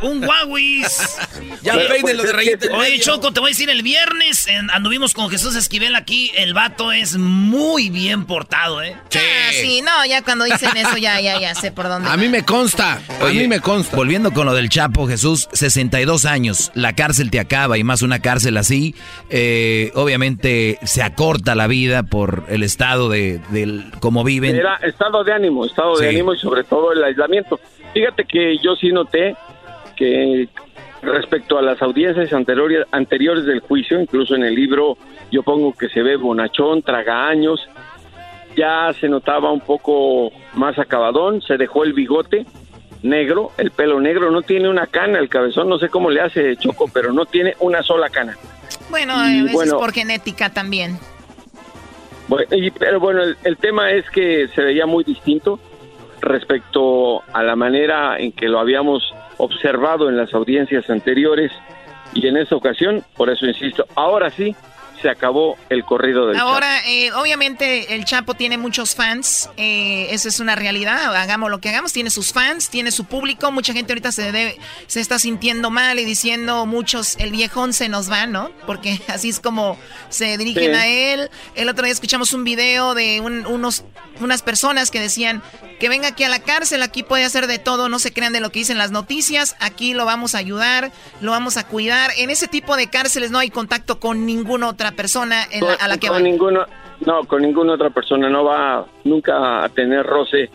un, 0.00 0.24
Huawis. 0.24 1.18
Ya 1.60 1.74
Oye, 1.76 1.84
peínenlo 1.86 2.22
de 2.22 2.32
rayita 2.32 2.66
en 2.66 2.72
Oye, 2.72 2.90
medio. 2.92 3.04
Choco, 3.04 3.30
te 3.32 3.40
voy 3.40 3.48
a 3.48 3.50
decir, 3.50 3.68
el 3.68 3.82
viernes 3.82 4.46
en- 4.46 4.70
anduvimos 4.70 5.12
con 5.12 5.28
Jesús 5.28 5.54
Esquivel 5.54 5.96
aquí. 5.96 6.30
El 6.34 6.54
vato 6.54 6.92
es 6.92 7.18
muy 7.18 7.90
bien 7.90 8.24
portado, 8.24 8.80
¿eh? 8.82 8.96
Ah, 9.14 9.50
sí, 9.52 9.82
no, 9.82 10.06
ya 10.06 10.22
cuando 10.22 10.46
dicen 10.46 10.74
eso 10.78 10.96
ya, 10.96 11.20
ya, 11.20 11.38
ya 11.38 11.54
sé 11.54 11.72
por 11.72 11.88
dónde. 11.88 12.08
A 12.08 12.16
mí 12.16 12.28
me 12.30 12.42
consta, 12.44 13.00
a 13.20 13.26
mí 13.26 13.46
me 13.48 13.60
consta. 13.60 13.94
Volviendo 13.96 14.32
con 14.32 14.46
lo 14.46 14.54
del 14.54 14.70
Chapo, 14.70 15.06
Jesús, 15.06 15.48
62 15.52 16.24
años, 16.24 16.70
la 16.74 16.94
cárcel 16.94 17.30
te 17.30 17.38
acaba 17.40 17.76
y 17.76 17.84
más 17.84 18.00
una 18.00 18.20
cárcel 18.20 18.56
así, 18.56 18.94
eh, 19.28 19.90
obviamente 19.94 20.11
se 20.82 21.02
acorta 21.02 21.54
la 21.54 21.66
vida 21.66 22.02
por 22.02 22.44
el 22.48 22.62
estado 22.62 23.08
de, 23.08 23.40
del 23.50 23.84
cómo 24.00 24.24
viven. 24.24 24.56
Era 24.56 24.76
estado 24.76 25.24
de 25.24 25.32
ánimo, 25.32 25.64
estado 25.64 25.96
de 25.96 26.08
ánimo 26.08 26.34
y 26.34 26.38
sobre 26.38 26.64
todo 26.64 26.92
el 26.92 27.02
aislamiento. 27.02 27.58
Fíjate 27.92 28.24
que 28.24 28.58
yo 28.58 28.74
sí 28.76 28.90
noté 28.92 29.36
que 29.96 30.48
respecto 31.02 31.58
a 31.58 31.62
las 31.62 31.82
audiencias 31.82 32.32
anteriores, 32.32 32.86
anteriores 32.92 33.44
del 33.44 33.60
juicio, 33.60 34.00
incluso 34.00 34.34
en 34.34 34.44
el 34.44 34.54
libro 34.54 34.96
yo 35.30 35.42
pongo 35.42 35.72
que 35.72 35.88
se 35.88 36.02
ve 36.02 36.16
bonachón, 36.16 36.82
traga 36.82 37.28
años, 37.28 37.60
ya 38.56 38.92
se 39.00 39.08
notaba 39.08 39.50
un 39.50 39.60
poco 39.60 40.30
más 40.54 40.78
acabadón, 40.78 41.42
se 41.42 41.56
dejó 41.56 41.84
el 41.84 41.92
bigote 41.92 42.46
negro, 43.02 43.52
el 43.58 43.70
pelo 43.70 44.00
negro, 44.00 44.30
no 44.30 44.42
tiene 44.42 44.68
una 44.68 44.86
cana, 44.86 45.18
el 45.18 45.28
cabezón, 45.28 45.68
no 45.68 45.78
sé 45.78 45.88
cómo 45.88 46.10
le 46.10 46.20
hace 46.20 46.56
Choco, 46.56 46.88
pero 46.92 47.12
no 47.12 47.26
tiene 47.26 47.54
una 47.60 47.82
sola 47.82 48.08
cana. 48.10 48.36
Bueno, 48.90 49.14
a 49.14 49.24
veces 49.28 49.52
bueno. 49.52 49.78
por 49.78 49.92
genética 49.92 50.50
también. 50.50 50.98
Bueno, 52.28 52.46
y- 52.56 52.70
pero 52.70 53.00
bueno, 53.00 53.22
el, 53.22 53.36
el 53.44 53.56
tema 53.56 53.90
es 53.90 54.08
que 54.10 54.48
se 54.54 54.62
veía 54.62 54.86
muy 54.86 55.04
distinto 55.04 55.58
respecto 56.20 57.22
a 57.32 57.42
la 57.42 57.56
manera 57.56 58.16
en 58.18 58.32
que 58.32 58.48
lo 58.48 58.58
habíamos 58.60 59.12
observado 59.38 60.08
en 60.08 60.16
las 60.16 60.32
audiencias 60.34 60.88
anteriores 60.88 61.50
y 62.14 62.26
en 62.28 62.36
esa 62.36 62.54
ocasión, 62.56 63.02
por 63.16 63.28
eso 63.30 63.46
insisto, 63.46 63.86
ahora 63.96 64.30
sí 64.30 64.54
se 65.02 65.10
acabó 65.10 65.56
el 65.68 65.84
corrido 65.84 66.28
del 66.28 66.38
Ahora, 66.38 66.86
eh, 66.86 67.12
obviamente 67.12 67.94
el 67.94 68.04
Chapo 68.04 68.34
tiene 68.34 68.56
muchos 68.56 68.94
fans, 68.94 69.50
eh, 69.56 70.06
esa 70.10 70.28
es 70.28 70.40
una 70.40 70.54
realidad, 70.54 71.14
hagamos 71.16 71.50
lo 71.50 71.60
que 71.60 71.68
hagamos, 71.68 71.92
tiene 71.92 72.08
sus 72.10 72.32
fans, 72.32 72.70
tiene 72.70 72.90
su 72.92 73.04
público, 73.04 73.50
mucha 73.50 73.72
gente 73.72 73.92
ahorita 73.92 74.12
se 74.12 74.30
debe, 74.30 74.56
se 74.86 75.00
está 75.00 75.18
sintiendo 75.18 75.70
mal 75.70 75.98
y 75.98 76.04
diciendo 76.04 76.64
muchos, 76.66 77.16
el 77.18 77.32
viejón 77.32 77.72
se 77.72 77.88
nos 77.88 78.10
va, 78.10 78.26
¿no? 78.26 78.50
Porque 78.66 79.00
así 79.08 79.28
es 79.28 79.40
como 79.40 79.76
se 80.08 80.38
dirigen 80.38 80.72
Sí. 80.74 80.78
a 80.80 80.86
él. 80.86 81.30
El 81.56 81.68
otro 81.68 81.84
día 81.84 81.92
escuchamos 81.92 82.32
un 82.32 82.44
video 82.44 82.94
de 82.94 83.20
un- 83.20 83.44
unos, 83.46 83.84
unas 84.20 84.42
personas 84.42 84.90
que 84.90 85.00
decían 85.00 85.42
que 85.80 85.88
venga 85.88 86.08
aquí 86.08 86.22
a 86.22 86.28
la 86.28 86.38
cárcel, 86.38 86.82
aquí 86.82 87.02
puede 87.02 87.24
hacer 87.24 87.48
de 87.48 87.58
todo, 87.58 87.88
no 87.88 87.98
se 87.98 88.12
crean 88.12 88.32
de 88.32 88.38
lo 88.38 88.50
que 88.52 88.60
dicen 88.60 88.78
las 88.78 88.92
noticias, 88.92 89.56
aquí 89.58 89.94
lo 89.94 90.04
vamos 90.04 90.36
a 90.36 90.38
ayudar, 90.38 90.92
lo 91.20 91.32
vamos 91.32 91.56
a 91.56 91.66
cuidar. 91.66 92.12
En 92.18 92.30
ese 92.30 92.46
tipo 92.46 92.76
de 92.76 92.88
cárceles 92.88 93.32
no 93.32 93.38
hay 93.40 93.50
contacto 93.50 93.98
con 93.98 94.24
ninguna 94.26 94.68
otra 94.68 94.91
persona 94.92 95.42
en 95.50 95.64
la- 95.64 95.74
a 95.74 95.88
la 95.88 95.96
que 95.98 96.08
con 96.08 96.16
van. 96.16 96.24
ninguno, 96.24 96.64
no, 97.06 97.24
con 97.24 97.42
ninguna 97.42 97.74
otra 97.74 97.90
persona 97.90 98.28
no 98.28 98.44
va 98.44 98.86
nunca 99.04 99.64
a 99.64 99.68
tener 99.68 100.04
roce 100.06 100.50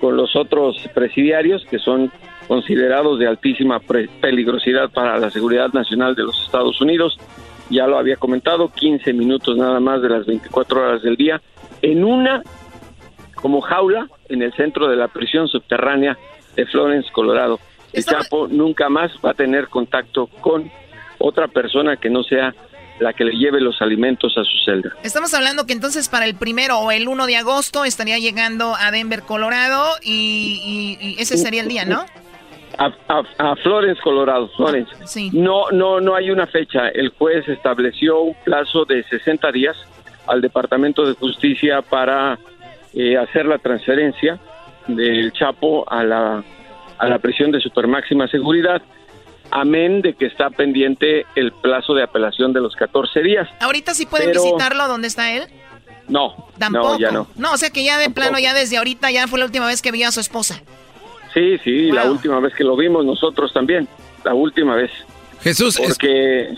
con 0.00 0.16
los 0.16 0.36
otros 0.36 0.76
presidiarios 0.94 1.64
que 1.70 1.78
son 1.78 2.10
considerados 2.48 3.18
de 3.18 3.26
altísima 3.26 3.80
pre- 3.80 4.08
peligrosidad 4.20 4.90
para 4.90 5.18
la 5.18 5.30
seguridad 5.30 5.72
nacional 5.72 6.14
de 6.14 6.22
los 6.24 6.40
Estados 6.44 6.80
Unidos. 6.80 7.18
Ya 7.70 7.86
lo 7.86 7.98
había 7.98 8.16
comentado, 8.16 8.68
15 8.68 9.12
minutos 9.12 9.56
nada 9.56 9.80
más 9.80 10.00
de 10.02 10.08
las 10.10 10.26
24 10.26 10.80
horas 10.80 11.02
del 11.02 11.16
día 11.16 11.40
en 11.82 12.04
una 12.04 12.42
como 13.34 13.60
jaula 13.60 14.06
en 14.28 14.42
el 14.42 14.52
centro 14.54 14.88
de 14.88 14.96
la 14.96 15.08
prisión 15.08 15.48
subterránea 15.48 16.16
de 16.54 16.66
Florence, 16.66 17.10
Colorado. 17.12 17.58
El 17.92 18.04
Chapo 18.04 18.48
nunca 18.48 18.88
más 18.88 19.10
va 19.24 19.30
a 19.30 19.34
tener 19.34 19.68
contacto 19.68 20.26
con 20.40 20.70
otra 21.18 21.48
persona 21.48 21.96
que 21.96 22.10
no 22.10 22.22
sea 22.22 22.54
la 23.00 23.12
que 23.12 23.24
le 23.24 23.32
lleve 23.32 23.60
los 23.60 23.80
alimentos 23.82 24.36
a 24.38 24.44
su 24.44 24.56
celda. 24.64 24.90
Estamos 25.02 25.34
hablando 25.34 25.66
que 25.66 25.72
entonces 25.74 26.08
para 26.08 26.24
el 26.24 26.34
primero 26.34 26.78
o 26.78 26.90
el 26.90 27.08
1 27.08 27.26
de 27.26 27.36
agosto 27.36 27.84
estaría 27.84 28.18
llegando 28.18 28.74
a 28.74 28.90
Denver, 28.90 29.22
Colorado, 29.22 29.84
y, 30.02 30.96
y- 31.00 31.08
y 31.10 31.22
ese 31.22 31.36
sería 31.36 31.62
el 31.62 31.68
día, 31.68 31.84
¿no? 31.84 32.04
A, 32.78 32.86
a- 33.08 33.50
a 33.52 33.56
Florence, 33.56 34.00
Colorado, 34.02 34.48
Florence. 34.56 34.90
No, 35.32 35.70
no, 35.72 36.00
no 36.00 36.14
hay 36.14 36.30
una 36.30 36.46
fecha. 36.46 36.88
El 36.88 37.10
juez 37.10 37.48
estableció 37.48 38.20
un 38.20 38.34
plazo 38.44 38.84
de 38.84 39.02
60 39.04 39.50
días 39.52 39.76
al 40.26 40.40
Departamento 40.40 41.06
de 41.06 41.14
Justicia 41.14 41.82
para 41.82 42.38
eh, 42.94 43.16
hacer 43.16 43.46
la 43.46 43.58
transferencia 43.58 44.38
del 44.88 45.32
Chapo 45.32 45.84
a 45.90 46.02
la, 46.04 46.42
a 46.98 47.08
la 47.08 47.18
prisión 47.18 47.50
de 47.50 47.60
supermáxima 47.60 48.26
seguridad, 48.28 48.80
amén 49.50 50.02
de 50.02 50.14
que 50.14 50.26
está 50.26 50.50
pendiente 50.50 51.26
el 51.34 51.52
plazo 51.52 51.94
de 51.94 52.02
apelación 52.02 52.52
de 52.52 52.60
los 52.60 52.74
14 52.76 53.20
días. 53.22 53.48
Ahorita 53.60 53.94
sí 53.94 54.06
pueden 54.06 54.28
Pero- 54.30 54.42
visitarlo 54.42 54.86
donde 54.88 55.08
está 55.08 55.32
él. 55.32 55.44
No, 56.08 56.48
Tampoco. 56.58 56.92
no, 56.92 56.98
ya 57.00 57.10
no. 57.10 57.26
o 57.52 57.56
sea 57.56 57.70
que 57.70 57.82
ya 57.84 57.98
de 57.98 58.10
plano, 58.10 58.38
ya 58.38 58.54
desde 58.54 58.76
ahorita, 58.76 59.10
ya 59.10 59.26
fue 59.26 59.38
la 59.40 59.44
última 59.46 59.66
vez 59.66 59.82
que 59.82 59.90
vio 59.90 60.06
a 60.06 60.12
su 60.12 60.20
esposa. 60.20 60.62
Sí, 61.34 61.58
sí, 61.64 61.90
la 61.90 62.04
última 62.10 62.38
vez 62.40 62.54
que 62.54 62.62
lo 62.64 62.76
vimos 62.76 63.04
nosotros 63.04 63.52
también, 63.52 63.88
la 64.24 64.32
última 64.32 64.74
vez. 64.76 64.90
Jesús, 65.42 65.78
es- 65.80 65.88
Porque... 65.88 66.54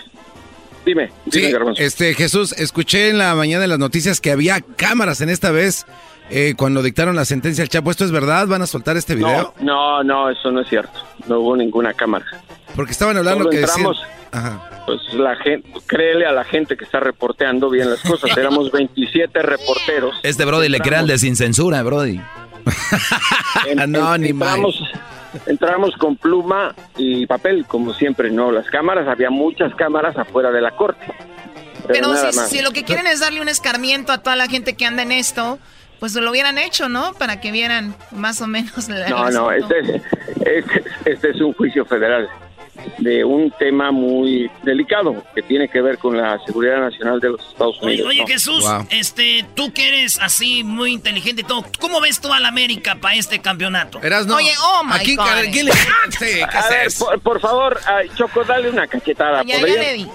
Dime, 0.84 1.10
Sí, 1.30 1.40
dime, 1.40 1.58
este, 1.76 2.14
Jesús, 2.14 2.52
escuché 2.52 3.08
en 3.10 3.18
la 3.18 3.34
mañana 3.34 3.64
en 3.64 3.70
las 3.70 3.78
noticias 3.78 4.20
que 4.20 4.30
había 4.30 4.60
cámaras 4.76 5.20
en 5.20 5.28
esta 5.28 5.50
vez 5.50 5.84
eh, 6.30 6.54
cuando 6.56 6.82
dictaron 6.82 7.14
la 7.16 7.24
sentencia 7.26 7.62
al 7.62 7.68
Chapo. 7.68 7.90
¿Esto 7.90 8.04
es 8.04 8.10
verdad? 8.12 8.46
¿Van 8.46 8.62
a 8.62 8.66
soltar 8.66 8.96
este 8.96 9.14
video? 9.14 9.52
No, 9.60 10.02
no, 10.02 10.04
no, 10.04 10.30
eso 10.30 10.50
no 10.50 10.60
es 10.60 10.68
cierto. 10.68 10.98
No 11.26 11.40
hubo 11.40 11.56
ninguna 11.56 11.92
cámara. 11.94 12.24
Porque 12.78 12.92
estaban 12.92 13.16
hablando 13.16 13.40
Solo 13.40 13.50
que 13.50 13.56
decían... 13.58 13.86
entramos, 14.32 14.68
pues 14.86 15.00
la 15.14 15.34
gente, 15.34 15.68
créele 15.88 16.26
a 16.26 16.30
la 16.30 16.44
gente 16.44 16.76
que 16.76 16.84
está 16.84 17.00
reporteando 17.00 17.68
bien 17.70 17.90
las 17.90 18.00
cosas. 18.02 18.30
Éramos 18.36 18.70
27 18.70 19.42
reporteros. 19.42 20.14
Este 20.22 20.44
Brody 20.44 20.68
le 20.68 20.78
crea 20.78 21.00
el 21.00 21.08
de 21.08 21.18
sin 21.18 21.34
censura, 21.34 21.82
Brody. 21.82 22.20
En- 23.66 23.80
en- 23.80 23.96
entramos, 23.96 24.80
entramos 25.46 25.96
con 25.96 26.16
pluma 26.16 26.72
y 26.96 27.26
papel, 27.26 27.64
como 27.66 27.92
siempre, 27.94 28.30
¿no? 28.30 28.52
Las 28.52 28.66
cámaras, 28.70 29.08
había 29.08 29.30
muchas 29.30 29.74
cámaras 29.74 30.16
afuera 30.16 30.52
de 30.52 30.60
la 30.60 30.70
corte. 30.70 31.04
Pero, 31.88 31.88
Pero 31.88 32.08
nada 32.14 32.30
si, 32.30 32.38
más. 32.38 32.48
si 32.48 32.62
lo 32.62 32.70
que 32.70 32.84
quieren 32.84 33.08
es 33.08 33.18
darle 33.18 33.40
un 33.40 33.48
escarmiento 33.48 34.12
a 34.12 34.18
toda 34.18 34.36
la 34.36 34.46
gente 34.46 34.74
que 34.74 34.86
anda 34.86 35.02
en 35.02 35.10
esto, 35.10 35.58
pues 35.98 36.14
lo 36.14 36.30
hubieran 36.30 36.58
hecho, 36.58 36.88
¿no? 36.88 37.12
Para 37.14 37.40
que 37.40 37.50
vieran 37.50 37.96
más 38.12 38.40
o 38.40 38.46
menos 38.46 38.88
la 38.88 39.08
No, 39.08 39.28
no, 39.32 39.50
este, 39.50 40.00
este, 40.46 40.84
este 41.06 41.30
es 41.30 41.40
un 41.40 41.52
juicio 41.54 41.84
federal 41.84 42.28
de 42.98 43.24
un 43.24 43.50
tema 43.58 43.90
muy 43.90 44.50
delicado 44.62 45.22
que 45.34 45.42
tiene 45.42 45.68
que 45.68 45.80
ver 45.80 45.98
con 45.98 46.16
la 46.16 46.38
seguridad 46.44 46.78
nacional 46.80 47.20
de 47.20 47.30
los 47.30 47.40
Estados 47.48 47.76
Oye, 47.80 47.86
Unidos. 48.02 48.08
oye, 48.08 48.20
¿no? 48.20 48.26
Jesús, 48.26 48.64
este, 48.90 49.44
tú 49.54 49.72
que 49.72 49.88
eres 49.88 50.18
así 50.20 50.64
muy 50.64 50.92
inteligente 50.92 51.42
y 51.42 51.44
todo, 51.44 51.64
¿cómo 51.80 52.00
ves 52.00 52.20
tú 52.20 52.32
a 52.32 52.40
la 52.40 52.48
América 52.48 52.96
para 53.00 53.14
este 53.16 53.40
campeonato? 53.40 53.98
Oye, 53.98 54.52
oh 54.62 54.84
my 54.84 54.94
Aquí, 54.94 55.16
God. 55.16 55.24
¿quién 55.52 55.66
le- 55.66 55.72
A 56.44 56.68
ver, 56.68 56.88
por, 56.98 57.20
por 57.20 57.40
favor, 57.40 57.80
ay, 57.86 58.08
Choco, 58.16 58.44
dale 58.44 58.70
una 58.70 58.86
cachetada. 58.86 59.42
Ya, 59.44 59.54
ya 59.54 59.60
¿podría? 59.60 59.82
le 59.94 60.06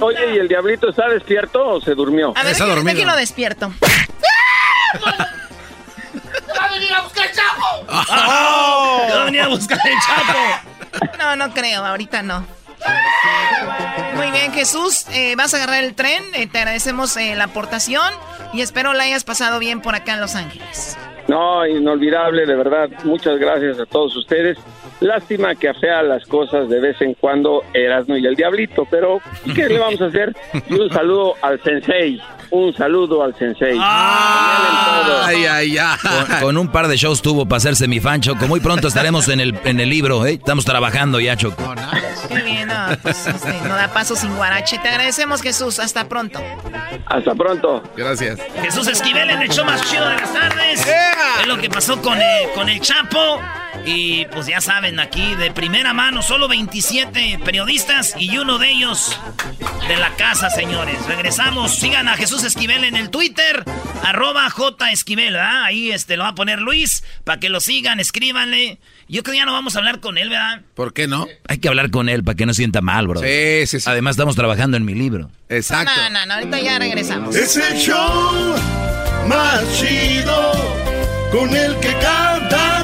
Oye, 0.00 0.34
¿y 0.34 0.38
el 0.38 0.48
diablito 0.48 0.90
está 0.90 1.08
despierto 1.08 1.66
o 1.66 1.80
se 1.80 1.94
durmió? 1.94 2.32
A 2.36 2.42
ver, 2.42 2.54
déjenlo, 2.54 2.82
déjenlo 2.82 3.16
despierto. 3.16 3.72
¡Va 6.56 6.64
a 6.66 6.72
venir 6.72 6.92
a 6.92 7.00
buscar 7.02 7.26
el 7.26 7.32
chapo! 7.32 7.86
Va 7.88 9.22
a 9.22 9.24
venir 9.24 9.40
a 9.40 9.48
buscar 9.48 9.78
el 9.84 9.94
chapo. 10.00 10.38
No, 11.18 11.36
no 11.36 11.52
creo, 11.52 11.84
ahorita 11.84 12.22
no. 12.22 12.46
Muy 14.16 14.30
bien, 14.30 14.52
Jesús, 14.52 15.06
eh, 15.12 15.34
vas 15.36 15.54
a 15.54 15.56
agarrar 15.56 15.84
el 15.84 15.94
tren, 15.94 16.22
eh, 16.34 16.46
te 16.46 16.58
agradecemos 16.58 17.16
eh, 17.16 17.34
la 17.34 17.44
aportación 17.44 18.12
y 18.52 18.60
espero 18.60 18.92
la 18.92 19.04
hayas 19.04 19.24
pasado 19.24 19.58
bien 19.58 19.80
por 19.80 19.94
acá 19.94 20.14
en 20.14 20.20
Los 20.20 20.34
Ángeles. 20.36 20.96
No, 21.26 21.66
inolvidable, 21.66 22.46
de 22.46 22.54
verdad. 22.54 22.88
Muchas 23.04 23.38
gracias 23.38 23.80
a 23.80 23.86
todos 23.86 24.14
ustedes. 24.16 24.58
Lástima 25.00 25.54
que 25.54 25.68
afea 25.68 26.02
las 26.02 26.24
cosas 26.26 26.68
de 26.68 26.80
vez 26.80 27.00
en 27.00 27.14
cuando 27.14 27.64
Erasmo 27.72 28.16
y 28.16 28.26
el 28.26 28.36
Diablito, 28.36 28.86
pero 28.90 29.20
¿qué 29.54 29.68
le 29.68 29.78
vamos 29.78 30.00
a 30.00 30.06
hacer? 30.06 30.36
Y 30.68 30.74
un 30.74 30.90
saludo 30.90 31.34
al 31.42 31.60
Sensei. 31.62 32.20
Un 32.54 32.72
saludo 32.72 33.24
al 33.24 33.36
Sensei. 33.36 33.76
Ay, 33.82 35.44
ay, 35.44 35.76
ay. 35.76 35.98
Con, 36.00 36.40
con 36.40 36.56
un 36.56 36.68
par 36.68 36.86
de 36.86 36.96
shows 36.96 37.20
tuvo 37.20 37.46
para 37.46 37.56
hacerse 37.56 37.88
mi 37.88 37.98
fan, 37.98 38.20
Choco. 38.20 38.46
Muy 38.46 38.60
pronto 38.60 38.86
estaremos 38.86 39.26
en 39.28 39.40
el, 39.40 39.58
en 39.64 39.80
el 39.80 39.90
libro, 39.90 40.24
¿eh? 40.24 40.34
Estamos 40.34 40.64
trabajando 40.64 41.18
ya, 41.18 41.36
Choco. 41.36 41.74
Qué 42.28 42.42
bien, 42.42 42.68
no, 42.68 42.74
pues, 43.02 43.26
este, 43.26 43.60
no 43.62 43.74
da 43.74 43.88
paso 43.88 44.14
sin 44.14 44.36
guarache. 44.36 44.78
Te 44.78 44.88
agradecemos, 44.88 45.42
Jesús. 45.42 45.80
Hasta 45.80 46.08
pronto. 46.08 46.40
Hasta 47.06 47.34
pronto. 47.34 47.82
Gracias. 47.96 48.38
Jesús 48.62 48.86
Esquivel 48.86 49.30
en 49.30 49.42
el 49.42 49.48
show 49.48 49.64
más 49.64 49.82
chido 49.90 50.08
de 50.08 50.14
las 50.14 50.32
tardes. 50.32 50.86
Es 51.40 51.46
lo 51.48 51.58
que 51.58 51.68
pasó 51.68 52.00
con 52.00 52.16
el, 52.16 52.50
con 52.54 52.68
el 52.68 52.80
Chapo. 52.80 53.40
Y 53.86 54.24
pues 54.26 54.46
ya 54.46 54.60
saben, 54.60 55.00
aquí 55.00 55.34
de 55.34 55.50
primera 55.50 55.92
mano, 55.92 56.22
solo 56.22 56.48
27 56.48 57.40
periodistas 57.44 58.14
y 58.18 58.36
uno 58.38 58.58
de 58.58 58.70
ellos 58.70 59.18
de 59.88 59.96
la 59.96 60.14
casa, 60.16 60.50
señores. 60.50 61.04
Regresamos. 61.06 61.76
Sigan 61.76 62.08
a 62.08 62.16
Jesús 62.16 62.44
Esquivel 62.44 62.84
en 62.84 62.96
el 62.96 63.10
Twitter, 63.10 63.64
arroba 64.02 64.48
J 64.48 64.90
Esquivel, 64.90 65.34
¿verdad? 65.34 65.64
Ahí 65.64 65.90
este, 65.90 66.16
lo 66.16 66.24
va 66.24 66.30
a 66.30 66.34
poner 66.34 66.60
Luis, 66.60 67.04
para 67.24 67.40
que 67.40 67.48
lo 67.48 67.60
sigan, 67.60 68.00
escríbanle. 68.00 68.78
Yo 69.08 69.22
creo 69.22 69.32
que 69.32 69.38
ya 69.38 69.46
no 69.46 69.52
vamos 69.52 69.76
a 69.76 69.80
hablar 69.80 70.00
con 70.00 70.16
él, 70.16 70.30
¿verdad? 70.30 70.62
¿Por 70.74 70.94
qué 70.94 71.06
no? 71.06 71.26
Hay 71.46 71.58
que 71.58 71.68
hablar 71.68 71.90
con 71.90 72.08
él 72.08 72.24
para 72.24 72.36
que 72.36 72.46
no 72.46 72.54
sienta 72.54 72.80
mal, 72.80 73.06
bro. 73.06 73.20
Sí, 73.20 73.66
sí, 73.66 73.80
sí. 73.80 73.90
Además, 73.90 74.12
estamos 74.12 74.34
trabajando 74.34 74.76
en 74.76 74.84
mi 74.84 74.94
libro. 74.94 75.30
Exacto. 75.48 75.92
No, 75.94 76.10
no, 76.10 76.26
no, 76.26 76.34
ahorita 76.34 76.60
ya 76.60 76.78
regresamos. 76.78 77.36
Es 77.36 77.56
el 77.56 77.78
show 77.78 78.54
más 79.28 79.62
chido 79.78 80.52
con 81.30 81.54
el 81.54 81.76
que 81.80 81.92
cada 82.00 82.83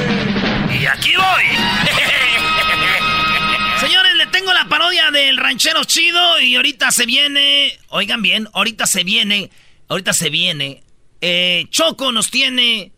Y 0.81 0.85
aquí 0.87 1.11
voy. 1.15 1.43
Señores, 3.79 4.15
le 4.15 4.25
tengo 4.27 4.51
la 4.51 4.67
parodia 4.67 5.11
del 5.11 5.37
ranchero 5.37 5.83
chido 5.83 6.41
y 6.41 6.55
ahorita 6.55 6.89
se 6.89 7.05
viene, 7.05 7.77
oigan 7.89 8.23
bien, 8.23 8.49
ahorita 8.51 8.87
se 8.87 9.03
viene, 9.03 9.51
ahorita 9.89 10.13
se 10.13 10.31
viene. 10.31 10.81
Eh, 11.21 11.67
Choco 11.69 12.11
nos 12.11 12.31
tiene 12.31 12.93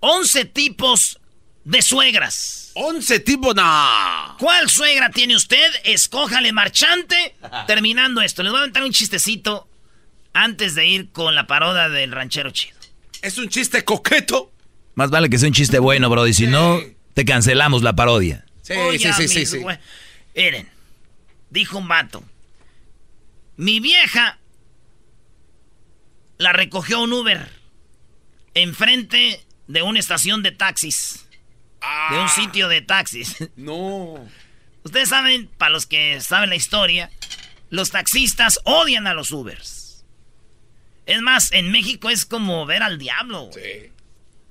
11 0.00 0.46
tipos 0.46 1.20
de 1.64 1.82
suegras. 1.82 2.72
11 2.74 3.20
tipos, 3.20 3.54
no. 3.54 4.36
¿Cuál 4.38 4.70
suegra 4.70 5.10
tiene 5.10 5.36
usted? 5.36 5.70
Escójale 5.84 6.52
marchante. 6.52 7.36
Terminando 7.66 8.22
esto, 8.22 8.42
les 8.42 8.50
voy 8.50 8.60
a 8.60 8.62
aventar 8.62 8.82
un 8.82 8.92
chistecito 8.92 9.68
antes 10.32 10.74
de 10.74 10.86
ir 10.86 11.12
con 11.12 11.34
la 11.34 11.46
parodia 11.46 11.90
del 11.90 12.12
ranchero 12.12 12.50
chido. 12.50 12.78
¿Es 13.20 13.36
un 13.36 13.50
chiste 13.50 13.84
coqueto? 13.84 14.52
Más 14.94 15.10
vale 15.10 15.28
que 15.28 15.36
sea 15.36 15.48
un 15.48 15.54
chiste 15.54 15.78
bueno, 15.78 16.08
bro. 16.08 16.26
Y 16.26 16.32
si 16.32 16.46
no, 16.46 16.80
te 17.14 17.24
cancelamos 17.24 17.82
la 17.82 17.94
parodia. 17.94 18.44
Sí, 18.62 18.74
Oye, 18.74 18.98
sí, 18.98 19.12
sí, 19.12 19.28
sí, 19.28 19.46
sí. 19.46 19.64
Miren, 20.34 20.68
dijo 21.50 21.78
un 21.78 21.88
vato. 21.88 22.22
Mi 23.56 23.80
vieja 23.80 24.38
la 26.38 26.52
recogió 26.52 27.00
un 27.02 27.12
Uber 27.12 27.48
enfrente 28.54 29.44
de 29.66 29.82
una 29.82 29.98
estación 29.98 30.42
de 30.42 30.52
taxis. 30.52 31.26
De 32.10 32.18
un 32.18 32.28
sitio 32.28 32.68
de 32.68 32.82
taxis. 32.82 33.36
No. 33.56 34.26
Ustedes 34.82 35.10
saben, 35.10 35.48
para 35.58 35.70
los 35.70 35.84
que 35.86 36.20
saben 36.22 36.48
la 36.48 36.56
historia, 36.56 37.10
los 37.68 37.90
taxistas 37.90 38.60
odian 38.64 39.06
a 39.06 39.12
los 39.12 39.30
Ubers. 39.30 40.04
Es 41.04 41.20
más, 41.20 41.52
en 41.52 41.70
México 41.70 42.08
es 42.08 42.24
como 42.24 42.64
ver 42.64 42.82
al 42.82 42.98
diablo. 42.98 43.50
güey. 43.52 43.92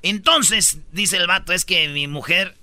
Entonces, 0.02 0.80
dice 0.92 1.18
el 1.18 1.28
vato, 1.28 1.54
es 1.54 1.66
que 1.66 1.90
mi 1.90 2.08
mujer 2.08 2.56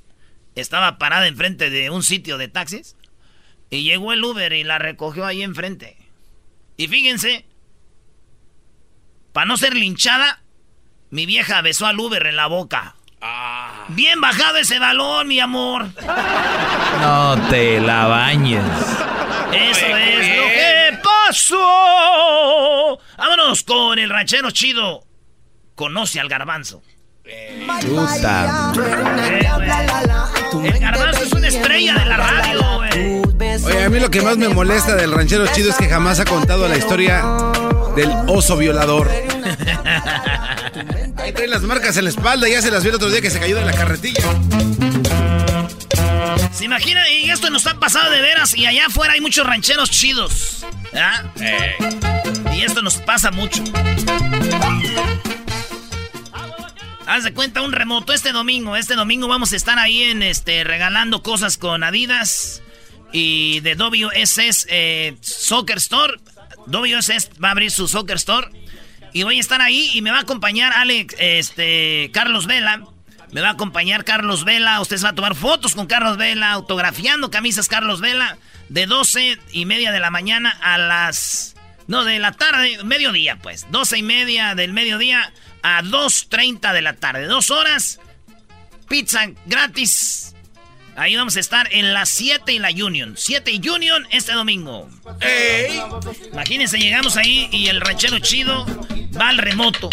estaba 0.55 0.99
parada 0.99 1.27
enfrente 1.27 1.71
de 1.71 1.91
un 1.91 2.03
sitio 2.03 2.39
de 2.39 2.49
taxis 2.49 2.97
y 3.71 3.83
llegó 3.83 4.13
el 4.13 4.25
Uber 4.25 4.53
y 4.53 4.65
la 4.65 4.79
recogió 4.79 5.27
ahí 5.27 5.43
enfrente. 5.43 5.97
Y 6.77 6.89
fíjense, 6.89 7.45
para 9.33 9.47
no 9.47 9.57
ser 9.57 9.75
linchada, 9.75 10.41
mi 11.11 11.27
vieja 11.27 11.61
besó 11.61 11.87
al 11.87 11.99
Uber 11.99 12.27
en 12.27 12.37
la 12.37 12.47
boca. 12.47 12.97
Bien 13.89 14.21
bajado 14.21 14.59
ese 14.59 14.79
balón, 14.79 15.29
mi 15.29 15.41
amor. 15.41 15.87
No 17.01 17.49
te 17.49 17.81
la 17.81 18.07
bañes. 18.07 18.65
Eso 19.53 19.87
es 19.97 20.37
lo 20.37 20.45
que 20.45 20.99
pasó. 21.03 22.99
Vámonos 23.17 23.63
con 23.63 23.99
el 23.99 24.11
ranchero 24.11 24.51
chido. 24.51 25.05
Conoce 25.75 26.21
al 26.21 26.29
garbanzo. 26.29 26.83
Puta. 27.83 28.73
El 30.65 30.79
garbanzo 30.79 31.25
es 31.25 31.33
una 31.33 31.49
estrella 31.49 31.95
de 31.95 32.05
la 32.07 32.17
radio, 32.17 32.77
güey. 32.77 33.23
Oye, 33.65 33.85
a 33.85 33.91
mí 33.91 33.99
lo 33.99 34.11
que 34.11 34.23
más 34.23 34.37
me 34.37 34.49
molesta 34.49 34.95
del 34.95 35.13
ranchero 35.13 35.47
chido 35.49 35.71
es 35.71 35.77
que 35.77 35.89
jamás 35.89 36.21
ha 36.21 36.25
contado 36.25 36.69
la 36.69 36.77
historia 36.77 37.25
del 37.97 38.11
oso 38.29 38.57
violador. 38.57 39.11
Ahí 41.17 41.33
trae 41.33 41.49
las 41.49 41.63
marcas 41.63 41.97
en 41.97 42.05
la 42.05 42.11
espalda, 42.11 42.49
ya 42.49 42.63
se 42.63 42.71
las 42.71 42.83
vio 42.83 42.91
el 42.91 42.97
otro 42.97 43.11
día 43.11 43.21
que 43.21 43.31
se 43.31 43.41
cayó 43.41 43.57
de 43.57 43.65
la 43.65 43.73
carretilla. 43.73 44.23
Se 46.53 46.65
imagina, 46.65 47.09
y 47.11 47.31
esto 47.31 47.51
nos 47.51 47.67
ha 47.67 47.75
pasado 47.75 48.11
de 48.11 48.21
veras, 48.21 48.57
y 48.57 48.67
allá 48.67 48.87
afuera 48.87 49.15
hay 49.15 49.21
muchos 49.21 49.47
rancheros 49.47 49.91
chidos. 49.91 50.65
¿ah? 50.95 51.25
Y 52.53 52.63
esto 52.63 52.83
nos 52.83 52.99
pasa 52.99 53.31
mucho. 53.31 53.63
Haz 57.07 57.23
de 57.23 57.33
cuenta 57.33 57.63
un 57.63 57.73
remoto 57.73 58.13
este 58.13 58.33
domingo. 58.33 58.77
Este 58.77 58.97
domingo 58.97 59.29
vamos 59.29 59.53
a 59.53 59.57
estar 59.57 59.79
ahí 59.79 60.03
en 60.03 60.25
este 60.25 60.65
regalando 60.65 61.23
cosas 61.23 61.57
con 61.57 61.85
Adidas. 61.85 62.63
y 63.13 63.61
de 63.61 63.77
WSS 63.77 64.67
eh, 64.69 65.17
Soccer 65.21 65.77
Store. 65.79 66.15
WSS 66.67 67.31
va 67.43 67.49
a 67.49 67.51
abrir 67.53 67.71
su 67.71 67.87
Soccer 67.87 68.17
Store. 68.17 68.49
Y 69.13 69.23
voy 69.23 69.39
a 69.39 69.41
estar 69.41 69.63
ahí 69.63 69.89
y 69.95 70.03
me 70.03 70.11
va 70.11 70.19
a 70.19 70.23
acompañar 70.23 70.73
Alex, 70.73 71.15
este, 71.19 72.11
Carlos 72.13 72.47
Vela. 72.47 72.83
Me 73.31 73.41
va 73.41 73.51
a 73.51 73.53
acompañar 73.53 74.05
Carlos 74.05 74.45
Vela. 74.45 74.81
Usted 74.81 74.97
se 74.97 75.05
va 75.05 75.11
a 75.11 75.15
tomar 75.15 75.37
fotos 75.37 75.77
con 75.77 75.87
Carlos 75.87 76.17
Vela, 76.17 76.51
autografiando 76.51 77.31
camisas 77.31 77.69
Carlos 77.69 78.01
Vela. 78.01 78.37
De 78.69 78.87
12 78.87 79.39
y 79.53 79.65
media 79.65 79.93
de 79.93 80.01
la 80.01 80.11
mañana 80.11 80.51
a 80.61 80.77
las... 80.77 81.55
No, 81.87 82.05
de 82.05 82.19
la 82.19 82.33
tarde, 82.33 82.83
mediodía 82.83 83.37
pues. 83.37 83.69
12 83.71 83.99
y 83.99 84.03
media 84.03 84.57
del 84.57 84.73
mediodía 84.73 85.33
a 85.67 85.83
2.30 85.83 86.73
de 86.73 86.81
la 86.81 86.93
tarde. 86.93 87.25
Dos 87.25 87.51
horas. 87.51 87.99
Pizza 88.89 89.27
gratis. 89.47 90.33
Ahí 90.95 91.17
vamos 91.17 91.37
a 91.37 91.41
estar 91.41 91.69
en 91.73 91.93
las 91.93 92.09
7 92.11 92.53
y 92.53 92.61
la 92.61 92.69
Union. 92.71 93.15
7 93.19 93.51
y 93.51 93.69
Union 93.69 94.07
este 94.13 94.33
domingo. 94.33 94.89
¡Ey! 95.21 95.83
Imagínense, 96.33 96.79
llegamos 96.79 97.17
ahí 97.17 97.49
y 97.51 97.67
el 97.67 97.81
ranchero 97.81 98.21
chido 98.21 98.65
va 99.21 99.29
al 99.31 99.39
remoto. 99.39 99.91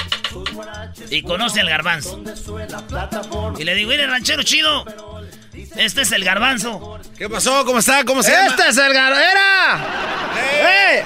Y 1.10 1.24
conoce 1.24 1.60
al 1.60 1.70
garbanzo. 1.70 2.24
Y 3.58 3.64
le 3.64 3.74
digo, 3.74 3.90
mire, 3.90 4.06
ranchero 4.06 4.44
chido. 4.44 4.86
Este 5.76 6.04
es 6.04 6.12
el 6.12 6.24
garbanzo. 6.24 7.00
¿Qué 7.18 7.28
pasó? 7.28 7.66
¿Cómo 7.66 7.80
está? 7.80 8.06
¿Cómo 8.06 8.22
se 8.22 8.32
llama? 8.32 8.46
Este 8.46 8.70
es 8.70 8.78
el 8.78 8.94
garbanzo. 8.94 9.88
¡Eh! 10.38 11.04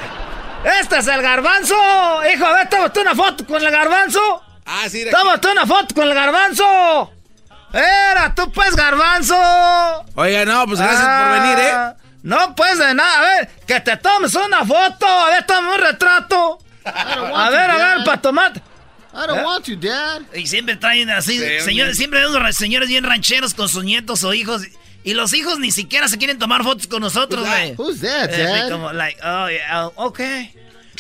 Este 0.82 0.98
es 0.98 1.08
el 1.08 1.22
garbanzo. 1.22 1.76
Hijo, 2.34 2.46
a 2.46 2.52
ver, 2.52 2.70
tómate 2.70 3.00
una 3.00 3.16
foto 3.16 3.48
con 3.48 3.64
el 3.64 3.72
garbanzo. 3.72 4.44
Ah, 4.68 4.88
sí. 4.90 5.06
Tómate 5.10 5.48
una 5.50 5.66
foto 5.66 5.96
con 5.96 6.08
el 6.08 6.14
garbanzo. 6.14 7.12
Era, 7.74 8.34
tú 8.36 8.52
pues, 8.52 8.76
garbanzo. 8.76 9.36
Oiga, 10.16 10.46
no, 10.46 10.66
pues 10.68 10.80
gracias 10.80 11.06
por 11.22 11.32
venir, 11.42 11.60
¿eh? 11.60 11.72
Ah, 11.74 11.96
No, 12.24 12.56
pues 12.56 12.78
de 12.78 12.94
nada. 12.94 13.18
A 13.18 13.22
ver, 13.22 13.50
que 13.66 13.80
te 13.82 13.96
tomes 13.98 14.34
una 14.36 14.66
foto. 14.66 15.08
A 15.08 15.30
ver, 15.30 15.46
toma 15.46 15.76
un 15.76 15.82
retrato. 15.82 16.60
A 16.86 17.50
ver, 17.50 17.70
a 17.70 17.76
ver, 17.96 18.06
para 18.06 18.22
tomar. 18.22 18.54
I 19.14 19.26
don't 19.28 19.44
want 19.44 19.66
you, 19.68 19.76
Dad. 19.78 20.22
Y 20.36 20.46
siempre 20.48 20.76
traen 20.76 21.10
así, 21.10 21.40
Sí, 21.40 21.60
señores, 21.62 21.98
siempre 21.98 22.26
unos 22.28 22.56
señores 22.56 22.88
bien 22.90 23.04
rancheros 23.04 23.54
con 23.54 23.68
sus 23.68 23.84
nietos 23.84 24.24
o 24.24 24.34
hijos. 24.34 24.64
Y 25.04 25.14
los 25.14 25.34
hijos 25.34 25.60
ni 25.60 25.72
siquiera 25.72 26.08
se 26.08 26.18
quieren 26.18 26.38
tomar 26.38 26.64
fotos 26.64 26.88
con 26.88 27.02
nosotros, 27.02 27.42
Who's 27.42 27.50
that? 27.50 27.60
güey. 27.60 27.76
Who's 27.78 28.02
that, 28.02 28.30
Eh, 28.34 28.44
Dad? 28.44 28.70
Como, 28.70 28.92
like, 28.94 29.20
oh, 29.24 29.50
yeah, 29.50 29.88
oh, 29.88 29.94
ok. 30.08 30.20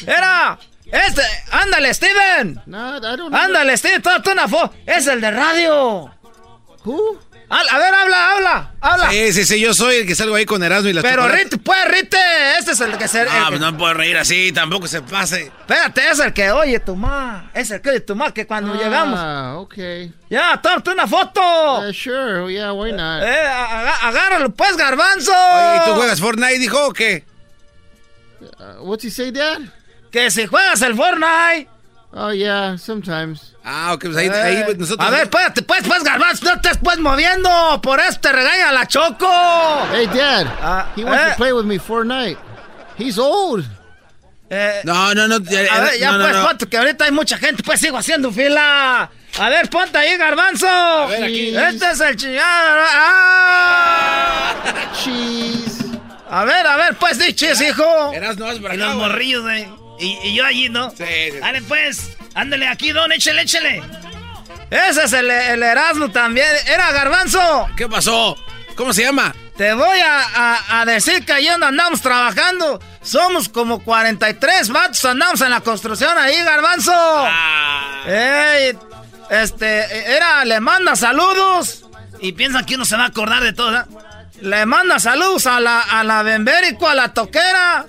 Era, 0.06 0.58
este, 0.92 1.22
ándale, 1.52 1.94
Steven. 1.94 2.62
No, 2.66 2.96
Ándale, 3.32 3.78
Steven, 3.78 4.02
tómate 4.02 4.32
una 4.32 4.48
foto. 4.48 4.74
Es 4.86 5.08
el 5.08 5.22
de 5.22 5.32
radio. 5.32 6.12
Who? 6.86 7.20
A 7.50 7.78
ver, 7.78 7.94
habla, 7.94 8.32
habla, 8.34 8.72
habla. 8.82 9.10
Sí, 9.10 9.32
sí, 9.32 9.46
sí, 9.46 9.58
yo 9.62 9.74
soy 9.74 9.96
el 9.98 10.06
que 10.08 10.16
salgo 10.16 10.36
ahí 10.36 10.44
con 10.46 10.62
Erasmo 10.64 10.90
y 10.90 10.94
la 10.94 11.02
Pero. 11.02 11.30
Rite, 11.30 11.58
pues, 11.58 11.80
Rite, 11.88 12.18
este 12.60 12.72
es 12.74 12.80
el 12.82 12.98
que 12.98 13.08
se... 13.08 13.22
Ah, 13.22 13.48
que- 13.50 13.58
no 13.58 13.78
puedo 13.78 13.94
reír 13.94 14.18
así, 14.18 14.52
tampoco 14.52 14.86
se 14.88 15.02
pase. 15.02 15.44
Espérate, 15.62 16.10
es 16.10 16.20
el 16.20 16.34
que 16.34 16.52
oye 16.52 16.78
tu 16.82 16.98
ma. 16.98 17.50
Es 17.54 17.72
el 17.72 17.80
que 17.82 17.92
oye 17.92 18.00
tu 18.02 18.18
ma 18.18 18.34
que 18.34 18.46
cuando 18.46 18.74
llegamos. 18.76 19.18
Ah, 19.18 19.54
okay. 19.60 20.12
Ya, 20.30 20.60
tómate 20.62 20.90
una 20.90 21.08
foto. 21.08 21.88
Uh, 21.88 21.94
sure, 21.94 22.52
yeah, 22.54 22.74
why 22.74 22.92
not? 22.92 23.24
Eh, 23.24 23.48
aga- 23.48 24.08
agárralo, 24.08 24.50
pues, 24.54 24.76
garbanzo. 24.76 25.32
Oye, 25.32 25.78
¿y 25.78 25.86
tú 25.90 25.96
juegas 25.96 26.20
Fortnite, 26.20 26.60
dijo 26.60 26.88
o 26.88 26.92
qué? 26.92 27.24
Uh, 28.42 28.84
what's 28.84 29.06
he 29.06 29.10
say, 29.10 29.32
Dad? 29.32 29.60
Que 30.12 30.32
si 30.32 30.46
juegas 30.46 30.82
el 30.82 30.96
Fortnite. 30.96 31.70
Oh, 32.14 32.32
yeah, 32.32 32.78
sometimes. 32.78 33.54
Ah, 33.64 33.92
ok, 33.94 34.06
pues 34.06 34.18
ahí, 34.18 34.28
Eh, 34.28 34.32
ahí 34.34 34.64
pues, 34.64 34.78
nosotros... 34.78 35.06
A 35.08 35.12
ver, 35.12 35.24
espérate, 35.24 35.62
pues, 35.62 35.84
pues, 35.86 36.04
garbanzo, 36.04 36.46
no 36.46 36.62
te 36.62 36.70
estés 36.70 37.00
moviendo. 37.00 37.82
Por 37.84 38.00
eso 38.00 38.18
te 38.20 38.32
regaña 38.32 38.72
la 38.72 38.88
Choco. 38.88 39.30
Hey, 39.92 40.08
Dad, 40.08 40.48
he 40.96 41.04
wants 41.04 41.22
eh. 41.22 41.30
to 41.32 41.36
play 41.36 41.52
with 41.52 41.66
me 41.66 41.78
Fortnite. 41.78 42.38
He's 42.98 43.20
old. 43.20 43.66
Eh, 44.50 44.82
No, 44.86 45.14
no, 45.14 45.28
no. 45.28 45.40
Ya, 45.40 45.60
a 45.72 45.82
ver, 45.82 46.00
ya 46.00 46.14
no, 46.14 46.24
pues, 46.24 46.36
no. 46.38 46.48
ponte, 46.48 46.66
que 46.68 46.78
ahorita 46.78 47.04
hay 47.06 47.12
mucha 47.12 47.38
gente, 47.38 47.62
pues 47.62 47.82
sigo 47.82 47.98
haciendo 47.98 48.32
fila. 48.32 49.12
A 49.38 49.50
ver, 49.50 49.70
ponte 49.70 49.98
ahí, 49.98 50.18
garbanzo. 50.18 50.66
ver, 51.10 51.24
aquí. 51.26 51.56
Este 51.56 51.92
es 51.92 52.00
el 52.00 52.16
chingado. 52.16 52.86
¡Ah! 52.90 54.54
Cheese. 54.94 55.86
A 56.30 56.46
ver, 56.46 56.66
a 56.66 56.78
ver, 56.78 56.96
pues, 56.96 57.20
di 57.20 57.34
chis, 57.34 57.60
hijo. 57.62 58.14
Eras 58.14 58.38
no, 58.38 58.50
es 58.50 58.60
para 58.60 58.76
Y 58.76 58.78
los 58.78 58.96
morrillos, 58.96 59.44
güey. 59.44 59.68
Y, 60.00 60.18
y 60.24 60.34
yo 60.36 60.46
allí, 60.46 60.70
¿no? 60.70 60.90
Sí, 60.92 61.04
sí. 61.32 61.38
Dale, 61.40 61.62
pues. 61.64 62.16
Ándale 62.36 62.68
aquí, 62.68 62.92
don, 62.92 63.12
échele, 63.12 63.42
échele. 63.42 63.82
Ese 64.70 65.04
es 65.06 65.14
el, 65.14 65.30
el 65.32 65.64
Erasmo 65.64 66.10
también. 66.10 66.48
Era 66.68 66.92
garbanzo. 66.92 67.68
¿Qué 67.76 67.88
pasó? 67.88 68.38
¿Cómo 68.76 68.94
se 68.94 69.04
llama? 69.04 69.34
Te 69.56 69.74
voy 69.74 70.00
a, 70.00 70.20
a- 70.36 70.82
a 70.82 70.86
decir 70.86 71.26
que 71.26 71.34
ahí 71.34 71.48
andamos 71.48 72.00
trabajando, 72.04 72.80
somos 73.02 73.50
como 73.50 73.84
43 73.84 74.70
vatos, 74.70 75.04
andamos 75.04 75.42
en 75.42 75.50
la 75.50 75.62
construcción 75.62 76.16
ahí, 76.16 76.36
garbanzo. 76.44 76.92
Ah. 76.96 78.04
Ey, 78.06 78.78
este, 79.32 80.16
era, 80.16 80.46
le 80.46 80.60
manda 80.60 80.96
saludos. 80.96 81.86
Y 82.20 82.34
piensan 82.34 82.66
que 82.66 82.76
uno 82.76 82.86
se 82.86 82.98
va 82.98 83.06
a 83.06 83.08
acordar 83.08 83.42
de 83.42 83.54
todo, 83.54 83.76
¿eh? 83.78 83.84
Le 84.42 84.66
manda 84.66 85.00
saludos 85.00 85.48
a 85.48 85.60
la, 85.60 85.82
a 85.82 86.04
la 86.04 86.22
Bembérico, 86.22 86.88
a 86.88 86.94
la 86.94 87.14
toquera, 87.14 87.86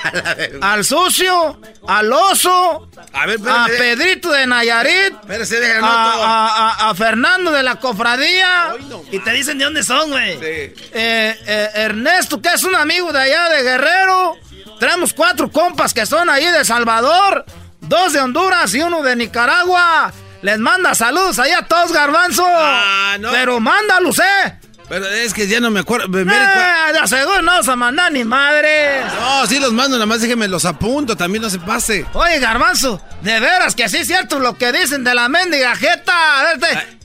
al 0.60 0.84
sucio, 0.84 1.60
al 1.86 2.12
oso, 2.12 2.88
A 3.12 3.26
ver, 3.26 3.38
a 3.38 3.66
espérate. 3.66 3.76
Pedrito 3.78 4.30
de 4.32 4.46
Nayarit, 4.46 5.14
Espérese, 5.20 5.78
a, 5.80 6.92
Fernando 6.96 7.52
de 7.52 7.62
la 7.62 7.76
cofradía. 7.76 8.74
Y 9.10 9.18
te 9.20 9.30
dicen 9.32 9.58
de 9.58 9.64
dónde 9.64 9.84
son, 9.84 10.10
güey. 10.10 10.34
Sí. 10.34 10.44
Eh, 10.44 10.74
eh, 10.92 11.70
Ernesto, 11.74 12.42
que 12.42 12.48
es 12.48 12.64
un 12.64 12.74
amigo 12.74 13.12
de 13.12 13.20
allá 13.20 13.48
de 13.50 13.62
Guerrero. 13.62 14.36
Tenemos 14.80 15.12
cuatro 15.12 15.50
compas 15.50 15.94
que 15.94 16.04
son 16.06 16.28
ahí 16.28 16.46
de 16.46 16.64
Salvador, 16.64 17.44
dos 17.80 18.12
de 18.12 18.20
Honduras 18.20 18.74
y 18.74 18.82
uno 18.82 19.02
de 19.02 19.14
Nicaragua. 19.14 20.12
Les 20.42 20.58
manda 20.58 20.92
saludos 20.96 21.38
allá 21.38 21.58
a 21.58 21.66
todos, 21.68 21.92
garbanzo. 21.92 22.44
Ah, 22.44 23.16
no. 23.20 23.30
Pero 23.30 23.60
mándalos, 23.60 24.18
eh. 24.18 24.58
Pero 24.88 25.06
es 25.06 25.32
que 25.32 25.46
ya 25.48 25.58
no 25.60 25.70
me 25.70 25.80
acuerdo. 25.80 26.08
me- 26.08 26.20
Eh, 26.34 26.92
de 27.00 27.06
seguro 27.08 27.40
no 27.42 27.52
vamos 27.52 27.68
a 27.68 27.76
mandar 27.76 28.12
ni 28.12 28.24
madres. 28.24 29.04
No, 29.18 29.46
sí 29.46 29.58
los 29.58 29.72
mando, 29.72 29.96
nada 29.96 30.06
más 30.06 30.20
déjeme 30.20 30.48
los 30.48 30.64
apunto, 30.64 31.16
también 31.16 31.42
no 31.42 31.48
se 31.50 31.58
pase. 31.58 32.04
Oye, 32.12 32.38
garbanzo, 32.40 33.00
de 33.22 33.40
veras 33.40 33.74
que 33.74 33.88
sí 33.88 33.98
es 33.98 34.06
cierto 34.06 34.38
lo 34.38 34.58
que 34.58 34.70
dicen 34.72 35.02
de 35.04 35.14
la 35.14 35.28
mendiga 35.28 35.74
jeta. 35.76 36.40
A 36.40 36.44
ver, 36.44 36.58
te- 36.58 36.98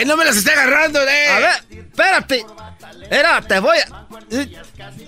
Eh, 0.00 0.04
no 0.06 0.16
me 0.16 0.24
las 0.24 0.36
esté 0.36 0.52
agarrando, 0.52 1.02
eh. 1.02 1.28
a 1.28 1.38
ver, 1.38 1.50
espérate. 1.70 2.46
Era, 3.10 3.42
te 3.42 3.58
voy 3.58 3.76
a... 3.78 3.86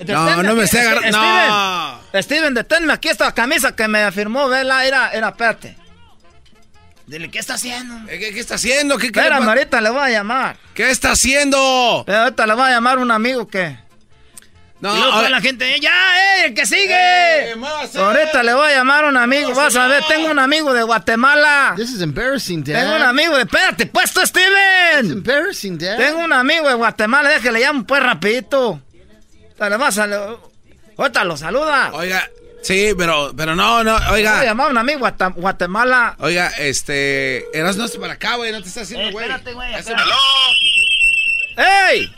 No, 0.07 0.43
no 0.43 0.55
me 0.55 0.65
esté 0.65 0.81
agarrando. 0.81 1.17
No. 1.19 1.99
Steven, 2.09 2.23
Steven, 2.23 2.55
deténme 2.55 2.93
aquí 2.93 3.09
esta 3.09 3.33
camisa 3.33 3.75
que 3.75 3.89
me 3.89 4.13
firmó, 4.13 4.49
vela, 4.49 4.85
era, 4.85 5.11
era, 5.13 5.29
espérate. 5.29 5.79
Dile, 7.07 7.31
¿qué 7.31 7.39
está 7.39 7.55
haciendo? 7.55 7.95
Eh, 8.11 8.19
¿Qué, 8.19 8.35
qué 8.35 8.41
está 8.41 8.57
haciendo? 8.57 8.99
¿Qué, 8.99 9.13
qué, 9.13 9.21
le 9.21 9.27
Espérame, 9.27 9.45
pa- 9.45 9.53
ahorita 9.53 9.81
le 9.81 9.91
voy 9.91 10.01
a 10.01 10.09
llamar. 10.11 10.57
¿Qué 10.75 10.91
está 10.91 11.13
haciendo? 11.13 12.05
Eh, 12.09 12.15
ahorita 12.15 12.47
le 12.47 12.55
voy 12.55 12.65
a 12.65 12.71
llamar 12.71 12.99
un 12.99 13.11
amigo 13.11 13.47
que... 13.47 13.79
No, 14.81 14.93
y 14.95 14.99
luego 14.99 15.07
a 15.07 15.11
toda 15.13 15.23
ver. 15.23 15.31
la 15.31 15.41
gente, 15.41 15.75
eh, 15.75 15.81
ya, 15.81 15.91
eh, 16.43 16.47
el 16.47 16.55
que 16.55 16.67
sigue. 16.67 17.51
Eh, 17.53 17.57
muévase. 17.57 17.99
Ahorita 17.99 18.43
le 18.43 18.53
voy 18.53 18.69
a 18.73 18.75
llamar 18.77 19.05
un 19.07 19.17
amigo, 19.17 19.55
vas 19.55 19.75
a 19.77 19.87
ver, 19.87 20.03
tengo 20.07 20.31
un 20.31 20.39
amigo 20.39 20.75
de 20.75 20.83
Guatemala. 20.83 21.73
This 21.77 21.93
is 21.93 22.03
embarrassing, 22.03 22.63
Dad. 22.63 22.81
Tengo 22.83 22.97
un 22.97 23.03
amigo 23.03 23.37
de... 23.37 23.43
Espérate, 23.45 23.87
pues 23.87 24.13
tú, 24.13 24.21
It's 24.21 24.29
Steven. 24.31 25.13
embarrassing, 25.13 25.79
Dad. 25.79 25.97
Tengo 25.97 26.19
un 26.19 26.33
amigo 26.33 26.69
de 26.69 26.75
Guatemala, 26.75 27.31
déjale 27.31 27.61
llamo 27.61 27.87
pues 27.87 28.03
rapidito. 28.03 28.83
Dale, 29.57 29.77
vas 29.79 29.97
a... 29.99 30.09
Ahorita 30.99 31.25
lo 31.25 31.37
saluda. 31.39 31.91
Oiga, 31.95 32.29
sí, 32.67 32.93
pero, 32.97 33.33
pero 33.37 33.55
no, 33.55 33.83
no, 33.85 33.97
a 33.97 34.11
oiga. 34.13 34.51
a 34.51 34.53
un 34.53 34.79
amigo 34.79 34.99
de 34.99 35.03
Guata- 35.03 35.33
Guatemala. 35.35 36.17
Oiga, 36.19 36.49
este. 36.59 37.47
Eras 37.57 37.77
no 37.77 37.87
para 38.01 38.15
acá, 38.15 38.35
güey, 38.37 38.53
no 38.53 38.63
te 38.63 38.69
estás 38.69 38.85
haciendo, 38.85 39.09
Eh, 39.09 39.13
güey. 39.13 39.25
espérate, 39.27 39.53
güey. 39.53 39.75
Espérate. 39.75 40.11
¡Ey! 41.57 42.13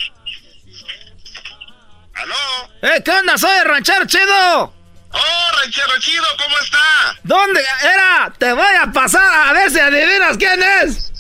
¿Aló? 2.15 2.35
¡Ey, 2.83 3.03
qué 3.05 3.11
onda! 3.13 3.39
Soy 3.39 3.61
ranchero 3.65 4.05
chido. 4.07 4.75
¡Oh, 5.11 5.57
ranchero 5.63 5.99
chido! 6.01 6.25
¿Cómo 6.43 6.57
está? 6.63 7.19
¿Dónde 7.23 7.61
era? 7.83 8.33
Te 8.39 8.53
voy 8.53 8.75
a 8.81 8.91
pasar 8.93 9.49
a 9.49 9.53
ver 9.53 9.71
si 9.71 9.79
adivinas 9.79 10.37
quién 10.37 10.61
es. 10.83 11.13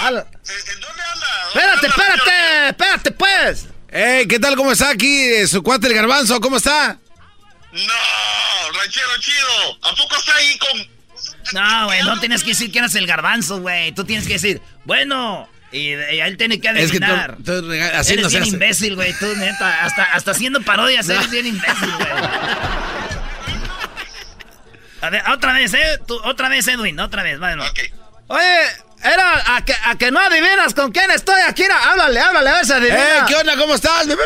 Al- 0.00 0.16
¿En 0.16 0.80
dónde 0.80 1.02
anda? 1.02 1.26
¿Dónde 1.54 1.60
Espérate, 1.60 1.86
anda, 1.86 2.14
espérate, 2.14 2.68
espérate, 2.70 3.10
pues. 3.12 3.66
Ey, 3.90 4.26
¿qué 4.26 4.38
tal? 4.38 4.56
¿Cómo 4.56 4.72
está 4.72 4.90
aquí 4.90 5.24
eh, 5.24 5.46
su 5.46 5.62
cuate 5.62 5.86
el 5.86 5.94
garbanzo? 5.94 6.40
¿Cómo 6.40 6.56
está? 6.56 6.98
No, 7.86 8.72
ranchero 8.78 9.08
chido. 9.20 9.78
¿A 9.82 9.94
poco 9.94 10.16
está 10.16 10.34
ahí 10.36 10.58
con...? 10.58 10.98
No, 11.52 11.86
güey, 11.86 12.02
no 12.02 12.18
tienes 12.20 12.42
que 12.42 12.50
decir 12.50 12.70
que 12.72 12.78
eres 12.78 12.94
el 12.94 13.06
garbanzo, 13.06 13.60
güey. 13.60 13.92
Tú 13.92 14.04
tienes 14.04 14.26
que 14.26 14.34
decir, 14.34 14.60
bueno, 14.84 15.48
y, 15.72 15.78
y 15.94 16.20
él 16.20 16.36
tiene 16.36 16.60
que 16.60 16.68
Es 16.68 16.74
que 16.74 16.80
adivinar. 16.98 17.36
tú, 17.36 17.62
tú 17.62 17.68
rega- 17.70 17.98
así 17.98 18.12
eres 18.14 18.24
no 18.24 18.30
bien 18.30 18.42
hace. 18.42 18.50
imbécil, 18.52 18.94
güey, 18.96 19.12
tú, 19.18 19.26
neta. 19.36 19.84
Hasta, 19.84 20.02
hasta 20.04 20.30
haciendo 20.32 20.60
parodias 20.62 21.08
eres 21.08 21.30
bien 21.30 21.46
imbécil, 21.46 21.90
güey. 21.96 22.08
A 25.00 25.10
ver, 25.10 25.22
otra 25.30 25.52
vez, 25.52 25.72
¿eh? 25.74 25.98
Tú, 26.06 26.20
otra 26.24 26.48
vez, 26.48 26.66
Edwin, 26.68 26.98
otra 27.00 27.22
vez, 27.22 27.38
bueno. 27.38 27.64
Ok. 27.64 27.78
Oye, 28.28 28.60
era 29.04 29.56
a 29.56 29.64
que, 29.64 29.74
a 29.84 29.94
que 29.96 30.10
no 30.10 30.18
adivinas 30.20 30.74
con 30.74 30.90
quién 30.92 31.10
estoy 31.12 31.40
aquí. 31.46 31.62
Háblale, 31.64 32.20
háblale, 32.20 32.50
a 32.50 32.54
ver 32.54 32.66
si 32.66 32.72
adivina. 32.72 33.18
¡Eh, 33.18 33.20
qué 33.28 33.34
onda! 33.36 33.56
¿Cómo 33.56 33.74
estás? 33.74 34.06
¡Bebé! 34.06 34.24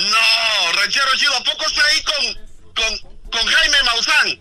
No, 0.00 0.72
ranchero 0.80 1.06
chido, 1.16 1.34
¿a 1.36 1.44
poco 1.44 1.66
está 1.66 1.82
ahí 1.86 2.02
con, 2.02 2.74
con, 2.74 3.30
con 3.30 3.46
Jaime 3.46 3.76
Maussan? 3.84 4.40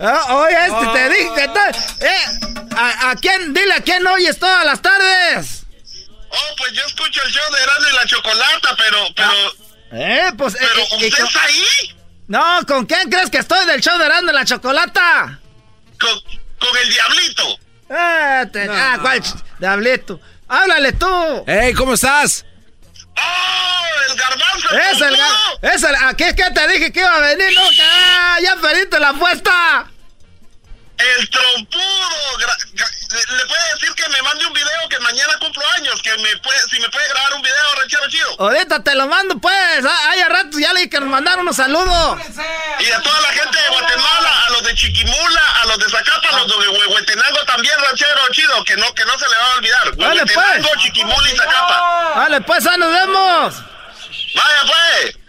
Ah, 0.00 0.34
oye, 0.34 0.66
este 0.66 0.86
te 0.92 1.08
dije 1.10 1.30
que 1.36 1.44
está- 1.44 1.70
eh, 1.70 2.66
¿a, 2.76 3.10
a 3.10 3.16
quién? 3.16 3.54
Dile 3.54 3.74
a 3.74 3.80
quién 3.80 4.06
oyes 4.06 4.38
todas 4.38 4.64
las 4.64 4.82
tardes. 4.82 5.62
Oh, 6.28 6.54
pues 6.58 6.72
yo 6.72 6.82
escucho 6.86 7.22
el 7.24 7.32
show 7.32 7.52
de 7.54 7.62
Erasmo 7.62 7.88
y 7.88 7.94
la 7.94 8.04
Chocolata, 8.06 8.76
pero, 8.76 8.98
pero, 9.14 9.32
Eh, 9.92 10.32
pues. 10.36 10.54
eh, 10.54 10.58
pero 10.60 10.80
eh, 10.80 10.88
¿usted 11.08 11.22
eh, 11.22 11.26
está 11.26 11.42
ahí? 11.44 11.96
No, 12.28 12.60
¿con 12.66 12.84
quién 12.86 13.08
crees 13.08 13.30
que 13.30 13.38
estoy 13.38 13.64
del 13.66 13.80
show 13.80 13.96
de 13.98 14.06
Erasmo 14.06 14.30
y 14.30 14.34
la 14.34 14.44
Chocolata? 14.44 15.38
Con, 15.98 16.20
con 16.58 16.76
el 16.82 16.90
Diablito. 16.90 17.58
Ah, 17.88 18.44
te- 18.52 18.68
ah, 18.68 18.98
¿cuál? 19.00 19.22
Diablito. 19.60 20.20
Háblale 20.48 20.92
tú. 20.92 21.44
Hey, 21.46 21.72
¿cómo 21.74 21.94
estás? 21.94 22.44
¡Oh, 23.18 24.10
el 24.10 24.16
garbanzo! 24.16 24.68
Es 24.92 25.00
el, 25.00 25.16
ga- 25.16 25.74
es 25.74 25.82
el, 25.82 25.94
aquí 26.08 26.24
es 26.24 26.34
que 26.34 26.50
te 26.50 26.68
dije 26.68 26.92
que 26.92 27.00
iba 27.00 27.14
a 27.14 27.20
venir, 27.20 27.52
¿no? 27.54 27.62
Ah, 27.82 28.38
ya 28.42 28.56
perdiste 28.56 28.98
la 29.00 29.08
apuesta. 29.10 29.86
El 30.98 31.30
trompudo. 31.30 32.38
le, 32.38 33.46
puede 33.46 33.72
decir 33.74 33.94
que 33.94 34.08
me 34.08 34.22
mande 34.22 34.46
un 34.46 34.52
video 34.52 34.88
que 34.88 34.98
mañana 35.00 35.34
cumplo 35.38 35.62
años, 35.76 36.00
que 36.02 36.16
me 36.18 36.36
puede, 36.38 36.58
si 36.70 36.80
me 36.80 36.88
puede 36.88 37.08
grabar 37.08 37.34
un 37.34 37.42
video, 37.42 37.74
ranchero 37.78 38.08
chido. 38.08 38.36
Ahorita 38.38 38.82
te 38.82 38.94
lo 38.94 39.06
mando, 39.06 39.38
pues. 39.38 39.84
Ah, 39.84 40.10
Hay 40.10 40.20
a 40.20 40.28
rato 40.28 40.58
ya 40.58 40.72
le 40.72 40.80
dije 40.80 40.90
que 40.90 41.00
nos 41.00 41.08
mandaron 41.08 41.40
unos 41.40 41.56
saludos. 41.56 42.18
Y 42.80 42.90
a 42.90 43.00
toda 43.02 43.20
la 43.20 43.28
gente 43.28 43.58
de 43.58 43.68
Guatemala, 43.68 44.42
a 44.46 44.50
los 44.50 44.62
de 44.62 44.74
Chiquimula, 44.74 45.42
a 45.62 45.66
los 45.66 45.78
de 45.78 45.90
Zacapa, 45.90 46.28
a 46.28 46.38
los 46.38 46.46
de 46.46 46.68
Huehuetenango 46.68 47.44
también, 47.44 47.74
ranchero 47.78 48.28
chido, 48.32 48.64
que 48.64 48.76
no, 48.76 48.94
que 48.94 49.04
no 49.04 49.18
se 49.18 49.28
le 49.28 49.36
va 49.36 49.52
a 49.52 49.54
olvidar. 49.56 49.96
Dale, 49.96 50.26
pues. 50.26 50.66
Chiquimula 50.78 51.30
y 51.30 51.36
Zacapa. 51.36 52.12
Vale, 52.16 52.40
pues, 52.40 52.66
ahí 52.66 52.78
nos 52.78 52.92
vemos. 52.92 53.54
Vaya, 54.34 54.62
pues. 54.66 55.25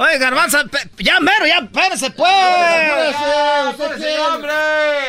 Oye, 0.00 0.16
Garbanzo, 0.18 0.58
ya 0.98 1.20
mero, 1.20 1.46
ya, 1.46 1.58
espérese, 1.58 2.10
pues. 2.10 3.16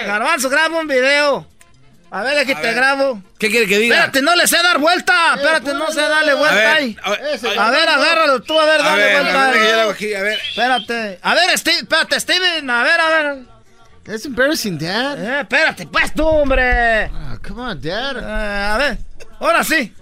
Garbanzo, 0.06 0.50
graba 0.50 0.80
un 0.80 0.88
video. 0.88 1.48
A 2.14 2.24
ver, 2.24 2.38
aquí 2.40 2.54
te 2.56 2.74
grabo. 2.74 3.22
¿Qué 3.40 3.50
quiere 3.50 3.68
que 3.68 3.78
diga? 3.78 3.96
Espérate, 3.96 4.22
no 4.22 4.36
le 4.36 4.46
sé 4.48 4.58
dar 4.62 4.80
vuelta. 4.80 5.14
Espérate, 5.36 5.74
no 5.76 5.90
sé 5.94 6.02
darle 6.02 6.34
vuelta 6.34 6.56
ver, 6.56 6.68
ahí. 6.68 6.98
a 7.02 7.10
ver, 7.12 7.40
A 7.58 7.72
ver, 7.72 7.88
agárralo 7.90 8.42
tú, 8.42 8.60
a 8.60 8.66
ver, 8.66 8.82
A 8.82 8.84
dale 8.84 9.02
ver, 9.02 9.22
vuelta. 9.22 9.42
a 9.44 9.52
ver, 9.52 9.60
que 9.62 9.70
yo 9.70 9.76
lo 9.76 9.82
hago 9.82 9.92
aquí, 9.92 10.14
a 10.14 10.22
ver. 10.22 10.40
Espérate. 10.50 11.20
A 11.22 11.36
ver, 11.36 11.58
Steve, 11.58 11.78
espérate, 11.78 12.20
Steven, 12.20 12.70
a 12.70 12.84
ver, 12.84 13.00
a 13.00 13.10
ver. 13.10 13.38
It's 14.14 14.26
embarrassing, 14.26 14.78
Dad. 14.78 15.24
Eh, 15.24 15.40
espérate, 15.44 15.88
pues 15.88 16.14
tú, 16.14 16.28
hombre. 16.28 17.06
Ah, 17.06 17.38
come 17.48 17.62
on, 17.62 17.82
Dad. 17.82 18.18
Eh, 18.18 18.72
a 18.74 18.78
ver, 18.78 18.98
ahora 19.40 19.64
sí. 19.64 19.94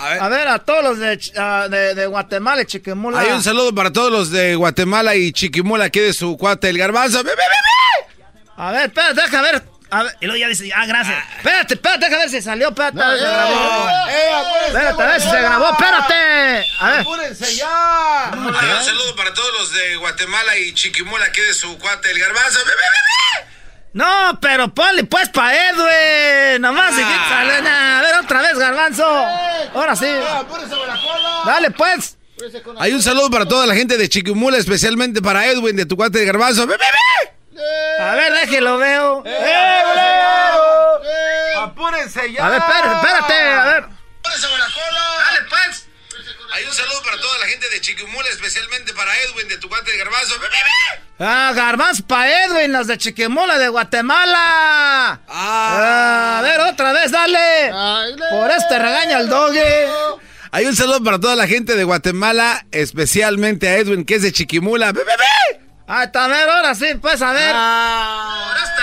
A 0.00 0.28
ver, 0.28 0.48
a, 0.48 0.58
todos 0.58 0.82
los 0.82 0.98
de, 0.98 1.20
ah, 1.38 1.66
de, 1.70 1.94
de 1.94 2.06
Guatemala 2.06 2.62
y 2.62 2.66
Chiquimula. 2.66 3.20
Hay 3.20 3.30
un 3.30 3.42
saludo 3.42 3.74
para 3.74 3.92
todos 3.92 4.10
los 4.10 4.30
de 4.30 4.54
Guatemala 4.54 5.14
y 5.14 5.32
Chiquimula, 5.32 5.84
aquí 5.86 6.00
de 6.00 6.12
su 6.14 6.36
cuate, 6.36 6.70
el 6.70 6.78
garbanzo. 6.78 7.22
¡Ve, 7.22 7.30
ve, 7.30 7.36
ve! 7.36 8.24
A 8.56 8.72
ver, 8.72 8.86
espérate, 8.86 9.20
deja 9.22 9.42
ver. 9.42 9.62
A 9.90 10.02
ver. 10.04 10.16
Y 10.20 10.26
luego 10.26 10.38
ya 10.38 10.48
dice, 10.48 10.70
ah, 10.74 10.86
gracias. 10.86 11.16
Espérate, 11.38 11.74
espérate, 11.74 12.04
deja 12.06 12.18
ver 12.18 12.30
si 12.30 12.42
salió. 12.42 12.68
Espérate, 12.68 13.02
a 13.02 13.08
ver 13.08 13.18
si 13.18 13.24
se 13.24 13.30
grabó. 13.30 13.88
Eh, 14.08 14.66
Espérate, 14.66 15.02
a 15.02 15.06
ver 15.06 15.20
si 15.20 15.30
se 15.30 15.40
grabó. 15.42 15.70
Espérate. 15.70 16.66
A 16.78 16.90
ver. 16.90 17.00
Apúrense 17.00 17.54
ya. 17.56 18.30
Hay 18.30 18.76
un 18.78 18.84
saludo 18.84 19.16
para 19.16 19.34
todos 19.34 19.50
los 19.58 19.72
de 19.72 19.96
Guatemala 19.96 20.56
y 20.58 20.74
Chiquimula, 20.74 21.24
aquí 21.26 21.40
de 21.40 21.54
su 21.54 21.78
cuate, 21.78 22.10
el 22.10 22.18
garbanzo. 22.18 22.58
¡Ve, 22.60 22.70
ve, 22.70 22.76
ve, 22.76 23.44
ve! 23.44 23.49
No, 23.92 24.38
pero 24.40 24.72
ponle 24.72 25.04
pues 25.04 25.28
pa' 25.30 25.52
Edwin. 25.52 26.62
Nomás 26.62 26.94
si 26.94 27.02
quieres 27.02 27.28
salir. 27.28 27.62
Nah, 27.62 27.98
A 27.98 28.02
ver, 28.02 28.14
otra 28.22 28.42
vez, 28.42 28.56
garbanzo. 28.58 29.04
Ahora 29.74 29.96
sí. 29.96 30.06
Apúrense 30.06 30.76
con 30.76 30.86
la 30.86 30.94
cola. 30.94 31.42
Dale, 31.46 31.70
pues. 31.72 32.16
Hay 32.78 32.92
un 32.92 33.02
saludo 33.02 33.30
para 33.30 33.46
toda 33.46 33.66
la 33.66 33.74
gente 33.74 33.98
de 33.98 34.08
Chiquimula, 34.08 34.56
especialmente 34.58 35.20
para 35.20 35.44
Edwin, 35.46 35.76
de 35.76 35.84
tu 35.86 35.96
cuate, 35.96 36.20
el 36.20 36.26
garbanzo. 36.26 36.66
¡Ve, 36.66 36.76
ve, 36.76 36.84
ve! 36.86 38.00
A 38.02 38.14
ver, 38.14 38.32
déjelo, 38.32 38.78
veo. 38.78 39.22
¡Eh, 39.26 39.82
Apúrense 41.58 42.32
ya. 42.32 42.46
A 42.46 42.48
ver, 42.48 42.58
espérate, 42.60 42.94
espérate. 42.94 43.34
A 43.42 43.64
ver. 43.64 43.84
De 47.70 47.80
Chiquimula, 47.80 48.28
especialmente 48.28 48.92
para 48.92 49.12
Edwin, 49.22 49.48
de 49.48 49.56
tu 49.58 49.68
cuate, 49.68 49.92
el 49.92 49.98
garbanzo. 49.98 50.34
Ah, 51.18 51.52
garbanzo 51.54 52.04
pa' 52.06 52.28
Edwin, 52.28 52.72
los 52.72 52.86
de 52.86 52.98
Chiquimula 52.98 53.58
de 53.58 53.68
Guatemala. 53.68 55.20
Ah, 55.28 56.38
a 56.38 56.42
ver, 56.42 56.60
otra 56.60 56.92
vez, 56.92 57.10
dale. 57.10 57.72
Por 58.30 58.50
este 58.50 58.78
regaña 58.78 59.18
el 59.18 59.28
doggy. 59.28 59.58
Hay 60.52 60.66
un 60.66 60.74
saludo 60.74 61.02
para 61.04 61.20
toda 61.20 61.36
la 61.36 61.46
gente 61.46 61.76
de 61.76 61.84
Guatemala, 61.84 62.66
especialmente 62.72 63.68
a 63.68 63.76
Edwin, 63.76 64.04
que 64.04 64.16
es 64.16 64.22
de 64.22 64.32
Chiquimula. 64.32 64.92
¡Ve, 64.92 65.04
ve, 65.04 65.12
ve! 65.16 65.60
Ah, 65.86 66.04
está, 66.04 66.24
a 66.24 66.28
ver, 66.28 66.48
ahora 66.48 66.74
sí, 66.74 66.86
pues, 67.00 67.22
a 67.22 67.32
ver. 67.32 67.52
Ah. 67.54 68.48
Por 68.48 68.62
este. 68.62 68.79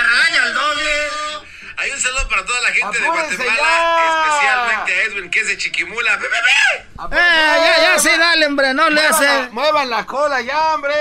Hay 1.88 1.94
un 1.94 2.00
saludo 2.02 2.28
para 2.28 2.44
toda 2.44 2.60
la 2.60 2.68
gente 2.68 2.98
de 2.98 3.06
Guatemala, 3.06 3.54
ya. 3.56 4.26
especialmente 4.26 4.92
a 4.92 5.02
Edwin, 5.04 5.30
que 5.30 5.40
es 5.40 5.48
de 5.48 5.56
Chiquimula. 5.56 6.16
¡Ve, 6.18 6.28
ve, 6.28 6.36
ve! 6.36 7.16
Eh, 7.16 7.16
ya, 7.64 7.82
ya, 7.94 7.98
sí, 7.98 8.10
dale, 8.18 8.44
hombre, 8.46 8.74
no 8.74 8.90
le 8.90 9.00
la- 9.02 9.08
hace. 9.08 9.48
Muevan 9.52 9.88
la 9.88 10.04
cola 10.04 10.42
ya, 10.42 10.74
hombre. 10.74 10.92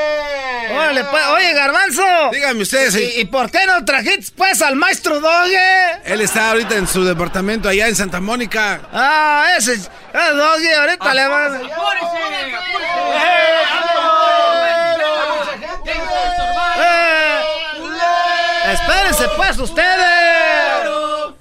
Órale, 0.72 1.04
pues, 1.04 1.26
oye, 1.26 1.52
garbanzo. 1.54 2.04
Díganme 2.32 2.62
ustedes. 2.62 2.96
¿Y, 2.96 3.20
y 3.20 3.26
por 3.26 3.52
qué 3.52 3.66
no 3.66 3.84
trajiste, 3.84 4.32
pues, 4.38 4.62
al 4.62 4.78
maestro 4.78 5.20
Doggy? 5.20 5.56
Él 6.06 6.22
está 6.22 6.52
ahorita 6.52 6.76
en 6.76 6.88
su 6.88 7.04
departamento 7.04 7.68
allá 7.68 7.90
en 7.90 7.96
Santa 7.98 8.22
Mónica. 8.22 8.80
Ah, 8.94 9.48
ese 9.58 9.74
es 9.74 9.90
Doggy, 10.14 10.72
ahorita 10.72 11.14
le 11.14 11.28
van. 11.28 11.62
Eh, 16.80 18.74
espérense, 18.74 19.28
pues, 19.36 19.58
ustedes. 19.60 20.27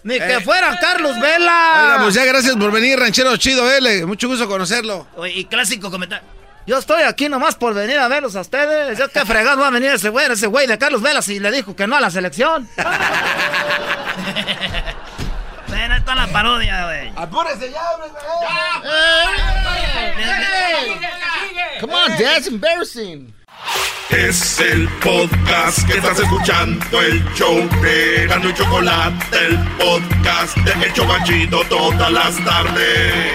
Ni 0.07 0.19
que 0.19 0.35
Eh. 0.37 0.41
fuera 0.41 0.79
Carlos 0.81 1.19
Vela. 1.21 1.83
Oiga, 1.83 1.99
pues 2.03 2.15
ya 2.15 2.25
gracias 2.25 2.55
por 2.57 2.71
venir, 2.71 2.99
ranchero 2.99 3.37
chido, 3.37 3.69
eh. 3.71 3.81
le- 3.81 4.07
Mucho 4.07 4.29
gusto 4.29 4.47
conocerlo. 4.47 5.07
Oye, 5.17 5.33
y 5.33 5.45
clásico 5.47 5.91
comentario. 5.91 6.25
Yo 6.67 6.79
estoy 6.79 7.03
aquí 7.03 7.29
nomás 7.29 7.55
por 7.57 7.75
venir 7.75 7.99
a 7.99 8.09
verlos 8.09 8.35
a 8.37 8.41
ustedes. 8.41 8.99
Yo 8.99 9.09
qué 9.09 9.25
fregado 9.25 9.61
va 9.61 9.67
a 9.69 9.71
venir 9.71 9.91
ese 9.91 10.09
güey, 10.09 10.31
ese 10.31 10.47
güey 10.47 10.67
de 10.67 10.79
Carlos 10.79 11.03
Vela 11.03 11.23
si 11.23 11.39
le 11.41 11.51
dijo 11.53 11.75
que 11.77 11.87
no 11.87 11.97
a 11.97 12.01
la 12.01 12.11
selección. 12.11 12.69
Ven, 15.69 15.93
ahí 15.93 15.99
está 15.99 16.15
la 16.15 16.27
parodia, 16.29 16.85
güey. 16.87 17.13
Apúrense 17.17 17.71
ya, 17.71 17.83
hombre. 17.93 18.11
Come 21.81 21.95
on, 21.95 22.13
it's 22.13 22.47
embarrassing. 22.47 23.33
Es 24.11 24.61
el 24.61 24.89
podcast 25.01 25.87
que 25.87 25.99
estás 25.99 26.19
escuchando, 26.21 27.03
el 27.03 27.25
show 27.35 27.69
de 27.83 28.27
Gano 28.29 28.51
y 28.51 28.55
Chocolate, 28.55 29.37
el 29.47 29.59
podcast 29.77 30.57
de 30.59 30.87
El 30.87 30.93
Chocachito 30.93 31.63
todas 31.69 32.13
las 32.13 32.45
tardes. 32.45 33.33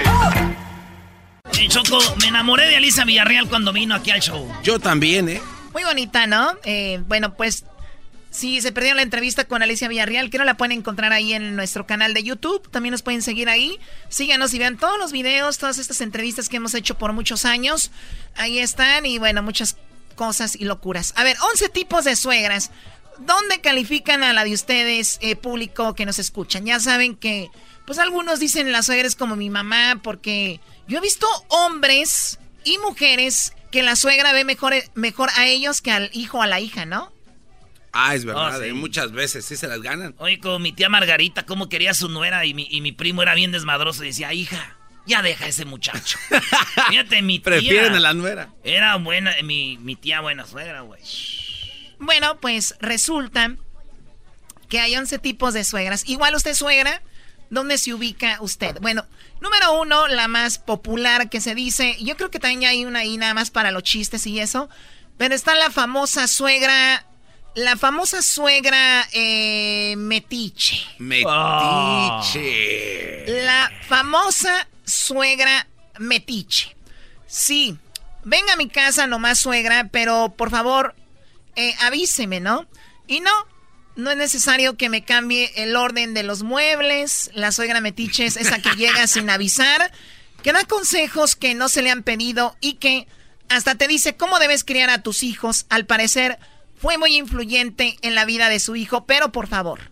Choco, 1.72 2.00
me 2.20 2.28
enamoré 2.28 2.68
de 2.68 2.76
Alicia 2.76 3.06
Villarreal 3.06 3.48
cuando 3.48 3.72
vino 3.72 3.96
aquí 3.96 4.12
al 4.12 4.22
show. 4.22 4.46
Yo 4.62 4.80
también, 4.80 5.30
¿eh? 5.30 5.42
Muy 5.72 5.84
bonita, 5.86 6.28
¿no? 6.28 6.52
Eh, 6.66 7.02
bueno, 7.08 7.36
pues 7.36 7.64
si 8.30 8.60
se 8.62 8.72
perdieron 8.72 8.98
la 8.98 9.04
entrevista 9.04 9.46
con 9.46 9.62
Alicia 9.62 9.88
Villarreal, 9.88 10.30
que 10.30 10.38
no 10.38 10.44
la 10.44 10.56
pueden 10.56 10.78
encontrar 10.80 11.14
ahí 11.14 11.34
en 11.34 11.56
nuestro 11.56 11.86
canal 11.86 12.14
de 12.14 12.24
YouTube. 12.24 12.70
También 12.72 12.92
nos 12.92 13.04
pueden 13.04 13.22
seguir 13.22 13.48
ahí. 13.48 13.80
Síganos 14.10 14.54
y 14.54 14.60
vean 14.60 14.78
todos 14.78 14.98
los 14.98 15.12
videos, 15.12 15.60
todas 15.60 15.78
estas 15.78 16.02
entrevistas 16.02 16.50
que 16.50 16.58
hemos 16.58 16.74
hecho 16.74 16.98
por 16.98 17.14
muchos 17.14 17.46
años. 17.46 17.92
Ahí 18.36 18.60
están 18.60 19.06
y 19.06 19.18
bueno, 19.18 19.44
muchas 19.44 19.78
cosas 20.12 20.56
y 20.56 20.66
locuras. 20.66 21.14
A 21.18 21.24
ver, 21.24 21.38
11 21.52 21.70
tipos 21.70 22.06
de 22.06 22.16
suegras. 22.16 22.72
¿Dónde 23.20 23.62
califican 23.62 24.24
a 24.24 24.34
la 24.34 24.44
de 24.44 24.54
ustedes, 24.54 25.20
eh, 25.22 25.36
público 25.36 25.94
que 25.94 26.06
nos 26.06 26.18
escuchan? 26.20 26.66
Ya 26.66 26.80
saben 26.80 27.16
que, 27.16 27.50
pues 27.86 28.00
algunos 28.00 28.40
dicen 28.40 28.72
la 28.72 28.82
suegra 28.84 29.08
es 29.08 29.16
como 29.16 29.36
mi 29.36 29.50
mamá, 29.50 30.00
porque 30.02 30.60
yo 30.88 30.98
he 30.98 31.02
visto 31.02 31.28
hombres 31.50 32.40
y 32.64 32.78
mujeres 32.80 33.54
que 33.72 33.84
la 33.84 33.96
suegra 33.96 34.34
ve 34.34 34.44
mejor, 34.44 34.74
mejor 34.96 35.30
a 35.36 35.46
ellos 35.48 35.82
que 35.82 35.92
al 35.92 36.10
hijo 36.14 36.40
o 36.40 36.42
a 36.42 36.48
la 36.48 36.60
hija, 36.60 36.86
¿no? 36.86 37.12
Ah, 37.94 38.16
es 38.16 38.24
verdad, 38.26 38.56
Oh, 38.58 38.62
sí. 38.64 38.70
eh, 38.70 38.74
muchas 38.74 39.12
veces 39.12 39.46
sí 39.46 39.56
se 39.58 39.68
las 39.68 39.82
ganan. 39.82 40.16
Oye, 40.18 40.40
como 40.40 40.60
mi 40.60 40.72
tía 40.72 40.88
Margarita, 40.90 41.46
cómo 41.46 41.70
quería 41.70 41.92
a 41.92 41.94
su 41.94 42.08
nuera 42.10 42.46
y 42.46 42.54
mi, 42.54 42.68
y 42.72 42.82
mi 42.82 42.92
primo 42.94 43.22
era 43.22 43.36
bien 43.36 43.52
desmadroso 43.52 44.04
y 44.04 44.08
decía, 44.08 44.34
hija, 44.34 44.78
ya 45.06 45.22
deja 45.22 45.46
a 45.46 45.48
ese 45.48 45.66
muchacho. 45.66 46.18
Fíjate, 46.90 47.22
mi 47.22 47.40
tía. 47.40 47.44
Prefieren 47.46 47.94
a 47.94 48.00
la 48.00 48.14
nuera. 48.14 48.50
Era 48.64 48.96
buena, 48.98 49.34
mi, 49.44 49.78
mi 49.78 49.96
tía 49.96 50.22
buena 50.22 50.46
suegra, 50.46 50.82
güey. 50.82 51.02
Bueno, 52.00 52.40
pues 52.40 52.76
resulta 52.80 53.56
que 54.70 54.80
hay 54.80 54.96
11 54.96 55.20
tipos 55.20 55.54
de 55.54 55.64
suegras. 55.64 56.08
Igual 56.08 56.34
usted 56.34 56.54
suegra, 56.54 57.02
¿dónde 57.50 57.78
se 57.78 57.94
ubica 57.94 58.38
usted? 58.42 58.78
Bueno, 58.82 59.06
número 59.42 59.80
uno, 59.80 60.08
la 60.08 60.28
más 60.28 60.58
popular 60.58 61.30
que 61.30 61.42
se 61.42 61.54
dice, 61.56 61.98
yo 62.02 62.16
creo 62.16 62.32
que 62.32 62.40
también 62.40 62.70
hay 62.70 62.86
una 62.86 63.00
ahí 63.00 63.18
nada 63.18 63.34
más 63.34 63.52
para 63.52 63.72
los 63.72 63.84
chistes 63.84 64.26
y 64.26 64.40
eso, 64.40 64.70
pero 65.18 65.36
está 65.36 65.56
la 65.56 65.70
famosa 65.70 66.28
suegra, 66.28 67.06
la 67.54 67.76
famosa 67.76 68.22
suegra 68.22 69.06
eh, 69.12 69.96
metiche. 69.98 70.86
Metiche. 71.00 71.26
La 73.44 73.70
famosa 73.88 74.68
suegra 74.92 75.68
metiche. 76.00 76.76
sí, 77.28 77.78
venga 78.24 78.54
a 78.54 78.58
mi 78.58 78.70
casa 78.70 79.08
nomás 79.08 79.40
suegra, 79.40 79.90
pero 79.92 80.34
por 80.38 80.50
favor, 80.50 80.96
eh, 81.56 81.74
avíseme, 81.82 82.40
¿no? 82.40 82.68
Y 83.08 83.20
no, 83.20 83.32
no 83.96 84.12
es 84.12 84.18
necesario 84.18 84.78
que 84.78 84.90
me 84.90 85.04
cambie 85.04 85.52
el 85.56 85.76
orden 85.76 86.14
de 86.14 86.24
los 86.24 86.44
muebles. 86.44 87.32
La 87.34 87.52
suegra 87.52 87.82
metiche 87.82 88.26
es 88.26 88.38
esa 88.38 88.62
que 88.62 88.76
llega 88.76 89.08
sin 89.08 89.30
avisar, 89.30 89.92
que 90.44 90.54
da 90.54 90.64
consejos 90.66 91.36
que 91.36 91.56
no 91.56 91.70
se 91.70 91.82
le 91.82 91.92
han 91.92 92.04
pedido 92.04 92.56
y 92.62 92.74
que 92.74 93.08
hasta 93.50 93.76
te 93.76 93.88
dice 93.88 94.16
cómo 94.16 94.40
debes 94.40 94.64
criar 94.64 94.90
a 94.90 95.04
tus 95.04 95.24
hijos. 95.24 95.66
Al 95.70 95.86
parecer, 95.86 96.40
fue 96.82 96.98
muy 96.98 97.18
influyente 97.18 97.98
en 98.02 98.16
la 98.16 98.26
vida 98.26 98.50
de 98.50 98.60
su 98.60 98.76
hijo, 98.76 99.06
pero 99.06 99.32
por 99.32 99.48
favor. 99.48 99.92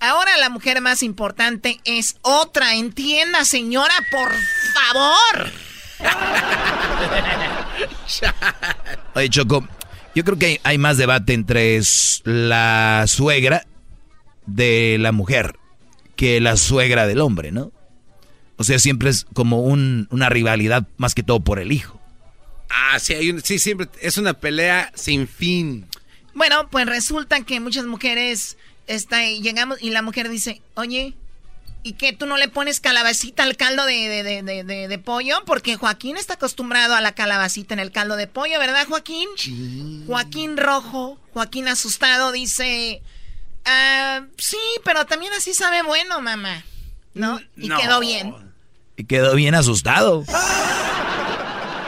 Ahora 0.00 0.36
la 0.36 0.48
mujer 0.48 0.80
más 0.80 1.02
importante 1.02 1.80
es 1.84 2.16
otra. 2.22 2.74
Entienda, 2.74 3.44
señora, 3.44 3.94
por 4.10 4.32
favor. 4.74 5.52
Oye, 9.14 9.28
Choco, 9.28 9.66
yo 10.14 10.24
creo 10.24 10.38
que 10.38 10.60
hay, 10.62 10.78
más 10.78 10.98
debate 10.98 11.32
entre 11.32 11.80
la 12.24 13.04
suegra 13.06 13.66
de 14.46 14.96
la 15.00 15.12
mujer 15.12 15.56
que 16.16 16.40
la 16.40 16.56
suegra 16.56 17.06
del 17.06 17.20
hombre, 17.20 17.52
¿no? 17.52 17.72
O 18.56 18.64
sea, 18.64 18.78
siempre 18.78 19.10
es 19.10 19.26
como 19.34 19.62
una 19.62 20.28
rivalidad 20.28 20.88
más 20.96 21.14
que 21.14 21.22
todo 21.22 21.40
por 21.40 21.60
el 21.60 21.70
hijo. 21.70 22.00
Ah, 22.70 22.98
sí, 22.98 23.14
hay 23.14 23.38
sí, 23.42 23.58
siempre 23.58 23.88
es 24.00 24.18
una 24.18 24.34
pelea 24.34 24.92
sin 24.94 25.28
fin. 25.28 25.86
Bueno, 26.34 26.68
pues 26.70 26.86
resulta 26.86 27.44
que 27.44 27.60
muchas 27.60 27.86
mujeres 27.86 28.58
está, 28.88 29.22
llegamos 29.22 29.78
y 29.80 29.90
la 29.90 30.02
mujer 30.02 30.28
dice, 30.28 30.60
oye, 30.74 31.14
¿Y 31.82 31.92
que 31.92 32.12
tú 32.12 32.26
no 32.26 32.36
le 32.36 32.48
pones 32.48 32.80
calabacita 32.80 33.44
al 33.44 33.56
caldo 33.56 33.86
de, 33.86 35.00
pollo? 35.04 35.42
Porque 35.46 35.76
Joaquín 35.76 36.16
está 36.16 36.34
acostumbrado 36.34 36.94
a 36.94 37.00
la 37.00 37.12
calabacita 37.12 37.72
en 37.72 37.80
el 37.80 37.92
caldo 37.92 38.16
de 38.16 38.26
pollo, 38.26 38.58
¿verdad, 38.58 38.86
Joaquín? 38.88 39.28
Joaquín 40.06 40.56
rojo, 40.56 41.18
Joaquín 41.32 41.68
asustado, 41.68 42.32
dice... 42.32 43.00
Ah, 43.64 44.22
sí, 44.38 44.58
pero 44.84 45.04
también 45.06 45.32
así 45.34 45.54
sabe 45.54 45.82
bueno, 45.82 46.20
mamá. 46.20 46.64
¿No? 47.14 47.40
Y 47.56 47.68
quedó 47.68 48.00
bien. 48.00 48.34
Y 48.96 49.04
quedó 49.04 49.34
bien 49.34 49.54
asustado. 49.54 50.24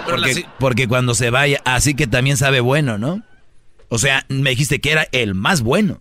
Porque, 0.06 0.46
porque 0.58 0.88
cuando 0.88 1.14
se 1.14 1.30
vaya, 1.30 1.60
así 1.64 1.94
que 1.94 2.08
también 2.08 2.36
sabe 2.36 2.58
bueno, 2.58 2.98
¿no? 2.98 3.22
O 3.90 3.98
sea, 3.98 4.24
me 4.28 4.50
dijiste 4.50 4.80
que 4.80 4.90
era 4.90 5.06
el 5.12 5.36
más 5.36 5.60
bueno. 5.60 6.00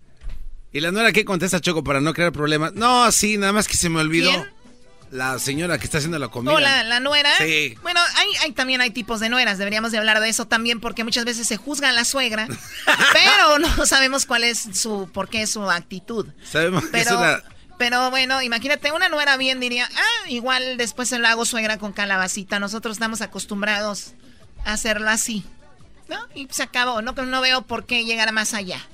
¿Y 0.71 0.81
la 0.81 0.91
nuera 0.91 1.11
qué 1.11 1.25
contesta 1.25 1.59
Choco 1.59 1.83
para 1.83 1.99
no 1.99 2.13
crear 2.13 2.31
problemas? 2.31 2.73
No, 2.73 3.11
sí, 3.11 3.37
nada 3.37 3.53
más 3.53 3.67
que 3.67 3.75
se 3.75 3.89
me 3.89 3.99
olvidó. 3.99 4.45
La 5.11 5.39
señora 5.39 5.79
que 5.79 5.85
está 5.85 5.97
haciendo 5.97 6.19
la 6.19 6.27
comida. 6.27 6.53
¿O 6.53 6.59
la, 6.59 6.99
nuera? 6.99 7.31
Sí. 7.39 7.75
Bueno, 7.81 7.99
hay, 8.43 8.51
también 8.51 8.79
hay 8.79 8.91
tipos 8.91 9.19
de 9.19 9.29
nueras. 9.29 9.57
Deberíamos 9.57 9.91
de 9.91 9.97
hablar 9.97 10.19
de 10.19 10.29
eso 10.29 10.45
también 10.45 10.79
porque 10.79 11.03
muchas 11.03 11.25
veces 11.25 11.47
se 11.47 11.57
juzga 11.57 11.89
a 11.89 11.93
la 11.93 12.05
suegra, 12.05 12.47
pero 13.13 13.57
no 13.57 13.85
sabemos 13.87 14.27
cuál 14.27 14.43
es 14.43 14.67
su, 14.73 15.09
por 15.11 15.27
qué 15.27 15.41
es 15.41 15.49
su 15.49 15.67
actitud. 15.67 16.27
Sabemos 16.43 16.83
pero, 16.91 16.91
que 16.91 16.99
es 16.99 17.11
una... 17.11 17.43
Pero 17.79 18.11
bueno, 18.11 18.41
imagínate, 18.43 18.91
una 18.91 19.09
nuera 19.09 19.37
bien 19.37 19.59
diría, 19.59 19.89
ah, 19.95 20.29
igual 20.29 20.77
después 20.77 21.09
se 21.09 21.17
lo 21.17 21.27
hago 21.27 21.45
suegra 21.45 21.79
con 21.79 21.91
calabacita. 21.91 22.59
Nosotros 22.59 22.97
estamos 22.97 23.21
acostumbrados 23.21 24.13
a 24.63 24.73
hacerlo 24.73 25.09
así. 25.09 25.43
¿No? 26.07 26.19
Y 26.35 26.47
se 26.51 26.61
acabó. 26.61 27.01
No, 27.01 27.13
no 27.13 27.41
veo 27.41 27.63
por 27.63 27.85
qué 27.85 28.03
llegar 28.03 28.31
más 28.31 28.53
allá. 28.53 28.85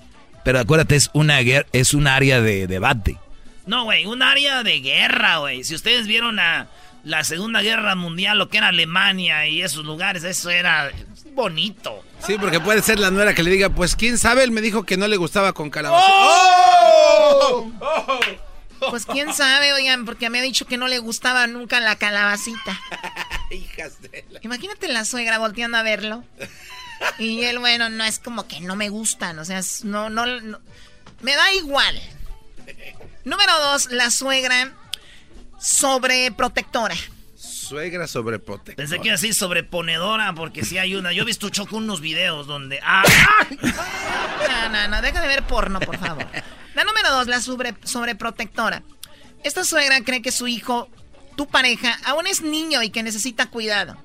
Pero 0.46 0.60
acuérdate, 0.60 0.96
es 0.96 1.10
una 1.14 1.40
es 1.42 1.96
un 1.96 2.06
área 2.06 2.40
de 2.40 2.68
debate. 2.68 3.18
No, 3.66 3.86
güey, 3.86 4.06
un 4.06 4.22
área 4.22 4.62
de 4.62 4.80
guerra, 4.80 5.38
güey. 5.38 5.64
Si 5.64 5.74
ustedes 5.74 6.06
vieron 6.06 6.40
a 6.40 6.68
la 7.04 7.24
Segunda 7.24 7.64
Guerra 7.64 7.96
Mundial, 7.96 8.38
lo 8.38 8.48
que 8.48 8.60
era 8.60 8.68
Alemania 8.68 9.48
y 9.48 9.64
esos 9.64 9.84
lugares, 9.86 10.24
eso 10.24 10.52
era 10.52 10.92
bonito. 11.34 12.04
Sí, 12.20 12.38
porque 12.40 12.60
puede 12.60 12.84
ser 12.84 13.00
la 13.00 13.10
nuera 13.10 13.34
que 13.34 13.42
le 13.42 13.50
diga, 13.50 13.72
pues 13.72 13.96
quién 13.96 14.20
sabe, 14.20 14.44
él 14.44 14.52
me 14.52 14.62
dijo 14.62 14.84
que 14.84 14.98
no 14.98 15.08
le 15.08 15.18
gustaba 15.18 15.52
con 15.52 15.72
calabaza. 15.72 16.06
¡Oh! 16.08 17.72
¡Oh! 17.82 18.20
Pues 18.92 19.08
quién 19.08 19.34
sabe, 19.34 19.74
oigan, 19.74 20.06
porque 20.06 20.30
me 20.30 20.38
ha 20.38 20.44
dicho 20.44 20.68
que 20.68 20.78
no 20.78 20.88
le 20.88 21.00
gustaba 21.00 21.48
nunca 21.48 21.80
la 21.80 21.96
calabacita. 21.96 22.80
Hijas 23.50 24.00
de 24.00 24.26
la... 24.30 24.42
Imagínate 24.44 24.88
la 24.90 25.06
suegra 25.06 25.40
volteando 25.40 25.78
a 25.78 25.82
verlo. 25.82 26.24
Y 27.18 27.44
él, 27.44 27.60
bueno, 27.60 27.90
no 27.90 28.04
es 28.04 28.20
como 28.20 28.48
que 28.48 28.60
no 28.62 28.76
me 28.76 28.90
gustan, 28.90 29.40
o 29.40 29.46
sea, 29.46 29.62
no, 29.84 30.10
no, 30.10 30.26
me 31.22 31.36
da 31.36 31.54
igual. 31.54 32.00
Número 33.24 33.60
dos, 33.60 33.92
la 33.92 34.12
suegra 34.12 34.74
sobreprotectora. 35.60 36.96
Suegra 37.36 38.08
sobreprotectora. 38.08 38.76
Pensé 38.76 39.00
que 39.00 39.12
así 39.12 39.34
sobreponedora, 39.34 40.34
porque 40.34 40.64
si 40.64 40.78
hay 40.78 40.96
una. 40.96 41.12
Yo 41.12 41.24
he 41.24 41.26
visto 41.26 41.50
Choco 41.50 41.78
unos 41.78 42.02
videos 42.02 42.46
donde. 42.46 42.80
¡Ah! 42.84 43.04
No, 43.52 44.70
no, 44.70 44.88
no, 44.88 45.02
deja 45.02 45.22
de 45.22 45.28
ver 45.28 45.44
porno, 45.44 45.80
por 45.80 45.98
favor. 45.98 46.26
La 46.76 46.84
número 46.84 47.10
dos, 47.12 47.28
la 47.28 47.40
sobre, 47.40 47.74
sobreprotectora. 47.84 48.84
Esta 49.44 49.64
suegra 49.64 50.02
cree 50.02 50.22
que 50.22 50.32
su 50.32 50.48
hijo, 50.48 50.90
tu 51.36 51.48
pareja, 51.48 51.98
aún 52.06 52.28
es 52.28 52.42
niño 52.42 52.84
y 52.84 52.90
que 52.90 53.04
necesita 53.04 53.48
cuidado. 53.48 53.98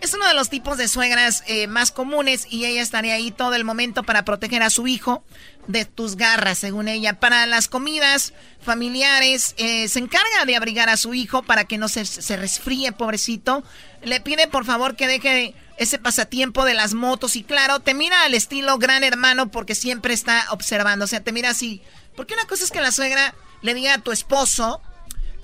Es 0.00 0.14
uno 0.14 0.26
de 0.28 0.34
los 0.34 0.50
tipos 0.50 0.76
de 0.76 0.88
suegras 0.88 1.42
eh, 1.46 1.66
más 1.66 1.90
comunes 1.90 2.46
y 2.50 2.66
ella 2.66 2.82
estaría 2.82 3.14
ahí 3.14 3.30
todo 3.30 3.54
el 3.54 3.64
momento 3.64 4.02
para 4.02 4.24
proteger 4.24 4.62
a 4.62 4.70
su 4.70 4.86
hijo 4.86 5.24
de 5.66 5.84
tus 5.84 6.16
garras, 6.16 6.58
según 6.58 6.88
ella. 6.88 7.18
Para 7.18 7.46
las 7.46 7.66
comidas 7.66 8.32
familiares, 8.60 9.54
eh, 9.56 9.88
se 9.88 9.98
encarga 9.98 10.44
de 10.46 10.54
abrigar 10.54 10.88
a 10.88 10.96
su 10.96 11.14
hijo 11.14 11.42
para 11.42 11.64
que 11.64 11.78
no 11.78 11.88
se, 11.88 12.04
se 12.04 12.36
resfríe, 12.36 12.92
pobrecito. 12.92 13.64
Le 14.02 14.20
pide 14.20 14.48
por 14.48 14.64
favor 14.64 14.96
que 14.96 15.08
deje 15.08 15.54
ese 15.76 15.98
pasatiempo 15.98 16.64
de 16.64 16.74
las 16.74 16.94
motos 16.94 17.36
y 17.36 17.42
claro, 17.42 17.80
te 17.80 17.94
mira 17.94 18.22
al 18.22 18.34
estilo 18.34 18.78
gran 18.78 19.04
hermano 19.04 19.50
porque 19.50 19.74
siempre 19.74 20.14
está 20.14 20.46
observando. 20.50 21.04
O 21.04 21.08
sea, 21.08 21.22
te 21.22 21.32
mira 21.32 21.50
así. 21.50 21.82
Porque 22.14 22.34
una 22.34 22.46
cosa 22.46 22.64
es 22.64 22.70
que 22.70 22.80
la 22.80 22.92
suegra 22.92 23.34
le 23.62 23.74
diga 23.74 23.94
a 23.94 23.98
tu 23.98 24.12
esposo, 24.12 24.80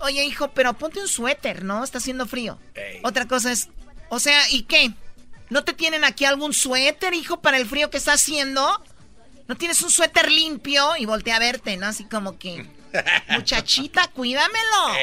oye 0.01 0.25
hijo, 0.25 0.49
pero 0.53 0.75
ponte 0.75 1.01
un 1.01 1.09
suéter, 1.09 1.65
¿no? 1.65 1.85
Está 1.85 1.99
haciendo 1.99 2.27
frío. 2.27 2.59
Otra 3.03 3.27
cosa 3.27 3.53
es, 3.53 3.69
o 4.15 4.21
sea, 4.21 4.43
¿y 4.51 4.65
qué? 4.65 4.93
¿No 5.49 5.65
te 5.65 5.73
tienen 5.73 6.05
aquí 6.05 6.27
algún 6.27 6.53
suéter, 6.53 7.15
hijo, 7.15 7.41
para 7.41 7.57
el 7.57 7.65
frío 7.65 7.89
que 7.89 7.97
está 7.97 8.13
haciendo? 8.13 8.79
¿No 9.49 9.57
tienes 9.57 9.81
un 9.81 9.89
suéter 9.91 10.31
limpio? 10.31 10.97
Y 10.99 11.07
voltea 11.07 11.37
a 11.37 11.39
verte, 11.39 11.79
¿no? 11.79 11.87
Así 11.87 12.05
como 12.05 12.39
que, 12.39 12.67
muchachita, 13.31 14.09
cuídamelo. 14.09 14.95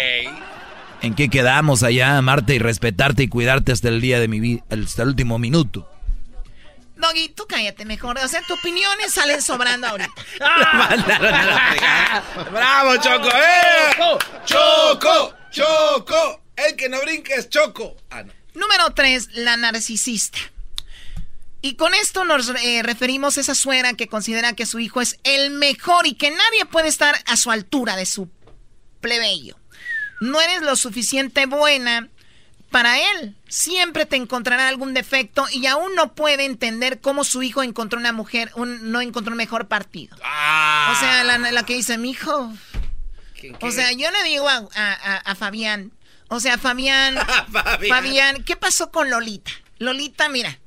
¿En 1.01 1.15
qué 1.15 1.27
quedamos 1.27 1.81
allá, 1.81 2.19
amarte 2.19 2.53
y 2.53 2.59
respetarte 2.59 3.23
y 3.23 3.29
cuidarte 3.29 3.71
hasta 3.71 3.87
el 3.87 3.99
día 3.99 4.19
de 4.19 4.27
mi 4.27 4.39
vida, 4.39 4.63
hasta 4.69 5.01
el 5.01 5.07
último 5.07 5.39
minuto? 5.39 5.89
Doggy, 6.95 7.29
tú 7.29 7.47
cállate 7.49 7.85
mejor. 7.85 8.19
O 8.19 8.27
sea, 8.27 8.43
tus 8.43 8.59
opiniones 8.59 9.11
salen 9.11 9.41
sobrando 9.41 9.87
ahorita. 9.87 10.13
¡Bravo, 12.51 12.95
Choco! 12.97 13.29
¡Eh! 13.29 14.19
¡Choco! 14.45 15.33
¡Choco! 15.49 16.41
El 16.55 16.75
que 16.75 16.89
no 16.89 17.01
brinca 17.01 17.33
es 17.33 17.49
Choco. 17.49 17.97
Ah, 18.11 18.21
no. 18.21 18.38
Número 18.53 18.91
3, 18.93 19.29
la 19.33 19.57
narcisista. 19.57 20.39
Y 21.61 21.75
con 21.75 21.93
esto 21.93 22.23
nos 22.23 22.49
eh, 22.49 22.81
referimos 22.83 23.37
a 23.37 23.41
esa 23.41 23.55
suegra 23.55 23.93
que 23.93 24.07
considera 24.07 24.53
que 24.53 24.65
su 24.65 24.79
hijo 24.79 25.01
es 25.01 25.19
el 25.23 25.51
mejor 25.51 26.07
y 26.07 26.13
que 26.13 26.31
nadie 26.31 26.65
puede 26.71 26.87
estar 26.87 27.15
a 27.25 27.35
su 27.35 27.51
altura 27.51 27.95
de 27.97 28.05
su 28.05 28.29
plebeyo. 29.01 29.57
No 30.21 30.39
eres 30.39 30.61
lo 30.61 30.75
suficiente 30.75 31.45
buena 31.45 32.07
para 32.71 32.97
él. 32.97 33.35
Siempre 33.47 34.05
te 34.05 34.15
encontrará 34.15 34.69
algún 34.69 34.93
defecto 34.93 35.47
y 35.51 35.65
aún 35.65 35.95
no 35.95 36.13
puede 36.13 36.45
entender 36.45 37.01
cómo 37.01 37.25
su 37.25 37.43
hijo 37.43 37.61
encontró 37.61 37.99
una 37.99 38.13
mujer, 38.13 38.51
un, 38.55 38.91
no 38.91 39.01
encontró 39.01 39.31
un 39.33 39.37
mejor 39.37 39.67
partido. 39.67 40.15
O 40.15 40.99
sea, 40.99 41.23
la, 41.23 41.63
que 41.63 41.75
dice, 41.75 41.97
mi 41.97 42.11
hijo. 42.11 42.53
O 43.61 43.71
sea, 43.71 43.91
yo 43.91 44.09
le 44.11 44.23
digo 44.23 44.47
a 44.49 45.35
Fabián, 45.35 45.91
o 46.29 46.39
sea, 46.39 46.57
Fabián, 46.59 47.15
Fabián. 47.87 48.43
¿qué 48.43 48.55
pasó 48.55 48.91
con 48.91 49.09
Lolita? 49.09 49.51
Lolita, 49.79 50.29
mira, 50.29 50.59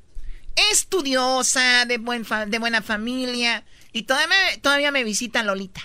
estudiosa, 0.70 1.86
de, 1.86 1.98
buen 1.98 2.26
de 2.48 2.58
buena 2.58 2.82
familia, 2.82 3.64
y 3.92 4.02
todavía 4.02 4.28
me, 4.28 4.58
todavía 4.58 4.90
me 4.90 5.04
visita 5.04 5.42
Lolita. 5.42 5.80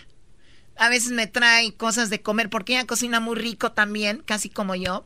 A 0.77 0.89
veces 0.89 1.11
me 1.11 1.27
trae 1.27 1.73
cosas 1.73 2.09
de 2.09 2.21
comer, 2.21 2.49
porque 2.49 2.73
ella 2.73 2.85
cocina 2.85 3.19
muy 3.19 3.35
rico 3.35 3.71
también, 3.71 4.21
casi 4.25 4.49
como 4.49 4.75
yo. 4.75 5.05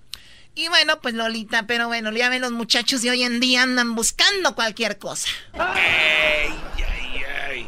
Y 0.54 0.68
bueno, 0.68 1.00
pues 1.00 1.14
Lolita, 1.14 1.66
pero 1.66 1.88
bueno, 1.88 2.12
ya 2.12 2.28
ven 2.30 2.42
los 2.42 2.52
muchachos 2.52 3.02
de 3.02 3.12
hoy 3.12 3.24
en 3.24 3.40
día 3.40 3.64
andan 3.64 3.96
buscando 3.96 4.54
cualquier 4.54 4.98
cosa. 4.98 5.30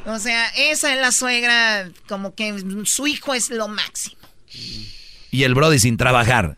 O 0.06 0.20
sea, 0.20 0.50
esa 0.50 0.94
es 0.94 1.00
la 1.00 1.12
suegra, 1.14 1.90
como 2.08 2.36
que 2.36 2.62
su 2.84 3.08
hijo 3.08 3.34
es 3.34 3.50
lo 3.50 3.70
máximo. 3.70 4.18
Y 5.32 5.44
el 5.44 5.56
Brody 5.56 5.80
sin 5.80 5.96
trabajar. 5.96 6.58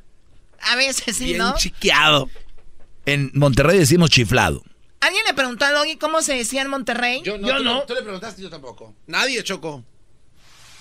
A 0.66 0.76
veces 0.76 1.18
sí, 1.18 1.34
¿no? 1.34 1.56
chiqueado. 1.56 2.30
En 3.06 3.32
Monterrey 3.34 3.78
decimos 3.78 4.10
chiflado. 4.10 4.64
¿Alguien 5.00 5.24
le 5.28 5.34
preguntó 5.36 5.66
a 5.66 5.72
Doggy 5.72 5.98
cómo 5.98 6.22
se 6.24 6.34
decía 6.34 6.64
en 6.64 6.70
Monterrey? 6.70 7.22
Yo 7.24 7.38
no. 7.38 7.60
no. 7.60 7.84
Tú 7.84 7.94
le 7.94 8.02
preguntaste, 8.02 8.42
yo 8.42 8.50
tampoco. 8.50 8.96
Nadie 9.06 9.44
chocó. 9.44 9.84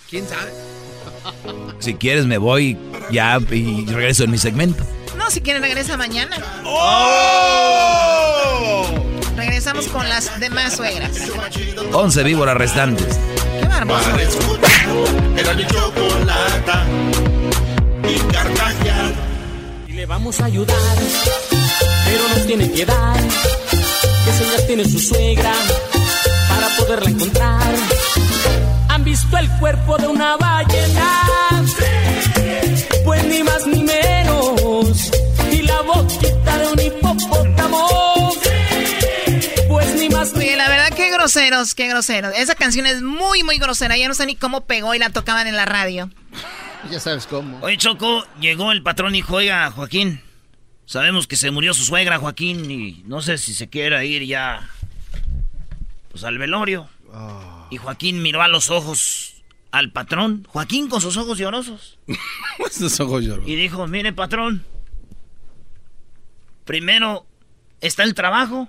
¿Quién 0.08 0.26
sabe? 0.26 0.50
Si 1.80 1.94
quieres 1.94 2.24
me 2.24 2.38
voy 2.38 2.78
ya 3.10 3.38
y 3.50 3.84
regreso 3.86 4.24
en 4.24 4.30
mi 4.30 4.38
segmento. 4.38 4.82
No, 5.16 5.30
si 5.30 5.40
quieren 5.42 5.62
regresa 5.62 5.96
mañana. 5.96 6.36
¡Oh! 6.64 8.04
Regresamos 9.36 9.88
con 9.88 10.08
las 10.08 10.40
demás 10.40 10.76
suegras. 10.76 11.30
11 11.92 12.22
víboras 12.22 12.56
restantes. 12.56 13.18
Qué 13.60 13.66
bárbaro. 13.66 14.18
Era 15.36 15.54
mi 15.54 15.66
chocolata 15.66 16.86
y 18.08 18.18
carcajear. 18.32 18.83
Le 20.04 20.08
vamos 20.08 20.38
a 20.38 20.44
ayudar, 20.44 20.76
pero 22.04 22.28
nos 22.28 22.46
tiene 22.46 22.70
que 22.70 22.84
dar. 22.84 23.18
Que 23.70 24.32
señas 24.32 24.66
tiene 24.66 24.84
su 24.84 24.98
suegra 24.98 25.50
para 26.46 26.68
poderla 26.76 27.08
encontrar. 27.08 27.74
¿Han 28.90 29.02
visto 29.02 29.38
el 29.38 29.48
cuerpo 29.58 29.96
de 29.96 30.08
una 30.08 30.36
ballena? 30.36 31.10
Pues 33.02 33.24
ni 33.24 33.42
más 33.44 33.66
ni 33.66 33.82
menos. 33.82 35.10
Y 35.50 35.62
la 35.62 35.80
boquita 35.80 36.58
de 36.58 36.66
un 36.66 36.80
hipopótamo. 36.80 38.34
Pues 39.68 39.94
ni 39.94 40.10
más 40.10 40.34
ni 40.34 40.40
Oye, 40.40 40.56
la 40.56 40.68
verdad, 40.68 40.92
qué 40.94 41.10
groseros, 41.12 41.74
qué 41.74 41.88
groseros. 41.88 42.34
Esa 42.36 42.54
canción 42.54 42.84
es 42.84 43.00
muy, 43.00 43.42
muy 43.42 43.56
grosera. 43.56 43.96
Ya 43.96 44.08
no 44.08 44.12
sé 44.12 44.26
ni 44.26 44.36
cómo 44.36 44.66
pegó 44.66 44.94
y 44.94 44.98
la 44.98 45.08
tocaban 45.08 45.46
en 45.46 45.56
la 45.56 45.64
radio. 45.64 46.10
Ya 46.90 47.00
sabes 47.00 47.26
cómo. 47.26 47.58
Oye, 47.60 47.76
Choco, 47.76 48.24
llegó 48.40 48.72
el 48.72 48.82
patrón 48.82 49.14
y 49.14 49.18
dijo, 49.18 49.36
oiga, 49.36 49.70
Joaquín, 49.70 50.20
sabemos 50.86 51.26
que 51.26 51.36
se 51.36 51.50
murió 51.50 51.74
su 51.74 51.84
suegra, 51.84 52.18
Joaquín, 52.18 52.70
y 52.70 53.02
no 53.06 53.22
sé 53.22 53.38
si 53.38 53.54
se 53.54 53.68
quiera 53.68 54.04
ir 54.04 54.24
ya, 54.24 54.68
pues 56.10 56.24
al 56.24 56.38
velorio. 56.38 56.88
Y 57.70 57.76
Joaquín 57.76 58.22
miró 58.22 58.42
a 58.42 58.48
los 58.48 58.70
ojos 58.70 59.42
al 59.70 59.90
patrón, 59.90 60.46
Joaquín 60.48 60.88
con 60.88 61.00
sus 61.00 61.16
ojos 61.16 61.38
llorosos. 61.38 61.98
Sus 62.70 63.00
ojos 63.00 63.24
llorosos. 63.24 63.48
Y 63.48 63.56
dijo, 63.56 63.86
mire, 63.88 64.12
patrón, 64.12 64.64
primero 66.64 67.26
está 67.80 68.04
el 68.04 68.14
trabajo 68.14 68.68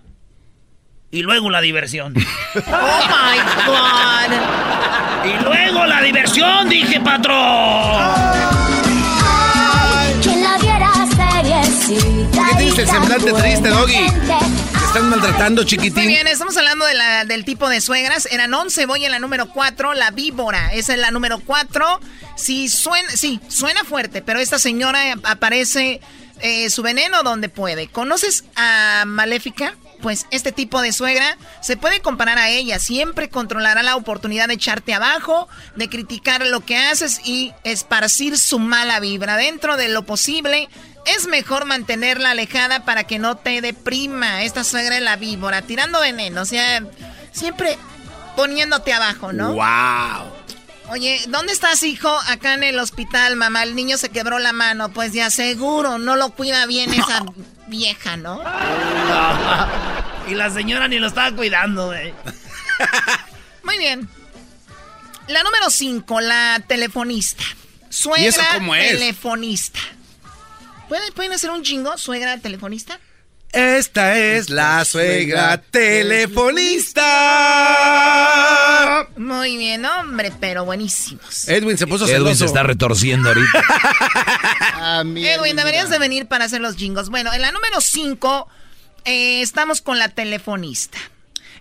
y 1.15 1.21
luego 1.21 1.49
la 1.49 1.61
diversión. 1.61 2.13
¡Oh, 2.55 2.59
my 2.59 3.37
God! 3.65 4.31
y 5.25 5.43
luego 5.43 5.85
la 5.85 6.01
diversión, 6.01 6.67
dije, 6.69 6.99
patrón. 6.99 8.11
Quien 10.21 10.43
la 10.43 10.57
viera 10.57 10.91
seriecita. 11.15 12.37
¿Por 12.37 12.49
qué 12.49 12.55
tienes 12.57 12.77
el 12.79 12.87
semblante 12.89 13.31
triste, 13.33 13.69
Doggy? 13.69 13.93
¿Te 13.93 14.85
están 14.85 15.09
maltratando, 15.09 15.61
Muy 15.61 15.69
chiquitín? 15.69 16.07
bien, 16.07 16.27
estamos 16.27 16.55
hablando 16.57 16.85
de 16.85 16.93
la- 16.95 17.25
del 17.25 17.45
tipo 17.45 17.69
de 17.69 17.79
suegras. 17.81 18.27
Eran 18.31 18.53
11, 18.53 18.85
voy 18.85 19.05
en 19.05 19.11
la 19.11 19.19
número 19.19 19.47
4, 19.49 19.93
la 19.93 20.11
víbora. 20.11 20.73
Esa 20.73 20.93
es 20.93 20.99
la 20.99 21.11
número 21.11 21.39
4. 21.39 21.99
Sí, 22.35 22.67
suena, 22.67 23.09
sí, 23.11 23.39
suena 23.47 23.83
fuerte, 23.85 24.21
pero 24.21 24.39
esta 24.39 24.59
señora 24.59 24.99
aparece 25.23 26.01
eh, 26.41 26.69
su 26.69 26.81
veneno 26.83 27.23
donde 27.23 27.47
puede. 27.49 27.87
¿Conoces 27.87 28.43
a 28.57 29.03
Maléfica? 29.07 29.75
Pues 30.05 30.27
este 30.29 30.51
tipo 30.51 30.83
de 30.83 30.93
suegra 30.93 31.35
se 31.61 31.77
puede 31.77 31.99
comparar 31.99 32.37
a 32.37 32.49
ella. 32.49 32.77
Siempre 32.77 33.27
controlará 33.27 33.81
la 33.81 33.95
oportunidad 33.95 34.47
de 34.47 34.53
echarte 34.53 34.93
abajo, 34.93 35.49
de 35.75 35.89
criticar 35.89 36.45
lo 36.45 36.59
que 36.59 36.77
haces 36.77 37.21
y 37.25 37.53
esparcir 37.63 38.37
su 38.37 38.59
mala 38.59 38.99
vibra. 38.99 39.35
Dentro 39.35 39.77
de 39.77 39.89
lo 39.89 40.05
posible, 40.05 40.69
es 41.07 41.25
mejor 41.25 41.65
mantenerla 41.65 42.29
alejada 42.29 42.85
para 42.85 43.05
que 43.05 43.17
no 43.17 43.37
te 43.37 43.61
deprima. 43.61 44.43
Esta 44.43 44.63
suegra 44.63 44.95
es 44.95 45.01
la 45.01 45.15
víbora, 45.15 45.63
tirando 45.63 45.99
veneno, 45.99 46.43
o 46.43 46.45
sea, 46.45 46.83
siempre 47.31 47.75
poniéndote 48.35 48.93
abajo, 48.93 49.33
¿no? 49.33 49.55
¡Wow! 49.55 50.31
Oye, 50.91 51.19
¿dónde 51.29 51.51
estás, 51.51 51.81
hijo? 51.81 52.15
Acá 52.27 52.53
en 52.53 52.61
el 52.61 52.77
hospital, 52.77 53.37
mamá. 53.37 53.63
El 53.63 53.75
niño 53.75 53.97
se 53.97 54.09
quebró 54.09 54.37
la 54.37 54.53
mano. 54.53 54.89
Pues 54.89 55.13
ya 55.13 55.31
seguro, 55.31 55.97
no 55.97 56.15
lo 56.15 56.29
cuida 56.29 56.67
bien 56.67 56.93
esa 56.93 57.25
vieja, 57.67 58.17
¿no? 58.17 58.41
y 60.27 60.33
la 60.35 60.49
señora 60.49 60.87
ni 60.87 60.99
lo 60.99 61.07
estaba 61.07 61.35
cuidando, 61.35 61.87
güey. 61.87 62.13
Muy 63.63 63.77
bien. 63.77 64.07
La 65.27 65.43
número 65.43 65.69
5, 65.69 66.21
la 66.21 66.61
telefonista. 66.67 67.43
Suegra 67.89 68.23
¿Y 68.23 68.27
eso 68.27 68.41
cómo 68.53 68.75
es? 68.75 68.91
telefonista. 68.91 69.79
¿Pueden, 70.87 71.13
¿Pueden 71.13 71.31
hacer 71.33 71.49
un 71.49 71.63
chingo, 71.63 71.97
suegra 71.97 72.37
telefonista? 72.37 72.99
Esta 73.55 74.17
es 74.17 74.49
la 74.49 74.83
suegra 74.83 75.57
telefonista. 78.05 79.07
Muy 79.17 79.55
bien, 79.57 79.85
hombre, 79.85 80.31
pero 80.39 80.65
buenísimos. 80.65 81.47
Edwin 81.47 81.77
se 81.77 81.87
puso 81.87 82.05
Edwin 82.05 82.15
celoso. 82.17 82.35
se 82.39 82.45
está 82.45 82.63
retorciendo 82.63 83.29
ahorita. 83.29 83.63
Ah, 84.87 85.01
Edwin, 85.01 85.13
vida. 85.15 85.63
deberías 85.63 85.89
de 85.89 85.97
venir 85.97 86.27
para 86.27 86.45
hacer 86.45 86.61
los 86.61 86.75
jingos. 86.75 87.09
Bueno, 87.09 87.33
en 87.33 87.41
la 87.41 87.51
número 87.51 87.81
5 87.81 88.47
estamos 89.05 89.81
con 89.81 89.97
la 89.97 90.09
telefonista. 90.09 90.99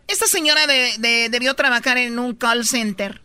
Esta 0.08 0.26
señora 0.26 0.66
de- 0.66 0.92
de- 0.98 1.28
debió 1.30 1.54
trabajar 1.54 1.96
en 1.96 2.18
un 2.18 2.34
call 2.34 2.66
center. 2.66 3.22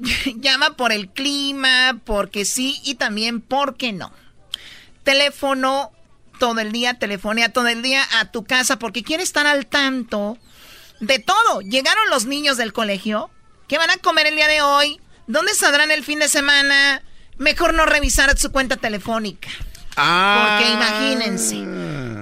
Llama 0.40 0.76
por 0.76 0.90
el 0.92 1.10
clima, 1.10 2.00
porque 2.04 2.44
sí 2.44 2.80
y 2.82 2.96
también 2.96 3.40
porque 3.40 3.92
no. 3.92 4.12
Teléfono 5.04 5.92
todo 6.40 6.58
el 6.58 6.72
día, 6.72 6.94
telefonea 6.94 7.52
todo 7.52 7.68
el 7.68 7.82
día 7.82 8.04
a 8.18 8.32
tu 8.32 8.42
casa 8.44 8.80
porque 8.80 9.04
quiere 9.04 9.22
estar 9.22 9.46
al 9.46 9.66
tanto 9.66 10.36
de 10.98 11.20
todo. 11.20 11.60
Llegaron 11.60 12.10
los 12.10 12.24
niños 12.24 12.56
del 12.56 12.72
colegio. 12.72 13.30
¿Qué 13.68 13.78
van 13.78 13.90
a 13.90 13.98
comer 13.98 14.26
el 14.26 14.34
día 14.34 14.48
de 14.48 14.62
hoy? 14.62 15.00
¿Dónde 15.28 15.54
saldrán 15.54 15.92
el 15.92 16.02
fin 16.02 16.18
de 16.18 16.28
semana? 16.28 17.02
Mejor 17.36 17.74
no 17.74 17.86
revisar 17.86 18.36
su 18.36 18.50
cuenta 18.50 18.76
telefónica. 18.76 19.48
Ah. 19.96 20.58
Porque 20.58 20.72
imagínense. 20.72 21.56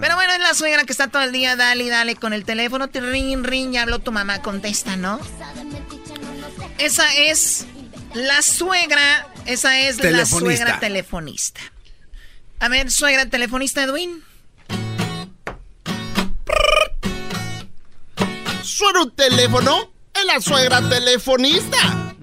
Pero 0.01 0.15
bueno, 0.15 0.33
es 0.35 0.41
la 0.41 0.53
suegra 0.53 0.85
que 0.85 0.93
está 0.93 1.09
todo 1.09 1.23
el 1.23 1.33
día, 1.33 1.57
dale 1.57 1.85
y 1.85 1.89
dale 1.89 2.17
con 2.17 2.35
el 2.35 2.45
teléfono. 2.45 2.89
Te 2.89 3.01
ring, 3.01 3.45
ring, 3.45 3.73
ya 3.73 3.83
habló 3.83 4.01
tu 4.01 4.13
mamá, 4.13 4.43
contesta, 4.43 4.97
¿no? 4.97 5.19
Esa 6.79 7.15
es 7.15 7.67
la 8.15 8.43
suegra, 8.43 9.27
esa 9.47 9.81
es 9.81 10.03
la 10.03 10.27
suegra 10.27 10.81
telefonista. 10.81 11.61
A 12.61 12.69
ver, 12.69 12.91
suegra 12.91 13.27
telefonista, 13.27 13.83
Edwin. 13.85 14.23
¿Suena 18.63 19.03
un 19.03 19.11
teléfono? 19.15 19.91
Es 20.15 20.25
la 20.25 20.41
suegra 20.41 20.87
telefonista. 20.89 22.15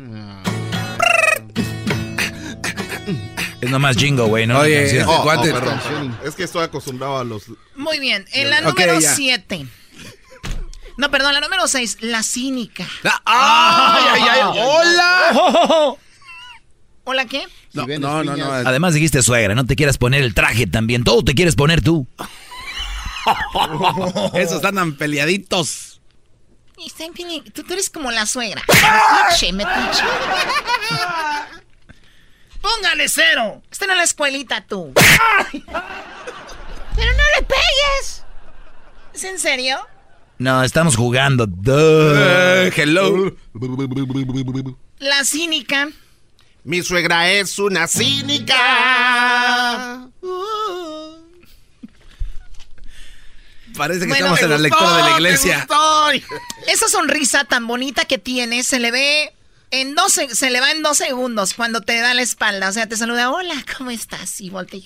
Es 3.62 3.70
nomás 3.72 3.96
jingo, 3.98 4.28
güey, 4.28 4.46
¿no? 4.46 4.60
Oye, 4.60 5.04
cuate- 5.06 5.52
perdón. 5.52 6.20
Es 6.24 6.36
que 6.36 6.44
estoy 6.44 6.64
acostumbrado 6.64 7.18
a 7.18 7.24
los... 7.24 7.44
Muy 7.76 8.00
bien, 8.00 8.26
en 8.34 8.50
la 8.50 8.62
número 8.62 9.00
ya. 9.00 9.16
7. 9.16 9.66
No, 10.98 11.10
perdón, 11.12 11.34
la 11.34 11.42
número 11.42 11.68
6, 11.68 11.98
la 12.02 12.22
cínica. 12.24 12.86
¡Ay, 13.26 14.04
ay, 14.12 14.22
ay! 14.32 14.42
¡Hola! 14.60 15.96
¿Hola 17.06 17.26
qué? 17.26 17.46
No, 17.74 18.24
no, 18.24 18.24
no. 18.24 18.52
Además 18.52 18.94
dijiste 18.96 19.22
suegra, 19.24 19.56
no 19.56 19.66
te 19.66 19.76
quieras 19.76 19.98
poner 19.98 20.24
el 20.24 20.34
traje 20.34 20.68
también. 20.68 21.04
Todo 21.04 21.24
te 21.24 21.36
quieres 21.36 21.56
poner 21.56 21.82
tú. 21.82 22.08
Esos 24.34 24.56
están 24.58 24.76
tan 24.76 24.96
peleaditos. 24.96 26.02
Y 26.78 26.88
está 26.88 27.06
en 27.06 27.14
fin, 27.14 27.42
Tú, 27.54 27.64
tú 27.64 27.74
eres 27.74 27.90
como 27.90 28.12
la 28.12 28.26
suegra. 28.26 28.62
Metiche, 28.68 29.54
metiche. 29.54 30.04
Póngale 32.62 33.08
cero. 33.08 33.62
Está 33.72 33.86
en 33.86 33.98
la 33.98 34.04
escuelita 34.04 34.66
tú. 34.68 34.92
Pero 34.96 35.64
no 37.12 37.24
le 37.38 37.44
pegues. 37.46 38.24
¿Es 39.14 39.24
en 39.24 39.40
serio? 39.40 39.78
No, 40.40 40.64
estamos 40.64 40.96
jugando. 40.96 41.46
Duh. 41.46 42.14
Eh, 42.16 42.72
hello. 42.76 43.36
La 44.98 45.24
cínica. 45.24 45.90
Mi 46.66 46.82
suegra 46.84 47.30
es 47.32 47.58
una 47.60 47.88
cínica. 47.88 48.58
Parece 53.78 54.02
que 54.02 54.08
Bueno, 54.08 54.34
estamos 54.36 54.42
en 54.42 54.50
la 54.50 54.58
lectura 54.58 54.98
de 54.98 55.04
la 55.04 55.12
iglesia. 55.12 55.68
Esa 56.68 56.88
sonrisa 56.88 57.44
tan 57.44 57.68
bonita 57.68 58.06
que 58.06 58.18
tiene 58.18 58.64
se 58.64 58.80
le 58.80 58.90
ve 58.92 59.34
en 59.72 59.94
dos, 59.96 60.14
se- 60.14 60.34
se 60.34 60.50
le 60.50 60.60
va 60.62 60.72
en 60.72 60.82
dos 60.82 60.98
segundos 60.98 61.54
cuando 61.54 61.82
te 61.82 62.00
da 62.00 62.14
la 62.14 62.22
espalda. 62.22 62.70
O 62.70 62.72
sea, 62.72 62.88
te 62.88 62.96
saluda, 62.98 63.30
hola, 63.32 63.64
¿cómo 63.78 63.92
estás? 63.92 64.40
Y 64.42 64.50
voltea 64.50 64.82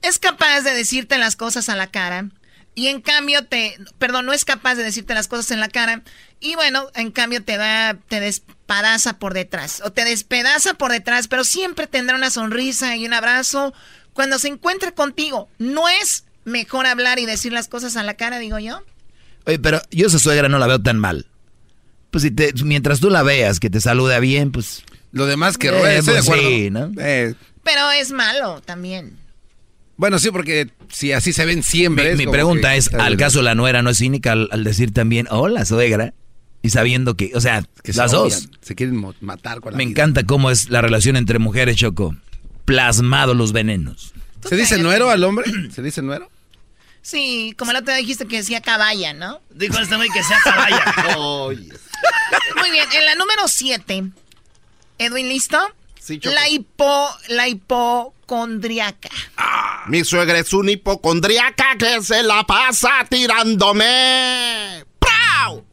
Es 0.00 0.18
capaz 0.18 0.62
de 0.62 0.72
decirte 0.74 1.18
las 1.18 1.36
cosas 1.36 1.68
a 1.68 1.76
la 1.76 1.86
cara. 1.88 2.26
Y 2.74 2.88
en 2.88 3.02
cambio 3.02 3.44
te, 3.44 3.78
perdón, 3.98 4.24
no 4.26 4.32
es 4.32 4.46
capaz 4.46 4.76
de 4.76 4.82
decirte 4.82 5.12
las 5.14 5.28
cosas 5.28 5.50
en 5.50 5.60
la 5.60 5.68
cara. 5.68 6.02
Y 6.40 6.54
bueno, 6.54 6.88
en 6.94 7.10
cambio 7.12 7.44
te 7.44 7.58
da, 7.58 7.98
te 8.08 8.18
despadaza 8.72 9.18
por 9.18 9.34
detrás. 9.34 9.82
O 9.84 9.92
te 9.92 10.04
despedaza 10.04 10.74
por 10.74 10.92
detrás, 10.92 11.28
pero 11.28 11.44
siempre 11.44 11.86
tendrá 11.86 12.16
una 12.16 12.30
sonrisa 12.30 12.96
y 12.96 13.06
un 13.06 13.12
abrazo 13.12 13.74
cuando 14.12 14.38
se 14.38 14.48
encuentre 14.48 14.92
contigo. 14.94 15.48
No 15.58 15.88
es 15.88 16.24
mejor 16.44 16.86
hablar 16.86 17.18
y 17.18 17.26
decir 17.26 17.52
las 17.52 17.68
cosas 17.68 17.96
a 17.96 18.02
la 18.02 18.14
cara, 18.14 18.38
digo 18.38 18.58
yo. 18.58 18.82
Oye, 19.46 19.58
pero 19.58 19.80
yo 19.90 20.06
esa 20.06 20.18
suegra 20.18 20.48
no 20.48 20.58
la 20.58 20.66
veo 20.66 20.80
tan 20.80 20.98
mal. 20.98 21.26
Pues 22.10 22.22
si 22.22 22.30
te, 22.30 22.52
mientras 22.64 23.00
tú 23.00 23.10
la 23.10 23.22
veas, 23.22 23.58
que 23.60 23.70
te 23.70 23.80
saluda 23.80 24.18
bien, 24.20 24.52
pues... 24.52 24.84
Lo 25.12 25.26
demás 25.26 25.58
que 25.58 25.68
Eh, 25.68 25.70
ruede, 25.72 25.98
estoy 25.98 26.14
de 26.14 26.20
pues 26.20 26.28
acuerdo. 26.30 26.48
sí, 26.48 26.70
¿no? 26.70 26.90
Eh, 26.98 27.34
Pero 27.62 27.90
es 27.90 28.12
malo 28.12 28.62
también. 28.64 29.18
Bueno, 29.98 30.18
sí, 30.18 30.30
porque 30.30 30.70
si 30.88 31.12
así 31.12 31.34
se 31.34 31.44
ven 31.44 31.62
siempre. 31.62 32.14
Mi, 32.16 32.24
mi 32.26 32.32
pregunta 32.32 32.72
que- 32.72 32.78
es, 32.78 32.94
¿al 32.94 33.18
caso 33.18 33.42
la 33.42 33.54
nuera 33.54 33.82
no 33.82 33.90
es 33.90 33.98
cínica 33.98 34.32
al, 34.32 34.48
al 34.50 34.64
decir 34.64 34.92
también, 34.94 35.26
hola, 35.30 35.66
suegra? 35.66 36.14
Y 36.62 36.70
sabiendo 36.70 37.16
que, 37.16 37.32
o 37.34 37.40
sea, 37.40 37.64
que 37.82 37.92
se 37.92 37.98
las 37.98 38.12
dos. 38.12 38.32
odian, 38.36 38.50
Se 38.60 38.74
quieren 38.74 39.04
matar 39.20 39.60
con 39.60 39.72
la 39.72 39.76
Me 39.78 39.84
vida. 39.84 39.90
encanta 39.92 40.24
cómo 40.24 40.50
es 40.50 40.70
la 40.70 40.80
relación 40.80 41.16
entre 41.16 41.38
mujeres, 41.38 41.76
Choco. 41.76 42.14
Plasmado 42.64 43.34
los 43.34 43.52
venenos. 43.52 44.12
¿Se 44.48 44.54
dice 44.56 44.78
nuero 44.78 45.10
al 45.10 45.24
hombre? 45.24 45.46
¿Se 45.74 45.82
dice 45.82 46.02
nuero? 46.02 46.30
Sí, 47.04 47.52
como 47.58 47.72
el 47.72 47.78
otro 47.78 47.88
día 47.92 47.96
dijiste 47.96 48.26
que 48.26 48.36
decía 48.36 48.60
caballa, 48.60 49.12
¿no? 49.12 49.40
Dijo 49.50 49.76
este 49.80 49.96
güey 49.96 50.08
que 50.10 50.22
sea 50.22 50.38
caballa. 50.44 50.84
Muy 51.48 52.70
bien, 52.70 52.86
en 52.92 53.04
la 53.06 53.16
número 53.16 53.48
7. 53.48 54.04
Edwin, 54.98 55.28
¿listo? 55.28 55.58
Sí, 55.98 56.20
Choco. 56.20 56.34
La 56.34 56.48
hipo, 56.48 57.08
la 57.28 57.48
hipocondriaca. 57.48 59.08
Mi 59.88 60.04
suegra 60.04 60.38
es 60.38 60.52
un 60.52 60.68
hipocondriaca 60.68 61.76
que 61.76 62.00
se 62.02 62.22
la 62.22 62.44
pasa 62.44 62.90
tirándome. 63.10 64.84
¡Prau! 65.00 65.64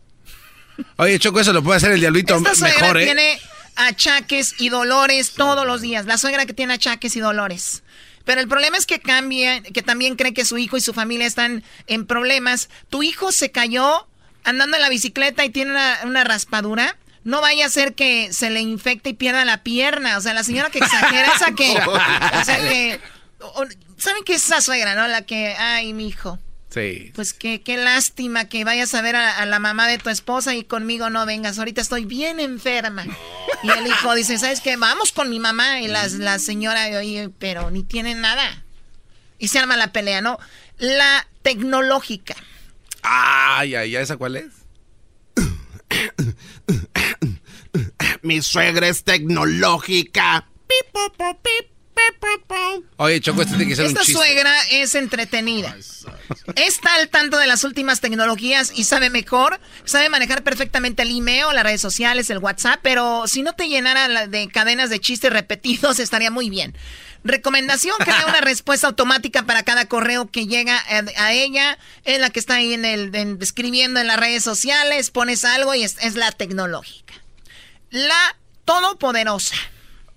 Oye, 0.98 1.20
Choco, 1.20 1.40
eso 1.40 1.54
lo 1.54 1.64
puede 1.64 1.78
hacer 1.78 1.92
el 1.92 2.00
diablito 2.00 2.36
Esta 2.38 2.56
suegra 2.56 2.80
mejor, 2.82 2.98
¿eh? 3.02 3.06
tiene 3.06 3.40
achaques 3.76 4.56
y 4.60 4.70
dolores 4.70 5.34
todos 5.34 5.66
los 5.66 5.82
días. 5.82 6.06
La 6.06 6.18
suegra 6.18 6.46
que 6.46 6.54
tiene 6.54 6.74
achaques 6.74 7.16
y 7.16 7.20
dolores. 7.20 7.84
Pero 8.26 8.42
el 8.42 8.48
problema 8.48 8.78
es 8.78 8.86
que 8.86 9.00
cambia, 9.00 9.62
que 9.62 9.82
también 9.82 10.16
cree 10.16 10.34
que 10.34 10.46
su 10.46 10.58
hijo 10.58 10.78
y 10.78 10.82
su 10.82 10.94
familia 10.94 11.26
están 11.26 11.64
en 11.88 12.06
problemas. 12.06 12.70
Tu 12.90 13.02
hijo 13.04 13.32
se 13.32 13.52
cayó 13.52 14.08
andando 14.44 14.76
en 14.78 14.82
la 14.82 14.90
bicicleta 14.90 15.46
y 15.46 15.50
tiene 15.50 15.72
una, 15.72 16.00
una 16.04 16.24
raspadura. 16.24 16.96
No 17.24 17.42
vaya 17.42 17.66
a 17.66 17.70
ser 17.70 17.96
que 17.96 18.32
se 18.32 18.50
le 18.50 18.62
infecte 18.62 19.10
y 19.10 19.14
pierda 19.14 19.44
la 19.46 19.64
pierna. 19.64 20.18
O 20.18 20.22
sea, 20.22 20.34
la 20.34 20.44
señora 20.44 20.70
que 20.70 20.80
exagera, 20.80 21.32
esa 21.36 21.54
que. 21.54 21.72
O 22.42 22.46
sea, 22.46 22.58
que. 22.60 23.00
o- 23.40 23.66
¿Saben 23.98 24.24
qué 24.24 24.36
es 24.36 24.44
esa 24.46 24.62
suegra, 24.62 24.96
no? 24.96 25.08
La 25.08 25.24
que. 25.24 25.56
Ay, 25.58 25.94
mi 25.94 26.08
hijo. 26.08 26.40
Sí. 26.70 27.12
Pues 27.16 27.34
qué, 27.34 27.62
qué 27.62 27.78
lástima 27.78 28.48
que 28.48 28.64
vayas 28.64 28.94
a 28.94 29.02
ver 29.02 29.16
a, 29.16 29.40
a 29.40 29.46
la 29.48 29.58
mamá 29.58 29.88
de 29.88 29.98
tu 29.98 30.10
esposa 30.10 30.56
y 30.56 30.64
conmigo 30.64 31.10
no 31.10 31.26
vengas. 31.26 31.58
Ahorita 31.58 31.82
estoy 31.82 32.06
bien 32.06 32.40
enferma. 32.40 33.06
Y 33.64 33.70
el 33.72 33.88
hijo 33.88 34.14
dice, 34.14 34.38
¿sabes 34.38 34.62
qué? 34.62 34.78
Vamos 34.78 35.12
con 35.12 35.30
mi 35.30 35.40
mamá. 35.40 35.82
Y 35.82 35.88
la, 35.88 36.08
la 36.08 36.38
señora, 36.38 36.86
oye, 36.98 37.30
pero 37.40 37.72
ni 37.72 37.84
tiene 37.84 38.14
nada. 38.14 38.64
Y 39.40 39.48
se 39.48 39.58
arma 39.58 39.78
la 39.78 39.92
pelea, 39.92 40.22
¿no? 40.22 40.38
La 40.78 41.28
tecnológica. 41.42 42.36
Ay, 43.02 43.74
ay, 43.74 43.96
ay, 43.96 44.04
¿esa 44.04 44.18
cuál 44.18 44.36
es? 44.36 44.46
Mi 48.22 48.42
suegra 48.42 48.88
es 48.88 49.04
tecnológica. 49.04 50.48
Oye, 52.98 53.22
Choco, 53.22 53.42
este 53.42 53.56
tiene 53.56 53.70
que 53.70 53.76
ser 53.76 53.86
Esta 53.86 54.00
un 54.02 54.06
chiste. 54.06 54.22
suegra 54.22 54.54
es 54.72 54.96
entretenida. 54.96 55.76
Está 56.56 56.96
al 56.96 57.10
tanto 57.10 57.38
de 57.38 57.48
las 57.48 57.64
últimas 57.64 58.02
tecnologías 58.02 58.72
y 58.76 58.84
sabe 58.84 59.10
mejor, 59.10 59.60
sabe 59.86 60.10
manejar 60.10 60.44
perfectamente 60.44 61.04
el 61.04 61.16
email, 61.16 61.46
las 61.54 61.64
redes 61.64 61.82
sociales, 61.82 62.30
el 62.30 62.38
WhatsApp, 62.40 62.80
pero 62.84 63.28
si 63.28 63.42
no 63.42 63.54
te 63.54 63.68
llenara 63.68 64.28
de 64.28 64.48
cadenas 64.50 64.90
de 64.90 65.00
chistes 65.00 65.32
repetidos 65.32 66.00
estaría 66.00 66.32
muy 66.32 66.50
bien. 66.50 66.76
Recomendación, 67.24 67.96
crea 68.00 68.26
una 68.28 68.42
respuesta 68.42 68.88
automática 68.88 69.44
para 69.44 69.64
cada 69.64 69.86
correo 69.88 70.30
que 70.32 70.46
llega 70.48 70.78
a, 70.78 71.04
a 71.26 71.34
ella, 71.34 71.78
es 72.06 72.20
la 72.20 72.30
que 72.30 72.40
está 72.40 72.56
ahí 72.56 72.74
en 72.74 72.86
el, 72.86 73.14
en- 73.16 73.38
escribiendo 73.42 74.00
en 74.00 74.08
las 74.08 74.18
redes 74.20 74.44
sociales, 74.44 75.10
pones 75.12 75.44
algo 75.46 75.76
y 75.76 75.84
es, 75.84 75.98
es 76.02 76.16
la 76.16 76.32
tecnológica. 76.32 77.14
La 77.90 78.36
todopoderosa. 78.66 79.56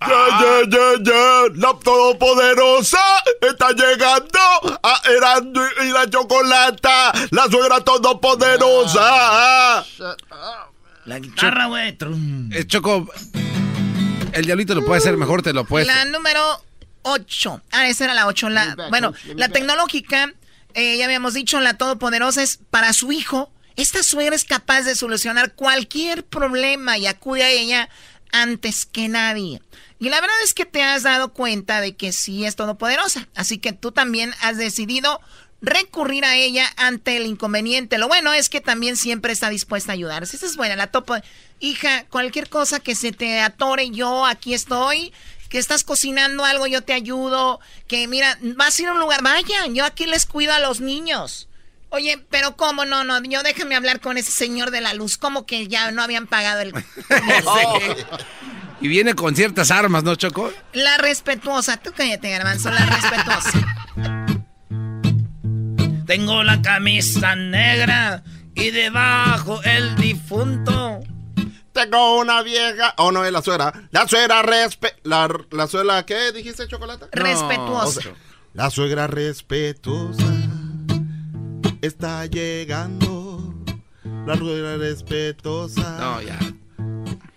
Ya, 0.08 0.40
ya, 0.40 0.62
ya, 0.68 0.94
ya, 1.02 1.42
la 1.54 1.74
todopoderosa 1.78 2.98
está 3.40 3.70
llegando 3.72 4.38
a 4.82 5.00
Erasmo 5.08 5.62
y 5.84 5.90
la 5.90 6.10
chocolata, 6.10 7.12
la 7.30 7.46
suegra 7.46 7.80
todopoderosa. 7.80 9.84
La 11.04 11.18
guitarra, 11.18 11.66
güey. 11.66 11.96
Eh, 12.52 12.64
Choco, 12.66 13.08
el 14.32 14.44
diablito 14.44 14.74
lo 14.74 14.84
puede 14.84 14.98
hacer 14.98 15.16
mejor, 15.16 15.42
te 15.42 15.52
lo 15.52 15.64
puedes. 15.64 15.86
La 15.86 16.04
número 16.04 16.40
8. 17.02 17.62
Ah, 17.72 17.88
esa 17.88 18.04
era 18.04 18.14
la 18.14 18.26
8. 18.26 18.48
La, 18.48 18.76
bueno, 18.90 19.12
la 19.36 19.48
tecnológica, 19.48 20.32
eh, 20.74 20.96
ya 20.96 21.04
habíamos 21.04 21.34
dicho, 21.34 21.60
la 21.60 21.76
todopoderosa 21.76 22.42
es 22.42 22.58
para 22.70 22.92
su 22.92 23.12
hijo. 23.12 23.50
Esta 23.76 24.02
suegra 24.02 24.36
es 24.36 24.44
capaz 24.44 24.82
de 24.82 24.94
solucionar 24.94 25.54
cualquier 25.54 26.24
problema 26.24 26.98
y 26.98 27.06
acude 27.06 27.42
a 27.42 27.48
ella 27.48 27.88
antes 28.32 28.86
que 28.86 29.08
nadie. 29.08 29.62
Y 29.98 30.08
la 30.08 30.20
verdad 30.20 30.36
es 30.42 30.52
que 30.54 30.66
te 30.66 30.82
has 30.82 31.04
dado 31.04 31.32
cuenta 31.32 31.80
de 31.80 31.94
que 31.94 32.12
sí 32.12 32.44
es 32.44 32.56
todopoderosa. 32.56 33.28
Así 33.36 33.58
que 33.58 33.72
tú 33.72 33.92
también 33.92 34.34
has 34.40 34.56
decidido 34.56 35.20
recurrir 35.60 36.24
a 36.24 36.34
ella 36.34 36.66
ante 36.76 37.16
el 37.16 37.26
inconveniente. 37.26 37.98
Lo 37.98 38.08
bueno 38.08 38.32
es 38.32 38.48
que 38.48 38.60
también 38.60 38.96
siempre 38.96 39.32
está 39.32 39.48
dispuesta 39.48 39.92
a 39.92 39.94
ayudar. 39.94 40.24
Esa 40.24 40.44
es 40.44 40.56
buena, 40.56 40.74
la 40.74 40.88
topo. 40.88 41.14
Hija, 41.60 42.04
cualquier 42.10 42.48
cosa 42.48 42.80
que 42.80 42.96
se 42.96 43.12
te 43.12 43.40
atore, 43.40 43.90
yo 43.90 44.26
aquí 44.26 44.54
estoy. 44.54 45.12
Que 45.48 45.58
estás 45.58 45.84
cocinando 45.84 46.44
algo, 46.44 46.66
yo 46.66 46.82
te 46.82 46.94
ayudo. 46.94 47.60
Que 47.86 48.08
mira, 48.08 48.36
vas 48.56 48.78
a 48.78 48.82
ir 48.82 48.88
a 48.88 48.94
un 48.94 48.98
lugar, 48.98 49.22
vayan, 49.22 49.74
yo 49.74 49.84
aquí 49.84 50.06
les 50.06 50.26
cuido 50.26 50.52
a 50.52 50.58
los 50.58 50.80
niños. 50.80 51.48
Oye, 51.92 52.24
pero 52.30 52.56
¿cómo? 52.56 52.86
No, 52.86 53.04
no, 53.04 53.22
yo 53.22 53.42
déjame 53.42 53.76
hablar 53.76 54.00
con 54.00 54.16
ese 54.16 54.30
señor 54.30 54.70
de 54.70 54.80
la 54.80 54.94
luz. 54.94 55.18
¿Cómo 55.18 55.44
que 55.44 55.68
ya 55.68 55.90
no 55.90 56.02
habían 56.02 56.26
pagado 56.26 56.62
el... 56.62 56.72
Y 58.80 58.88
viene 58.88 59.14
con 59.14 59.36
ciertas 59.36 59.70
armas, 59.70 60.02
¿no, 60.02 60.16
Choco? 60.16 60.50
La 60.72 60.96
respetuosa, 60.96 61.76
tú 61.76 61.92
cállate, 61.96 62.30
garbanzo, 62.30 62.68
la 62.70 62.84
respetuosa. 62.84 63.52
Tengo 66.04 66.42
la 66.42 66.60
camisa 66.62 67.36
negra 67.36 68.24
y 68.56 68.70
debajo 68.70 69.62
el 69.62 69.94
difunto. 69.94 70.98
Tengo 71.72 72.18
una 72.18 72.42
vieja. 72.42 72.94
Oh, 72.96 73.12
no, 73.12 73.24
es 73.24 73.30
la 73.30 73.42
suegra. 73.42 73.72
La 73.92 74.08
suegra 74.08 74.42
respe. 74.42 74.96
La, 75.04 75.28
la 75.52 75.68
suegra, 75.68 76.04
¿qué 76.04 76.32
dijiste, 76.32 76.66
chocolate? 76.66 77.06
Respetuosa. 77.12 78.00
O 78.00 78.02
sea, 78.02 78.14
la 78.54 78.70
suegra 78.70 79.06
respetuosa 79.06 80.41
está 81.82 82.24
llegando. 82.26 83.54
La 84.26 84.36
suegra 84.36 84.76
respetuosa. 84.78 85.98
No, 85.98 86.22
ya. 86.22 86.38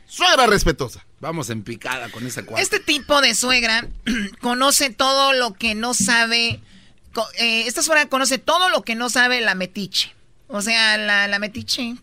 Suegra 0.08 0.48
respetuosa. 0.48 1.06
Vamos 1.20 1.50
en 1.50 1.64
picada 1.64 2.10
con 2.10 2.26
esa 2.26 2.46
cuarta. 2.46 2.62
Este 2.62 2.80
tipo 2.80 3.22
de 3.22 3.36
suegra 3.36 3.88
conoce 4.42 4.92
todo 4.92 5.34
lo 5.34 5.54
que 5.54 5.76
no 5.76 5.94
sabe. 5.94 6.62
eh, 7.40 7.64
esta 7.68 7.82
suegra 7.82 8.08
conoce 8.08 8.38
todo 8.38 8.70
lo 8.70 8.84
que 8.84 8.96
no 8.96 9.10
sabe 9.10 9.42
la 9.42 9.56
metiche. 9.56 10.14
O 10.48 10.62
sea, 10.62 10.98
la, 10.98 11.28
la 11.28 11.40
metiche 11.40 11.96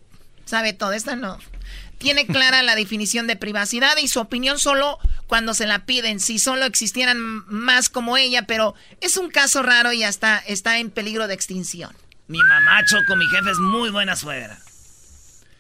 sabe 0.45 0.73
todo. 0.73 0.93
Esta 0.93 1.17
no. 1.17 1.39
Tiene 1.99 2.27
clara 2.27 2.65
la 2.65 2.75
definición 2.75 3.29
de 3.29 3.37
privacidad 3.37 3.97
y 3.99 4.09
su 4.09 4.19
opinión 4.19 4.59
solo 4.59 4.99
cuando 5.29 5.55
se 5.55 5.67
la 5.67 5.87
piden. 5.87 6.19
Si 6.19 6.41
solo 6.41 6.65
existieran 6.65 7.19
más 7.47 7.89
como 7.89 8.17
ella, 8.17 8.43
pero 8.43 8.75
es 9.01 9.17
un 9.17 9.31
caso 9.31 9.63
raro 9.63 9.93
y 9.93 10.03
hasta 10.03 10.39
está 10.39 10.79
en 10.79 10.91
peligro 10.91 11.29
de 11.29 11.35
extinción. 11.35 11.95
Mi 12.33 12.39
mamá, 12.49 12.83
Choco, 12.87 13.15
mi 13.17 13.27
jefe 13.29 13.51
es 13.51 13.59
muy 13.59 13.91
buena 13.91 14.17
suegra. 14.17 14.59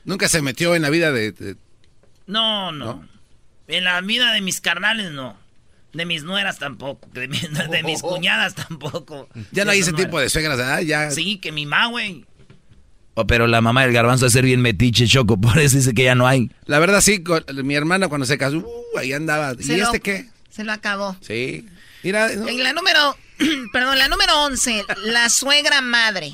Nunca 0.04 0.26
se 0.28 0.40
metió 0.40 0.74
en 0.74 0.80
la 0.82 0.88
vida 0.88 1.12
de... 1.12 1.32
de- 1.32 1.56
No, 2.26 2.72
no, 2.72 3.06
En 3.68 3.84
la 3.84 4.00
vida 4.00 4.32
de 4.32 4.40
mis 4.40 4.60
carnales, 4.62 5.12
no. 5.12 5.36
De 5.92 6.06
mis 6.06 6.24
nueras 6.24 6.58
tampoco. 6.58 7.06
De, 7.12 7.28
mi- 7.28 7.38
de 7.38 7.82
mis 7.82 8.00
cuñadas 8.00 8.54
tampoco. 8.54 9.28
Ya 9.50 9.66
no 9.66 9.70
hay 9.72 9.80
ese 9.80 9.92
tipo 9.92 10.18
de 10.18 10.30
suegras, 10.30 10.56
¿verdad? 10.56 10.80
Ya... 10.80 11.10
Sí, 11.10 11.36
que 11.36 11.52
mi 11.52 11.66
mamá, 11.66 11.88
güey. 11.88 12.24
Oh, 13.14 13.26
pero 13.26 13.46
la 13.46 13.60
mamá 13.60 13.82
del 13.82 13.92
garbanzo 13.92 14.24
es 14.24 14.32
ser 14.32 14.46
bien 14.46 14.62
metiche, 14.62 15.06
Choco, 15.06 15.38
por 15.40 15.58
eso 15.58 15.76
dice 15.76 15.92
que 15.92 16.04
ya 16.04 16.14
no 16.14 16.26
hay. 16.26 16.50
La 16.64 16.78
verdad, 16.78 17.02
sí, 17.02 17.22
con- 17.22 17.44
mi 17.64 17.74
hermana 17.74 18.08
cuando 18.08 18.24
se 18.26 18.38
casó, 18.38 18.56
uh, 18.60 18.98
ahí 18.98 19.12
andaba. 19.12 19.52
¿Y 19.58 19.62
Se 19.62 19.76
lo- 19.76 19.84
este 19.84 20.00
qué? 20.00 20.30
Se 20.48 20.64
lo 20.64 20.72
acabó. 20.72 21.18
Sí. 21.20 21.66
Mira, 22.02 22.34
no. 22.34 22.48
En 22.48 22.64
la 22.64 22.72
número, 22.72 23.14
perdón, 23.74 23.98
la 23.98 24.08
número 24.08 24.44
11, 24.44 24.84
la 25.04 25.28
suegra 25.28 25.82
madre. 25.82 26.32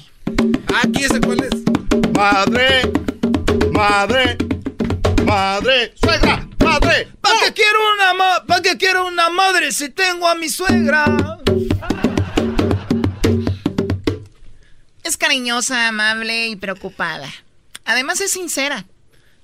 Aquí 0.82 1.04
ese 1.04 1.20
cuál 1.20 1.40
es. 1.40 1.50
Madre, 2.12 2.90
madre, 3.72 4.36
madre, 5.24 5.94
suegra, 6.00 6.48
madre. 6.64 7.08
¿Para 7.20 7.38
qué 7.46 7.52
quiero 7.54 7.78
una 7.94 8.14
ma 8.14 8.46
¿Para 8.46 8.62
qué 8.62 8.76
quiero 8.76 9.06
una 9.06 9.28
madre 9.30 9.72
si 9.72 9.88
tengo 9.88 10.28
a 10.28 10.34
mi 10.34 10.48
suegra? 10.48 11.38
Es 15.04 15.16
cariñosa, 15.16 15.88
amable 15.88 16.48
y 16.48 16.56
preocupada. 16.56 17.28
Además 17.84 18.20
es 18.20 18.30
sincera. 18.32 18.84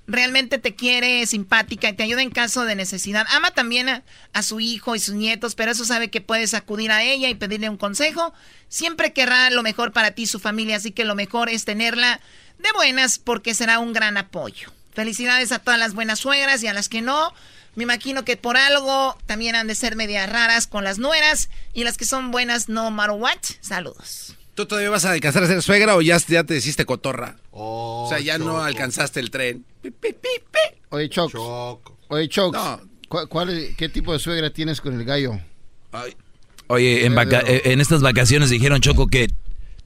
Realmente 0.07 0.59
te 0.59 0.75
quiere, 0.75 1.23
es 1.23 1.31
simpática 1.31 1.89
y 1.89 1.95
te 1.95 2.03
ayuda 2.03 2.21
en 2.21 2.31
caso 2.31 2.65
de 2.65 2.75
necesidad. 2.75 3.27
Ama 3.31 3.53
también 3.53 3.89
a, 3.89 4.43
su 4.43 4.61
hijo 4.61 4.95
y 4.95 5.01
sus 5.01 5.15
nietos, 5.15 5.55
pero 5.55 5.73
eso 5.73 5.85
sabe 5.87 6.11
que 6.11 6.21
puedes 6.21 6.53
acudir 6.53 6.93
a 6.93 7.03
ella 7.03 7.31
y 7.31 7.35
pedirle 7.35 7.71
un 7.71 7.79
consejo. 7.79 8.35
Siempre 8.69 9.15
querrá 9.15 9.49
lo 9.49 9.63
mejor 9.63 9.93
para 9.93 10.11
ti 10.11 10.23
y 10.23 10.27
su 10.27 10.41
familia, 10.41 10.77
así 10.77 10.91
que 10.91 11.07
lo 11.07 11.15
mejor 11.15 11.49
es 11.49 11.65
tenerla 11.65 12.21
de 12.59 12.69
buenas 12.75 13.19
porque 13.19 13.55
será 13.55 13.79
un 13.79 13.95
gran 13.95 14.19
apoyo. 14.19 14.71
Felicidades 14.93 15.53
a 15.53 15.59
todas 15.59 15.81
las 15.81 15.95
buenas 15.95 16.19
suegras 16.19 16.63
y 16.63 16.67
a 16.67 16.75
las 16.75 16.89
que 16.89 17.03
no, 17.03 17.33
Me 17.75 17.83
imagino 17.83 18.25
que 18.25 18.37
por 18.37 18.57
algo 18.57 19.19
también 19.27 19.57
han 19.57 19.67
de 19.67 19.75
ser 19.75 19.97
medias 19.97 20.31
raras 20.31 20.69
con 20.69 20.85
las 20.85 20.99
nueras 20.99 21.49
y 21.73 21.83
las 21.83 21.97
que 21.97 22.05
son 22.05 22.31
buenas 22.31 22.69
no 22.69 22.91
matter 22.93 23.17
what. 23.17 23.41
Saludos. 23.61 24.37
¿Tú 24.55 24.67
todavía 24.67 24.91
vas 24.91 25.05
a 25.05 25.13
alcanzar 25.13 25.43
a 25.43 25.47
ser 25.49 25.63
suegra 25.63 25.97
o 25.97 26.01
ya, 26.03 26.17
ya 26.29 26.45
te 26.45 26.57
hiciste 26.57 26.85
cotorra? 26.85 27.37
o 27.51 28.07
sea, 28.09 28.21
ya 28.21 28.39
no 28.39 28.63
alcanzaste 28.63 29.19
el 29.21 29.31
tren. 29.31 29.65
Oye, 30.91 31.09
Choc. 31.09 31.35
Oye, 32.09 32.29
Choc. 32.29 32.57
¿cuál, 33.09 33.29
cuál 33.29 33.49
es- 33.51 33.77
¿Qué 33.77 33.89
tipo 33.89 34.13
de 34.13 34.19
suegra 34.19 34.51
tienes 34.51 34.81
con 34.81 34.95
el 34.99 35.05
gallo? 35.05 35.41
Oye, 36.69 37.05
en, 37.05 37.15
vaca- 37.15 37.43
en 37.47 37.81
estas 37.81 38.01
vacaciones 38.03 38.51
dijeron, 38.51 38.81
Choco, 38.81 39.07
que 39.07 39.29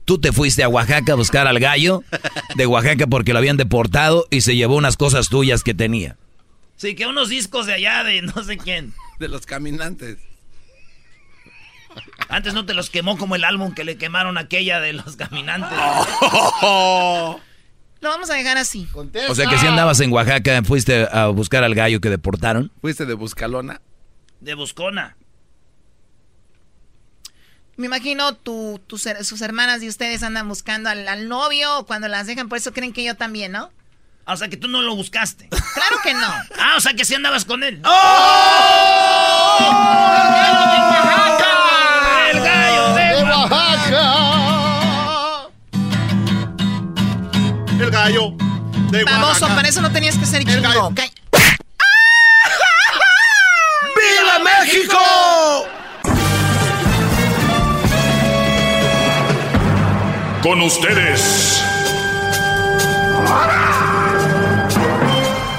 tú 0.05 0.19
te 0.19 0.31
fuiste 0.31 0.63
a 0.63 0.69
Oaxaca 0.69 1.13
a 1.13 1.15
buscar 1.15 1.47
al 1.47 1.59
gallo 1.59 2.03
de 2.55 2.65
Oaxaca 2.65 3.07
porque 3.07 3.33
lo 3.33 3.39
habían 3.39 3.57
deportado 3.57 4.25
y 4.29 4.41
se 4.41 4.55
llevó 4.55 4.75
unas 4.75 4.97
cosas 4.97 5.29
tuyas 5.29 5.63
que 5.63 5.73
tenía. 5.73 6.17
Sí, 6.77 6.95
que 6.95 7.05
unos 7.07 7.29
discos 7.29 7.65
de 7.65 7.73
allá 7.73 8.03
de 8.03 8.21
no 8.21 8.43
sé 8.43 8.57
quién. 8.57 8.93
De 9.19 9.27
los 9.27 9.45
caminantes. 9.45 10.17
Antes 12.29 12.53
no 12.53 12.65
te 12.65 12.73
los 12.73 12.89
quemó 12.89 13.17
como 13.17 13.35
el 13.35 13.43
álbum 13.43 13.73
que 13.73 13.83
le 13.83 13.97
quemaron 13.97 14.37
aquella 14.37 14.79
de 14.79 14.93
los 14.93 15.15
caminantes. 15.15 15.77
Lo 18.01 18.09
vamos 18.09 18.29
a 18.29 18.33
dejar 18.35 18.57
así. 18.57 18.87
O 19.29 19.35
sea 19.35 19.47
que 19.47 19.57
si 19.57 19.67
andabas 19.67 19.99
en 19.99 20.11
Oaxaca, 20.11 20.61
fuiste 20.63 21.07
a 21.11 21.27
buscar 21.27 21.63
al 21.63 21.75
gallo 21.75 21.99
que 21.99 22.09
deportaron. 22.09 22.71
¿Fuiste 22.81 23.05
de 23.05 23.13
Buscalona? 23.13 23.81
De 24.39 24.53
Buscona. 24.53 25.17
Me 27.75 27.85
imagino 27.85 28.33
tu, 28.35 28.81
sus 28.87 29.41
hermanas 29.41 29.81
y 29.83 29.87
ustedes 29.87 30.21
andan 30.23 30.47
buscando 30.49 30.89
al, 30.89 31.07
al 31.07 31.27
novio 31.29 31.85
cuando 31.87 32.07
las 32.09 32.27
dejan, 32.27 32.49
por 32.49 32.57
eso 32.57 32.73
creen 32.73 32.91
que 32.91 33.03
yo 33.05 33.15
también, 33.15 33.53
¿no? 33.53 33.71
Ah, 34.25 34.33
O 34.33 34.37
sea 34.37 34.47
que 34.49 34.57
tú 34.57 34.67
no 34.67 34.81
lo 34.81 34.95
buscaste. 34.95 35.47
Claro 35.49 35.95
que 36.03 36.13
no. 36.13 36.27
Ah, 36.59 36.75
o 36.77 36.81
sea 36.81 36.93
que 36.93 37.03
sí 37.05 37.15
andabas 37.15 37.45
con 37.45 37.63
él. 37.63 37.75
¡El 37.75 37.81
gallo 40.35 40.67
de, 41.37 41.48
Oaxaca! 43.91 45.49
El 47.79 47.91
gallo 47.91 48.31
de 48.91 49.03
Baboso, 49.03 49.27
Oaxaca. 49.27 49.55
para 49.55 49.67
eso 49.69 49.81
no 49.81 49.91
tenías 49.91 50.17
que 50.17 50.25
ser 50.25 50.43
chingo. 50.43 50.93
Ca- 50.95 51.09
¡Viva 53.95 54.39
México! 54.43 54.97
Con 60.41 60.61
ustedes. 60.61 61.61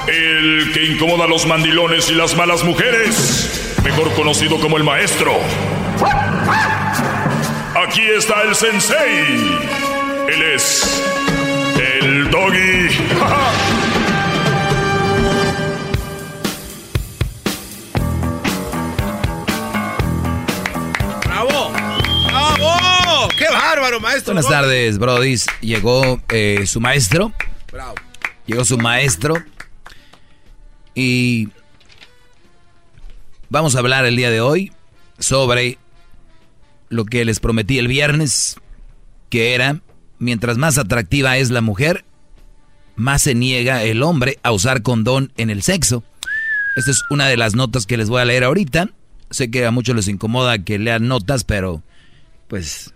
El 0.08 0.70
que 0.72 0.84
incomoda 0.86 1.24
a 1.24 1.28
los 1.28 1.46
mandilones 1.46 2.08
y 2.10 2.14
las 2.14 2.34
malas 2.36 2.64
mujeres. 2.64 3.76
Mejor 3.84 4.12
conocido 4.14 4.58
como 4.60 4.76
el 4.78 4.84
maestro. 4.84 5.32
Aquí 7.90 8.02
está 8.02 8.42
el 8.42 8.54
sensei. 8.54 9.58
Él 10.28 10.42
es 10.54 11.02
el 11.76 12.30
doggy. 12.30 12.86
¡Bravo! 21.26 21.72
¡Bravo! 22.28 23.28
¡Qué 23.36 23.46
bárbaro, 23.50 23.98
maestro! 23.98 24.34
Buenas 24.34 24.48
tardes, 24.48 24.98
Brodis. 24.98 25.46
Llegó 25.60 26.20
eh, 26.28 26.66
su 26.66 26.80
maestro. 26.80 27.32
Bravo. 27.72 27.96
Llegó 28.46 28.64
su 28.64 28.78
maestro. 28.78 29.34
Y 30.94 31.48
vamos 33.48 33.74
a 33.74 33.80
hablar 33.80 34.04
el 34.04 34.14
día 34.14 34.30
de 34.30 34.40
hoy 34.40 34.72
sobre 35.18 35.76
lo 36.90 37.06
que 37.06 37.24
les 37.24 37.40
prometí 37.40 37.78
el 37.78 37.88
viernes, 37.88 38.56
que 39.30 39.54
era, 39.54 39.80
mientras 40.18 40.58
más 40.58 40.76
atractiva 40.76 41.38
es 41.38 41.50
la 41.50 41.62
mujer, 41.62 42.04
más 42.96 43.22
se 43.22 43.34
niega 43.34 43.82
el 43.84 44.02
hombre 44.02 44.38
a 44.42 44.52
usar 44.52 44.82
condón 44.82 45.32
en 45.38 45.48
el 45.48 45.62
sexo. 45.62 46.04
Esta 46.76 46.90
es 46.90 47.02
una 47.08 47.28
de 47.28 47.36
las 47.36 47.54
notas 47.54 47.86
que 47.86 47.96
les 47.96 48.10
voy 48.10 48.20
a 48.20 48.26
leer 48.26 48.44
ahorita. 48.44 48.90
Sé 49.30 49.50
que 49.50 49.64
a 49.64 49.70
muchos 49.70 49.96
les 49.96 50.08
incomoda 50.08 50.62
que 50.64 50.78
lean 50.78 51.08
notas, 51.08 51.44
pero 51.44 51.82
pues 52.48 52.92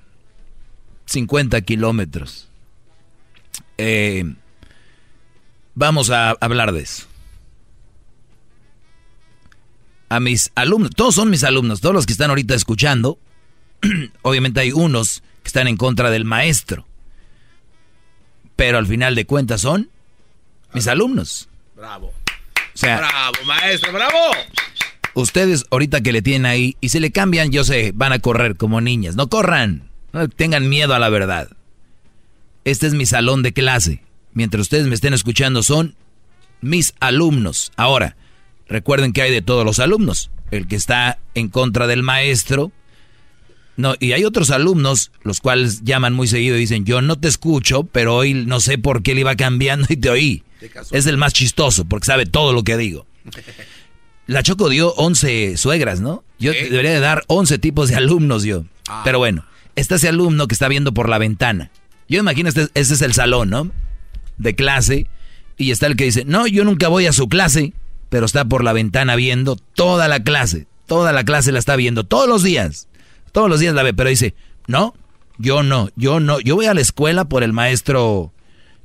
50 1.07 1.61
kilómetros. 1.63 2.49
Eh, 3.79 4.35
vamos 5.75 6.11
a 6.11 6.31
hablar 6.41 6.73
de 6.73 6.83
eso. 6.83 7.07
A 10.09 10.21
mis 10.21 10.51
alumnos, 10.55 10.91
todos 10.95 11.15
son 11.15 11.31
mis 11.31 11.45
alumnos, 11.45 11.81
todos 11.81 11.95
los 11.95 12.07
que 12.07 12.13
están 12.13 12.31
ahorita 12.31 12.55
escuchando, 12.55 13.19
obviamente 14.23 14.61
hay 14.61 14.73
unos 14.73 15.23
que 15.43 15.49
están 15.49 15.69
en 15.69 15.77
contra 15.77 16.11
del 16.11 16.25
maestro, 16.25 16.87
pero 18.57 18.79
al 18.79 18.87
final 18.87 19.15
de 19.15 19.27
cuentas 19.27 19.61
son 19.61 19.91
mis 20.73 20.87
alumnos. 20.89 21.49
Bravo. 21.77 22.09
O 22.09 22.77
sea, 22.77 22.99
Bravo, 22.99 23.35
maestro, 23.47 23.93
bravo. 23.93 24.19
ustedes 25.15 25.65
ahorita 25.71 26.01
que 26.01 26.13
le 26.13 26.23
tienen 26.23 26.47
ahí 26.47 26.77
y 26.81 26.89
si 26.89 26.99
le 27.01 27.13
cambian, 27.13 27.51
yo 27.53 27.63
sé, 27.65 27.93
van 27.95 28.13
a 28.13 28.19
correr 28.19 28.57
como 28.57 28.81
niñas. 28.81 29.15
No 29.17 29.29
corran, 29.29 29.89
no 30.13 30.29
tengan 30.29 30.69
miedo 30.69 30.95
a 30.95 30.99
la 30.99 31.09
verdad. 31.09 31.49
Este 32.65 32.87
es 32.87 32.95
mi 32.95 33.07
salón 33.07 33.43
de 33.43 33.53
clase. 33.53 34.03
Mientras 34.33 34.63
ustedes 34.63 34.87
me 34.87 34.95
estén 34.95 35.15
escuchando 35.15 35.63
son 35.63 35.95
mis 36.61 36.95
alumnos. 36.99 37.71
Ahora, 37.77 38.17
recuerden 38.67 39.13
que 39.13 39.23
hay 39.23 39.31
de 39.31 39.43
todos 39.43 39.65
los 39.65 39.79
alumnos. 39.79 40.31
El 40.51 40.67
que 40.67 40.77
está 40.77 41.19
en 41.35 41.49
contra 41.49 41.87
del 41.87 42.03
maestro. 42.03 42.73
No, 43.77 43.95
y 43.99 44.13
hay 44.13 44.25
otros 44.25 44.51
alumnos, 44.51 45.11
los 45.23 45.41
cuales 45.41 45.83
llaman 45.83 46.15
muy 46.15 46.29
seguido 46.29 46.57
y 46.57 46.61
dicen, 46.61 46.85
yo 46.85 47.03
no 47.03 47.19
te 47.19 47.29
escucho, 47.29 47.85
pero 47.85 48.15
hoy 48.15 48.35
no 48.35 48.61
sé 48.61 48.79
por 48.79 49.03
qué 49.03 49.15
le 49.15 49.23
iba 49.23 49.35
cambiando 49.35 49.87
y 49.89 49.97
te 49.97 50.11
oí. 50.11 50.43
Es 50.93 51.07
el 51.07 51.17
más 51.17 51.33
chistoso, 51.33 51.85
porque 51.85 52.07
sabe 52.07 52.27
todo 52.27 52.53
lo 52.53 52.63
que 52.63 52.77
digo. 52.77 53.07
La 54.27 54.43
Choco 54.43 54.69
dio 54.69 54.93
11 54.95 55.57
suegras, 55.57 56.01
¿no? 56.01 56.25
Yo 56.39 56.53
debería 56.53 56.93
de 56.93 57.01
dar 57.01 57.25
11 57.27 57.59
tipos 57.59 57.89
de 57.89 57.97
alumnos 57.97 58.45
yo. 58.45 58.65
Pero 59.05 59.19
bueno, 59.19 59.45
está 59.77 59.97
ese 59.97 60.09
alumno 60.09 60.47
que 60.47 60.55
está 60.55 60.69
viendo 60.69 60.95
por 60.95 61.09
la 61.09 61.19
ventana. 61.19 61.71
Yo 62.09 62.21
imagino, 62.21 62.49
este, 62.49 62.69
este 62.75 62.95
es 62.95 63.03
el 63.03 63.13
salón, 63.13 63.51
¿no? 63.51 63.71
De 64.39 64.55
clase. 64.55 65.07
Y 65.57 65.71
está 65.71 65.87
el 65.87 65.97
que 65.97 66.05
dice, 66.05 66.25
no, 66.25 66.47
yo 66.47 66.65
nunca 66.65 66.89
voy 66.89 67.07
a 67.07 67.13
su 67.13 67.29
clase, 67.29 67.73
pero 68.09 68.27
está 68.27 68.45
por 68.45 68.65
la 68.65 68.73
ventana 68.73 69.17
viendo 69.17 69.57
toda 69.57 70.09
la 70.09 70.23
clase. 70.23 70.67
Toda 70.87 71.13
la 71.13 71.25
clase 71.25 71.53
la 71.53 71.59
está 71.59 71.77
viendo, 71.77 72.05
todos 72.05 72.29
los 72.29 72.43
días. 72.43 72.89
Todos 73.35 73.51
los 73.51 73.59
días 73.59 73.75
la 73.75 73.83
ve, 73.83 73.93
pero 73.93 74.09
dice, 74.09 74.35
no, 74.69 74.95
yo 75.39 75.65
no, 75.65 75.89
yo 75.97 76.21
no. 76.21 76.39
Yo 76.39 76.55
voy 76.55 76.67
a 76.67 76.75
la 76.75 76.81
escuela 76.81 77.25
por 77.25 77.43
el 77.43 77.53
maestro, 77.53 78.33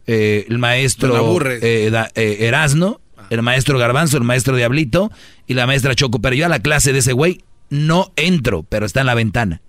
eh, 0.07 0.45
el 0.49 0.57
maestro 0.57 1.13
eh, 1.61 1.89
da- 1.91 2.09
eh, 2.15 2.37
Erasno, 2.47 2.99
el 3.29 3.43
maestro 3.43 3.77
Garbanzo, 3.77 4.17
el 4.17 4.23
maestro 4.23 4.55
Diablito 4.55 5.11
y 5.45 5.53
la 5.53 5.67
maestra 5.67 5.93
Choco. 5.93 6.19
Pero 6.19 6.35
yo 6.35 6.47
a 6.47 6.49
la 6.49 6.59
clase 6.59 6.91
de 6.93 6.99
ese 6.99 7.13
güey 7.13 7.41
no 7.69 8.11
entro, 8.15 8.63
pero 8.67 8.87
está 8.87 9.01
en 9.01 9.05
la 9.05 9.13
ventana. 9.13 9.61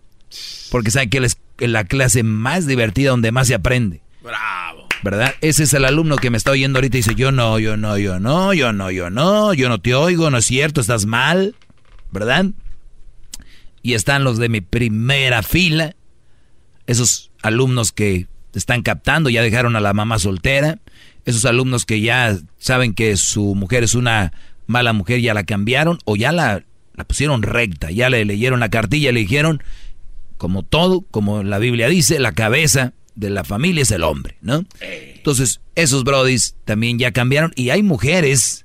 Porque 0.70 0.90
sabe 0.90 1.10
que 1.10 1.18
él 1.18 1.24
es 1.24 1.36
la 1.58 1.84
clase 1.84 2.22
más 2.22 2.66
divertida 2.66 3.10
donde 3.10 3.32
más 3.32 3.48
se 3.48 3.54
aprende. 3.54 4.00
Bravo. 4.22 4.86
¿Verdad? 5.02 5.34
Ese 5.42 5.64
es 5.64 5.74
el 5.74 5.84
alumno 5.84 6.16
que 6.16 6.30
me 6.30 6.38
está 6.38 6.52
oyendo 6.52 6.78
ahorita 6.78 6.96
y 6.96 7.00
dice, 7.00 7.14
yo 7.14 7.32
no, 7.32 7.58
yo 7.58 7.76
no, 7.76 7.98
yo 7.98 8.18
no, 8.18 8.54
yo 8.54 8.72
no, 8.72 8.90
yo 8.90 9.10
no, 9.10 9.52
yo 9.52 9.68
no 9.68 9.78
te 9.80 9.94
oigo, 9.94 10.30
no 10.30 10.38
es 10.38 10.44
cierto, 10.46 10.80
estás 10.80 11.04
mal, 11.06 11.54
¿verdad? 12.12 12.46
Y 13.82 13.94
están 13.94 14.24
los 14.24 14.38
de 14.38 14.48
mi 14.48 14.60
primera 14.60 15.42
fila, 15.42 15.96
esos 16.86 17.30
alumnos 17.42 17.92
que 17.92 18.26
están 18.54 18.82
captando, 18.82 19.30
ya 19.30 19.42
dejaron 19.42 19.76
a 19.76 19.80
la 19.80 19.92
mamá 19.92 20.18
soltera, 20.18 20.78
esos 21.24 21.44
alumnos 21.44 21.86
que 21.86 22.00
ya 22.00 22.36
saben 22.58 22.94
que 22.94 23.16
su 23.16 23.54
mujer 23.54 23.84
es 23.84 23.94
una 23.94 24.32
mala 24.66 24.92
mujer, 24.92 25.20
ya 25.20 25.34
la 25.34 25.44
cambiaron 25.44 25.98
o 26.04 26.16
ya 26.16 26.32
la, 26.32 26.64
la 26.94 27.04
pusieron 27.04 27.42
recta, 27.42 27.90
ya 27.90 28.10
le 28.10 28.24
leyeron 28.24 28.60
la 28.60 28.68
cartilla, 28.68 29.12
le 29.12 29.20
dijeron, 29.20 29.62
como 30.36 30.62
todo, 30.62 31.02
como 31.10 31.42
la 31.42 31.58
Biblia 31.58 31.88
dice, 31.88 32.18
la 32.18 32.32
cabeza 32.32 32.94
de 33.14 33.30
la 33.30 33.44
familia 33.44 33.82
es 33.82 33.90
el 33.90 34.02
hombre, 34.02 34.36
¿no? 34.40 34.64
Entonces, 34.80 35.60
esos 35.74 36.04
brodis 36.04 36.56
también 36.64 36.98
ya 36.98 37.12
cambiaron 37.12 37.52
y 37.56 37.70
hay 37.70 37.82
mujeres 37.82 38.64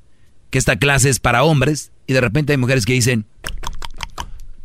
que 0.49 0.57
esta 0.57 0.77
clase 0.77 1.09
es 1.09 1.19
para 1.19 1.43
hombres 1.43 1.91
y 2.07 2.13
de 2.13 2.21
repente 2.21 2.53
hay 2.53 2.57
mujeres 2.57 2.85
que 2.85 2.93
dicen, 2.93 3.25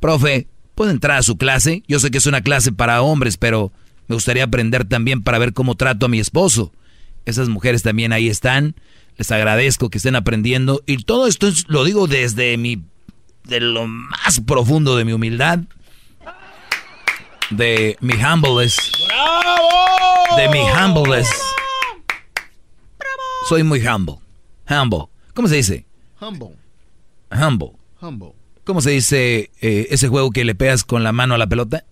profe, 0.00 0.48
¿puedo 0.74 0.90
entrar 0.90 1.18
a 1.18 1.22
su 1.22 1.36
clase? 1.36 1.82
Yo 1.86 2.00
sé 2.00 2.10
que 2.10 2.18
es 2.18 2.26
una 2.26 2.40
clase 2.42 2.72
para 2.72 3.02
hombres, 3.02 3.36
pero 3.36 3.72
me 4.08 4.14
gustaría 4.14 4.44
aprender 4.44 4.84
también 4.86 5.22
para 5.22 5.38
ver 5.38 5.52
cómo 5.52 5.76
trato 5.76 6.06
a 6.06 6.08
mi 6.08 6.18
esposo. 6.18 6.72
Esas 7.26 7.48
mujeres 7.48 7.82
también 7.82 8.12
ahí 8.12 8.28
están. 8.28 8.74
Les 9.16 9.30
agradezco 9.30 9.90
que 9.90 9.98
estén 9.98 10.16
aprendiendo. 10.16 10.82
Y 10.86 10.96
todo 11.04 11.26
esto 11.26 11.46
es- 11.46 11.68
lo 11.68 11.84
digo 11.84 12.06
desde 12.06 12.56
mi, 12.56 12.82
de 13.44 13.60
lo 13.60 13.86
más 13.86 14.40
profundo 14.40 14.96
de 14.96 15.04
mi 15.04 15.12
humildad. 15.12 15.60
De 17.50 17.96
mi 18.00 18.14
humbleness. 18.14 18.92
De 20.36 20.48
mi 20.48 20.60
humbleness. 20.60 21.28
Soy 23.48 23.62
muy 23.64 23.84
humble. 23.86 24.16
Humble. 24.68 25.06
¿Cómo 25.34 25.48
se 25.48 25.56
dice? 25.56 25.84
Humble. 26.20 26.50
Humble. 27.32 27.72
Humble. 28.00 28.32
¿Cómo 28.70 28.82
se 28.82 28.90
dice 28.90 29.50
eh, 29.60 29.88
ese 29.90 30.06
juego 30.06 30.30
que 30.30 30.44
le 30.44 30.54
pegas 30.54 30.84
con 30.84 31.02
la 31.02 31.10
mano 31.10 31.34
a 31.34 31.38
la 31.38 31.48
pelota? 31.48 31.84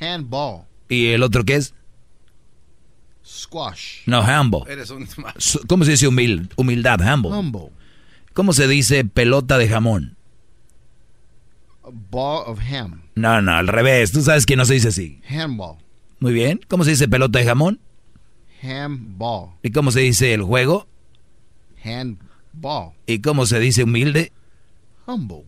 Handball. 0.00 0.62
¿Y 0.88 1.08
el 1.08 1.24
otro 1.24 1.42
qué 1.42 1.56
es? 1.56 1.74
Squash. 3.26 4.02
No, 4.06 4.20
humble. 4.20 4.60
Eres 4.72 4.90
un... 4.90 5.08
¿Cómo 5.66 5.84
se 5.84 5.90
dice 5.90 6.06
humil- 6.06 6.48
humildad? 6.54 7.00
Humble. 7.00 7.32
Humble. 7.32 7.70
¿Cómo 8.34 8.52
se 8.52 8.68
dice 8.68 9.04
pelota 9.04 9.58
de 9.58 9.68
jamón? 9.68 10.16
A 11.82 11.88
ball 11.92 12.44
of 12.46 12.60
ham. 12.60 13.02
No, 13.16 13.42
no, 13.42 13.56
al 13.56 13.66
revés. 13.66 14.12
Tú 14.12 14.22
sabes 14.22 14.46
que 14.46 14.54
no 14.54 14.64
se 14.64 14.74
dice 14.74 14.86
así. 14.86 15.20
Handball. 15.28 15.78
Muy 16.20 16.32
bien. 16.32 16.60
¿Cómo 16.68 16.84
se 16.84 16.90
dice 16.90 17.08
pelota 17.08 17.40
de 17.40 17.46
jamón? 17.46 17.80
Handball. 18.62 19.56
¿Y 19.64 19.72
cómo 19.72 19.90
se 19.90 19.98
dice 20.02 20.32
el 20.34 20.42
juego? 20.44 20.86
Handball. 21.84 22.92
¿Y 23.08 23.18
cómo 23.18 23.44
se 23.44 23.58
dice 23.58 23.82
humilde? 23.82 24.30
Humble. 25.08 25.42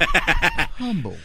Humble. 0.78 1.16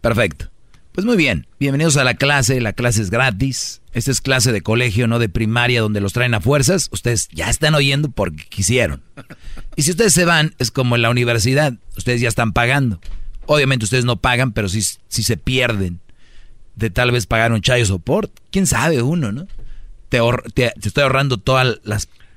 Perfecto. 0.00 0.50
Pues 0.92 1.04
muy 1.06 1.16
bien. 1.16 1.46
Bienvenidos 1.58 1.96
a 1.96 2.04
la 2.04 2.14
clase. 2.14 2.60
La 2.60 2.72
clase 2.72 3.02
es 3.02 3.10
gratis. 3.10 3.80
Esta 3.92 4.10
es 4.10 4.20
clase 4.20 4.52
de 4.52 4.60
colegio, 4.62 5.06
no 5.06 5.18
de 5.18 5.28
primaria, 5.28 5.80
donde 5.80 6.00
los 6.00 6.12
traen 6.12 6.34
a 6.34 6.40
fuerzas. 6.40 6.88
Ustedes 6.92 7.28
ya 7.32 7.48
están 7.48 7.74
oyendo 7.74 8.10
porque 8.10 8.44
quisieron. 8.48 9.02
Y 9.76 9.82
si 9.82 9.90
ustedes 9.92 10.12
se 10.12 10.24
van, 10.24 10.54
es 10.58 10.70
como 10.70 10.94
en 10.96 11.02
la 11.02 11.10
universidad. 11.10 11.74
Ustedes 11.96 12.20
ya 12.20 12.28
están 12.28 12.52
pagando. 12.52 13.00
Obviamente 13.46 13.84
ustedes 13.84 14.04
no 14.04 14.16
pagan, 14.16 14.52
pero 14.52 14.68
sí, 14.68 14.82
sí 15.08 15.22
se 15.22 15.36
pierden 15.36 16.00
de 16.76 16.90
tal 16.90 17.10
vez 17.12 17.26
pagar 17.26 17.52
un 17.52 17.60
chayo 17.60 17.86
support. 17.86 18.30
¿Quién 18.50 18.66
sabe 18.66 19.02
uno, 19.02 19.32
no? 19.32 19.46
Te- 20.08 20.20
te 20.54 20.72
estoy 20.88 21.02
ahorrando 21.02 21.38
todos 21.38 21.80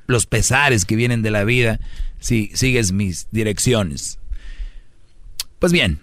los 0.08 0.26
pesares 0.26 0.86
que 0.86 0.96
vienen 0.96 1.22
de 1.22 1.32
la 1.32 1.44
vida 1.44 1.80
si 2.20 2.52
sigues 2.54 2.92
mis 2.92 3.28
direcciones. 3.32 4.20
Pues 5.60 5.72
bien, 5.72 6.00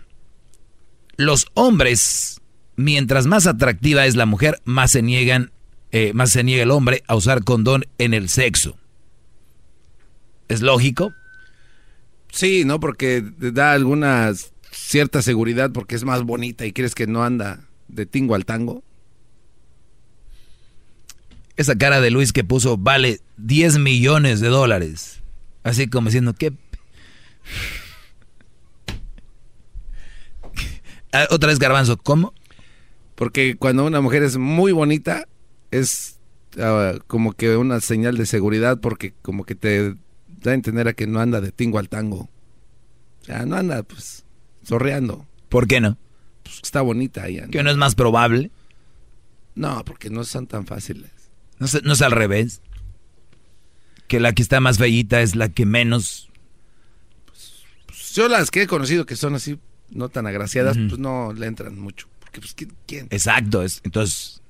los 1.16 1.46
hombres, 1.54 2.40
mientras 2.76 3.26
más 3.26 3.46
atractiva 3.46 4.06
es 4.06 4.16
la 4.16 4.26
mujer, 4.26 4.60
más 4.64 4.92
se 4.92 5.02
niegan, 5.02 5.52
eh, 5.92 6.12
más 6.12 6.30
se 6.30 6.42
niega 6.42 6.64
el 6.64 6.70
hombre 6.70 7.02
a 7.06 7.14
usar 7.14 7.44
condón 7.44 7.84
en 7.98 8.14
el 8.14 8.28
sexo. 8.28 8.76
¿Es 10.48 10.60
lógico? 10.60 11.12
Sí, 12.30 12.64
¿no? 12.64 12.80
Porque 12.80 13.24
te 13.38 13.52
da 13.52 13.72
alguna 13.72 14.32
cierta 14.72 15.22
seguridad 15.22 15.70
porque 15.72 15.94
es 15.94 16.04
más 16.04 16.22
bonita 16.24 16.66
y 16.66 16.72
crees 16.72 16.94
que 16.94 17.06
no 17.06 17.22
anda 17.24 17.60
de 17.88 18.06
tingo 18.06 18.34
al 18.34 18.44
tango. 18.44 18.82
Esa 21.56 21.76
cara 21.76 22.00
de 22.00 22.10
Luis 22.10 22.32
que 22.32 22.42
puso 22.42 22.76
vale 22.76 23.20
10 23.36 23.78
millones 23.78 24.40
de 24.40 24.48
dólares. 24.48 25.22
Así 25.64 25.88
como 25.88 26.06
diciendo, 26.06 26.34
¿qué? 26.34 26.52
Ah, 31.12 31.26
Otra 31.30 31.48
vez 31.48 31.58
garbanzo, 31.58 31.96
¿cómo? 31.96 32.34
Porque 33.14 33.56
cuando 33.56 33.84
una 33.84 34.00
mujer 34.00 34.22
es 34.22 34.36
muy 34.36 34.72
bonita, 34.72 35.26
es 35.70 36.20
ah, 36.60 36.94
como 37.06 37.32
que 37.32 37.56
una 37.56 37.80
señal 37.80 38.16
de 38.16 38.26
seguridad 38.26 38.80
porque 38.80 39.14
como 39.22 39.44
que 39.44 39.54
te 39.54 39.94
da 40.28 40.50
a 40.50 40.54
entender 40.54 40.86
a 40.88 40.92
que 40.92 41.06
no 41.06 41.20
anda 41.20 41.40
de 41.40 41.50
tingo 41.50 41.78
al 41.78 41.88
tango. 41.88 42.28
O 43.22 43.24
sea, 43.24 43.46
no 43.46 43.56
anda 43.56 43.82
pues 43.82 44.24
zorreando. 44.66 45.26
¿Por 45.48 45.66
qué 45.66 45.80
no? 45.80 45.96
Pues 46.42 46.60
está 46.62 46.82
bonita 46.82 47.26
ella. 47.26 47.46
¿Que 47.48 47.62
no 47.62 47.70
es 47.70 47.76
más 47.76 47.94
probable? 47.94 48.50
No, 49.54 49.84
porque 49.84 50.10
no 50.10 50.24
son 50.24 50.46
tan 50.46 50.66
fáciles. 50.66 51.10
¿No 51.58 51.66
es, 51.66 51.82
no 51.84 51.92
es 51.94 52.02
al 52.02 52.10
revés? 52.10 52.60
Que 54.14 54.20
la 54.20 54.32
que 54.32 54.42
está 54.42 54.60
más 54.60 54.78
bellita 54.78 55.22
es 55.22 55.34
la 55.34 55.48
que 55.48 55.66
menos... 55.66 56.28
Pues 57.86 58.14
yo 58.14 58.28
las 58.28 58.52
que 58.52 58.62
he 58.62 58.66
conocido 58.68 59.06
que 59.06 59.16
son 59.16 59.34
así, 59.34 59.58
no 59.90 60.08
tan 60.08 60.28
agraciadas, 60.28 60.76
pues 60.76 61.00
no 61.00 61.32
le 61.32 61.46
entran 61.46 61.76
mucho. 61.76 62.06
Porque 62.20 62.38
pues 62.38 62.54
¿quién? 62.86 63.08
Exacto, 63.10 63.64
es, 63.64 63.80
entonces... 63.82 64.40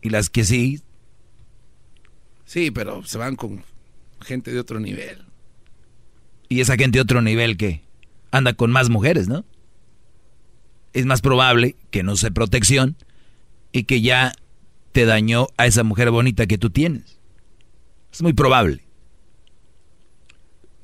Y 0.00 0.08
las 0.08 0.30
que 0.30 0.42
sí, 0.44 0.80
Sí, 2.46 2.70
pero 2.70 3.04
se 3.04 3.18
van 3.18 3.36
con 3.36 3.62
gente 4.22 4.50
de 4.50 4.58
otro 4.60 4.80
nivel. 4.80 5.18
y 6.48 6.62
esa 6.62 6.76
gente 6.76 6.96
de 6.96 7.02
otro 7.02 7.20
nivel 7.20 7.58
que 7.58 7.82
anda 8.30 8.54
con 8.54 8.72
más 8.72 8.88
mujeres, 8.88 9.28
¿no? 9.28 9.44
Es 10.94 11.04
más 11.04 11.20
probable 11.20 11.76
que 11.90 12.02
no 12.02 12.14
use 12.14 12.30
protección 12.30 12.96
y 13.70 13.84
que 13.84 14.00
ya 14.00 14.32
te 14.92 15.04
dañó 15.04 15.48
a 15.58 15.66
esa 15.66 15.82
mujer 15.82 16.10
bonita 16.10 16.46
que 16.46 16.56
tú 16.56 16.70
tienes. 16.70 17.16
Es 18.12 18.22
muy 18.22 18.32
probable. 18.32 18.82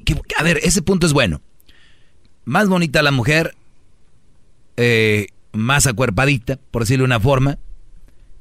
Que- 0.05 0.17
a 0.39 0.43
ver, 0.43 0.59
ese 0.63 0.83
punto 0.83 1.07
es 1.07 1.13
bueno. 1.13 1.41
Más 2.45 2.69
bonita 2.69 3.03
la 3.03 3.13
mujer, 3.13 3.55
eh, 4.77 5.29
más 5.53 5.87
acuerpadita, 5.87 6.59
por 6.71 6.83
decirlo 6.83 7.03
de 7.03 7.07
una 7.07 7.21
forma, 7.21 7.59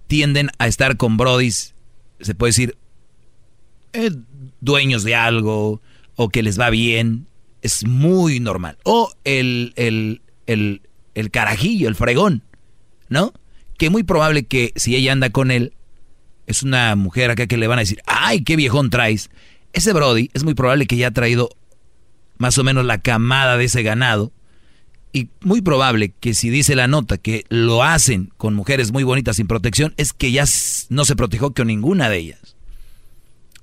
tienden 0.07 0.49
a 0.57 0.67
estar 0.67 0.97
con 0.97 1.17
brodis, 1.17 1.75
se 2.19 2.33
puede 2.35 2.49
decir, 2.49 2.77
eh, 3.93 4.11
dueños 4.59 5.03
de 5.03 5.15
algo 5.15 5.81
o 6.15 6.29
que 6.29 6.43
les 6.43 6.59
va 6.59 6.69
bien, 6.69 7.27
es 7.61 7.85
muy 7.85 8.39
normal. 8.39 8.77
O 8.83 9.11
el, 9.23 9.73
el, 9.75 10.21
el, 10.47 10.81
el 11.13 11.29
carajillo, 11.31 11.87
el 11.87 11.95
fregón, 11.95 12.43
¿no? 13.07 13.33
Que 13.77 13.89
muy 13.89 14.03
probable 14.03 14.43
que 14.45 14.73
si 14.75 14.95
ella 14.95 15.11
anda 15.11 15.29
con 15.29 15.51
él, 15.51 15.73
es 16.51 16.63
una 16.63 16.95
mujer 16.95 17.31
acá 17.31 17.47
que 17.47 17.57
le 17.57 17.67
van 17.67 17.79
a 17.79 17.81
decir, 17.81 18.01
ay, 18.05 18.43
qué 18.43 18.55
viejón 18.55 18.89
traes. 18.89 19.29
Ese 19.73 19.93
Brody 19.93 20.29
es 20.33 20.43
muy 20.43 20.53
probable 20.53 20.85
que 20.85 20.97
ya 20.97 21.07
ha 21.07 21.11
traído 21.11 21.49
más 22.37 22.57
o 22.57 22.63
menos 22.63 22.85
la 22.85 22.99
camada 22.99 23.57
de 23.57 23.65
ese 23.65 23.83
ganado. 23.83 24.31
Y 25.13 25.29
muy 25.41 25.61
probable 25.61 26.13
que 26.19 26.33
si 26.33 26.49
dice 26.49 26.75
la 26.75 26.87
nota 26.87 27.17
que 27.17 27.45
lo 27.49 27.83
hacen 27.83 28.31
con 28.37 28.53
mujeres 28.53 28.91
muy 28.91 29.03
bonitas 29.03 29.35
sin 29.37 29.47
protección, 29.47 29.93
es 29.97 30.13
que 30.13 30.31
ya 30.31 30.45
no 30.89 31.05
se 31.05 31.15
protegió 31.15 31.53
con 31.53 31.67
ninguna 31.67 32.09
de 32.09 32.17
ellas. 32.17 32.55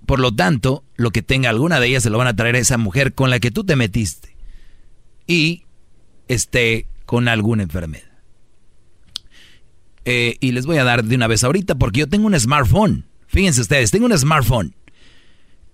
Por 0.05 0.21
lo 0.21 0.35
tanto, 0.35 0.85
lo 0.97 1.11
que 1.11 1.23
tenga 1.23 1.51
alguna 1.51 1.81
de 1.81 1.89
ellas 1.89 2.03
se 2.03 2.11
lo 2.11 2.19
van 2.19 2.29
a 2.29 2.37
traer 2.37 2.57
a 2.57 2.61
esa 2.61 2.79
mujer 2.79 3.15
con 3.15 3.31
la 3.31 3.41
que 3.41 3.51
tú 3.51 3.65
te 3.65 3.77
metiste. 3.77 4.35
Y 5.27 5.65
esté 6.29 6.87
con 7.05 7.29
alguna 7.29 7.63
enfermedad. 7.63 8.08
Eh, 10.11 10.39
y 10.41 10.53
les 10.53 10.65
voy 10.65 10.79
a 10.79 10.85
dar 10.85 11.05
de 11.05 11.17
una 11.17 11.27
vez 11.27 11.45
ahorita 11.45 11.75
porque 11.75 12.01
yo 12.01 12.09
tengo 12.09 12.29
un 12.29 12.41
smartphone. 12.41 13.05
Fíjense 13.27 13.61
ustedes, 13.61 13.91
tengo 13.91 14.07
un 14.07 14.17
smartphone. 14.17 14.75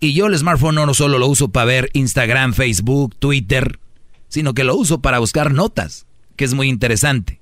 Y 0.01 0.13
yo 0.13 0.27
el 0.27 0.37
smartphone 0.37 0.75
no 0.75 0.93
solo 0.93 1.21
lo 1.21 1.29
uso 1.29 1.51
para 1.51 1.67
ver 1.67 1.91
Instagram, 1.93 2.53
Facebook, 2.53 3.15
Twitter, 3.17 3.79
sino 4.27 4.53
que 4.53 4.65
lo 4.65 4.75
uso 4.75 5.01
para 5.01 5.21
buscar 5.21 5.53
notas, 5.53 6.07
que 6.35 6.45
es 6.45 6.53
muy 6.53 6.69
interesante. 6.69 7.41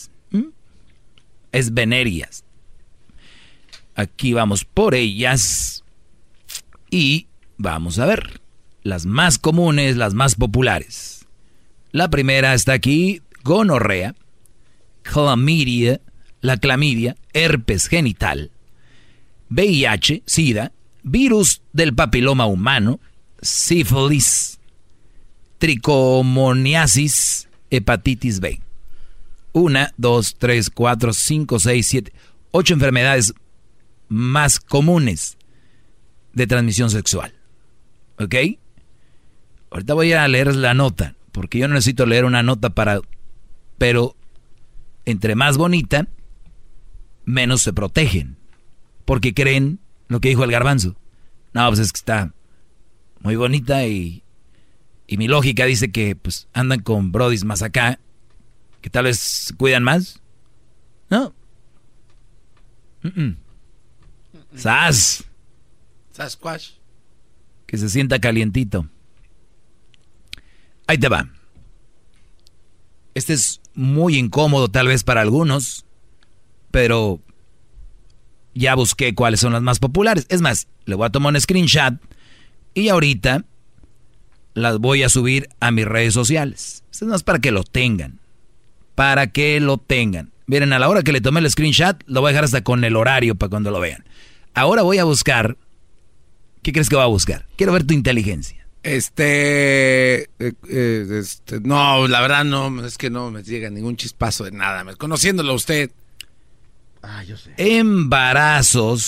Es 1.52 1.74
venéreas. 1.74 2.44
Aquí 3.94 4.32
vamos 4.32 4.64
por 4.64 4.94
ellas 4.94 5.84
y 6.90 7.26
vamos 7.58 7.98
a 7.98 8.06
ver 8.06 8.40
las 8.82 9.06
más 9.06 9.38
comunes, 9.38 9.96
las 9.96 10.14
más 10.14 10.34
populares. 10.34 11.26
La 11.92 12.08
primera 12.08 12.54
está 12.54 12.72
aquí, 12.72 13.22
gonorrea, 13.44 14.14
clamidia, 15.02 16.00
la 16.40 16.56
clamidia, 16.56 17.16
herpes 17.32 17.88
genital, 17.88 18.50
VIH, 19.50 20.22
SIDA, 20.26 20.72
virus 21.02 21.62
del 21.72 21.94
papiloma 21.94 22.46
humano, 22.46 22.98
sífilis, 23.40 24.58
tricomoniasis, 25.58 27.48
hepatitis 27.70 28.40
B. 28.40 28.60
Una, 29.52 29.92
dos, 29.96 30.36
tres, 30.38 30.70
cuatro, 30.70 31.12
cinco, 31.12 31.58
seis, 31.58 31.86
siete, 31.86 32.12
ocho 32.50 32.74
enfermedades 32.74 33.34
más 34.08 34.60
comunes 34.60 35.36
de 36.32 36.46
transmisión 36.46 36.90
sexual. 36.90 37.34
¿Ok? 38.18 38.34
Ahorita 39.70 39.94
voy 39.94 40.12
a 40.12 40.28
leer 40.28 40.54
la 40.54 40.74
nota, 40.74 41.14
porque 41.32 41.58
yo 41.58 41.68
no 41.68 41.74
necesito 41.74 42.06
leer 42.06 42.24
una 42.24 42.42
nota 42.42 42.70
para... 42.70 43.00
Pero 43.78 44.16
entre 45.04 45.34
más 45.34 45.56
bonita, 45.56 46.08
menos 47.24 47.62
se 47.62 47.72
protegen. 47.72 48.36
Porque 49.04 49.34
creen 49.34 49.80
lo 50.08 50.20
que 50.20 50.28
dijo 50.28 50.44
el 50.44 50.50
garbanzo. 50.50 50.96
No, 51.52 51.66
pues 51.68 51.80
es 51.80 51.92
que 51.92 51.98
está 51.98 52.34
muy 53.20 53.36
bonita 53.36 53.86
y, 53.86 54.22
y 55.06 55.16
mi 55.16 55.28
lógica 55.28 55.64
dice 55.64 55.90
que 55.90 56.16
pues 56.16 56.48
andan 56.52 56.80
con 56.80 57.12
brodis 57.12 57.44
más 57.44 57.62
acá, 57.62 57.98
que 58.82 58.90
tal 58.90 59.04
vez 59.04 59.54
cuidan 59.56 59.84
más. 59.84 60.20
¿No? 61.08 61.34
Mm 63.02 63.32
¡Sas! 64.54 65.24
Sasquatch. 66.10 66.72
Que 67.66 67.78
se 67.78 67.88
sienta 67.88 68.18
calientito. 68.18 68.86
Ahí 70.86 70.98
te 70.98 71.08
va. 71.08 71.30
Este 73.14 73.32
es 73.32 73.62
muy 73.74 74.18
incómodo 74.18 74.68
tal 74.68 74.88
vez 74.88 75.04
para 75.04 75.22
algunos, 75.22 75.86
pero 76.70 77.20
ya 78.54 78.74
busqué 78.74 79.14
cuáles 79.14 79.40
son 79.40 79.54
las 79.54 79.62
más 79.62 79.78
populares. 79.78 80.26
Es 80.28 80.42
más, 80.42 80.68
le 80.84 80.96
voy 80.96 81.06
a 81.06 81.10
tomar 81.10 81.32
un 81.32 81.40
screenshot 81.40 81.94
y 82.74 82.88
ahorita 82.88 83.46
las 84.52 84.78
voy 84.78 85.02
a 85.02 85.08
subir 85.08 85.48
a 85.60 85.70
mis 85.70 85.86
redes 85.86 86.12
sociales. 86.12 86.84
Esto 86.90 87.06
es 87.06 87.10
más 87.10 87.22
para 87.22 87.38
que 87.38 87.52
lo 87.52 87.64
tengan. 87.64 88.21
Para 88.94 89.28
que 89.28 89.60
lo 89.60 89.78
tengan. 89.78 90.32
Miren, 90.46 90.72
a 90.72 90.78
la 90.78 90.88
hora 90.88 91.02
que 91.02 91.12
le 91.12 91.20
tomé 91.20 91.40
el 91.40 91.50
screenshot, 91.50 92.02
lo 92.06 92.20
voy 92.20 92.28
a 92.28 92.32
dejar 92.32 92.44
hasta 92.44 92.62
con 92.62 92.84
el 92.84 92.96
horario 92.96 93.34
para 93.34 93.50
cuando 93.50 93.70
lo 93.70 93.80
vean. 93.80 94.04
Ahora 94.54 94.82
voy 94.82 94.98
a 94.98 95.04
buscar. 95.04 95.56
¿Qué 96.62 96.72
crees 96.72 96.88
que 96.88 96.96
voy 96.96 97.04
a 97.04 97.08
buscar? 97.08 97.46
Quiero 97.56 97.72
ver 97.72 97.84
tu 97.84 97.94
inteligencia. 97.94 98.66
Este, 98.82 100.22
eh, 100.22 100.52
eh, 100.68 101.06
este, 101.20 101.60
no, 101.60 102.08
la 102.08 102.20
verdad 102.20 102.44
no, 102.44 102.84
es 102.84 102.98
que 102.98 103.10
no 103.10 103.30
me 103.30 103.42
llega 103.44 103.70
ningún 103.70 103.96
chispazo 103.96 104.44
de 104.44 104.50
nada. 104.50 104.84
Conociéndolo 104.96 105.52
a 105.52 105.56
usted. 105.56 105.90
Ah, 107.02 107.22
yo 107.24 107.36
sé. 107.36 107.54
Embarazos. 107.56 109.02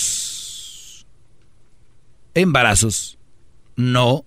Embarazos 2.33 3.17
no 3.75 4.25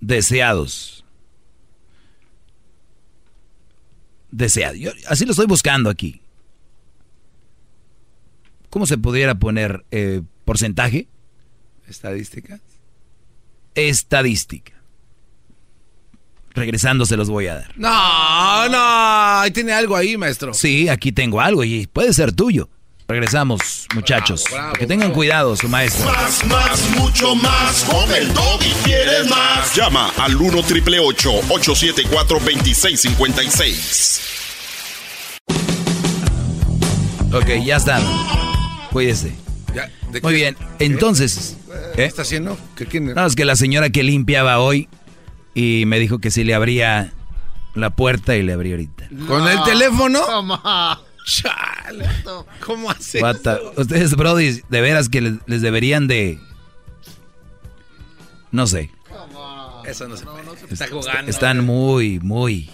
deseados. 0.00 0.99
Deseados. 4.30 4.78
Yo 4.78 4.92
así 5.08 5.24
lo 5.24 5.32
estoy 5.32 5.46
buscando 5.46 5.90
aquí. 5.90 6.22
¿Cómo 8.70 8.86
se 8.86 8.98
pudiera 8.98 9.34
poner 9.34 9.84
eh, 9.90 10.22
porcentaje? 10.44 11.08
Estadísticas. 11.88 12.60
Estadística. 13.74 14.74
Regresando 16.54 17.06
se 17.06 17.16
los 17.16 17.30
voy 17.30 17.48
a 17.48 17.54
dar. 17.56 17.78
No, 17.78 18.68
no, 18.68 19.40
ahí 19.40 19.50
tiene 19.50 19.72
algo 19.72 19.96
ahí, 19.96 20.16
maestro. 20.16 20.54
Sí, 20.54 20.88
aquí 20.88 21.12
tengo 21.12 21.40
algo 21.40 21.64
y 21.64 21.86
puede 21.86 22.12
ser 22.12 22.32
tuyo. 22.32 22.68
Regresamos, 23.10 23.86
muchachos. 23.92 24.44
que 24.78 24.86
tengan 24.86 25.10
cuidado, 25.10 25.56
su 25.56 25.68
maestro. 25.68 26.06
Más, 26.06 26.46
más, 26.46 26.90
mucho 26.96 27.34
más. 27.34 27.82
Con 27.82 28.08
el 28.14 28.28
y 28.28 28.72
quieres 28.84 29.28
más. 29.28 29.74
Llama 29.74 30.12
al 30.16 30.36
1 30.36 30.62
triple 30.62 31.00
874 31.00 32.38
2656. 32.38 34.20
Ok, 37.32 37.48
ya 37.64 37.78
está. 37.78 38.00
Cuídese. 38.92 39.34
Muy 40.22 40.34
bien, 40.34 40.56
entonces. 40.78 41.56
¿Qué 41.96 42.04
está 42.04 42.22
haciendo? 42.22 42.56
¿Qué, 42.76 42.86
quién? 42.86 43.12
No, 43.12 43.26
es 43.26 43.34
que 43.34 43.44
la 43.44 43.56
señora 43.56 43.90
que 43.90 44.04
limpiaba 44.04 44.60
hoy 44.60 44.88
y 45.52 45.82
me 45.86 45.98
dijo 45.98 46.20
que 46.20 46.30
si 46.30 46.44
le 46.44 46.54
abría 46.54 47.12
la 47.74 47.90
puerta 47.90 48.36
y 48.36 48.44
le 48.44 48.52
abrí 48.52 48.70
ahorita. 48.70 49.08
¿Con 49.26 49.48
el 49.48 49.60
teléfono? 49.64 50.20
Chale. 51.30 52.08
¿Cómo 52.64 52.90
hace? 52.90 53.22
Ustedes, 53.76 54.16
Brody, 54.16 54.62
de 54.68 54.80
veras 54.80 55.08
que 55.08 55.20
les, 55.46 55.62
deberían 55.62 56.08
de. 56.08 56.40
No 58.50 58.66
sé. 58.66 58.90
Eso 59.86 60.08
no 60.08 60.16
se 60.16 60.24
puede. 60.24 60.42
Está 60.68 60.88
jugando. 60.88 61.30
Están 61.30 61.64
muy, 61.64 62.18
muy. 62.18 62.68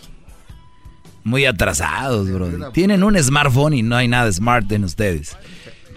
Muy 1.23 1.45
atrasados, 1.45 2.31
Brody. 2.31 2.57
Tienen 2.73 3.03
un 3.03 3.23
smartphone 3.23 3.75
y 3.75 3.83
no 3.83 3.97
hay 3.97 4.09
nada 4.09 4.33
smart 4.33 4.71
en 4.73 4.85
ustedes. 4.85 5.37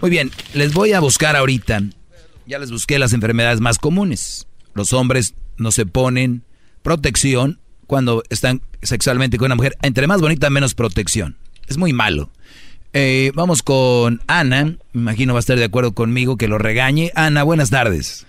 Muy 0.02 0.10
bien, 0.10 0.30
les 0.52 0.74
voy 0.74 0.92
a 0.92 1.00
buscar 1.00 1.36
ahorita. 1.36 1.80
Ya 2.46 2.58
les 2.58 2.70
busqué 2.70 2.98
las 2.98 3.14
enfermedades 3.14 3.60
más 3.60 3.78
comunes. 3.78 4.46
Los 4.74 4.92
hombres 4.92 5.34
no 5.56 5.72
se 5.72 5.86
ponen 5.86 6.44
protección 6.82 7.60
cuando 7.86 8.22
están 8.28 8.60
sexualmente 8.82 9.38
con 9.38 9.46
una 9.46 9.54
mujer. 9.54 9.76
Entre 9.82 10.06
más 10.06 10.20
bonita, 10.20 10.50
menos 10.50 10.74
protección. 10.74 11.39
Es 11.70 11.78
muy 11.78 11.92
malo. 11.92 12.28
Eh, 12.92 13.30
vamos 13.36 13.62
con 13.62 14.18
Ana. 14.26 14.64
Me 14.92 15.02
imagino 15.02 15.34
va 15.34 15.38
a 15.38 15.40
estar 15.40 15.56
de 15.56 15.64
acuerdo 15.64 15.94
conmigo 15.94 16.36
que 16.36 16.48
lo 16.48 16.58
regañe. 16.58 17.12
Ana, 17.14 17.44
buenas 17.44 17.70
tardes. 17.70 18.26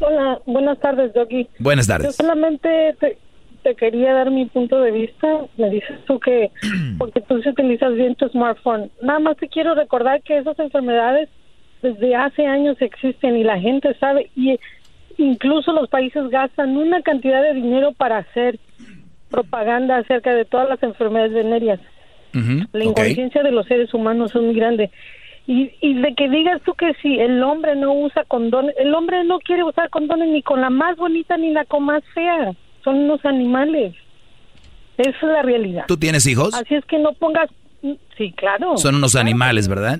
Hola, 0.00 0.40
buenas 0.46 0.80
tardes, 0.80 1.14
Doggy. 1.14 1.48
Buenas 1.60 1.86
tardes. 1.86 2.08
Yo 2.08 2.12
solamente 2.12 2.96
te, 2.98 3.16
te 3.62 3.76
quería 3.76 4.14
dar 4.14 4.32
mi 4.32 4.46
punto 4.46 4.80
de 4.80 4.90
vista. 4.90 5.28
Me 5.56 5.70
dices 5.70 5.96
tú 6.08 6.18
que 6.18 6.50
porque 6.98 7.20
tú 7.20 7.36
utilizas 7.36 7.94
bien 7.94 8.16
tu 8.16 8.28
smartphone. 8.30 8.90
Nada 9.00 9.20
más 9.20 9.36
te 9.36 9.46
quiero 9.46 9.76
recordar 9.76 10.22
que 10.22 10.38
esas 10.38 10.58
enfermedades 10.58 11.28
desde 11.82 12.16
hace 12.16 12.46
años 12.46 12.76
existen 12.80 13.36
y 13.36 13.44
la 13.44 13.60
gente 13.60 13.96
sabe 14.00 14.28
y 14.34 14.58
incluso 15.18 15.72
los 15.72 15.88
países 15.88 16.28
gastan 16.30 16.76
una 16.76 17.00
cantidad 17.02 17.42
de 17.42 17.54
dinero 17.54 17.92
para 17.92 18.18
hacer 18.18 18.58
propaganda 19.30 19.98
acerca 19.98 20.34
de 20.34 20.44
todas 20.44 20.68
las 20.68 20.82
enfermedades 20.82 21.32
venéreas. 21.32 21.80
La 22.72 22.84
inconsciencia 22.84 23.42
de 23.42 23.50
los 23.50 23.66
seres 23.66 23.94
humanos 23.94 24.34
es 24.34 24.42
muy 24.42 24.54
grande. 24.54 24.90
Y, 25.46 25.70
y 25.80 25.94
de 25.94 26.14
que 26.14 26.28
digas 26.28 26.60
tú 26.64 26.74
que 26.74 26.92
si 27.00 27.18
el 27.18 27.42
hombre 27.42 27.76
no 27.76 27.94
usa 27.94 28.24
condones, 28.24 28.74
el 28.78 28.92
hombre 28.94 29.24
no 29.24 29.38
quiere 29.38 29.64
usar 29.64 29.88
condones 29.90 30.28
ni 30.28 30.42
con 30.42 30.60
la 30.60 30.70
más 30.70 30.96
bonita 30.96 31.36
ni 31.36 31.52
la 31.52 31.64
con 31.64 31.84
más 31.84 32.02
fea 32.14 32.52
son 32.86 32.98
unos 32.98 33.24
animales. 33.24 33.94
Esa 34.96 35.10
es 35.10 35.22
la 35.22 35.42
realidad. 35.42 35.84
¿Tú 35.88 35.96
tienes 35.96 36.24
hijos? 36.26 36.54
Así 36.54 36.74
es 36.74 36.84
que 36.86 36.98
no 36.98 37.12
pongas... 37.14 37.50
Sí, 38.16 38.32
claro. 38.36 38.76
Son 38.76 38.94
unos 38.94 39.16
animales, 39.16 39.68
¿verdad? 39.68 39.98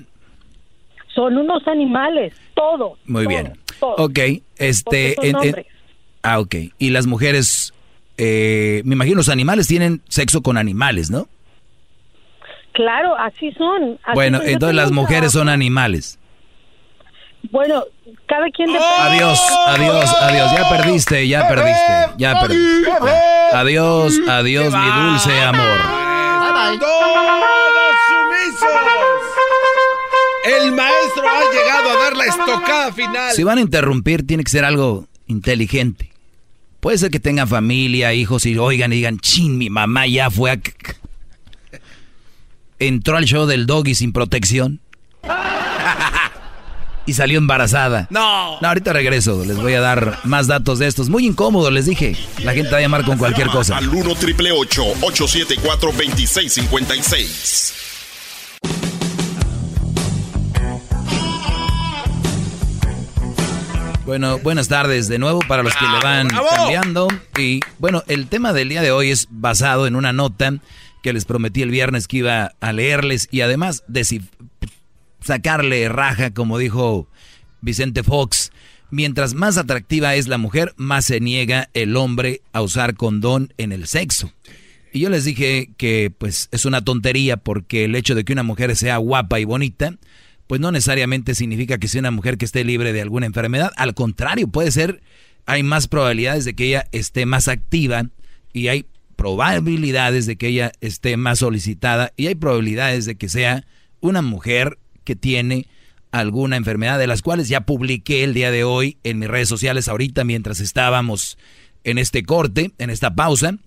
Son 1.13 1.37
unos 1.37 1.67
animales, 1.67 2.33
todos. 2.53 2.97
Muy 3.05 3.27
bien. 3.27 3.53
Ok, 3.79 4.19
este... 4.57 5.15
ah, 6.23 6.39
ok. 6.39 6.55
Y 6.79 6.89
las 6.91 7.07
mujeres, 7.07 7.73
eh, 8.17 8.81
me 8.85 8.95
imagino 8.95 9.17
los 9.17 9.29
animales 9.29 9.67
tienen 9.67 10.01
sexo 10.09 10.41
con 10.41 10.57
animales, 10.57 11.09
¿no? 11.09 11.27
Claro, 12.73 13.15
así 13.17 13.51
son. 13.53 13.99
bueno, 14.13 14.39
entonces 14.43 14.75
las 14.75 14.91
mujeres 14.91 15.31
son 15.31 15.49
animales. 15.49 16.19
Bueno, 17.49 17.83
cada 18.27 18.49
quien 18.49 18.67
depende. 18.67 18.95
Adiós, 18.99 19.39
adiós, 19.67 20.15
adiós. 20.21 20.51
Ya 20.51 20.69
perdiste, 20.69 21.27
ya 21.27 21.47
perdiste, 21.47 21.93
ya 22.17 22.39
perdiste. 22.39 22.91
Adiós, 23.53 24.19
adiós, 24.27 24.73
mi 24.73 25.09
dulce 25.09 25.41
amor. 25.41 25.77
Todos 26.79 27.95
sumisos. 28.07 28.69
El 30.45 30.71
maestro 30.71 31.23
ha 31.27 31.53
llegado 31.53 31.89
a 31.89 32.03
dar 32.03 32.17
la 32.17 32.25
estocada 32.25 32.91
final. 32.93 33.31
Si 33.31 33.43
van 33.43 33.57
a 33.57 33.61
interrumpir, 33.61 34.25
tiene 34.25 34.43
que 34.43 34.51
ser 34.51 34.65
algo 34.65 35.07
inteligente. 35.27 36.11
Puede 36.87 36.99
ser 36.99 37.11
que 37.11 37.19
tengan 37.19 37.49
familia, 37.49 38.13
hijos 38.13 38.45
y 38.45 38.57
oigan 38.57 38.93
y 38.93 38.95
digan, 38.95 39.19
chin, 39.19 39.57
mi 39.57 39.69
mamá 39.69 40.07
ya 40.07 40.31
fue 40.31 40.51
a... 40.51 40.59
Entró 42.79 43.17
al 43.17 43.25
show 43.25 43.45
del 43.45 43.65
doggy 43.65 43.93
sin 43.93 44.13
protección 44.13 44.79
y 47.05 47.11
salió 47.11 47.39
embarazada. 47.39 48.07
No. 48.09 48.61
No, 48.61 48.67
ahorita 48.69 48.93
regreso. 48.93 49.43
Les 49.43 49.57
voy 49.57 49.73
a 49.73 49.81
dar 49.81 50.19
más 50.23 50.47
datos 50.47 50.79
de 50.79 50.87
estos. 50.87 51.09
Muy 51.09 51.25
incómodo, 51.25 51.71
les 51.71 51.87
dije. 51.87 52.15
La 52.45 52.53
gente 52.53 52.71
va 52.71 52.77
a 52.77 52.81
llamar 52.81 53.03
con 53.03 53.17
cualquier 53.17 53.47
cosa. 53.47 53.75
Al 53.75 53.89
1 53.89 54.15
triple 54.15 54.53
874 54.53 55.91
2656. 55.91 57.86
Bueno, 64.07 64.39
buenas 64.39 64.69
tardes 64.69 65.09
de 65.09 65.19
nuevo 65.19 65.41
para 65.49 65.63
los 65.63 65.75
que 65.75 65.85
le 65.85 65.99
van 66.01 66.29
cambiando. 66.29 67.09
Y 67.37 67.59
bueno, 67.77 68.05
el 68.07 68.27
tema 68.27 68.53
del 68.53 68.69
día 68.69 68.81
de 68.81 68.89
hoy 68.89 69.11
es 69.11 69.27
basado 69.29 69.85
en 69.85 69.97
una 69.97 70.13
nota 70.13 70.59
que 71.03 71.11
les 71.11 71.25
prometí 71.25 71.61
el 71.61 71.71
viernes 71.71 72.07
que 72.07 72.19
iba 72.19 72.53
a 72.61 72.71
leerles 72.71 73.27
y 73.31 73.41
además 73.41 73.83
sacarle 75.19 75.89
raja, 75.89 76.33
como 76.33 76.57
dijo 76.57 77.09
Vicente 77.59 78.01
Fox. 78.01 78.53
Mientras 78.91 79.33
más 79.33 79.57
atractiva 79.57 80.15
es 80.15 80.29
la 80.29 80.37
mujer, 80.37 80.73
más 80.77 81.03
se 81.03 81.19
niega 81.19 81.69
el 81.73 81.97
hombre 81.97 82.41
a 82.53 82.61
usar 82.61 82.95
condón 82.95 83.53
en 83.57 83.73
el 83.73 83.87
sexo. 83.87 84.31
Y 84.93 85.01
yo 85.01 85.09
les 85.09 85.25
dije 85.25 85.71
que 85.75 86.13
pues 86.17 86.47
es 86.53 86.63
una 86.63 86.81
tontería 86.81 87.35
porque 87.35 87.83
el 87.83 87.93
hecho 87.93 88.15
de 88.15 88.23
que 88.23 88.31
una 88.31 88.43
mujer 88.43 88.73
sea 88.77 88.95
guapa 88.97 89.41
y 89.41 89.43
bonita, 89.43 89.95
pues 90.47 90.61
no 90.61 90.71
necesariamente 90.71 91.35
significa 91.35 91.77
que 91.77 91.87
sea 91.87 91.99
una 91.99 92.11
mujer 92.11 92.37
que 92.37 92.45
esté 92.45 92.63
libre 92.63 92.93
de 92.93 93.01
alguna 93.01 93.25
enfermedad. 93.25 93.71
Al 93.75 93.93
contrario, 93.93 94.47
puede 94.47 94.71
ser, 94.71 95.01
hay 95.45 95.61
más 95.63 95.87
probabilidades 95.87 96.45
de 96.45 96.55
que 96.55 96.65
ella 96.65 96.87
esté 96.91 97.25
más 97.25 97.47
activa 97.47 98.09
y 98.53 98.69
hay 98.69 98.85
probabilidades 99.17 100.25
de 100.25 100.37
que 100.37 100.47
ella 100.47 100.71
esté 100.79 101.17
más 101.17 101.39
solicitada 101.39 102.13
y 102.15 102.27
hay 102.27 102.35
probabilidades 102.35 103.05
de 103.05 103.15
que 103.15 103.29
sea 103.29 103.65
una 103.99 104.21
mujer 104.21 104.77
que 105.03 105.15
tiene 105.15 105.67
alguna 106.11 106.55
enfermedad 106.55 106.99
de 106.99 107.07
las 107.07 107.21
cuales 107.21 107.49
ya 107.49 107.61
publiqué 107.61 108.23
el 108.23 108.33
día 108.33 108.51
de 108.51 108.63
hoy 108.63 108.97
en 109.03 109.19
mis 109.19 109.29
redes 109.29 109.49
sociales 109.49 109.87
ahorita 109.87 110.23
mientras 110.23 110.59
estábamos 110.59 111.37
en 111.83 111.97
este 111.97 112.23
corte, 112.23 112.71
en 112.77 112.89
esta 112.89 113.15
pausa. 113.15 113.57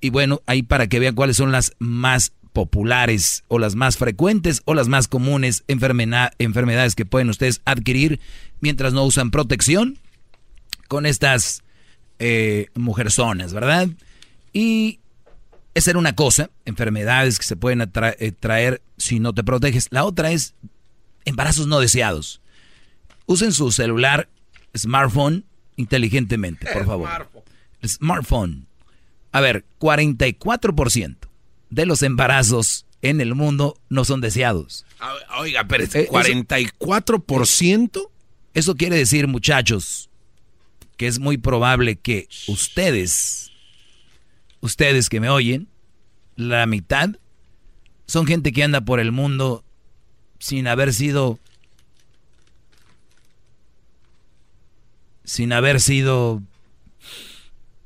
Y 0.00 0.10
bueno, 0.10 0.40
ahí 0.46 0.62
para 0.62 0.88
que 0.88 0.98
vean 0.98 1.14
cuáles 1.14 1.36
son 1.36 1.52
las 1.52 1.72
más 1.78 2.32
populares 2.52 3.44
o 3.48 3.58
las 3.58 3.74
más 3.74 3.96
frecuentes 3.96 4.62
o 4.64 4.74
las 4.74 4.88
más 4.88 5.08
comunes 5.08 5.64
enfermedades 5.68 6.94
que 6.94 7.06
pueden 7.06 7.30
ustedes 7.30 7.62
adquirir 7.64 8.20
mientras 8.60 8.92
no 8.92 9.04
usan 9.04 9.30
protección 9.30 9.98
con 10.88 11.06
estas 11.06 11.62
eh, 12.18 12.66
mujerzonas, 12.74 13.54
¿verdad? 13.54 13.88
Y 14.52 15.00
esa 15.74 15.90
era 15.90 15.98
una 15.98 16.14
cosa, 16.14 16.50
enfermedades 16.66 17.38
que 17.38 17.46
se 17.46 17.56
pueden 17.56 17.80
eh, 17.80 18.32
traer 18.32 18.82
si 18.98 19.18
no 19.18 19.32
te 19.32 19.42
proteges. 19.42 19.88
La 19.90 20.04
otra 20.04 20.30
es 20.30 20.54
embarazos 21.24 21.66
no 21.66 21.80
deseados. 21.80 22.42
Usen 23.26 23.52
su 23.52 23.72
celular, 23.72 24.28
smartphone, 24.76 25.44
inteligentemente, 25.76 26.66
por 26.72 26.84
favor. 26.84 27.08
Smartphone. 27.84 28.66
A 29.32 29.40
ver, 29.40 29.64
44% 29.80 31.31
de 31.72 31.86
los 31.86 32.02
embarazos 32.02 32.84
en 33.00 33.22
el 33.22 33.34
mundo 33.34 33.80
no 33.88 34.04
son 34.04 34.20
deseados. 34.20 34.84
Oiga, 35.38 35.66
pero 35.66 35.84
¿44%? 35.84 37.96
Eh, 37.96 38.00
eso 38.52 38.76
quiere 38.76 38.96
decir, 38.96 39.26
muchachos, 39.26 40.10
que 40.98 41.06
es 41.06 41.18
muy 41.18 41.38
probable 41.38 41.96
que 41.96 42.28
ustedes, 42.46 43.50
ustedes 44.60 45.08
que 45.08 45.18
me 45.18 45.30
oyen, 45.30 45.66
la 46.36 46.66
mitad 46.66 47.08
son 48.06 48.26
gente 48.26 48.52
que 48.52 48.62
anda 48.62 48.82
por 48.82 49.00
el 49.00 49.10
mundo 49.10 49.64
sin 50.38 50.66
haber 50.66 50.92
sido 50.92 51.38
sin 55.24 55.54
haber 55.54 55.80
sido 55.80 56.42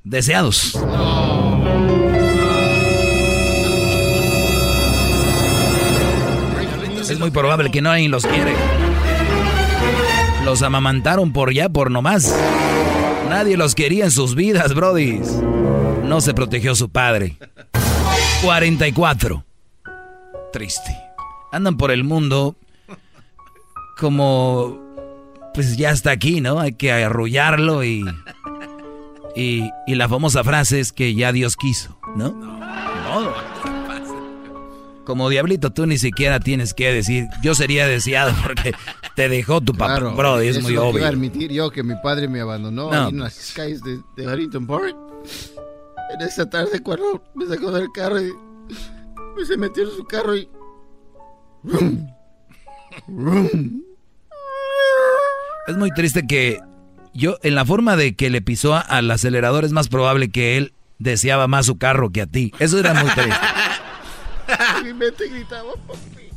deseados. 0.03 0.77
Es 7.11 7.19
muy 7.19 7.31
probable 7.31 7.71
que 7.71 7.81
no 7.81 7.91
alguien 7.91 8.11
los 8.11 8.27
quiere. 8.27 8.53
Los 10.45 10.63
amamantaron 10.63 11.33
por 11.33 11.53
ya, 11.53 11.69
por 11.69 11.91
nomás. 11.91 12.35
Nadie 13.29 13.57
los 13.57 13.75
quería 13.75 14.05
en 14.05 14.11
sus 14.11 14.35
vidas, 14.35 14.75
brodis. 14.75 15.29
No 16.05 16.21
se 16.21 16.35
protegió 16.35 16.75
su 16.75 16.89
padre. 16.89 17.37
44. 18.43 19.45
Triste. 20.53 20.97
Andan 21.53 21.77
por 21.77 21.91
el 21.91 22.05
mundo 22.05 22.57
como 23.99 24.79
pues 25.55 25.77
ya 25.77 25.91
está 25.91 26.11
aquí, 26.11 26.41
¿no? 26.41 26.61
Hay 26.61 26.73
que 26.73 26.93
arrullarlo 26.93 27.83
y, 27.83 28.05
y, 29.35 29.71
y 29.87 29.95
la 29.95 30.09
famosa 30.09 30.45
frase 30.45 30.81
es 30.81 30.93
que 30.93 31.15
ya 31.15 31.33
Dios 31.33 31.57
quiso. 31.57 31.99
No. 32.15 32.56
Como 35.07 35.29
diablito, 35.29 35.71
tú 35.73 35.87
ni 35.87 35.99
siquiera 35.99 36.41
tienes 36.41 36.75
que 36.75 36.93
decir, 36.93 37.29
yo 37.41 37.55
sería 37.55 37.87
deseado 37.87 38.35
porque 38.43 38.75
te 39.15 39.29
dejó 39.29 39.61
tu 39.61 39.73
papá, 39.73 40.01
bro, 40.01 40.41
es 40.41 40.61
muy 40.61 40.77
obvio. 40.77 40.93
Voy 40.93 41.03
admitir 41.05 41.53
yo 41.53 41.71
que 41.71 41.85
mi 41.85 41.95
padre 42.03 42.27
me 42.27 42.41
abandonó 42.41 42.93
ahí 42.93 43.11
en 43.11 43.21
las 43.21 43.53
calles 43.55 43.81
de, 43.83 44.01
de 44.17 44.27
Harrington 44.27 44.67
Park. 44.67 44.97
En 46.13 46.21
esa 46.21 46.51
tarde 46.51 46.83
cuando 46.83 47.23
me 47.35 47.47
sacó 47.47 47.71
del 47.71 47.89
carro 47.93 48.21
y 48.21 48.33
se 49.47 49.57
metió 49.57 49.85
en 49.85 49.91
su 49.91 50.05
carro 50.05 50.37
y... 50.37 50.49
Es 55.69 55.77
muy 55.77 55.91
triste 55.93 56.27
que 56.27 56.61
yo, 57.15 57.37
en 57.43 57.55
la 57.55 57.65
forma 57.65 57.97
de 57.97 58.15
que 58.17 58.29
le 58.29 58.43
pisó 58.43 58.75
al 58.75 59.11
acelerador, 59.11 59.65
es 59.65 59.73
más 59.73 59.89
probable 59.89 60.31
que 60.31 60.57
él 60.57 60.73
deseaba 60.99 61.47
más 61.47 61.67
su 61.67 61.79
carro 61.79 62.11
que 62.11 62.23
a 62.23 62.27
ti. 62.27 62.53
Eso 62.59 62.79
era 62.79 62.95
muy 62.95 63.11
triste. 63.11 63.35
Mi 64.85 64.93
mente 64.93 65.29
gritaba, 65.29 65.73
papi. 65.87 66.31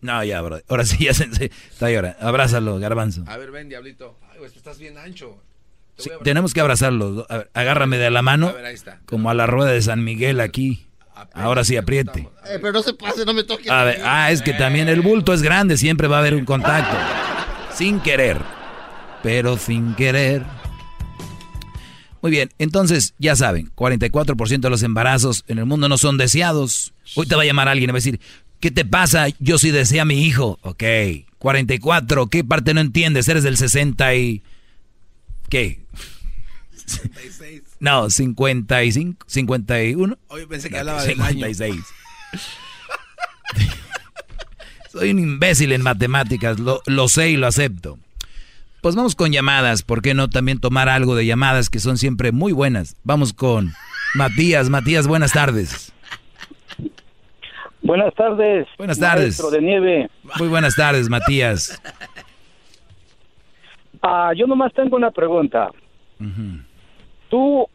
No, 0.00 0.22
ya, 0.22 0.40
bro. 0.40 0.60
Ahora 0.68 0.84
sí, 0.84 1.04
ya 1.04 1.14
se, 1.14 1.24
está 1.24 1.90
llorando. 1.90 2.18
Abrázalo, 2.20 2.78
garbanzo. 2.78 3.24
A 3.26 3.36
ver, 3.36 3.50
ven, 3.50 3.68
diablito. 3.68 4.18
Ay, 4.30 4.38
pues 4.38 4.56
estás 4.56 4.78
bien 4.78 4.96
ancho. 4.96 5.42
tenemos 6.22 6.54
que 6.54 6.60
abrazarlo. 6.60 7.26
agárrame 7.54 7.98
de 7.98 8.10
la 8.10 8.22
mano. 8.22 8.48
A 8.48 8.52
ver, 8.52 8.64
ahí 8.66 8.74
está. 8.74 9.00
Como 9.06 9.30
a 9.30 9.34
la 9.34 9.46
rueda 9.46 9.72
de 9.72 9.82
San 9.82 10.04
Miguel 10.04 10.40
aquí. 10.40 10.88
Ahora 11.32 11.64
sí, 11.64 11.76
apriete. 11.76 12.28
Eh, 12.46 12.58
pero 12.60 12.72
no 12.72 12.82
se 12.82 12.94
pase, 12.94 13.24
no 13.24 13.34
me 13.34 13.42
toque. 13.42 13.68
A 13.68 13.82
ver, 13.82 14.00
ah, 14.04 14.30
es 14.30 14.40
que 14.40 14.52
también 14.52 14.88
el 14.88 15.00
bulto 15.00 15.32
es 15.32 15.42
grande, 15.42 15.76
siempre 15.76 16.06
va 16.06 16.16
a 16.16 16.20
haber 16.20 16.34
un 16.34 16.44
contacto. 16.44 16.96
Sin 17.74 18.00
querer. 18.00 18.38
Pero 19.22 19.56
sin 19.56 19.96
querer. 19.96 20.44
Muy 22.20 22.30
bien, 22.30 22.50
entonces 22.58 23.14
ya 23.18 23.36
saben, 23.36 23.70
44% 23.74 24.60
de 24.60 24.70
los 24.70 24.82
embarazos 24.82 25.44
en 25.46 25.58
el 25.58 25.66
mundo 25.66 25.88
no 25.88 25.98
son 25.98 26.16
deseados. 26.16 26.92
Hoy 27.14 27.26
te 27.26 27.36
va 27.36 27.42
a 27.42 27.46
llamar 27.46 27.68
alguien 27.68 27.90
y 27.90 27.92
va 27.92 27.96
a 27.96 28.02
decir, 28.02 28.20
¿qué 28.60 28.70
te 28.70 28.84
pasa? 28.84 29.26
Yo 29.38 29.58
sí 29.58 29.70
desea 29.70 30.02
a 30.02 30.04
mi 30.04 30.26
hijo. 30.26 30.58
Ok, 30.62 30.82
44, 31.38 32.26
¿qué 32.26 32.42
parte 32.44 32.74
no 32.74 32.80
entiendes? 32.80 33.28
Eres 33.28 33.44
del 33.44 33.56
60 33.56 34.14
y... 34.16 34.42
¿Qué? 35.48 35.80
56. 36.86 37.62
No, 37.80 38.10
55, 38.10 39.24
51. 39.26 40.18
Hoy 40.28 40.46
pensé 40.46 40.70
que 40.70 40.78
hablaba 40.78 41.02
de 41.02 41.14
56. 41.14 41.76
Soy 44.92 45.10
un 45.10 45.18
imbécil 45.18 45.72
en 45.72 45.82
matemáticas, 45.82 46.58
lo, 46.58 46.82
lo 46.86 47.08
sé 47.08 47.30
y 47.30 47.36
lo 47.36 47.46
acepto. 47.46 47.98
Pues 48.80 48.94
vamos 48.94 49.16
con 49.16 49.32
llamadas, 49.32 49.82
¿por 49.82 50.02
qué 50.02 50.14
no 50.14 50.30
también 50.30 50.60
tomar 50.60 50.88
algo 50.88 51.16
de 51.16 51.26
llamadas 51.26 51.68
que 51.68 51.80
son 51.80 51.98
siempre 51.98 52.30
muy 52.30 52.52
buenas? 52.52 52.96
Vamos 53.02 53.32
con 53.32 53.72
Matías. 54.14 54.70
Matías, 54.70 55.08
buenas 55.08 55.32
tardes. 55.32 55.92
Buenas 57.82 58.14
tardes. 58.14 58.68
Buenas 58.76 58.98
tardes. 58.98 59.50
de 59.50 59.60
nieve. 59.60 60.10
Muy 60.38 60.48
buenas 60.48 60.76
tardes, 60.76 61.08
Matías. 61.08 61.80
Ah, 64.00 64.32
yo 64.36 64.46
nomás 64.46 64.72
tengo 64.74 64.96
una 64.96 65.10
pregunta. 65.10 65.70
Tú, 67.28 67.66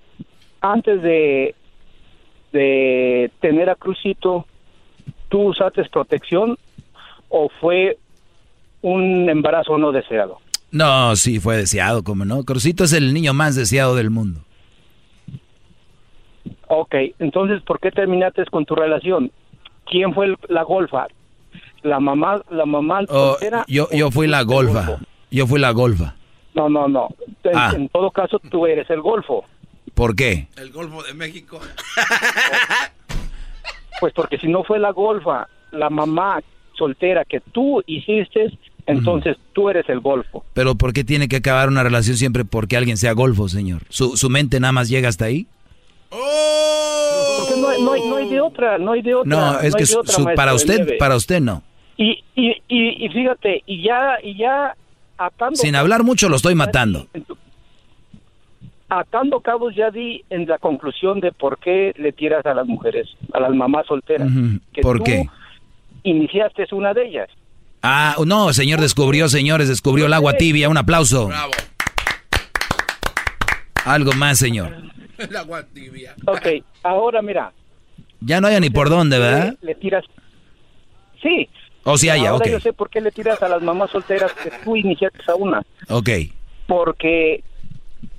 antes 0.62 1.02
de, 1.02 1.54
de 2.54 3.30
tener 3.42 3.70
a 3.70 3.76
Crucito, 3.76 4.46
¿tú 5.28 5.50
usaste 5.50 5.84
protección 5.86 6.58
o 7.28 7.50
fue 7.60 7.98
un 8.82 9.30
embarazo 9.30 9.78
no 9.78 9.92
deseado? 9.92 10.43
No, 10.74 11.16
sí, 11.16 11.40
fue 11.40 11.56
deseado, 11.56 12.04
como 12.04 12.26
no. 12.26 12.44
Crucito 12.44 12.84
es 12.86 12.94
el 12.94 13.14
niño 13.14 13.32
más 13.36 13.56
deseado 13.56 13.96
del 13.96 14.10
mundo. 14.10 14.42
Ok, 16.68 16.96
entonces, 17.20 17.62
¿por 17.62 17.80
qué 17.80 17.92
terminaste 17.92 18.44
con 18.48 18.66
tu 18.66 18.74
relación? 18.74 19.32
¿Quién 19.86 20.16
fue 20.16 20.36
la 20.50 20.64
golfa? 20.64 21.06
¿La 21.84 22.00
mamá, 22.00 22.42
la 22.50 22.66
mamá 22.66 23.02
oh, 23.10 23.38
yo, 23.68 23.88
yo 23.92 24.10
fui 24.10 24.26
la 24.26 24.42
golfa. 24.42 24.98
Yo 25.30 25.46
fui 25.46 25.60
la 25.60 25.70
golfa. 25.72 26.16
No, 26.56 26.68
no, 26.70 26.88
no. 26.88 27.10
En, 27.44 27.56
ah. 27.56 27.74
en, 27.76 27.88
todo 27.90 28.10
caso, 28.10 28.40
tú 28.40 28.66
eres 28.66 28.90
el 28.90 29.02
golfo. 29.02 29.46
¿Por 29.94 30.16
qué? 30.16 30.48
El 30.58 30.72
golfo 30.72 31.04
de 31.04 31.14
México. 31.14 31.60
pues 34.00 34.12
porque 34.14 34.40
si 34.40 34.48
no 34.48 34.64
fue 34.64 34.80
la 34.80 34.90
golfa, 34.90 35.48
la 35.72 35.92
mamá 35.92 36.42
soltera 36.76 37.26
que 37.26 37.42
tú 37.42 37.84
hiciste, 37.86 38.58
entonces 38.86 39.38
tú 39.54 39.70
eres 39.70 39.88
el 39.90 40.00
golfo. 40.00 40.44
Pero 40.54 40.76
¿por 40.76 40.94
qué 40.94 41.04
tiene 41.04 41.28
que 41.28 41.38
acabar 41.38 41.70
una 41.70 41.84
relación 41.84 42.18
siempre 42.18 42.46
porque 42.46 42.78
alguien 42.78 42.98
sea 42.98 43.14
golfo, 43.14 43.48
señor? 43.50 43.84
¿Su, 43.90 44.18
su 44.18 44.30
mente 44.30 44.60
nada 44.60 44.72
más 44.72 44.90
llega 44.90 45.10
hasta 45.10 45.26
ahí? 45.26 45.48
Porque 46.10 47.60
no, 47.60 47.68
hay, 48.16 48.30
de 48.30 48.42
otra, 48.42 48.78
no 48.78 48.92
hay 48.92 49.02
de 49.02 49.16
otra. 49.16 49.30
No, 49.30 49.60
es 49.60 49.76
que 49.76 49.86
para 50.36 50.54
usted, 50.54 50.98
para 50.98 51.16
usted 51.16 51.42
no. 51.42 51.64
Y, 51.98 52.24
y, 52.36 52.56
y, 52.68 53.10
fíjate, 53.10 53.64
y 53.66 53.84
ya, 53.84 54.18
y 54.22 54.38
ya 54.38 54.76
atando... 55.18 55.56
Sin 55.56 55.76
hablar 55.76 56.04
mucho 56.04 56.30
lo 56.30 56.36
estoy 56.36 56.56
matando. 56.56 57.08
Atando 58.90 59.40
cabos 59.40 59.76
ya 59.76 59.90
di 59.90 60.24
en 60.30 60.46
la 60.48 60.58
conclusión 60.58 61.20
de 61.20 61.32
por 61.32 61.58
qué 61.60 61.94
le 61.98 62.12
tiras 62.12 62.46
a 62.46 62.54
las 62.54 62.68
mujeres, 62.68 63.08
a 63.34 63.40
las 63.40 63.52
mamás 63.54 63.88
solteras. 63.88 64.30
¿Por 64.82 65.04
qué? 65.04 65.28
Iniciaste 66.04 66.68
una 66.74 66.94
de 66.94 67.08
ellas. 67.08 67.30
Ah, 67.86 68.16
no, 68.26 68.54
señor 68.54 68.80
descubrió, 68.80 69.28
señores, 69.28 69.68
descubrió 69.68 70.06
el 70.06 70.14
agua 70.14 70.34
tibia. 70.38 70.70
Un 70.70 70.78
aplauso. 70.78 71.28
Bravo. 71.28 71.52
Algo 73.84 74.14
más, 74.14 74.40
señor. 74.40 74.74
El 75.18 75.36
agua 75.36 75.64
tibia. 75.74 76.16
Ok, 76.26 76.64
ahora 76.82 77.22
mira. 77.22 77.52
Ya 78.22 78.40
no 78.40 78.48
hay 78.48 78.58
ni 78.62 78.70
por 78.70 78.90
dónde, 78.90 79.20
¿verdad? 79.20 79.56
Le 79.62 79.76
tiras. 79.76 80.06
Sí. 81.22 81.50
O 81.84 81.98
si 81.98 82.10
haya, 82.10 82.30
ahora 82.30 82.46
ok. 82.46 82.52
yo 82.52 82.60
sé 82.62 82.72
por 82.72 82.90
qué 82.90 83.02
le 83.02 83.12
tiras 83.12 83.44
a 83.44 83.50
las 83.50 83.62
mamás 83.62 83.92
solteras 83.92 84.32
que 84.32 84.50
tú 84.64 84.78
iniciaste 84.78 85.20
a 85.28 85.36
una. 85.36 85.62
Ok. 85.90 86.10
Porque 86.66 87.44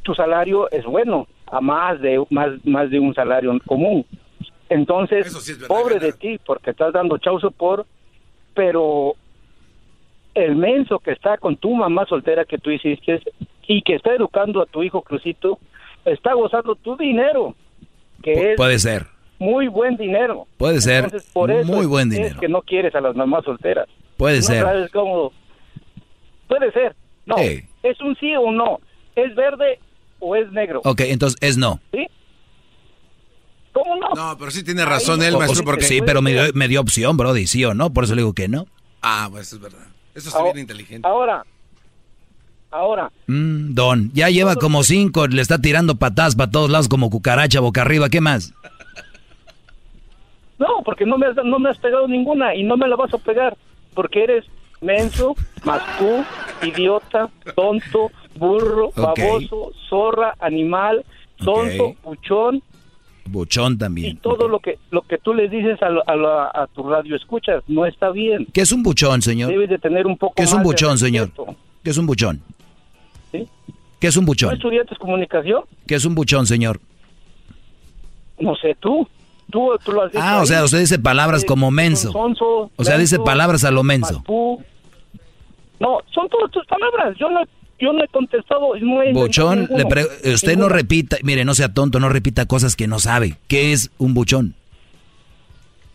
tu 0.03 0.15
salario 0.15 0.70
es 0.70 0.85
bueno, 0.85 1.27
a 1.51 1.62
más 1.62 1.99
de 2.03 2.23
más, 2.28 2.51
más 2.66 2.91
de 2.91 3.01
un 3.01 3.15
salario 3.15 3.59
común. 3.66 4.05
Entonces, 4.69 5.66
pobre 5.66 5.99
de 5.99 6.12
ti, 6.12 6.39
porque 6.45 6.73
estás 6.73 6.93
dando 6.93 7.16
chauzo 7.16 7.51
por, 7.51 7.86
pero 8.55 9.16
el 10.35 10.56
menso 10.56 10.98
que 10.98 11.12
está 11.12 11.39
con 11.39 11.56
tu 11.56 11.74
mamá 11.74 12.06
soltera 12.06 12.44
que 12.44 12.59
tú 12.59 12.70
hiciste 12.70 13.20
y 13.66 13.82
que 13.82 13.94
está 13.94 14.15
educando 14.15 14.62
a 14.62 14.66
tu 14.66 14.82
hijo 14.82 15.02
Crucito, 15.02 15.59
está 16.05 16.35
gozando 16.35 16.74
tu 16.74 16.97
dinero, 16.97 17.55
que 18.23 18.52
es 18.52 18.56
puede 18.56 18.78
ser 18.78 19.06
muy 19.39 19.69
buen 19.69 19.97
dinero. 19.97 20.47
Puede 20.56 20.81
ser 20.81 21.11
muy 21.65 21.86
buen 21.86 22.11
dinero. 22.11 22.35
Es 22.35 22.40
que 22.40 22.48
no 22.48 22.62
quieres 22.62 22.94
a 22.94 23.01
las 23.01 23.15
mamás 23.15 23.44
solteras. 23.44 23.89
Puede 24.16 24.43
ser. 24.43 24.62
Sabes 24.62 24.90
cómo. 24.90 25.32
Puede 26.48 26.73
ser. 26.73 26.94
No. 27.27 27.36
Es 27.39 28.01
un 28.01 28.16
sí 28.16 28.35
o 28.36 28.51
no. 28.51 28.81
¿Es 29.16 29.35
verde 29.35 29.78
o 30.19 30.36
es 30.36 30.51
negro? 30.52 30.81
Ok, 30.85 31.01
entonces 31.01 31.39
es 31.40 31.56
no. 31.56 31.81
¿Sí? 31.93 32.06
¿Cómo 33.73 33.97
no? 33.97 34.11
No, 34.15 34.39
pero 34.39 34.51
sí 34.51 34.65
tiene 34.65 34.85
razón 34.85 35.23
él, 35.23 35.36
maestro, 35.36 35.65
porque... 35.65 35.85
Sí, 35.85 36.01
pero 36.01 36.23
me 36.23 36.32
dio, 36.32 36.43
me 36.55 36.69
dio 36.69 36.81
opción, 36.81 37.16
Brody, 37.16 37.47
sí 37.47 37.65
o 37.65 37.74
no, 37.74 37.93
por 37.93 38.05
eso 38.05 38.15
le 38.15 38.23
digo 38.23 38.32
que 38.32 38.47
no. 38.47 38.66
Ah, 39.02 39.28
pues 39.31 39.48
eso 39.48 39.56
es 39.56 39.62
verdad. 39.62 39.86
Eso 40.15 40.28
está 40.28 40.43
bien 40.45 40.59
inteligente. 40.59 41.07
Ahora, 41.07 41.45
ahora. 42.70 43.11
Mm, 43.27 43.74
don, 43.74 44.11
ya 44.12 44.31
lleva 44.31 44.57
como 44.57 44.82
cinco, 44.82 45.27
le 45.27 45.43
está 45.43 45.59
tirando 45.61 45.97
patas 45.97 46.36
para 46.36 46.51
todos 46.51 46.70
lados 46.70 46.89
como 46.89 47.11
cucaracha 47.11 47.61
boca 47.61 47.82
arriba, 47.82 48.09
¿qué 48.09 48.20
más? 48.20 48.53
No, 50.59 50.82
porque 50.85 51.05
no 51.05 51.19
me, 51.19 51.27
has, 51.27 51.36
no 51.36 51.59
me 51.59 51.70
has 51.70 51.78
pegado 51.78 52.07
ninguna 52.07 52.55
y 52.55 52.62
no 52.62 52.77
me 52.77 52.86
la 52.86 52.97
vas 52.97 53.12
a 53.12 53.19
pegar, 53.19 53.57
porque 53.93 54.24
eres 54.24 54.45
menso, 54.81 55.35
mascú, 55.65 56.24
idiota, 56.62 57.28
tonto, 57.57 58.11
burro, 58.36 58.93
baboso, 58.95 59.73
zorra, 59.89 60.35
animal, 60.39 61.05
tonto, 61.39 61.95
puchón. 62.03 62.62
Buchón 63.26 63.78
también. 63.78 64.12
Y 64.12 64.14
todo 64.16 64.48
lo 64.48 64.59
que 64.59 64.78
lo 64.90 65.02
que 65.02 65.18
tú 65.18 65.34
le 65.34 65.48
dices 65.48 65.78
a, 65.82 65.86
a, 65.86 66.66
tu 66.68 66.82
radio 66.82 67.16
escuchas 67.16 67.62
no 67.66 67.86
está 67.86 68.10
bien. 68.10 68.46
¿Qué 68.52 68.60
es 68.60 68.72
un 68.72 68.82
buchón, 68.82 69.22
señor? 69.22 69.51
Debes 69.51 69.70
de 69.70 69.78
tener 69.78 70.06
un 70.06 70.16
poco 70.16 70.34
¿Qué 70.34 70.42
es 70.42 70.52
un 70.52 70.62
buchón, 70.62 70.98
señor? 70.98 71.30
¿Qué 71.82 71.90
es 71.90 71.98
un 71.98 72.06
buchón? 72.06 72.42
¿Sí? 73.32 73.48
¿Qué 73.98 74.09
es 74.09 74.16
un 74.16 74.26
buchón? 74.26 74.51
¿No 74.51 74.55
estudiantes 74.56 74.98
comunicación? 74.98 75.62
¿Qué 75.86 75.94
es 75.94 76.05
un 76.05 76.14
buchón, 76.14 76.46
señor? 76.46 76.80
No 78.38 78.55
sé, 78.56 78.76
tú. 78.80 79.09
Tú, 79.51 79.70
lo 79.92 80.02
has 80.02 80.10
ah, 80.16 80.40
o 80.42 80.46
sea, 80.46 80.64
usted 80.64 80.80
dice 80.80 80.98
palabras 80.98 81.44
como 81.44 81.70
menso. 81.70 82.12
o 82.12 82.84
sea, 82.84 82.98
dice 82.98 83.18
palabras 83.20 83.64
a 83.64 83.70
lo 83.70 83.82
menso. 83.82 84.22
No, 85.80 85.98
son 86.12 86.28
todas 86.28 86.51
tus 86.51 86.66
palabras. 86.66 87.16
Yo 87.18 87.28
no, 87.28 87.42
yo 87.85 87.93
no 87.93 88.02
he 88.02 88.09
contestado. 88.09 88.73
buchón, 89.12 89.69
usted 90.24 90.56
no 90.56 90.69
repita, 90.69 91.19
mire, 91.23 91.44
no 91.44 91.55
sea 91.55 91.73
tonto, 91.73 92.01
no 92.01 92.09
repita 92.09 92.47
cosas 92.47 92.77
que 92.77 92.86
no 92.86 92.98
sabe. 92.98 93.36
¿Qué 93.47 93.73
es 93.73 93.90
un 93.98 94.15
buchón? 94.15 94.55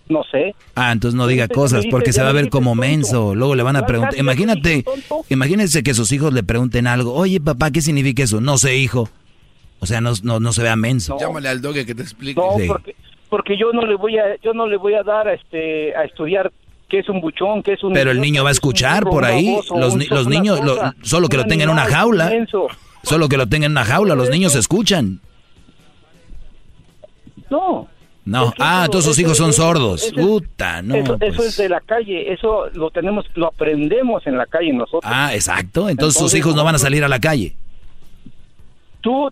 No 0.08 0.24
sé. 0.32 0.56
Ah, 0.76 0.92
entonces 0.92 1.16
no 1.16 1.28
diga 1.28 1.48
cosas 1.48 1.86
porque 1.90 2.14
se 2.14 2.22
va 2.22 2.30
a 2.30 2.34
ver 2.34 2.50
como 2.50 2.74
menso. 2.76 3.36
Luego 3.36 3.56
le 3.56 3.64
van 3.64 3.76
a 3.76 3.86
preguntar. 3.86 4.18
Imagínate, 4.18 4.84
imagínense 5.30 5.84
que 5.84 5.94
sus 5.94 6.12
hijos 6.12 6.34
le 6.34 6.44
pregunten 6.44 6.88
algo. 6.88 7.14
Oye, 7.14 7.40
papá, 7.40 7.72
¿qué 7.72 7.82
significa 7.82 8.24
eso? 8.24 8.42
No 8.42 8.58
sé, 8.58 8.78
hijo. 8.78 9.10
O 9.80 9.86
sea, 9.86 10.02
no, 10.02 10.14
no, 10.24 10.54
se 10.54 10.64
vea 10.64 10.76
menso. 10.76 11.18
Llámale 11.20 11.50
al 11.50 11.62
doge 11.62 11.86
que 11.86 11.96
te 11.96 12.02
explique. 12.02 12.40
No, 12.40 12.58
porque, 12.68 12.96
porque 13.30 13.58
yo 13.58 13.72
no 13.72 13.86
le 13.86 13.96
voy 13.96 14.18
a, 14.18 14.36
yo 14.42 14.54
no 14.54 14.68
le 14.68 14.78
voy 14.78 14.96
a 14.96 15.04
dar 15.04 15.28
a 15.28 15.34
este, 15.34 15.96
a 15.96 16.04
estudiar 16.04 16.52
qué 16.90 17.00
es 17.00 17.10
un 17.10 17.22
buchón, 17.22 17.64
qué 17.64 17.74
es 17.74 17.84
un... 17.84 17.94
Pero 17.94 18.12
el 18.12 18.20
niño 18.20 18.44
va 18.44 18.50
a 18.50 18.52
escuchar 18.52 19.04
por 19.04 19.24
ahí, 19.24 19.58
los, 19.74 20.10
los 20.10 20.28
niños, 20.28 20.60
solo 21.02 21.30
que 21.30 21.38
lo 21.38 21.46
tengan 21.46 21.70
en 21.70 21.74
una 21.74 21.86
jaula, 21.86 22.32
solo 23.04 23.30
que 23.30 23.38
lo 23.38 23.48
tengan 23.48 23.72
en 23.72 23.72
una 23.72 23.86
jaula, 23.86 24.16
los 24.16 24.30
niños 24.30 24.56
escuchan. 24.56 25.22
No. 27.50 27.88
No, 28.26 28.54
ah, 28.60 28.88
todos 28.92 29.06
sus 29.06 29.18
hijos 29.18 29.38
son 29.38 29.54
sordos. 29.54 30.12
Puta, 30.16 30.84
no. 30.84 30.96
Eso, 30.96 31.18
eso, 31.20 31.38
pues. 31.38 31.48
es 31.48 31.58
de 31.58 31.70
la 31.70 31.80
calle, 31.80 32.32
eso 32.32 32.68
lo 32.74 32.92
tenemos, 32.92 33.26
lo 33.34 33.48
aprendemos 33.48 34.28
en 34.28 34.38
la 34.38 34.46
calle 34.46 34.72
nosotros. 34.72 35.04
Ah, 35.04 35.34
exacto. 35.34 35.90
Entonces, 35.90 36.22
sus 36.22 36.36
hijos 36.36 36.54
no 36.54 36.64
van 36.64 36.76
a 36.76 36.80
salir 36.80 37.04
a 37.04 37.08
la 37.08 37.20
calle. 37.20 37.56
Tú 39.02 39.32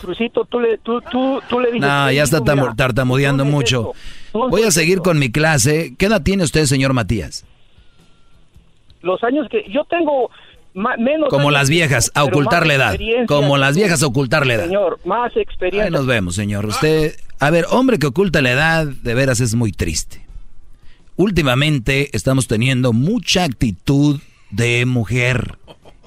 Crucito, 0.00 0.44
tú 0.44 0.60
le, 0.60 0.78
tú, 0.78 1.00
tú, 1.02 1.40
tú 1.48 1.60
le 1.60 1.72
dices... 1.72 1.88
No, 1.88 2.10
ya 2.10 2.22
está 2.22 2.40
tartamudeando 2.76 3.44
mucho. 3.44 3.92
Voy 4.50 4.62
a 4.62 4.70
seguir 4.70 5.00
con 5.00 5.18
mi 5.18 5.30
clase. 5.30 5.94
¿Qué 5.98 6.06
edad 6.06 6.22
tiene 6.22 6.44
usted, 6.44 6.64
señor 6.66 6.92
Matías? 6.92 7.44
Los 9.02 9.22
años 9.24 9.46
que... 9.50 9.64
Yo 9.70 9.84
tengo 9.84 10.30
menos... 10.74 11.28
Como 11.30 11.50
las 11.50 11.68
viejas, 11.68 12.10
a 12.14 12.24
ocultar 12.24 12.66
la 12.66 12.74
edad. 12.74 12.98
Como 13.26 13.56
las 13.56 13.76
viejas, 13.76 14.02
a 14.02 14.06
ocultar 14.06 14.46
la 14.46 14.54
edad. 14.54 14.66
Señor, 14.66 15.00
más 15.04 15.36
experiencia. 15.36 15.84
Ahí 15.84 15.90
nos 15.90 16.06
vemos, 16.06 16.34
señor. 16.34 16.66
Usted... 16.66 17.16
A 17.38 17.50
ver, 17.50 17.66
hombre 17.70 17.98
que 17.98 18.06
oculta 18.06 18.40
la 18.40 18.52
edad, 18.52 18.86
de 18.86 19.14
veras 19.14 19.40
es 19.40 19.54
muy 19.54 19.70
triste. 19.70 20.24
Últimamente 21.16 22.10
estamos 22.16 22.46
teniendo 22.46 22.92
mucha 22.92 23.44
actitud 23.44 24.20
de 24.50 24.86
mujer. 24.86 25.58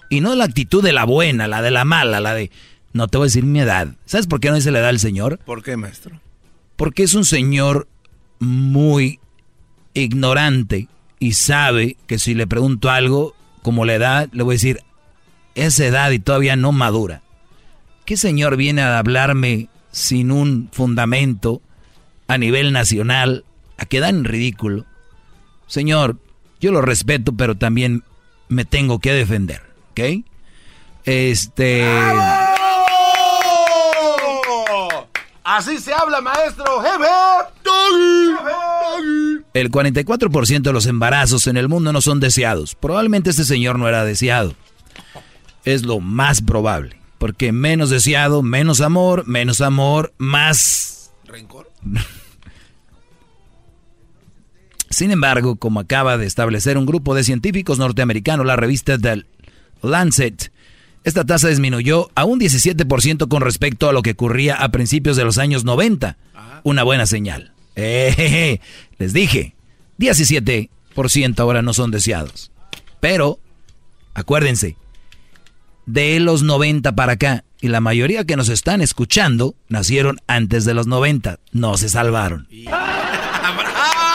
Y 0.10 0.22
no 0.22 0.34
la 0.36 0.46
actitud 0.46 0.84
de 0.84 0.92
la 0.92 1.06
buena, 1.06 1.48
la 1.48 1.62
de 1.62 1.72
la 1.72 1.86
mala, 1.86 2.20
la 2.20 2.34
de 2.34 2.50
no 2.94 3.08
te 3.08 3.18
voy 3.18 3.26
a 3.26 3.28
decir 3.28 3.44
mi 3.44 3.60
edad. 3.60 3.90
¿Sabes 4.06 4.28
por 4.28 4.40
qué 4.40 4.50
no 4.50 4.56
dice 4.56 4.72
la 4.72 4.80
edad 4.80 4.90
al 4.90 5.00
señor? 5.00 5.40
¿Por 5.46 5.62
qué, 5.64 5.78
maestro? 5.78 6.20
Porque 6.76 7.04
es 7.04 7.14
un 7.14 7.26
señor 7.26 7.88
muy 8.40 9.20
ignorante 9.94 10.88
y 11.20 11.34
sabe 11.34 11.98
que 12.08 12.20
si 12.20 12.34
le 12.34 12.48
pregunto 12.48 12.90
algo 12.90 13.36
como 13.62 13.86
la 13.86 13.96
edad, 13.96 14.30
le 14.32 14.44
voy 14.44 14.54
a 14.54 14.56
decir, 14.56 14.80
esa 15.56 15.86
edad 15.86 16.12
y 16.12 16.20
todavía 16.20 16.56
no 16.56 16.72
madura. 16.72 17.22
¿Qué 18.06 18.18
señor 18.18 18.58
viene 18.58 18.82
a 18.82 18.98
hablarme 18.98 19.70
sin 19.92 20.32
un 20.32 20.70
fundamento 20.72 21.62
a 22.28 22.38
nivel 22.38 22.72
nacional? 22.72 23.46
A 23.78 23.86
quedar 23.86 24.10
en 24.14 24.24
ridículo. 24.24 24.86
Señor, 25.68 26.18
yo 26.60 26.72
lo 26.72 26.82
respeto, 26.82 27.34
pero 27.34 27.56
también 27.56 28.04
me 28.48 28.66
tengo 28.66 29.00
que 29.00 29.14
defender, 29.14 29.62
¿ok? 29.92 30.26
Este... 31.06 31.86
Así 35.50 35.80
se 35.80 35.92
habla, 35.92 36.22
maestro. 36.22 36.64
El 39.56 39.72
44% 39.72 40.62
de 40.62 40.74
los 40.74 40.86
embarazos 40.86 41.48
en 41.48 41.58
el 41.58 41.68
mundo 41.68 41.92
no 41.92 42.02
son 42.02 42.20
deseados. 42.20 42.76
Probablemente 42.76 43.32
este 43.32 43.44
señor 43.44 43.80
no 43.80 43.88
era 43.88 44.06
deseado. 44.06 44.54
Es 45.66 45.84
lo 45.88 46.02
más 46.02 46.44
probable. 46.44 47.02
Porque 47.18 47.52
menos 47.52 47.90
deseado, 47.90 48.44
menos 48.44 48.80
amor, 48.80 49.28
menos 49.28 49.62
amor, 49.62 50.14
más... 50.20 51.14
Rencor. 51.26 51.72
Sin 54.92 55.10
embargo, 55.10 55.56
como 55.56 55.80
acaba 55.80 56.20
de 56.20 56.28
establecer 56.28 56.78
un 56.78 56.86
grupo 56.86 57.16
de 57.16 57.24
científicos 57.24 57.80
norteamericanos, 57.80 58.46
la 58.46 58.56
revista 58.56 59.00
The 59.00 59.26
Lancet 59.82 60.52
esta 61.04 61.26
tasa 61.26 61.48
disminuyó 61.48 62.10
a 62.16 62.26
un 62.26 62.40
17% 62.40 63.28
con 63.28 63.42
respecto 63.42 63.90
a 63.90 63.94
lo 63.94 64.02
que 64.02 64.12
ocurría 64.12 64.56
a 64.56 64.70
principios 64.70 65.18
de 65.18 65.24
los 65.26 65.38
años 65.38 65.64
90. 65.64 66.18
Una 66.64 66.84
buena 66.84 67.06
señal. 67.06 67.54
Eh, 67.76 68.60
les 68.98 69.14
dije, 69.14 69.56
17% 69.98 71.40
ahora 71.40 71.62
no 71.62 71.74
son 71.74 71.92
deseados. 71.92 72.52
Pero, 73.00 73.40
acuérdense, 74.14 74.76
de 75.86 76.20
los 76.20 76.44
90 76.44 76.96
para 76.96 77.14
acá, 77.14 77.46
y 77.62 77.70
la 77.70 77.82
mayoría 77.82 78.26
que 78.26 78.36
nos 78.36 78.50
están 78.50 78.82
escuchando 78.82 79.56
nacieron 79.68 80.18
antes 80.28 80.66
de 80.66 80.74
los 80.74 80.88
90, 80.88 81.40
no 81.52 81.78
se 81.78 81.90
salvaron. 81.90 82.48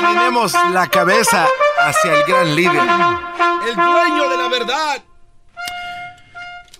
inclinemos 0.00 0.54
la 0.72 0.88
cabeza 0.88 1.46
hacia 1.78 2.14
el 2.14 2.24
gran 2.26 2.56
líder, 2.56 2.82
el 3.68 3.74
dueño 3.74 4.28
de 4.28 4.36
la 4.36 4.48
verdad. 4.48 5.04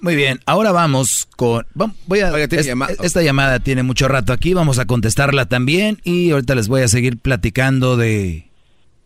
Muy 0.01 0.17
bien, 0.17 0.41
ahora 0.45 0.71
vamos 0.71 1.27
con... 1.37 1.67
Voy 2.07 2.21
a, 2.21 2.37
esta 2.39 3.23
llamada 3.23 3.61
tiene 3.61 3.83
mucho 3.83 4.07
rato 4.07 4.35
aquí, 4.35 4.53
vamos 4.53 4.79
a 4.79 4.87
contestarla 4.87 5.47
también 5.47 5.99
y 6.05 6.31
ahorita 6.33 6.55
les 6.55 6.69
voy 6.69 6.83
a 6.83 6.89
seguir 6.89 7.19
platicando 7.19 7.97
de, 7.97 8.51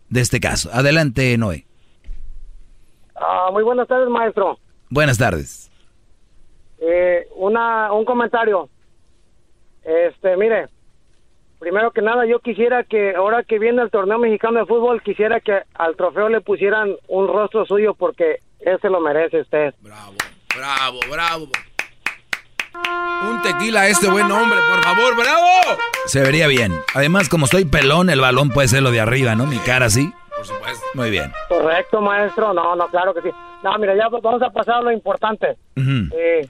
de 0.08 0.20
este 0.20 0.40
caso. 0.40 0.70
Adelante, 0.72 1.38
Noé. 1.38 1.66
Ah, 3.14 3.50
muy 3.52 3.62
buenas 3.62 3.86
tardes, 3.86 4.08
maestro. 4.08 4.58
Buenas 4.90 5.18
tardes. 5.18 5.70
Eh, 6.80 7.28
una, 7.36 7.92
un 7.92 8.04
comentario. 8.04 8.68
Este, 9.84 10.36
mire, 10.36 10.68
primero 11.58 11.90
que 11.90 12.02
nada, 12.02 12.26
yo 12.26 12.40
quisiera 12.40 12.84
que 12.84 13.14
ahora 13.14 13.42
que 13.42 13.58
viene 13.58 13.82
el 13.82 13.90
torneo 13.90 14.18
mexicano 14.18 14.60
de 14.60 14.66
fútbol, 14.66 15.02
quisiera 15.02 15.40
que 15.40 15.62
al 15.74 15.96
trofeo 15.96 16.28
le 16.28 16.40
pusieran 16.40 16.94
un 17.08 17.28
rostro 17.28 17.66
suyo 17.66 17.94
porque 17.94 18.40
ese 18.60 18.88
lo 18.88 19.00
merece 19.00 19.40
usted. 19.40 19.74
Bravo, 19.80 20.14
bravo, 20.56 21.00
bravo. 21.10 21.48
Un 23.28 23.42
tequila 23.42 23.82
a 23.82 23.88
este 23.88 24.08
buen 24.08 24.30
hombre, 24.30 24.58
por 24.68 24.82
favor, 24.84 25.16
bravo. 25.16 25.46
Se 26.06 26.20
vería 26.22 26.46
bien. 26.46 26.72
Además, 26.94 27.28
como 27.28 27.46
estoy 27.46 27.64
pelón, 27.64 28.10
el 28.10 28.20
balón 28.20 28.50
puede 28.50 28.68
ser 28.68 28.82
lo 28.82 28.90
de 28.90 29.00
arriba, 29.00 29.34
¿no? 29.34 29.46
Mi 29.46 29.58
cara 29.58 29.86
así. 29.86 30.12
Por 30.36 30.46
supuesto. 30.46 30.86
Muy 30.94 31.10
bien. 31.10 31.32
Correcto, 31.48 32.00
maestro. 32.00 32.54
No, 32.54 32.76
no, 32.76 32.86
claro 32.88 33.12
que 33.12 33.22
sí. 33.22 33.30
No, 33.64 33.76
mira, 33.78 33.96
ya 33.96 34.08
vamos 34.08 34.40
a 34.40 34.50
pasar 34.50 34.76
a 34.76 34.82
lo 34.82 34.92
importante. 34.92 35.56
Eh, 35.76 36.48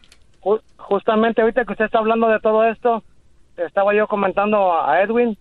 justamente 0.77 1.41
ahorita 1.41 1.65
que 1.65 1.73
usted 1.73 1.87
está 1.87 1.99
hablando 1.99 2.29
de 2.29 2.39
todo 2.41 2.65
esto, 2.65 3.03
estaba 3.59 3.95
yo 3.95 4.07
comentando 4.07 4.81
a 4.81 5.03
Edwin 5.03 5.37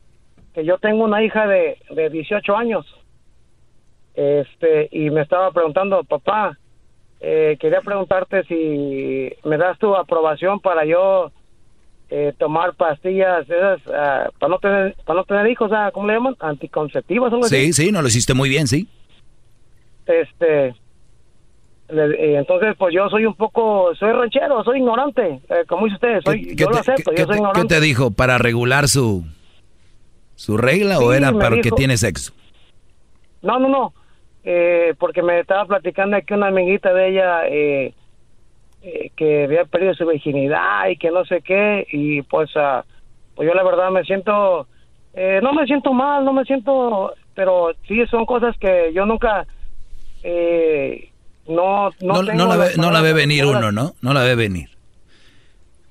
que 0.53 0.65
yo 0.65 0.77
tengo 0.79 1.03
una 1.03 1.23
hija 1.23 1.47
de, 1.47 1.77
de 1.91 2.09
18 2.09 2.55
años. 2.55 2.85
Este, 4.15 4.89
y 4.91 5.11
me 5.11 5.21
estaba 5.21 5.51
preguntando, 5.51 6.03
papá, 6.03 6.57
eh, 7.19 7.57
quería 7.59 7.81
preguntarte 7.81 8.43
si 8.45 9.31
me 9.43 9.57
das 9.57 9.77
tu 9.77 9.95
aprobación 9.95 10.59
para 10.59 10.85
yo 10.85 11.31
eh, 12.09 12.33
tomar 12.37 12.73
pastillas 12.75 13.49
esas 13.49 13.81
ah, 13.93 14.29
para 14.39 14.49
no 14.49 14.59
tener 14.59 14.95
para 15.05 15.19
no 15.19 15.25
tener 15.25 15.47
hijos, 15.47 15.71
ah, 15.73 15.91
¿cómo 15.93 16.07
le 16.07 16.13
llaman? 16.13 16.35
Anticonceptivas. 16.39 17.31
Sí, 17.49 17.73
sí, 17.73 17.91
no 17.91 18.01
lo 18.01 18.07
hiciste 18.07 18.33
muy 18.33 18.49
bien, 18.49 18.67
sí. 18.67 18.87
Este, 20.05 20.73
entonces 21.89 22.75
pues 22.77 22.93
yo 22.93 23.09
soy 23.09 23.25
un 23.25 23.35
poco, 23.35 23.95
soy 23.95 24.11
ranchero, 24.11 24.63
soy 24.63 24.79
ignorante, 24.79 25.39
como 25.67 25.85
dice 25.85 25.95
usted, 25.95 26.21
soy, 26.25 26.55
yo 26.55 26.69
lo 26.69 26.77
acepto, 26.77 27.11
yo 27.13 27.25
soy 27.25 27.37
ignorante. 27.37 27.61
¿Qué 27.61 27.67
te 27.67 27.81
dijo? 27.81 28.11
¿Para 28.11 28.37
regular 28.37 28.87
su 28.87 29.23
su 30.35 30.57
regla 30.57 30.99
o 30.99 31.13
era 31.13 31.31
para 31.31 31.61
que 31.61 31.71
tiene 31.71 31.97
sexo? 31.97 32.33
No, 33.41 33.59
no, 33.59 33.69
no 33.69 33.93
eh, 34.43 34.93
porque 34.97 35.21
me 35.21 35.41
estaba 35.41 35.65
platicando 35.65 36.17
que 36.25 36.33
una 36.33 36.47
amiguita 36.47 36.93
de 36.93 37.09
ella 37.09 37.47
eh, 37.47 37.93
eh, 38.81 39.11
que 39.17 39.43
había 39.43 39.65
perdido 39.65 39.93
su 39.93 40.05
virginidad 40.05 40.87
y 40.87 40.95
que 40.95 41.11
no 41.11 41.25
sé 41.25 41.41
qué, 41.41 41.85
y 41.91 42.21
pues, 42.21 42.55
uh, 42.55 42.81
pues 43.35 43.45
yo 43.45 43.53
la 43.53 43.63
verdad 43.63 43.89
me 43.89 44.03
siento, 44.03 44.67
eh, 45.13 45.41
no 45.43 45.51
me 45.51 45.65
siento 45.65 45.91
mal, 45.91 46.23
no 46.23 46.31
me 46.31 46.45
siento, 46.45 47.13
pero 47.33 47.71
sí 47.87 48.05
son 48.05 48.25
cosas 48.25 48.55
que 48.57 48.93
yo 48.93 49.05
nunca, 49.05 49.45
eh, 50.23 51.09
no, 51.47 51.89
no, 52.01 52.21
no, 52.21 52.33
no, 52.33 52.47
la 52.47 52.57
ve, 52.57 52.71
no 52.77 52.91
la 52.91 53.01
ve 53.01 53.13
venir 53.13 53.45
uno, 53.45 53.71
¿no? 53.71 53.95
No 54.01 54.13
la 54.13 54.23
ve 54.23 54.35
venir. 54.35 54.69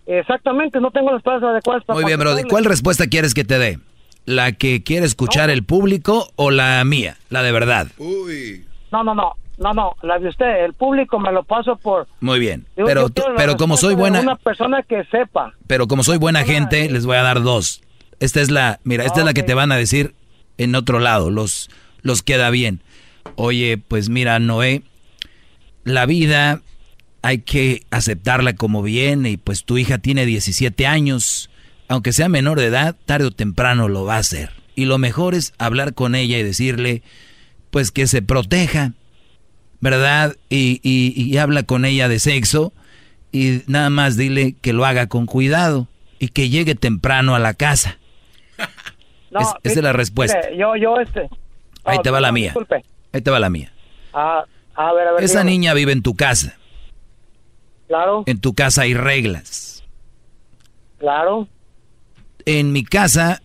Exactamente, 0.07 0.81
no 0.81 0.91
tengo 0.91 1.13
las 1.13 1.23
palabras 1.23 1.51
adecuadas 1.51 1.85
para... 1.85 1.97
Muy 1.99 2.07
bien, 2.07 2.19
pero 2.19 2.37
¿cuál 2.49 2.65
respuesta 2.65 3.09
quieres 3.09 3.35
que 3.35 3.45
te 3.45 3.59
dé? 3.59 3.79
¿La 4.25 4.53
que 4.53 4.83
quiere 4.83 5.07
escuchar 5.07 5.51
el 5.51 5.65
público 5.65 6.29
o 6.37 6.51
la 6.51 6.83
mía? 6.85 7.17
La 7.29 7.43
de 7.43 7.53
verdad. 7.53 7.89
Uy. 7.99 8.65
No, 8.93 9.03
no, 9.03 9.15
no. 9.15 9.33
No, 9.59 9.73
no, 9.73 9.97
la 10.03 10.19
de 10.19 10.29
usted, 10.29 10.67
el 10.67 10.75
público 10.75 11.19
me 11.19 11.33
lo 11.33 11.43
paso 11.43 11.77
por... 11.77 12.07
Muy 12.21 12.39
bien, 12.39 12.67
pero, 12.75 13.09
pero 13.39 13.57
como 13.57 13.79
soy 13.79 13.95
buena... 13.95 14.21
Una 14.21 14.37
persona 14.37 14.83
que 14.83 15.03
sepa. 15.05 15.55
Pero 15.67 15.89
como 15.89 16.05
soy 16.05 16.19
buena 16.19 16.45
gente, 16.45 16.91
les 16.91 17.07
voy 17.07 17.17
a 17.17 17.23
dar 17.23 17.43
dos. 17.43 17.83
Esta 18.21 18.43
es 18.43 18.51
la, 18.51 18.81
mira, 18.85 19.05
esta 19.05 19.21
es 19.21 19.25
la 19.25 19.33
que 19.33 19.43
te 19.43 19.55
van 19.55 19.73
a 19.73 19.77
decir 19.77 20.15
en 20.59 20.75
otro 20.75 20.99
lado, 20.99 21.31
los, 21.31 21.71
los 22.03 22.23
queda 22.23 22.51
bien. 22.51 22.83
Oye, 23.37 23.79
pues 23.79 24.11
mira, 24.11 24.39
Noé, 24.39 24.83
la 25.87 26.05
vida 26.05 26.61
hay 27.23 27.39
que 27.39 27.83
aceptarla 27.91 28.55
como 28.55 28.83
viene 28.83 29.31
y 29.31 29.37
pues 29.39 29.65
tu 29.65 29.79
hija 29.79 29.99
tiene 29.99 30.27
17 30.27 30.87
años 30.87 31.51
aunque 31.89 32.13
sea 32.13 32.29
menor 32.29 32.59
de 32.59 32.67
edad, 32.67 32.97
tarde 33.05 33.27
o 33.27 33.31
temprano 33.31 33.89
lo 33.89 34.05
va 34.05 34.17
a 34.17 34.19
hacer. 34.19 34.51
Y 34.75 34.85
lo 34.87 34.99
mejor 34.99 35.35
es 35.35 35.55
hablar 35.59 35.95
con 35.95 36.15
ella 36.15 36.39
y 36.39 36.43
decirle, 36.43 37.03
pues 37.71 37.91
que 37.91 38.07
se 38.07 38.23
proteja, 38.23 38.93
¿verdad? 39.81 40.37
Y, 40.49 40.81
y, 40.83 41.37
habla 41.39 41.63
con 41.63 41.85
ella 41.85 42.09
de 42.09 42.19
sexo 42.19 42.73
y 43.33 43.63
nada 43.67 43.91
más 43.91 44.17
dile 44.17 44.55
que 44.61 44.73
lo 44.73 44.85
haga 44.85 45.07
con 45.07 45.27
cuidado 45.27 45.89
y 46.19 46.29
que 46.29 46.49
llegue 46.49 46.75
temprano 46.75 47.35
a 47.35 47.39
la 47.39 47.55
casa. 47.55 47.99
esa 49.31 49.59
es 49.63 49.77
la 49.77 49.93
respuesta. 49.93 50.51
yo, 50.57 50.77
yo, 50.77 50.99
este. 50.99 51.29
Ahí 51.85 51.99
te 52.03 52.11
va 52.11 52.21
la 52.21 52.33
mía. 52.33 52.53
Ahí 53.13 53.21
te 53.23 53.31
va 53.31 53.39
la 53.39 53.49
mía. 53.49 53.73
Ah, 54.13 54.45
a 54.77 54.93
ver, 54.93 55.09
a 55.09 55.13
ver, 55.13 55.25
Esa 55.25 55.45
niña 55.45 55.75
vive 55.75 55.93
en 55.93 56.03
tu 56.03 56.15
casa. 56.15 56.57
Claro. 57.89 58.25
En 58.27 58.41
tu 58.41 58.55
casa 58.55 58.83
hay 58.83 58.95
reglas. 58.95 59.85
Claro 60.99 61.49
en 62.47 62.73
mi 62.73 62.85
casa 62.85 63.43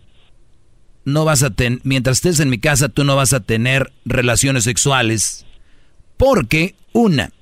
no 1.04 1.24
vas 1.24 1.42
a 1.42 1.50
tener, 1.50 1.80
mientras 1.82 2.18
estés 2.18 2.40
en 2.40 2.48
mi 2.48 2.58
casa, 2.58 2.88
tú 2.88 3.04
no 3.04 3.16
vas 3.16 3.32
a 3.32 3.40
tener 3.40 3.92
relaciones 4.04 4.64
sexuales. 4.64 5.44
Porque, 6.16 6.76
una, 6.92 7.32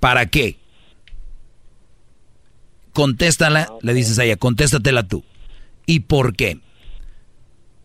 ¿para 0.00 0.26
qué? 0.26 0.58
Contéstala, 2.92 3.68
le 3.80 3.94
dices 3.94 4.18
a 4.18 4.24
ella, 4.24 4.36
contéstatela 4.36 5.04
tú. 5.04 5.24
¿Y 5.86 6.00
por 6.00 6.34
qué? 6.34 6.60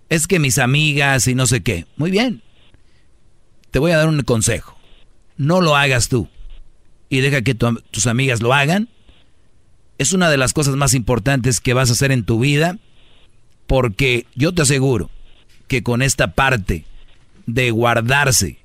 Es 0.10 0.26
que 0.26 0.40
mis 0.40 0.58
amigas 0.58 1.28
y 1.28 1.36
no 1.36 1.46
sé 1.46 1.62
qué. 1.62 1.86
Muy 1.96 2.10
bien. 2.10 2.42
Te 3.72 3.80
voy 3.80 3.92
a 3.92 3.98
dar 3.98 4.08
un 4.08 4.22
consejo. 4.22 4.76
No 5.38 5.62
lo 5.62 5.76
hagas 5.76 6.10
tú. 6.10 6.28
Y 7.10 7.22
deja 7.22 7.42
que 7.42 7.56
tus 7.56 8.08
amigas 8.08 8.42
lo 8.42 8.54
hagan 8.54 8.90
es 10.00 10.14
una 10.14 10.30
de 10.30 10.38
las 10.38 10.54
cosas 10.54 10.76
más 10.78 10.96
importantes 10.96 11.60
que 11.60 11.74
vas 11.74 11.90
a 11.90 11.94
hacer 11.94 12.12
en 12.12 12.24
tu 12.24 12.40
vida, 12.40 12.78
porque 13.68 14.26
yo 14.34 14.54
te 14.54 14.64
aseguro 14.64 15.10
que 15.68 15.84
con 15.84 16.02
esta 16.02 16.32
parte 16.32 16.86
de 17.46 17.70
guardarse, 17.70 18.58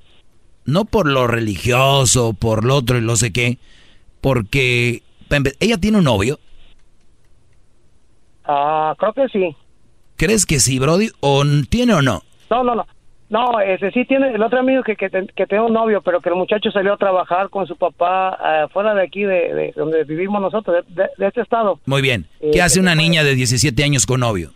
no 0.63 0.85
por 0.85 1.07
lo 1.07 1.27
religioso, 1.27 2.33
por 2.33 2.63
lo 2.63 2.75
otro 2.77 2.97
y 2.97 3.01
no 3.01 3.17
sé 3.17 3.33
qué, 3.33 3.59
porque 4.21 5.03
ella 5.59 5.77
tiene 5.77 5.97
un 5.97 6.05
novio. 6.05 6.39
Ah, 8.45 8.95
creo 8.97 9.13
que 9.13 9.27
sí. 9.27 9.55
¿Crees 10.15 10.45
que 10.45 10.61
sí, 10.61 10.79
Brody? 10.79 11.11
¿O 11.19 11.43
tiene 11.69 11.95
o 11.95 12.01
no? 12.01 12.23
No, 12.49 12.63
no, 12.63 12.75
no. 12.75 12.87
No, 13.27 13.59
ese 13.59 13.89
sí 13.91 14.05
tiene, 14.05 14.29
el 14.29 14.43
otro 14.43 14.59
amigo 14.59 14.83
que, 14.83 14.95
que, 14.95 15.09
que 15.09 15.47
tiene 15.47 15.63
un 15.63 15.73
novio, 15.73 16.01
pero 16.01 16.21
que 16.21 16.29
el 16.29 16.35
muchacho 16.35 16.69
salió 16.69 16.93
a 16.93 16.97
trabajar 16.97 17.49
con 17.49 17.65
su 17.65 17.75
papá 17.75 18.37
uh, 18.65 18.69
fuera 18.69 18.93
de 18.93 19.01
aquí, 19.01 19.23
de, 19.23 19.73
donde 19.75 20.03
vivimos 20.03 20.39
nosotros, 20.41 20.85
de, 20.89 21.09
este 21.25 21.41
estado. 21.41 21.79
Muy 21.85 22.03
bien. 22.03 22.27
¿Qué 22.53 22.61
hace 22.61 22.79
una 22.79 22.93
niña 22.93 23.23
de 23.23 23.33
17 23.33 23.83
años 23.83 24.05
con 24.05 24.19
novio? 24.19 24.51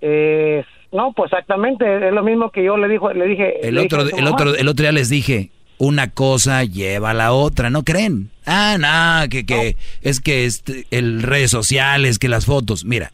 Eh, 0.00 0.64
no, 0.92 1.12
pues 1.12 1.30
exactamente, 1.30 2.08
es 2.08 2.12
lo 2.12 2.22
mismo 2.22 2.50
que 2.50 2.64
yo 2.64 2.78
le, 2.78 2.88
dijo, 2.88 3.12
le 3.12 3.26
dije. 3.26 3.68
El, 3.68 3.76
otro, 3.76 4.08
el, 4.08 4.26
otro, 4.26 4.54
el 4.54 4.66
otro 4.66 4.82
día 4.82 4.92
les 4.92 5.10
dije, 5.10 5.50
una 5.76 6.10
cosa 6.10 6.64
lleva 6.64 7.10
a 7.10 7.14
la 7.14 7.34
otra, 7.34 7.68
¿no 7.68 7.82
creen? 7.82 8.30
Ah, 8.46 8.78
no, 9.22 9.28
que, 9.28 9.44
que 9.44 9.76
es 10.00 10.20
que 10.20 10.46
este, 10.46 10.86
el 10.90 11.22
redes 11.22 11.50
sociales, 11.50 12.18
que 12.18 12.30
las 12.30 12.46
fotos. 12.46 12.86
Mira, 12.86 13.12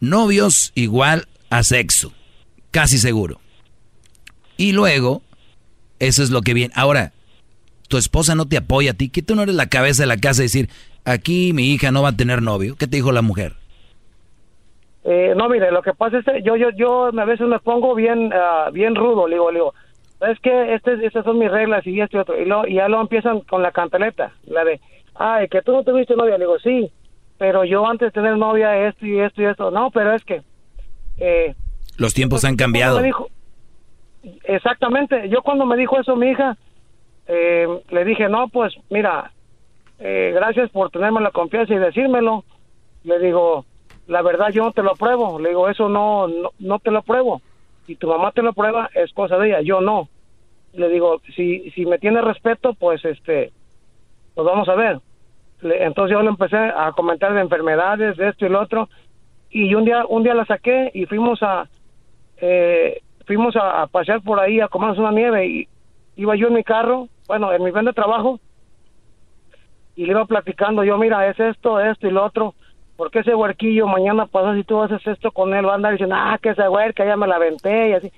novios 0.00 0.72
igual 0.74 1.28
a 1.48 1.62
sexo 1.62 2.12
casi 2.72 2.98
seguro. 2.98 3.38
Y 4.56 4.72
luego, 4.72 5.22
eso 6.00 6.24
es 6.24 6.30
lo 6.30 6.42
que 6.42 6.54
viene. 6.54 6.74
Ahora, 6.74 7.12
tu 7.88 7.96
esposa 7.96 8.34
no 8.34 8.46
te 8.46 8.56
apoya 8.56 8.90
a 8.90 8.94
ti, 8.94 9.08
que 9.08 9.22
tú 9.22 9.36
no 9.36 9.42
eres 9.42 9.54
la 9.54 9.68
cabeza 9.68 10.02
de 10.02 10.08
la 10.08 10.16
casa 10.16 10.42
y 10.42 10.46
decir, 10.46 10.68
aquí 11.04 11.52
mi 11.52 11.72
hija 11.72 11.92
no 11.92 12.02
va 12.02 12.08
a 12.08 12.16
tener 12.16 12.42
novio. 12.42 12.74
¿Qué 12.76 12.86
te 12.86 12.96
dijo 12.96 13.12
la 13.12 13.22
mujer? 13.22 13.52
Eh, 15.04 15.34
no, 15.36 15.48
mire, 15.48 15.70
lo 15.70 15.82
que 15.82 15.92
pasa 15.94 16.18
es 16.18 16.24
que 16.24 16.42
yo, 16.42 16.56
yo, 16.56 16.70
yo 16.70 17.06
a 17.06 17.24
veces 17.24 17.46
me 17.46 17.58
pongo 17.58 17.94
bien, 17.94 18.32
uh, 18.32 18.72
bien 18.72 18.94
rudo, 18.94 19.26
le 19.26 19.34
digo, 19.34 19.50
le 19.50 19.58
digo, 19.58 19.74
es 20.20 20.38
que 20.40 20.74
este, 20.74 21.04
estas 21.04 21.24
son 21.24 21.38
mis 21.38 21.50
reglas 21.50 21.86
y 21.86 22.00
esto 22.00 22.16
y 22.16 22.20
otro. 22.20 22.40
Y, 22.40 22.44
lo, 22.44 22.66
y 22.66 22.74
ya 22.74 22.88
lo 22.88 23.00
empiezan 23.00 23.40
con 23.40 23.62
la 23.62 23.72
cantaleta, 23.72 24.32
la 24.44 24.64
de, 24.64 24.80
ay, 25.14 25.48
que 25.48 25.62
tú 25.62 25.72
no 25.72 25.82
tuviste 25.82 26.14
novia. 26.14 26.38
Le 26.38 26.44
digo, 26.44 26.58
sí, 26.60 26.90
pero 27.38 27.64
yo 27.64 27.86
antes 27.86 28.08
de 28.08 28.12
tener 28.12 28.36
novia 28.36 28.88
esto 28.88 29.04
y 29.04 29.18
esto 29.18 29.42
y 29.42 29.46
esto. 29.46 29.70
No, 29.70 29.90
pero 29.90 30.14
es 30.14 30.24
que 30.24 30.42
eh, 31.18 31.54
los 31.98 32.14
tiempos 32.14 32.44
han 32.44 32.56
cambiado. 32.56 33.00
exactamente. 34.44 35.28
Yo 35.28 35.42
cuando 35.42 35.66
me 35.66 35.76
dijo 35.76 35.98
eso 35.98 36.16
mi 36.16 36.28
hija, 36.30 36.56
eh, 37.26 37.66
le 37.90 38.04
dije, 38.04 38.28
no, 38.28 38.48
pues 38.48 38.74
mira, 38.90 39.32
eh, 39.98 40.32
gracias 40.34 40.70
por 40.70 40.90
tenerme 40.90 41.20
la 41.20 41.30
confianza 41.30 41.74
y 41.74 41.78
decírmelo. 41.78 42.44
Le 43.04 43.18
digo, 43.18 43.64
la 44.06 44.22
verdad 44.22 44.50
yo 44.50 44.64
no 44.64 44.72
te 44.72 44.82
lo 44.82 44.94
pruebo. 44.94 45.38
Le 45.38 45.50
digo, 45.50 45.68
eso 45.68 45.88
no, 45.88 46.26
no, 46.58 46.78
te 46.78 46.90
lo 46.90 47.02
pruebo. 47.02 47.40
Si 47.86 47.96
tu 47.96 48.08
mamá 48.08 48.32
te 48.32 48.42
lo 48.42 48.52
prueba, 48.52 48.90
es 48.94 49.12
cosa 49.12 49.38
de 49.38 49.48
ella, 49.48 49.60
yo 49.60 49.80
no. 49.80 50.08
Le 50.72 50.88
digo, 50.88 51.20
si, 51.34 51.70
si 51.72 51.84
me 51.84 51.98
tiene 51.98 52.20
respeto, 52.20 52.74
pues 52.74 53.04
este, 53.04 53.52
pues 54.34 54.46
vamos 54.46 54.68
a 54.68 54.74
ver. 54.74 55.00
entonces 55.62 56.16
yo 56.16 56.22
le 56.22 56.30
empecé 56.30 56.56
a 56.56 56.92
comentar 56.92 57.34
de 57.34 57.40
enfermedades, 57.40 58.16
de 58.16 58.28
esto 58.28 58.46
y 58.46 58.48
lo 58.48 58.60
otro. 58.60 58.88
Y 59.50 59.74
un 59.74 59.84
día, 59.84 60.04
un 60.08 60.22
día 60.22 60.34
la 60.34 60.46
saqué 60.46 60.90
y 60.94 61.06
fuimos 61.06 61.42
a, 61.42 61.68
eh, 62.42 63.00
fuimos 63.24 63.54
a, 63.56 63.86
pasear 63.86 64.20
por 64.20 64.40
ahí 64.40 64.60
a 64.60 64.68
comernos 64.68 64.98
una 64.98 65.12
nieve 65.12 65.46
y 65.46 65.68
iba 66.16 66.36
yo 66.36 66.48
en 66.48 66.54
mi 66.54 66.64
carro, 66.64 67.08
bueno, 67.28 67.52
en 67.52 67.62
mi 67.62 67.70
ven 67.70 67.84
de 67.84 67.92
trabajo, 67.92 68.40
y 69.94 70.04
le 70.04 70.10
iba 70.10 70.24
platicando 70.26 70.82
yo, 70.84 70.98
mira, 70.98 71.26
es 71.28 71.38
esto, 71.38 71.80
esto 71.80 72.08
y 72.08 72.10
lo 72.10 72.24
otro, 72.24 72.54
porque 72.96 73.20
ese 73.20 73.34
huerquillo 73.34 73.86
mañana 73.86 74.26
pasa 74.26 74.54
si 74.54 74.64
tú 74.64 74.82
haces 74.82 75.06
esto 75.06 75.30
con 75.30 75.54
él, 75.54 75.66
va 75.66 75.72
a 75.72 75.74
andar 75.76 75.92
diciendo, 75.92 76.16
ah, 76.18 76.38
que 76.42 76.50
ese 76.50 76.68
huerca 76.68 77.06
ya 77.06 77.16
me 77.16 77.28
la 77.28 77.36
aventé 77.36 77.90
y 77.90 77.92
así. 77.92 78.12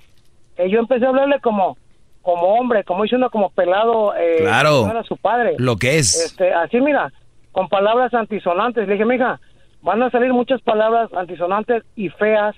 Y 0.57 0.69
yo 0.69 0.79
empecé 0.79 1.05
a 1.05 1.09
hablarle 1.09 1.39
como 1.39 1.77
como 2.21 2.55
hombre, 2.55 2.83
como 2.83 3.03
diciendo 3.03 3.29
como 3.29 3.51
pelado 3.51 4.15
eh, 4.15 4.37
claro, 4.39 4.87
a 4.87 5.03
su 5.03 5.15
padre. 5.15 5.53
Lo 5.59 5.75
que 5.75 5.99
es. 5.99 6.25
Este, 6.25 6.51
así 6.51 6.81
mira, 6.81 7.13
con 7.51 7.69
palabras 7.69 8.15
antisonantes. 8.15 8.87
Le 8.87 8.93
dije, 8.93 9.05
mija, 9.05 9.39
van 9.83 10.01
a 10.01 10.09
salir 10.09 10.33
muchas 10.33 10.59
palabras 10.61 11.13
antisonantes 11.13 11.83
y 11.95 12.09
feas 12.09 12.55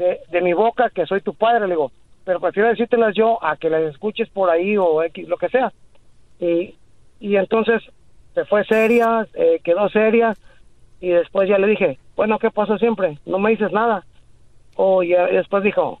de, 0.00 0.40
mi 0.40 0.52
boca 0.52 0.90
que 0.90 1.06
soy 1.06 1.20
tu 1.20 1.34
padre. 1.34 1.60
Le 1.60 1.74
digo, 1.74 1.92
pero 2.24 2.40
prefiero 2.40 2.68
decírtelas 2.68 3.14
yo 3.14 3.42
a 3.44 3.56
que 3.56 3.70
las 3.70 3.82
escuches 3.82 4.28
por 4.30 4.50
ahí 4.50 4.76
o 4.76 5.02
X, 5.02 5.28
lo 5.28 5.36
que 5.36 5.48
sea. 5.48 5.72
Y, 6.38 6.74
y 7.20 7.36
entonces 7.36 7.82
se 8.34 8.44
fue 8.44 8.64
seria, 8.64 9.26
eh, 9.34 9.60
quedó 9.62 9.88
seria 9.88 10.34
y 11.00 11.08
después 11.08 11.48
ya 11.48 11.58
le 11.58 11.66
dije, 11.66 11.98
bueno, 12.16 12.38
¿qué 12.38 12.50
pasó 12.50 12.78
siempre? 12.78 13.18
No 13.26 13.38
me 13.38 13.50
dices 13.50 13.72
nada. 13.72 14.04
O 14.76 15.02
ya 15.02 15.26
después 15.26 15.62
dijo, 15.62 16.00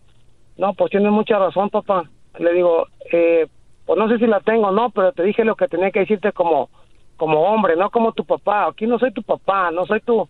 no, 0.56 0.74
pues 0.74 0.90
tienes 0.90 1.10
mucha 1.10 1.38
razón, 1.38 1.70
papá. 1.70 2.04
Le 2.38 2.52
digo, 2.52 2.86
eh, 3.12 3.46
pues 3.86 3.98
no 3.98 4.08
sé 4.08 4.18
si 4.18 4.26
la 4.26 4.40
tengo 4.40 4.68
o 4.68 4.72
no, 4.72 4.90
pero 4.90 5.12
te 5.12 5.22
dije 5.22 5.44
lo 5.44 5.56
que 5.56 5.68
tenía 5.68 5.90
que 5.90 6.00
decirte 6.00 6.32
como, 6.32 6.70
como 7.16 7.40
hombre, 7.42 7.76
no 7.76 7.90
como 7.90 8.12
tu 8.12 8.24
papá. 8.24 8.66
Aquí 8.66 8.86
no 8.86 8.98
soy 8.98 9.12
tu 9.12 9.22
papá, 9.22 9.70
no 9.70 9.86
soy 9.86 10.00
tu, 10.00 10.28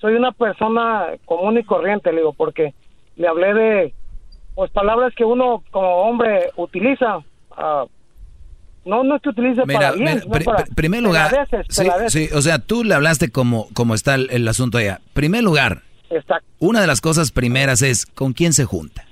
soy 0.00 0.14
una 0.14 0.32
persona 0.32 1.08
común 1.24 1.58
y 1.58 1.64
corriente, 1.64 2.12
le 2.12 2.18
digo, 2.18 2.32
porque 2.32 2.74
le 3.18 3.28
hablé 3.28 3.52
de, 3.54 3.94
pues 4.54 4.70
palabras 4.70 5.12
que 5.14 5.24
uno 5.24 5.62
como 5.70 5.88
hombre 6.08 6.50
utiliza. 6.56 7.18
ah, 7.52 7.84
no, 8.84 9.04
no 9.04 9.16
es 9.16 9.22
que 9.22 9.28
utilice 9.28 9.62
Mira, 9.66 9.78
para 9.80 9.92
bien, 9.92 10.22
mira, 10.26 10.44
para- 10.44 10.64
pri- 10.64 10.74
primer 10.74 11.02
lugar, 11.02 11.30
deces, 11.30 11.66
sí, 11.68 11.84
sí, 12.08 12.28
o 12.34 12.40
sea, 12.40 12.58
tú 12.58 12.84
le 12.84 12.94
hablaste 12.94 13.28
como, 13.30 13.68
como 13.74 13.94
está 13.94 14.14
el, 14.14 14.28
el 14.30 14.48
asunto 14.48 14.78
allá. 14.78 15.00
Primer 15.12 15.44
lugar, 15.44 15.82
una 16.58 16.80
de 16.80 16.86
las 16.86 17.02
cosas 17.02 17.30
primeras 17.30 17.82
es 17.82 18.06
con 18.06 18.32
quién 18.32 18.54
se 18.54 18.64
junta. 18.64 19.04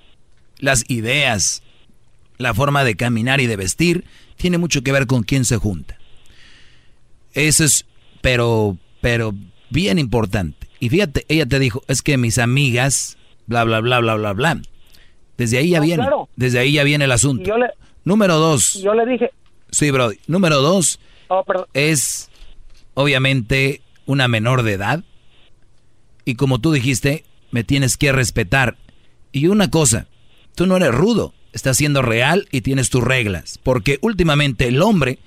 Las 0.58 0.88
ideas, 0.88 1.62
la 2.38 2.54
forma 2.54 2.84
de 2.84 2.94
caminar 2.96 3.42
y 3.42 3.46
de 3.46 3.56
vestir, 3.56 4.04
tiene 4.36 4.56
mucho 4.56 4.82
que 4.82 4.92
ver 4.92 5.06
con 5.06 5.22
quién 5.24 5.44
se 5.44 5.58
junta. 5.58 5.98
Eso 7.34 7.64
es, 7.64 7.84
pero, 8.22 8.78
pero 9.02 9.34
bien 9.68 9.98
importante. 9.98 10.68
Y 10.80 10.88
fíjate, 10.88 11.26
ella 11.28 11.44
te 11.44 11.58
dijo, 11.58 11.82
es 11.88 12.00
que 12.00 12.16
mis 12.16 12.38
amigas, 12.38 13.18
bla, 13.46 13.64
bla, 13.64 13.80
bla, 13.80 14.00
bla, 14.00 14.14
bla, 14.16 14.32
bla. 14.32 14.60
Desde 15.36 15.58
ahí 15.58 15.70
ya 15.70 15.78
No, 15.80 15.84
viene, 15.84 16.02
claro. 16.02 16.28
desde 16.36 16.58
ahí 16.58 16.72
ya 16.72 16.84
viene 16.84 17.04
el 17.04 17.12
asunto. 17.12 17.42
Y 17.42 17.46
yo 17.46 17.58
le, 17.58 17.66
Número 18.04 18.36
dos, 18.36 18.74
yo 18.74 18.94
le 18.94 19.04
dije, 19.04 19.30
sí, 19.70 19.90
bro. 19.90 20.10
Número 20.28 20.60
dos, 20.62 21.00
oh, 21.28 21.44
es 21.74 22.30
obviamente 22.94 23.82
una 24.06 24.28
menor 24.28 24.62
de 24.62 24.72
edad. 24.74 25.02
Y 26.24 26.36
como 26.36 26.60
tú 26.60 26.72
dijiste, 26.72 27.24
me 27.50 27.64
tienes 27.64 27.96
que 27.96 28.12
respetar. 28.12 28.76
Y 29.32 29.48
una 29.48 29.70
cosa, 29.70 30.06
tú 30.54 30.66
no 30.66 30.76
eres 30.76 30.94
rudo, 30.94 31.34
estás 31.52 31.76
siendo 31.76 32.00
real 32.02 32.46
y 32.52 32.60
tienes 32.62 32.90
tus 32.90 33.02
reglas. 33.02 33.58
Porque 33.62 33.98
últimamente 34.02 34.68
el 34.68 34.80
hombre 34.82 35.18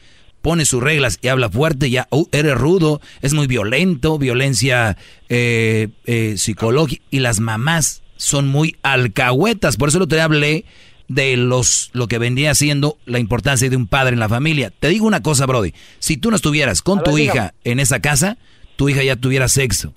pone 0.41 0.63
sus 0.65 0.81
reglas 0.81 1.19
y 1.21 1.27
habla 1.27 1.49
fuerte, 1.49 1.89
ya 1.89 2.07
"Oh, 2.11 2.27
eres 2.31 2.55
rudo, 2.57 3.01
es 3.21 3.33
muy 3.33 3.45
violento, 3.47 4.17
violencia 4.17 4.95
eh, 5.27 5.89
eh, 6.05 6.35
psicológica. 6.37 7.03
Y 7.11 7.19
las 7.19 7.39
mamás 7.41 8.03
son 8.19 8.49
muy 8.49 8.75
alcahuetas. 8.83 9.77
Por 9.77 9.89
eso 9.89 9.97
lo 9.97 10.07
te 10.07 10.21
hablé 10.21 10.65
de 11.07 11.37
los 11.37 11.89
lo 11.93 12.07
que 12.07 12.19
vendría 12.19 12.53
siendo 12.53 12.97
la 13.05 13.17
importancia 13.17 13.69
de 13.69 13.75
un 13.75 13.87
padre 13.87 14.13
en 14.13 14.19
la 14.19 14.29
familia. 14.29 14.71
Te 14.77 14.89
digo 14.89 15.07
una 15.07 15.23
cosa, 15.23 15.45
Brody. 15.47 15.73
Si 15.99 16.17
tú 16.17 16.29
no 16.29 16.35
estuvieras 16.35 16.81
con 16.81 17.01
tu 17.01 17.17
hija 17.17 17.53
en 17.63 17.79
esa 17.79 18.01
casa, 18.01 18.37
tu 18.75 18.89
hija 18.89 19.03
ya 19.03 19.15
tuviera 19.15 19.47
sexo. 19.47 19.93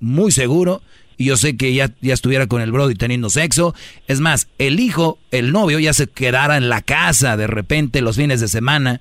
Muy 0.00 0.32
seguro. 0.32 0.82
Y 1.18 1.26
yo 1.26 1.36
sé 1.36 1.56
que 1.56 1.72
ya, 1.72 1.92
ya 2.00 2.14
estuviera 2.14 2.46
con 2.46 2.60
el 2.60 2.72
Brody 2.72 2.94
teniendo 2.94 3.30
sexo. 3.30 3.74
Es 4.08 4.20
más, 4.20 4.48
el 4.58 4.80
hijo, 4.80 5.18
el 5.30 5.52
novio, 5.52 5.78
ya 5.78 5.92
se 5.92 6.06
quedara 6.06 6.56
en 6.56 6.68
la 6.68 6.82
casa 6.82 7.36
de 7.36 7.46
repente 7.46 8.00
los 8.00 8.16
fines 8.16 8.40
de 8.40 8.48
semana. 8.48 9.00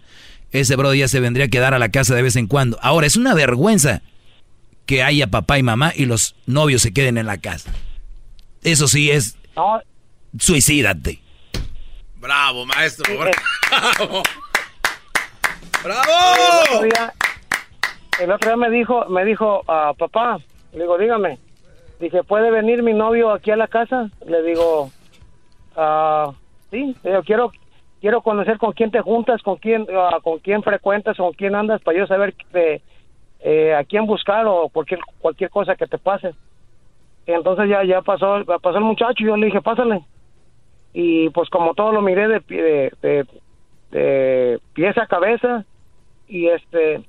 Ese 0.52 0.76
Brody 0.76 1.00
ya 1.00 1.08
se 1.08 1.20
vendría 1.22 1.46
a 1.46 1.50
quedar 1.50 1.74
a 1.74 1.80
la 1.80 1.90
casa 1.90 2.14
de 2.14 2.22
vez 2.22 2.36
en 2.36 2.48
cuando. 2.48 2.78
Ahora, 2.82 3.08
es 3.08 3.16
una 3.16 3.34
vergüenza 3.34 4.02
que 4.86 5.02
haya 5.02 5.28
papá 5.28 5.60
y 5.60 5.64
mamá 5.64 5.94
y 5.96 6.06
los 6.06 6.36
novios 6.46 6.82
se 6.82 6.94
queden 6.94 7.18
en 7.18 7.26
la 7.26 7.38
casa. 7.38 7.74
Eso 8.66 8.88
sí 8.88 9.12
es... 9.12 9.38
no, 9.56 9.80
Suicídate. 10.40 11.20
Bravo, 12.18 12.66
maestro. 12.66 13.14
eh, 13.14 13.32
Bravo. 15.84 16.10
el 16.36 16.74
otro 16.74 16.82
día, 16.82 17.14
el 18.20 18.32
otro 18.32 18.50
día 18.50 18.58
me 18.58 18.70
dijo, 18.72 19.06
me 19.06 19.24
dijo, 19.24 19.62
ah, 19.68 19.94
papá, 19.96 20.40
le 20.74 20.80
digo, 20.80 20.98
dígame, 20.98 21.38
dije, 22.00 22.24
¿puede 22.24 22.50
venir 22.50 22.82
mi 22.82 22.94
novio 22.94 23.32
aquí 23.32 23.52
a 23.52 23.56
la 23.56 23.68
casa? 23.68 24.10
Le 24.26 24.42
digo, 24.42 24.90
ah, 25.76 26.32
sí, 26.72 26.96
le 27.04 27.10
digo, 27.12 27.22
quiero, 27.22 27.52
quiero 28.02 28.22
conocer 28.24 28.58
con 28.58 28.72
quién 28.74 28.90
te 28.90 29.02
juntas, 29.02 29.44
con 29.44 29.58
quién, 29.58 29.86
ah, 29.96 30.18
con 30.24 30.40
quién 30.40 30.64
frecuentas, 30.64 31.18
con 31.18 31.34
quién 31.34 31.54
andas, 31.54 31.84
para 31.84 32.00
yo 32.00 32.08
saber 32.08 32.34
de, 32.52 32.82
eh, 33.42 33.76
a 33.76 33.84
quién 33.84 34.08
buscar 34.08 34.48
o 34.48 34.70
cualquier, 34.70 35.02
cualquier 35.20 35.52
cosa 35.52 35.76
que 35.76 35.86
te 35.86 36.00
pase. 36.00 36.34
Y 37.28 37.32
entonces 37.32 37.70
ya, 37.70 37.84
ya 37.84 38.02
pasó, 38.02 38.44
pasó 38.46 38.78
el 38.78 38.84
muchacho, 38.84 39.24
y 39.24 39.28
yo 39.28 39.38
le 39.38 39.48
dije, 39.48 39.62
pásale. 39.62 40.02
Y 40.94 41.30
pues 41.32 41.50
como 41.50 41.74
todo 41.74 41.92
lo 41.92 42.02
miré 42.02 42.28
de, 42.28 42.40
de, 42.40 42.94
de, 43.02 43.26
de 43.92 44.60
pies 44.74 44.98
a 44.98 45.08
cabeza, 45.08 45.66
y 46.28 46.48
este, 46.48 47.04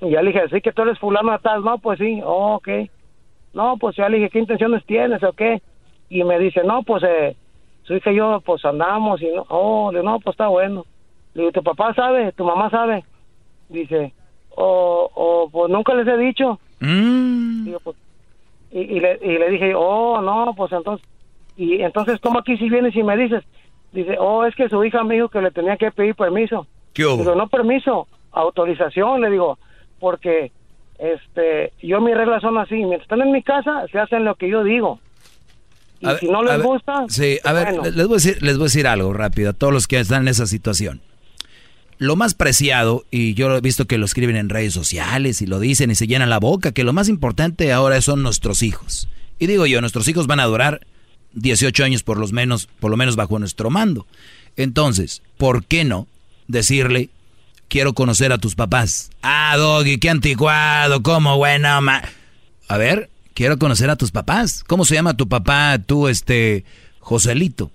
y 0.00 0.10
ya 0.10 0.22
le 0.22 0.32
dije, 0.32 0.48
sí 0.48 0.60
que 0.60 0.72
tú 0.72 0.82
eres 0.82 0.98
fulano 0.98 1.38
tal, 1.40 1.62
no, 1.62 1.78
pues 1.78 1.98
sí, 1.98 2.20
oh, 2.24 2.56
ok. 2.56 2.68
No, 3.52 3.76
pues 3.78 3.96
ya 3.96 4.08
le 4.08 4.18
dije, 4.18 4.30
¿qué 4.30 4.38
intenciones 4.38 4.84
tienes 4.86 5.22
o 5.22 5.32
qué? 5.32 5.60
Y 6.08 6.24
me 6.24 6.38
dice, 6.38 6.62
no, 6.64 6.82
pues 6.82 7.02
eh, 7.02 7.36
su 7.82 7.94
hija 7.94 8.12
y 8.12 8.16
yo 8.16 8.40
pues 8.44 8.64
andamos 8.64 9.20
y 9.22 9.28
no, 9.28 9.44
oh, 9.48 9.90
le 9.92 10.00
digo, 10.00 10.10
no, 10.10 10.20
pues 10.20 10.34
está 10.34 10.48
bueno. 10.48 10.84
Le 11.34 11.42
digo, 11.42 11.52
¿tu 11.52 11.62
papá 11.62 11.92
sabe? 11.94 12.32
¿Tu 12.32 12.44
mamá 12.44 12.70
sabe? 12.70 13.04
Dice, 13.68 14.12
o, 14.50 15.10
o 15.14 15.48
pues 15.50 15.70
nunca 15.70 15.94
les 15.94 16.06
he 16.06 16.16
dicho. 16.16 16.58
Digo, 16.80 17.80
pues, 17.84 17.96
y, 18.70 18.80
y, 18.80 19.00
le, 19.00 19.18
y 19.22 19.38
le 19.38 19.50
dije, 19.50 19.74
oh, 19.74 20.20
no, 20.20 20.54
pues 20.56 20.72
entonces, 20.72 21.06
y 21.56 21.82
entonces, 21.82 22.18
¿cómo 22.20 22.38
aquí 22.38 22.56
si 22.56 22.68
vienes 22.68 22.94
y 22.96 23.02
me 23.02 23.16
dices? 23.16 23.44
Dice, 23.92 24.16
oh, 24.18 24.44
es 24.44 24.54
que 24.54 24.68
su 24.68 24.82
hija 24.84 25.02
me 25.04 25.14
dijo 25.14 25.28
que 25.28 25.42
le 25.42 25.50
tenía 25.50 25.76
que 25.76 25.90
pedir 25.90 26.14
permiso. 26.14 26.66
¿Qué 26.92 27.04
hubo? 27.04 27.18
Digo, 27.18 27.34
no 27.34 27.48
permiso, 27.48 28.06
autorización, 28.32 29.20
le 29.20 29.30
digo, 29.30 29.58
porque 29.98 30.52
este, 30.98 31.72
yo 31.82 32.00
mis 32.00 32.14
reglas 32.14 32.42
son 32.42 32.58
así, 32.58 32.76
mientras 32.76 33.02
están 33.02 33.22
en 33.22 33.32
mi 33.32 33.42
casa, 33.42 33.86
se 33.90 33.98
hacen 33.98 34.24
lo 34.24 34.36
que 34.36 34.48
yo 34.48 34.62
digo. 34.62 35.00
Y 36.00 36.06
A 36.06 36.10
ver, 36.12 36.20
si 36.20 36.28
no 36.28 36.42
les 36.42 36.62
gusta, 36.62 37.04
Sí, 37.08 37.38
a 37.44 37.52
ver, 37.52 37.74
les 37.94 38.06
voy 38.06 38.14
a, 38.14 38.16
decir, 38.16 38.42
les 38.42 38.56
voy 38.56 38.64
a 38.64 38.66
decir 38.66 38.86
algo 38.86 39.12
rápido 39.12 39.50
a 39.50 39.52
todos 39.52 39.72
los 39.72 39.86
que 39.86 39.98
están 39.98 40.22
en 40.22 40.28
esa 40.28 40.46
situación. 40.46 41.02
Lo 42.00 42.16
más 42.16 42.32
preciado, 42.32 43.04
y 43.10 43.34
yo 43.34 43.54
he 43.54 43.60
visto 43.60 43.86
que 43.86 43.98
lo 43.98 44.06
escriben 44.06 44.36
en 44.36 44.48
redes 44.48 44.72
sociales 44.72 45.42
y 45.42 45.46
lo 45.46 45.60
dicen 45.60 45.90
y 45.90 45.94
se 45.94 46.06
llenan 46.06 46.30
la 46.30 46.38
boca, 46.38 46.72
que 46.72 46.82
lo 46.82 46.94
más 46.94 47.10
importante 47.10 47.74
ahora 47.74 48.00
son 48.00 48.22
nuestros 48.22 48.62
hijos. 48.62 49.06
Y 49.38 49.46
digo 49.46 49.66
yo, 49.66 49.82
nuestros 49.82 50.08
hijos 50.08 50.26
van 50.26 50.40
a 50.40 50.46
durar 50.46 50.80
18 51.34 51.84
años 51.84 52.02
por, 52.02 52.16
los 52.16 52.32
menos, 52.32 52.70
por 52.80 52.90
lo 52.90 52.96
menos 52.96 53.16
bajo 53.16 53.38
nuestro 53.38 53.68
mando. 53.68 54.06
Entonces, 54.56 55.20
¿por 55.36 55.66
qué 55.66 55.84
no 55.84 56.08
decirle, 56.48 57.10
quiero 57.68 57.92
conocer 57.92 58.32
a 58.32 58.38
tus 58.38 58.54
papás? 58.54 59.10
Ah, 59.20 59.54
Doggy, 59.58 59.98
qué 59.98 60.08
anticuado, 60.08 61.02
cómo 61.02 61.36
bueno, 61.36 61.82
ma... 61.82 62.02
A 62.66 62.78
ver, 62.78 63.10
quiero 63.34 63.58
conocer 63.58 63.90
a 63.90 63.96
tus 63.96 64.10
papás. 64.10 64.64
¿Cómo 64.66 64.86
se 64.86 64.94
llama 64.94 65.18
tu 65.18 65.28
papá, 65.28 65.78
tú, 65.84 66.08
este, 66.08 66.64
Joselito? 67.00 67.70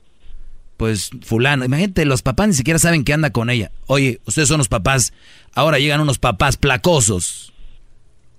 Pues 0.78 1.10
fulano. 1.22 1.64
Imagínate, 1.64 2.06
los 2.06 2.22
papás 2.22 2.50
ni 2.50 2.54
siquiera 2.54 2.80
saben 2.80 3.04
que 3.04 3.14
anda 3.14 3.30
con 3.30 3.50
ella. 3.50 3.72
Oye, 3.88 4.20
ustedes 4.26 4.48
son 4.48 4.58
los 4.58 4.68
papás. 4.68 5.14
Ahora 5.54 5.80
llegan 5.80 6.02
unos 6.02 6.20
papás 6.20 6.58
placosos. 6.58 7.54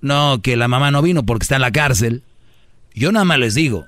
No, 0.02 0.40
que 0.42 0.56
la 0.56 0.68
mamá 0.68 0.90
no 0.90 1.02
vino 1.02 1.24
porque 1.24 1.44
está 1.44 1.56
en 1.56 1.62
la 1.62 1.72
cárcel. 1.72 2.22
Yo 2.94 3.10
nada 3.12 3.24
más 3.24 3.38
les 3.38 3.54
digo. 3.54 3.86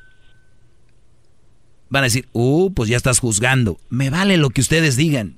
Van 1.90 2.02
a 2.02 2.06
decir, 2.06 2.28
uh, 2.32 2.72
pues 2.72 2.88
ya 2.88 2.96
estás 2.96 3.18
juzgando. 3.18 3.78
Me 3.90 4.10
vale 4.10 4.36
lo 4.36 4.50
que 4.50 4.60
ustedes 4.60 4.96
digan. 4.96 5.36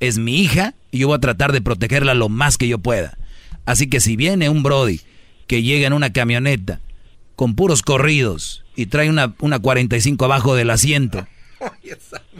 Es 0.00 0.18
mi 0.18 0.40
hija 0.40 0.74
y 0.90 0.98
yo 0.98 1.08
voy 1.08 1.16
a 1.16 1.20
tratar 1.20 1.52
de 1.52 1.60
protegerla 1.60 2.14
lo 2.14 2.28
más 2.28 2.56
que 2.56 2.68
yo 2.68 2.78
pueda. 2.78 3.18
Así 3.66 3.88
que 3.88 4.00
si 4.00 4.16
viene 4.16 4.48
un 4.48 4.62
Brody 4.62 5.00
que 5.46 5.62
llega 5.62 5.86
en 5.86 5.92
una 5.92 6.12
camioneta 6.12 6.80
con 7.36 7.54
puros 7.54 7.82
corridos 7.82 8.64
y 8.76 8.86
trae 8.86 9.10
una, 9.10 9.34
una 9.40 9.58
45 9.58 10.24
abajo 10.24 10.54
del 10.54 10.70
asiento 10.70 11.26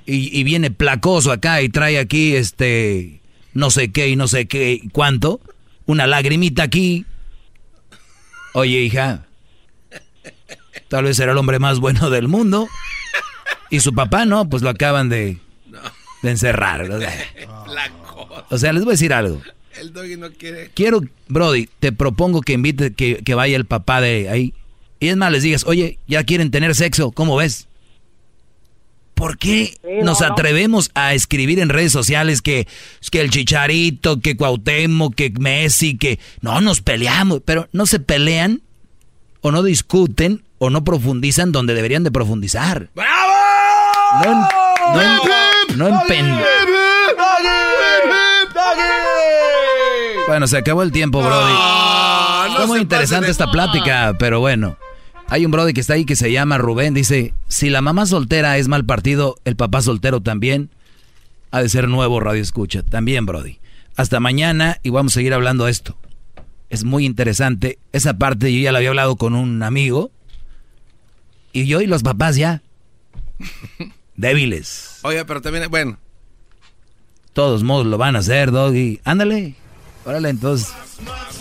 y, 0.07 0.39
y 0.39 0.45
viene 0.45 0.71
placoso 0.71 1.33
acá 1.33 1.63
y 1.63 1.69
trae 1.69 1.99
aquí 1.99 2.35
este 2.37 3.21
no 3.55 3.71
sé 3.71 3.91
qué 3.91 4.09
y 4.09 4.17
no 4.17 4.29
sé 4.29 4.47
qué 4.47 4.83
cuánto, 4.93 5.41
una 5.87 6.07
lagrimita 6.07 6.63
aquí. 6.63 7.07
Oye, 8.55 8.79
hija, 8.81 9.27
tal 10.89 11.05
vez 11.05 11.19
era 11.19 11.33
el 11.33 11.39
hombre 11.39 11.59
más 11.59 11.81
bueno 11.81 12.11
del 12.11 12.29
mundo. 12.29 12.69
Y 13.71 13.81
su 13.81 13.95
papá 13.95 14.25
no, 14.25 14.49
pues 14.49 14.63
lo 14.63 14.71
acaban 14.71 15.09
de, 15.09 15.39
de 16.23 16.31
encerrar. 16.31 16.91
O 16.91 16.99
sea, 16.99 17.25
o 18.51 18.59
sea, 18.59 18.73
les 18.73 18.85
voy 18.85 18.93
a 18.93 18.95
decir 18.95 19.13
algo. 19.13 19.43
El 19.79 19.93
doggy 19.93 20.17
no 20.17 20.33
quiere. 20.33 20.71
Quiero, 20.75 21.03
Brody, 21.29 21.69
te 21.79 21.93
propongo 21.93 22.41
que 22.41 22.55
invite, 22.55 22.95
que, 22.95 23.23
que 23.23 23.35
vaya 23.35 23.57
el 23.57 23.67
papá 23.67 24.01
de 24.01 24.29
ahí. 24.29 24.55
Y 25.01 25.09
es 25.09 25.17
más, 25.17 25.31
les 25.31 25.43
digas, 25.43 25.65
oye, 25.67 25.99
ya 26.09 26.25
quieren 26.25 26.51
tener 26.51 26.75
sexo, 26.75 27.13
¿cómo 27.13 27.37
ves? 27.37 27.68
¿Por 29.19 29.37
qué 29.37 29.77
no, 29.83 30.05
nos 30.05 30.21
no. 30.21 30.29
atrevemos 30.29 30.91
a 30.95 31.13
escribir 31.13 31.59
en 31.59 31.69
redes 31.69 31.91
sociales 31.91 32.41
que, 32.41 32.69
que 33.11 33.21
el 33.21 33.31
Chicharito, 33.31 34.21
que 34.21 34.37
Cuauhtémoc, 34.37 35.15
que 35.15 35.31
Messi, 35.39 35.99
que 35.99 36.21
no 36.41 36.61
nos 36.61 36.81
peleamos, 36.81 37.43
pero 37.45 37.69
no 37.73 37.85
se 37.87 37.99
pelean 37.99 38.63
o 39.41 39.51
no 39.51 39.65
discuten 39.65 40.45
o 40.59 40.71
no 40.71 40.85
profundizan 40.85 41.51
donde 41.51 41.75
deberían 41.75 42.05
de 42.05 42.13
profundizar. 42.13 42.91
¡Bravo! 42.95 43.33
No, 44.25 44.49
No, 45.77 45.89
no 45.91 46.03
en 46.09 46.39
Bueno, 50.29 50.47
se 50.47 50.59
acabó 50.59 50.83
el 50.83 50.93
tiempo, 50.93 51.21
Brody. 51.23 51.55
Fue 52.57 52.67
muy 52.67 52.81
interesante 52.81 53.31
esta 53.31 53.51
plática, 53.51 54.15
pero 54.19 54.41
bueno. 54.41 54.77
Hay 55.31 55.45
un 55.45 55.51
Brody 55.51 55.75
que 55.75 55.81
está 55.81 55.93
ahí 55.95 56.07
que 56.07 56.17
se 56.17 56.33
llama 56.33 56.57
Rubén. 56.57 56.95
Dice, 56.95 57.35
si 57.49 57.69
la 57.69 57.83
mamá 57.83 58.07
soltera 58.07 58.57
es 58.57 58.67
mal 58.67 58.87
partido, 58.87 59.37
el 59.45 59.57
papá 59.57 59.83
soltero 59.83 60.23
también. 60.23 60.71
Ha 61.51 61.63
de 61.63 61.69
ser 61.69 61.89
nuevo 61.89 62.19
Radio 62.19 62.43
Escucha. 62.43 62.83
También, 62.83 63.27
Brody. 63.27 63.59
Hasta 63.97 64.21
mañana 64.21 64.79
y 64.83 64.91
vamos 64.91 65.13
a 65.13 65.15
seguir 65.15 65.35
hablando 65.35 65.67
de 65.67 65.73
esto. 65.73 65.99
Es 66.71 66.85
muy 66.85 67.05
interesante. 67.05 67.79
Esa 67.93 68.17
parte 68.17 68.53
yo 68.53 68.61
ya 68.61 68.73
la 68.73 68.79
había 68.79 68.89
hablado 68.89 69.17
con 69.17 69.35
un 69.35 69.63
amigo. 69.63 70.11
Y 71.53 71.67
yo 71.67 71.83
y 71.83 71.87
los 71.87 72.03
papás 72.03 72.37
ya. 72.37 72.63
Débiles. 74.17 75.01
Oye, 75.03 75.25
pero 75.27 75.43
también, 75.43 75.71
bueno. 75.71 75.99
Todos 77.35 77.63
modos 77.63 77.87
lo 77.87 77.99
van 77.99 78.17
a 78.17 78.21
hacer, 78.21 78.51
Doggy. 78.51 79.01
Ándale. 79.05 79.55
Órale, 80.09 80.31
entonces. 80.31 80.69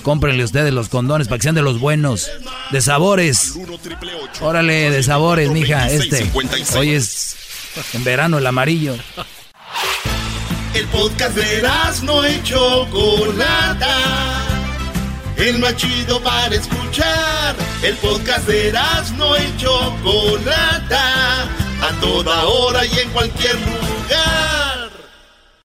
Cómprenle 0.04 0.44
ustedes 0.44 0.74
los 0.74 0.90
condones 0.90 1.30
para 1.30 1.38
que 1.38 1.44
sean 1.44 1.56
de 1.56 1.62
los 1.62 1.80
buenos. 1.80 2.30
De 2.72 2.82
sabores. 2.82 3.54
Órale, 4.42 4.92
de 4.92 5.04
sabores, 5.04 5.50
mija. 5.52 5.90
Este. 5.90 6.30
Hoy 6.76 6.92
es 6.92 7.38
en 7.94 8.04
verano 8.04 8.40
el 8.40 8.46
amarillo. 8.46 8.98
El 10.74 10.86
podcast 10.88 11.34
de 11.38 11.66
no 12.04 12.26
hecho 12.26 12.86
Chocolata. 12.92 14.44
El 15.38 15.60
más 15.60 15.78
chido 15.78 16.22
para 16.22 16.54
escuchar. 16.54 17.56
El 17.82 17.96
podcast 17.96 18.48
de 18.48 18.74
no 19.16 19.38
hecho 19.38 19.96
Chocolata. 20.04 21.44
A 21.44 22.02
toda 22.02 22.44
hora 22.44 22.86
y 22.86 23.00
en 23.00 23.10
cualquier 23.12 23.56
lugar. 23.56 24.67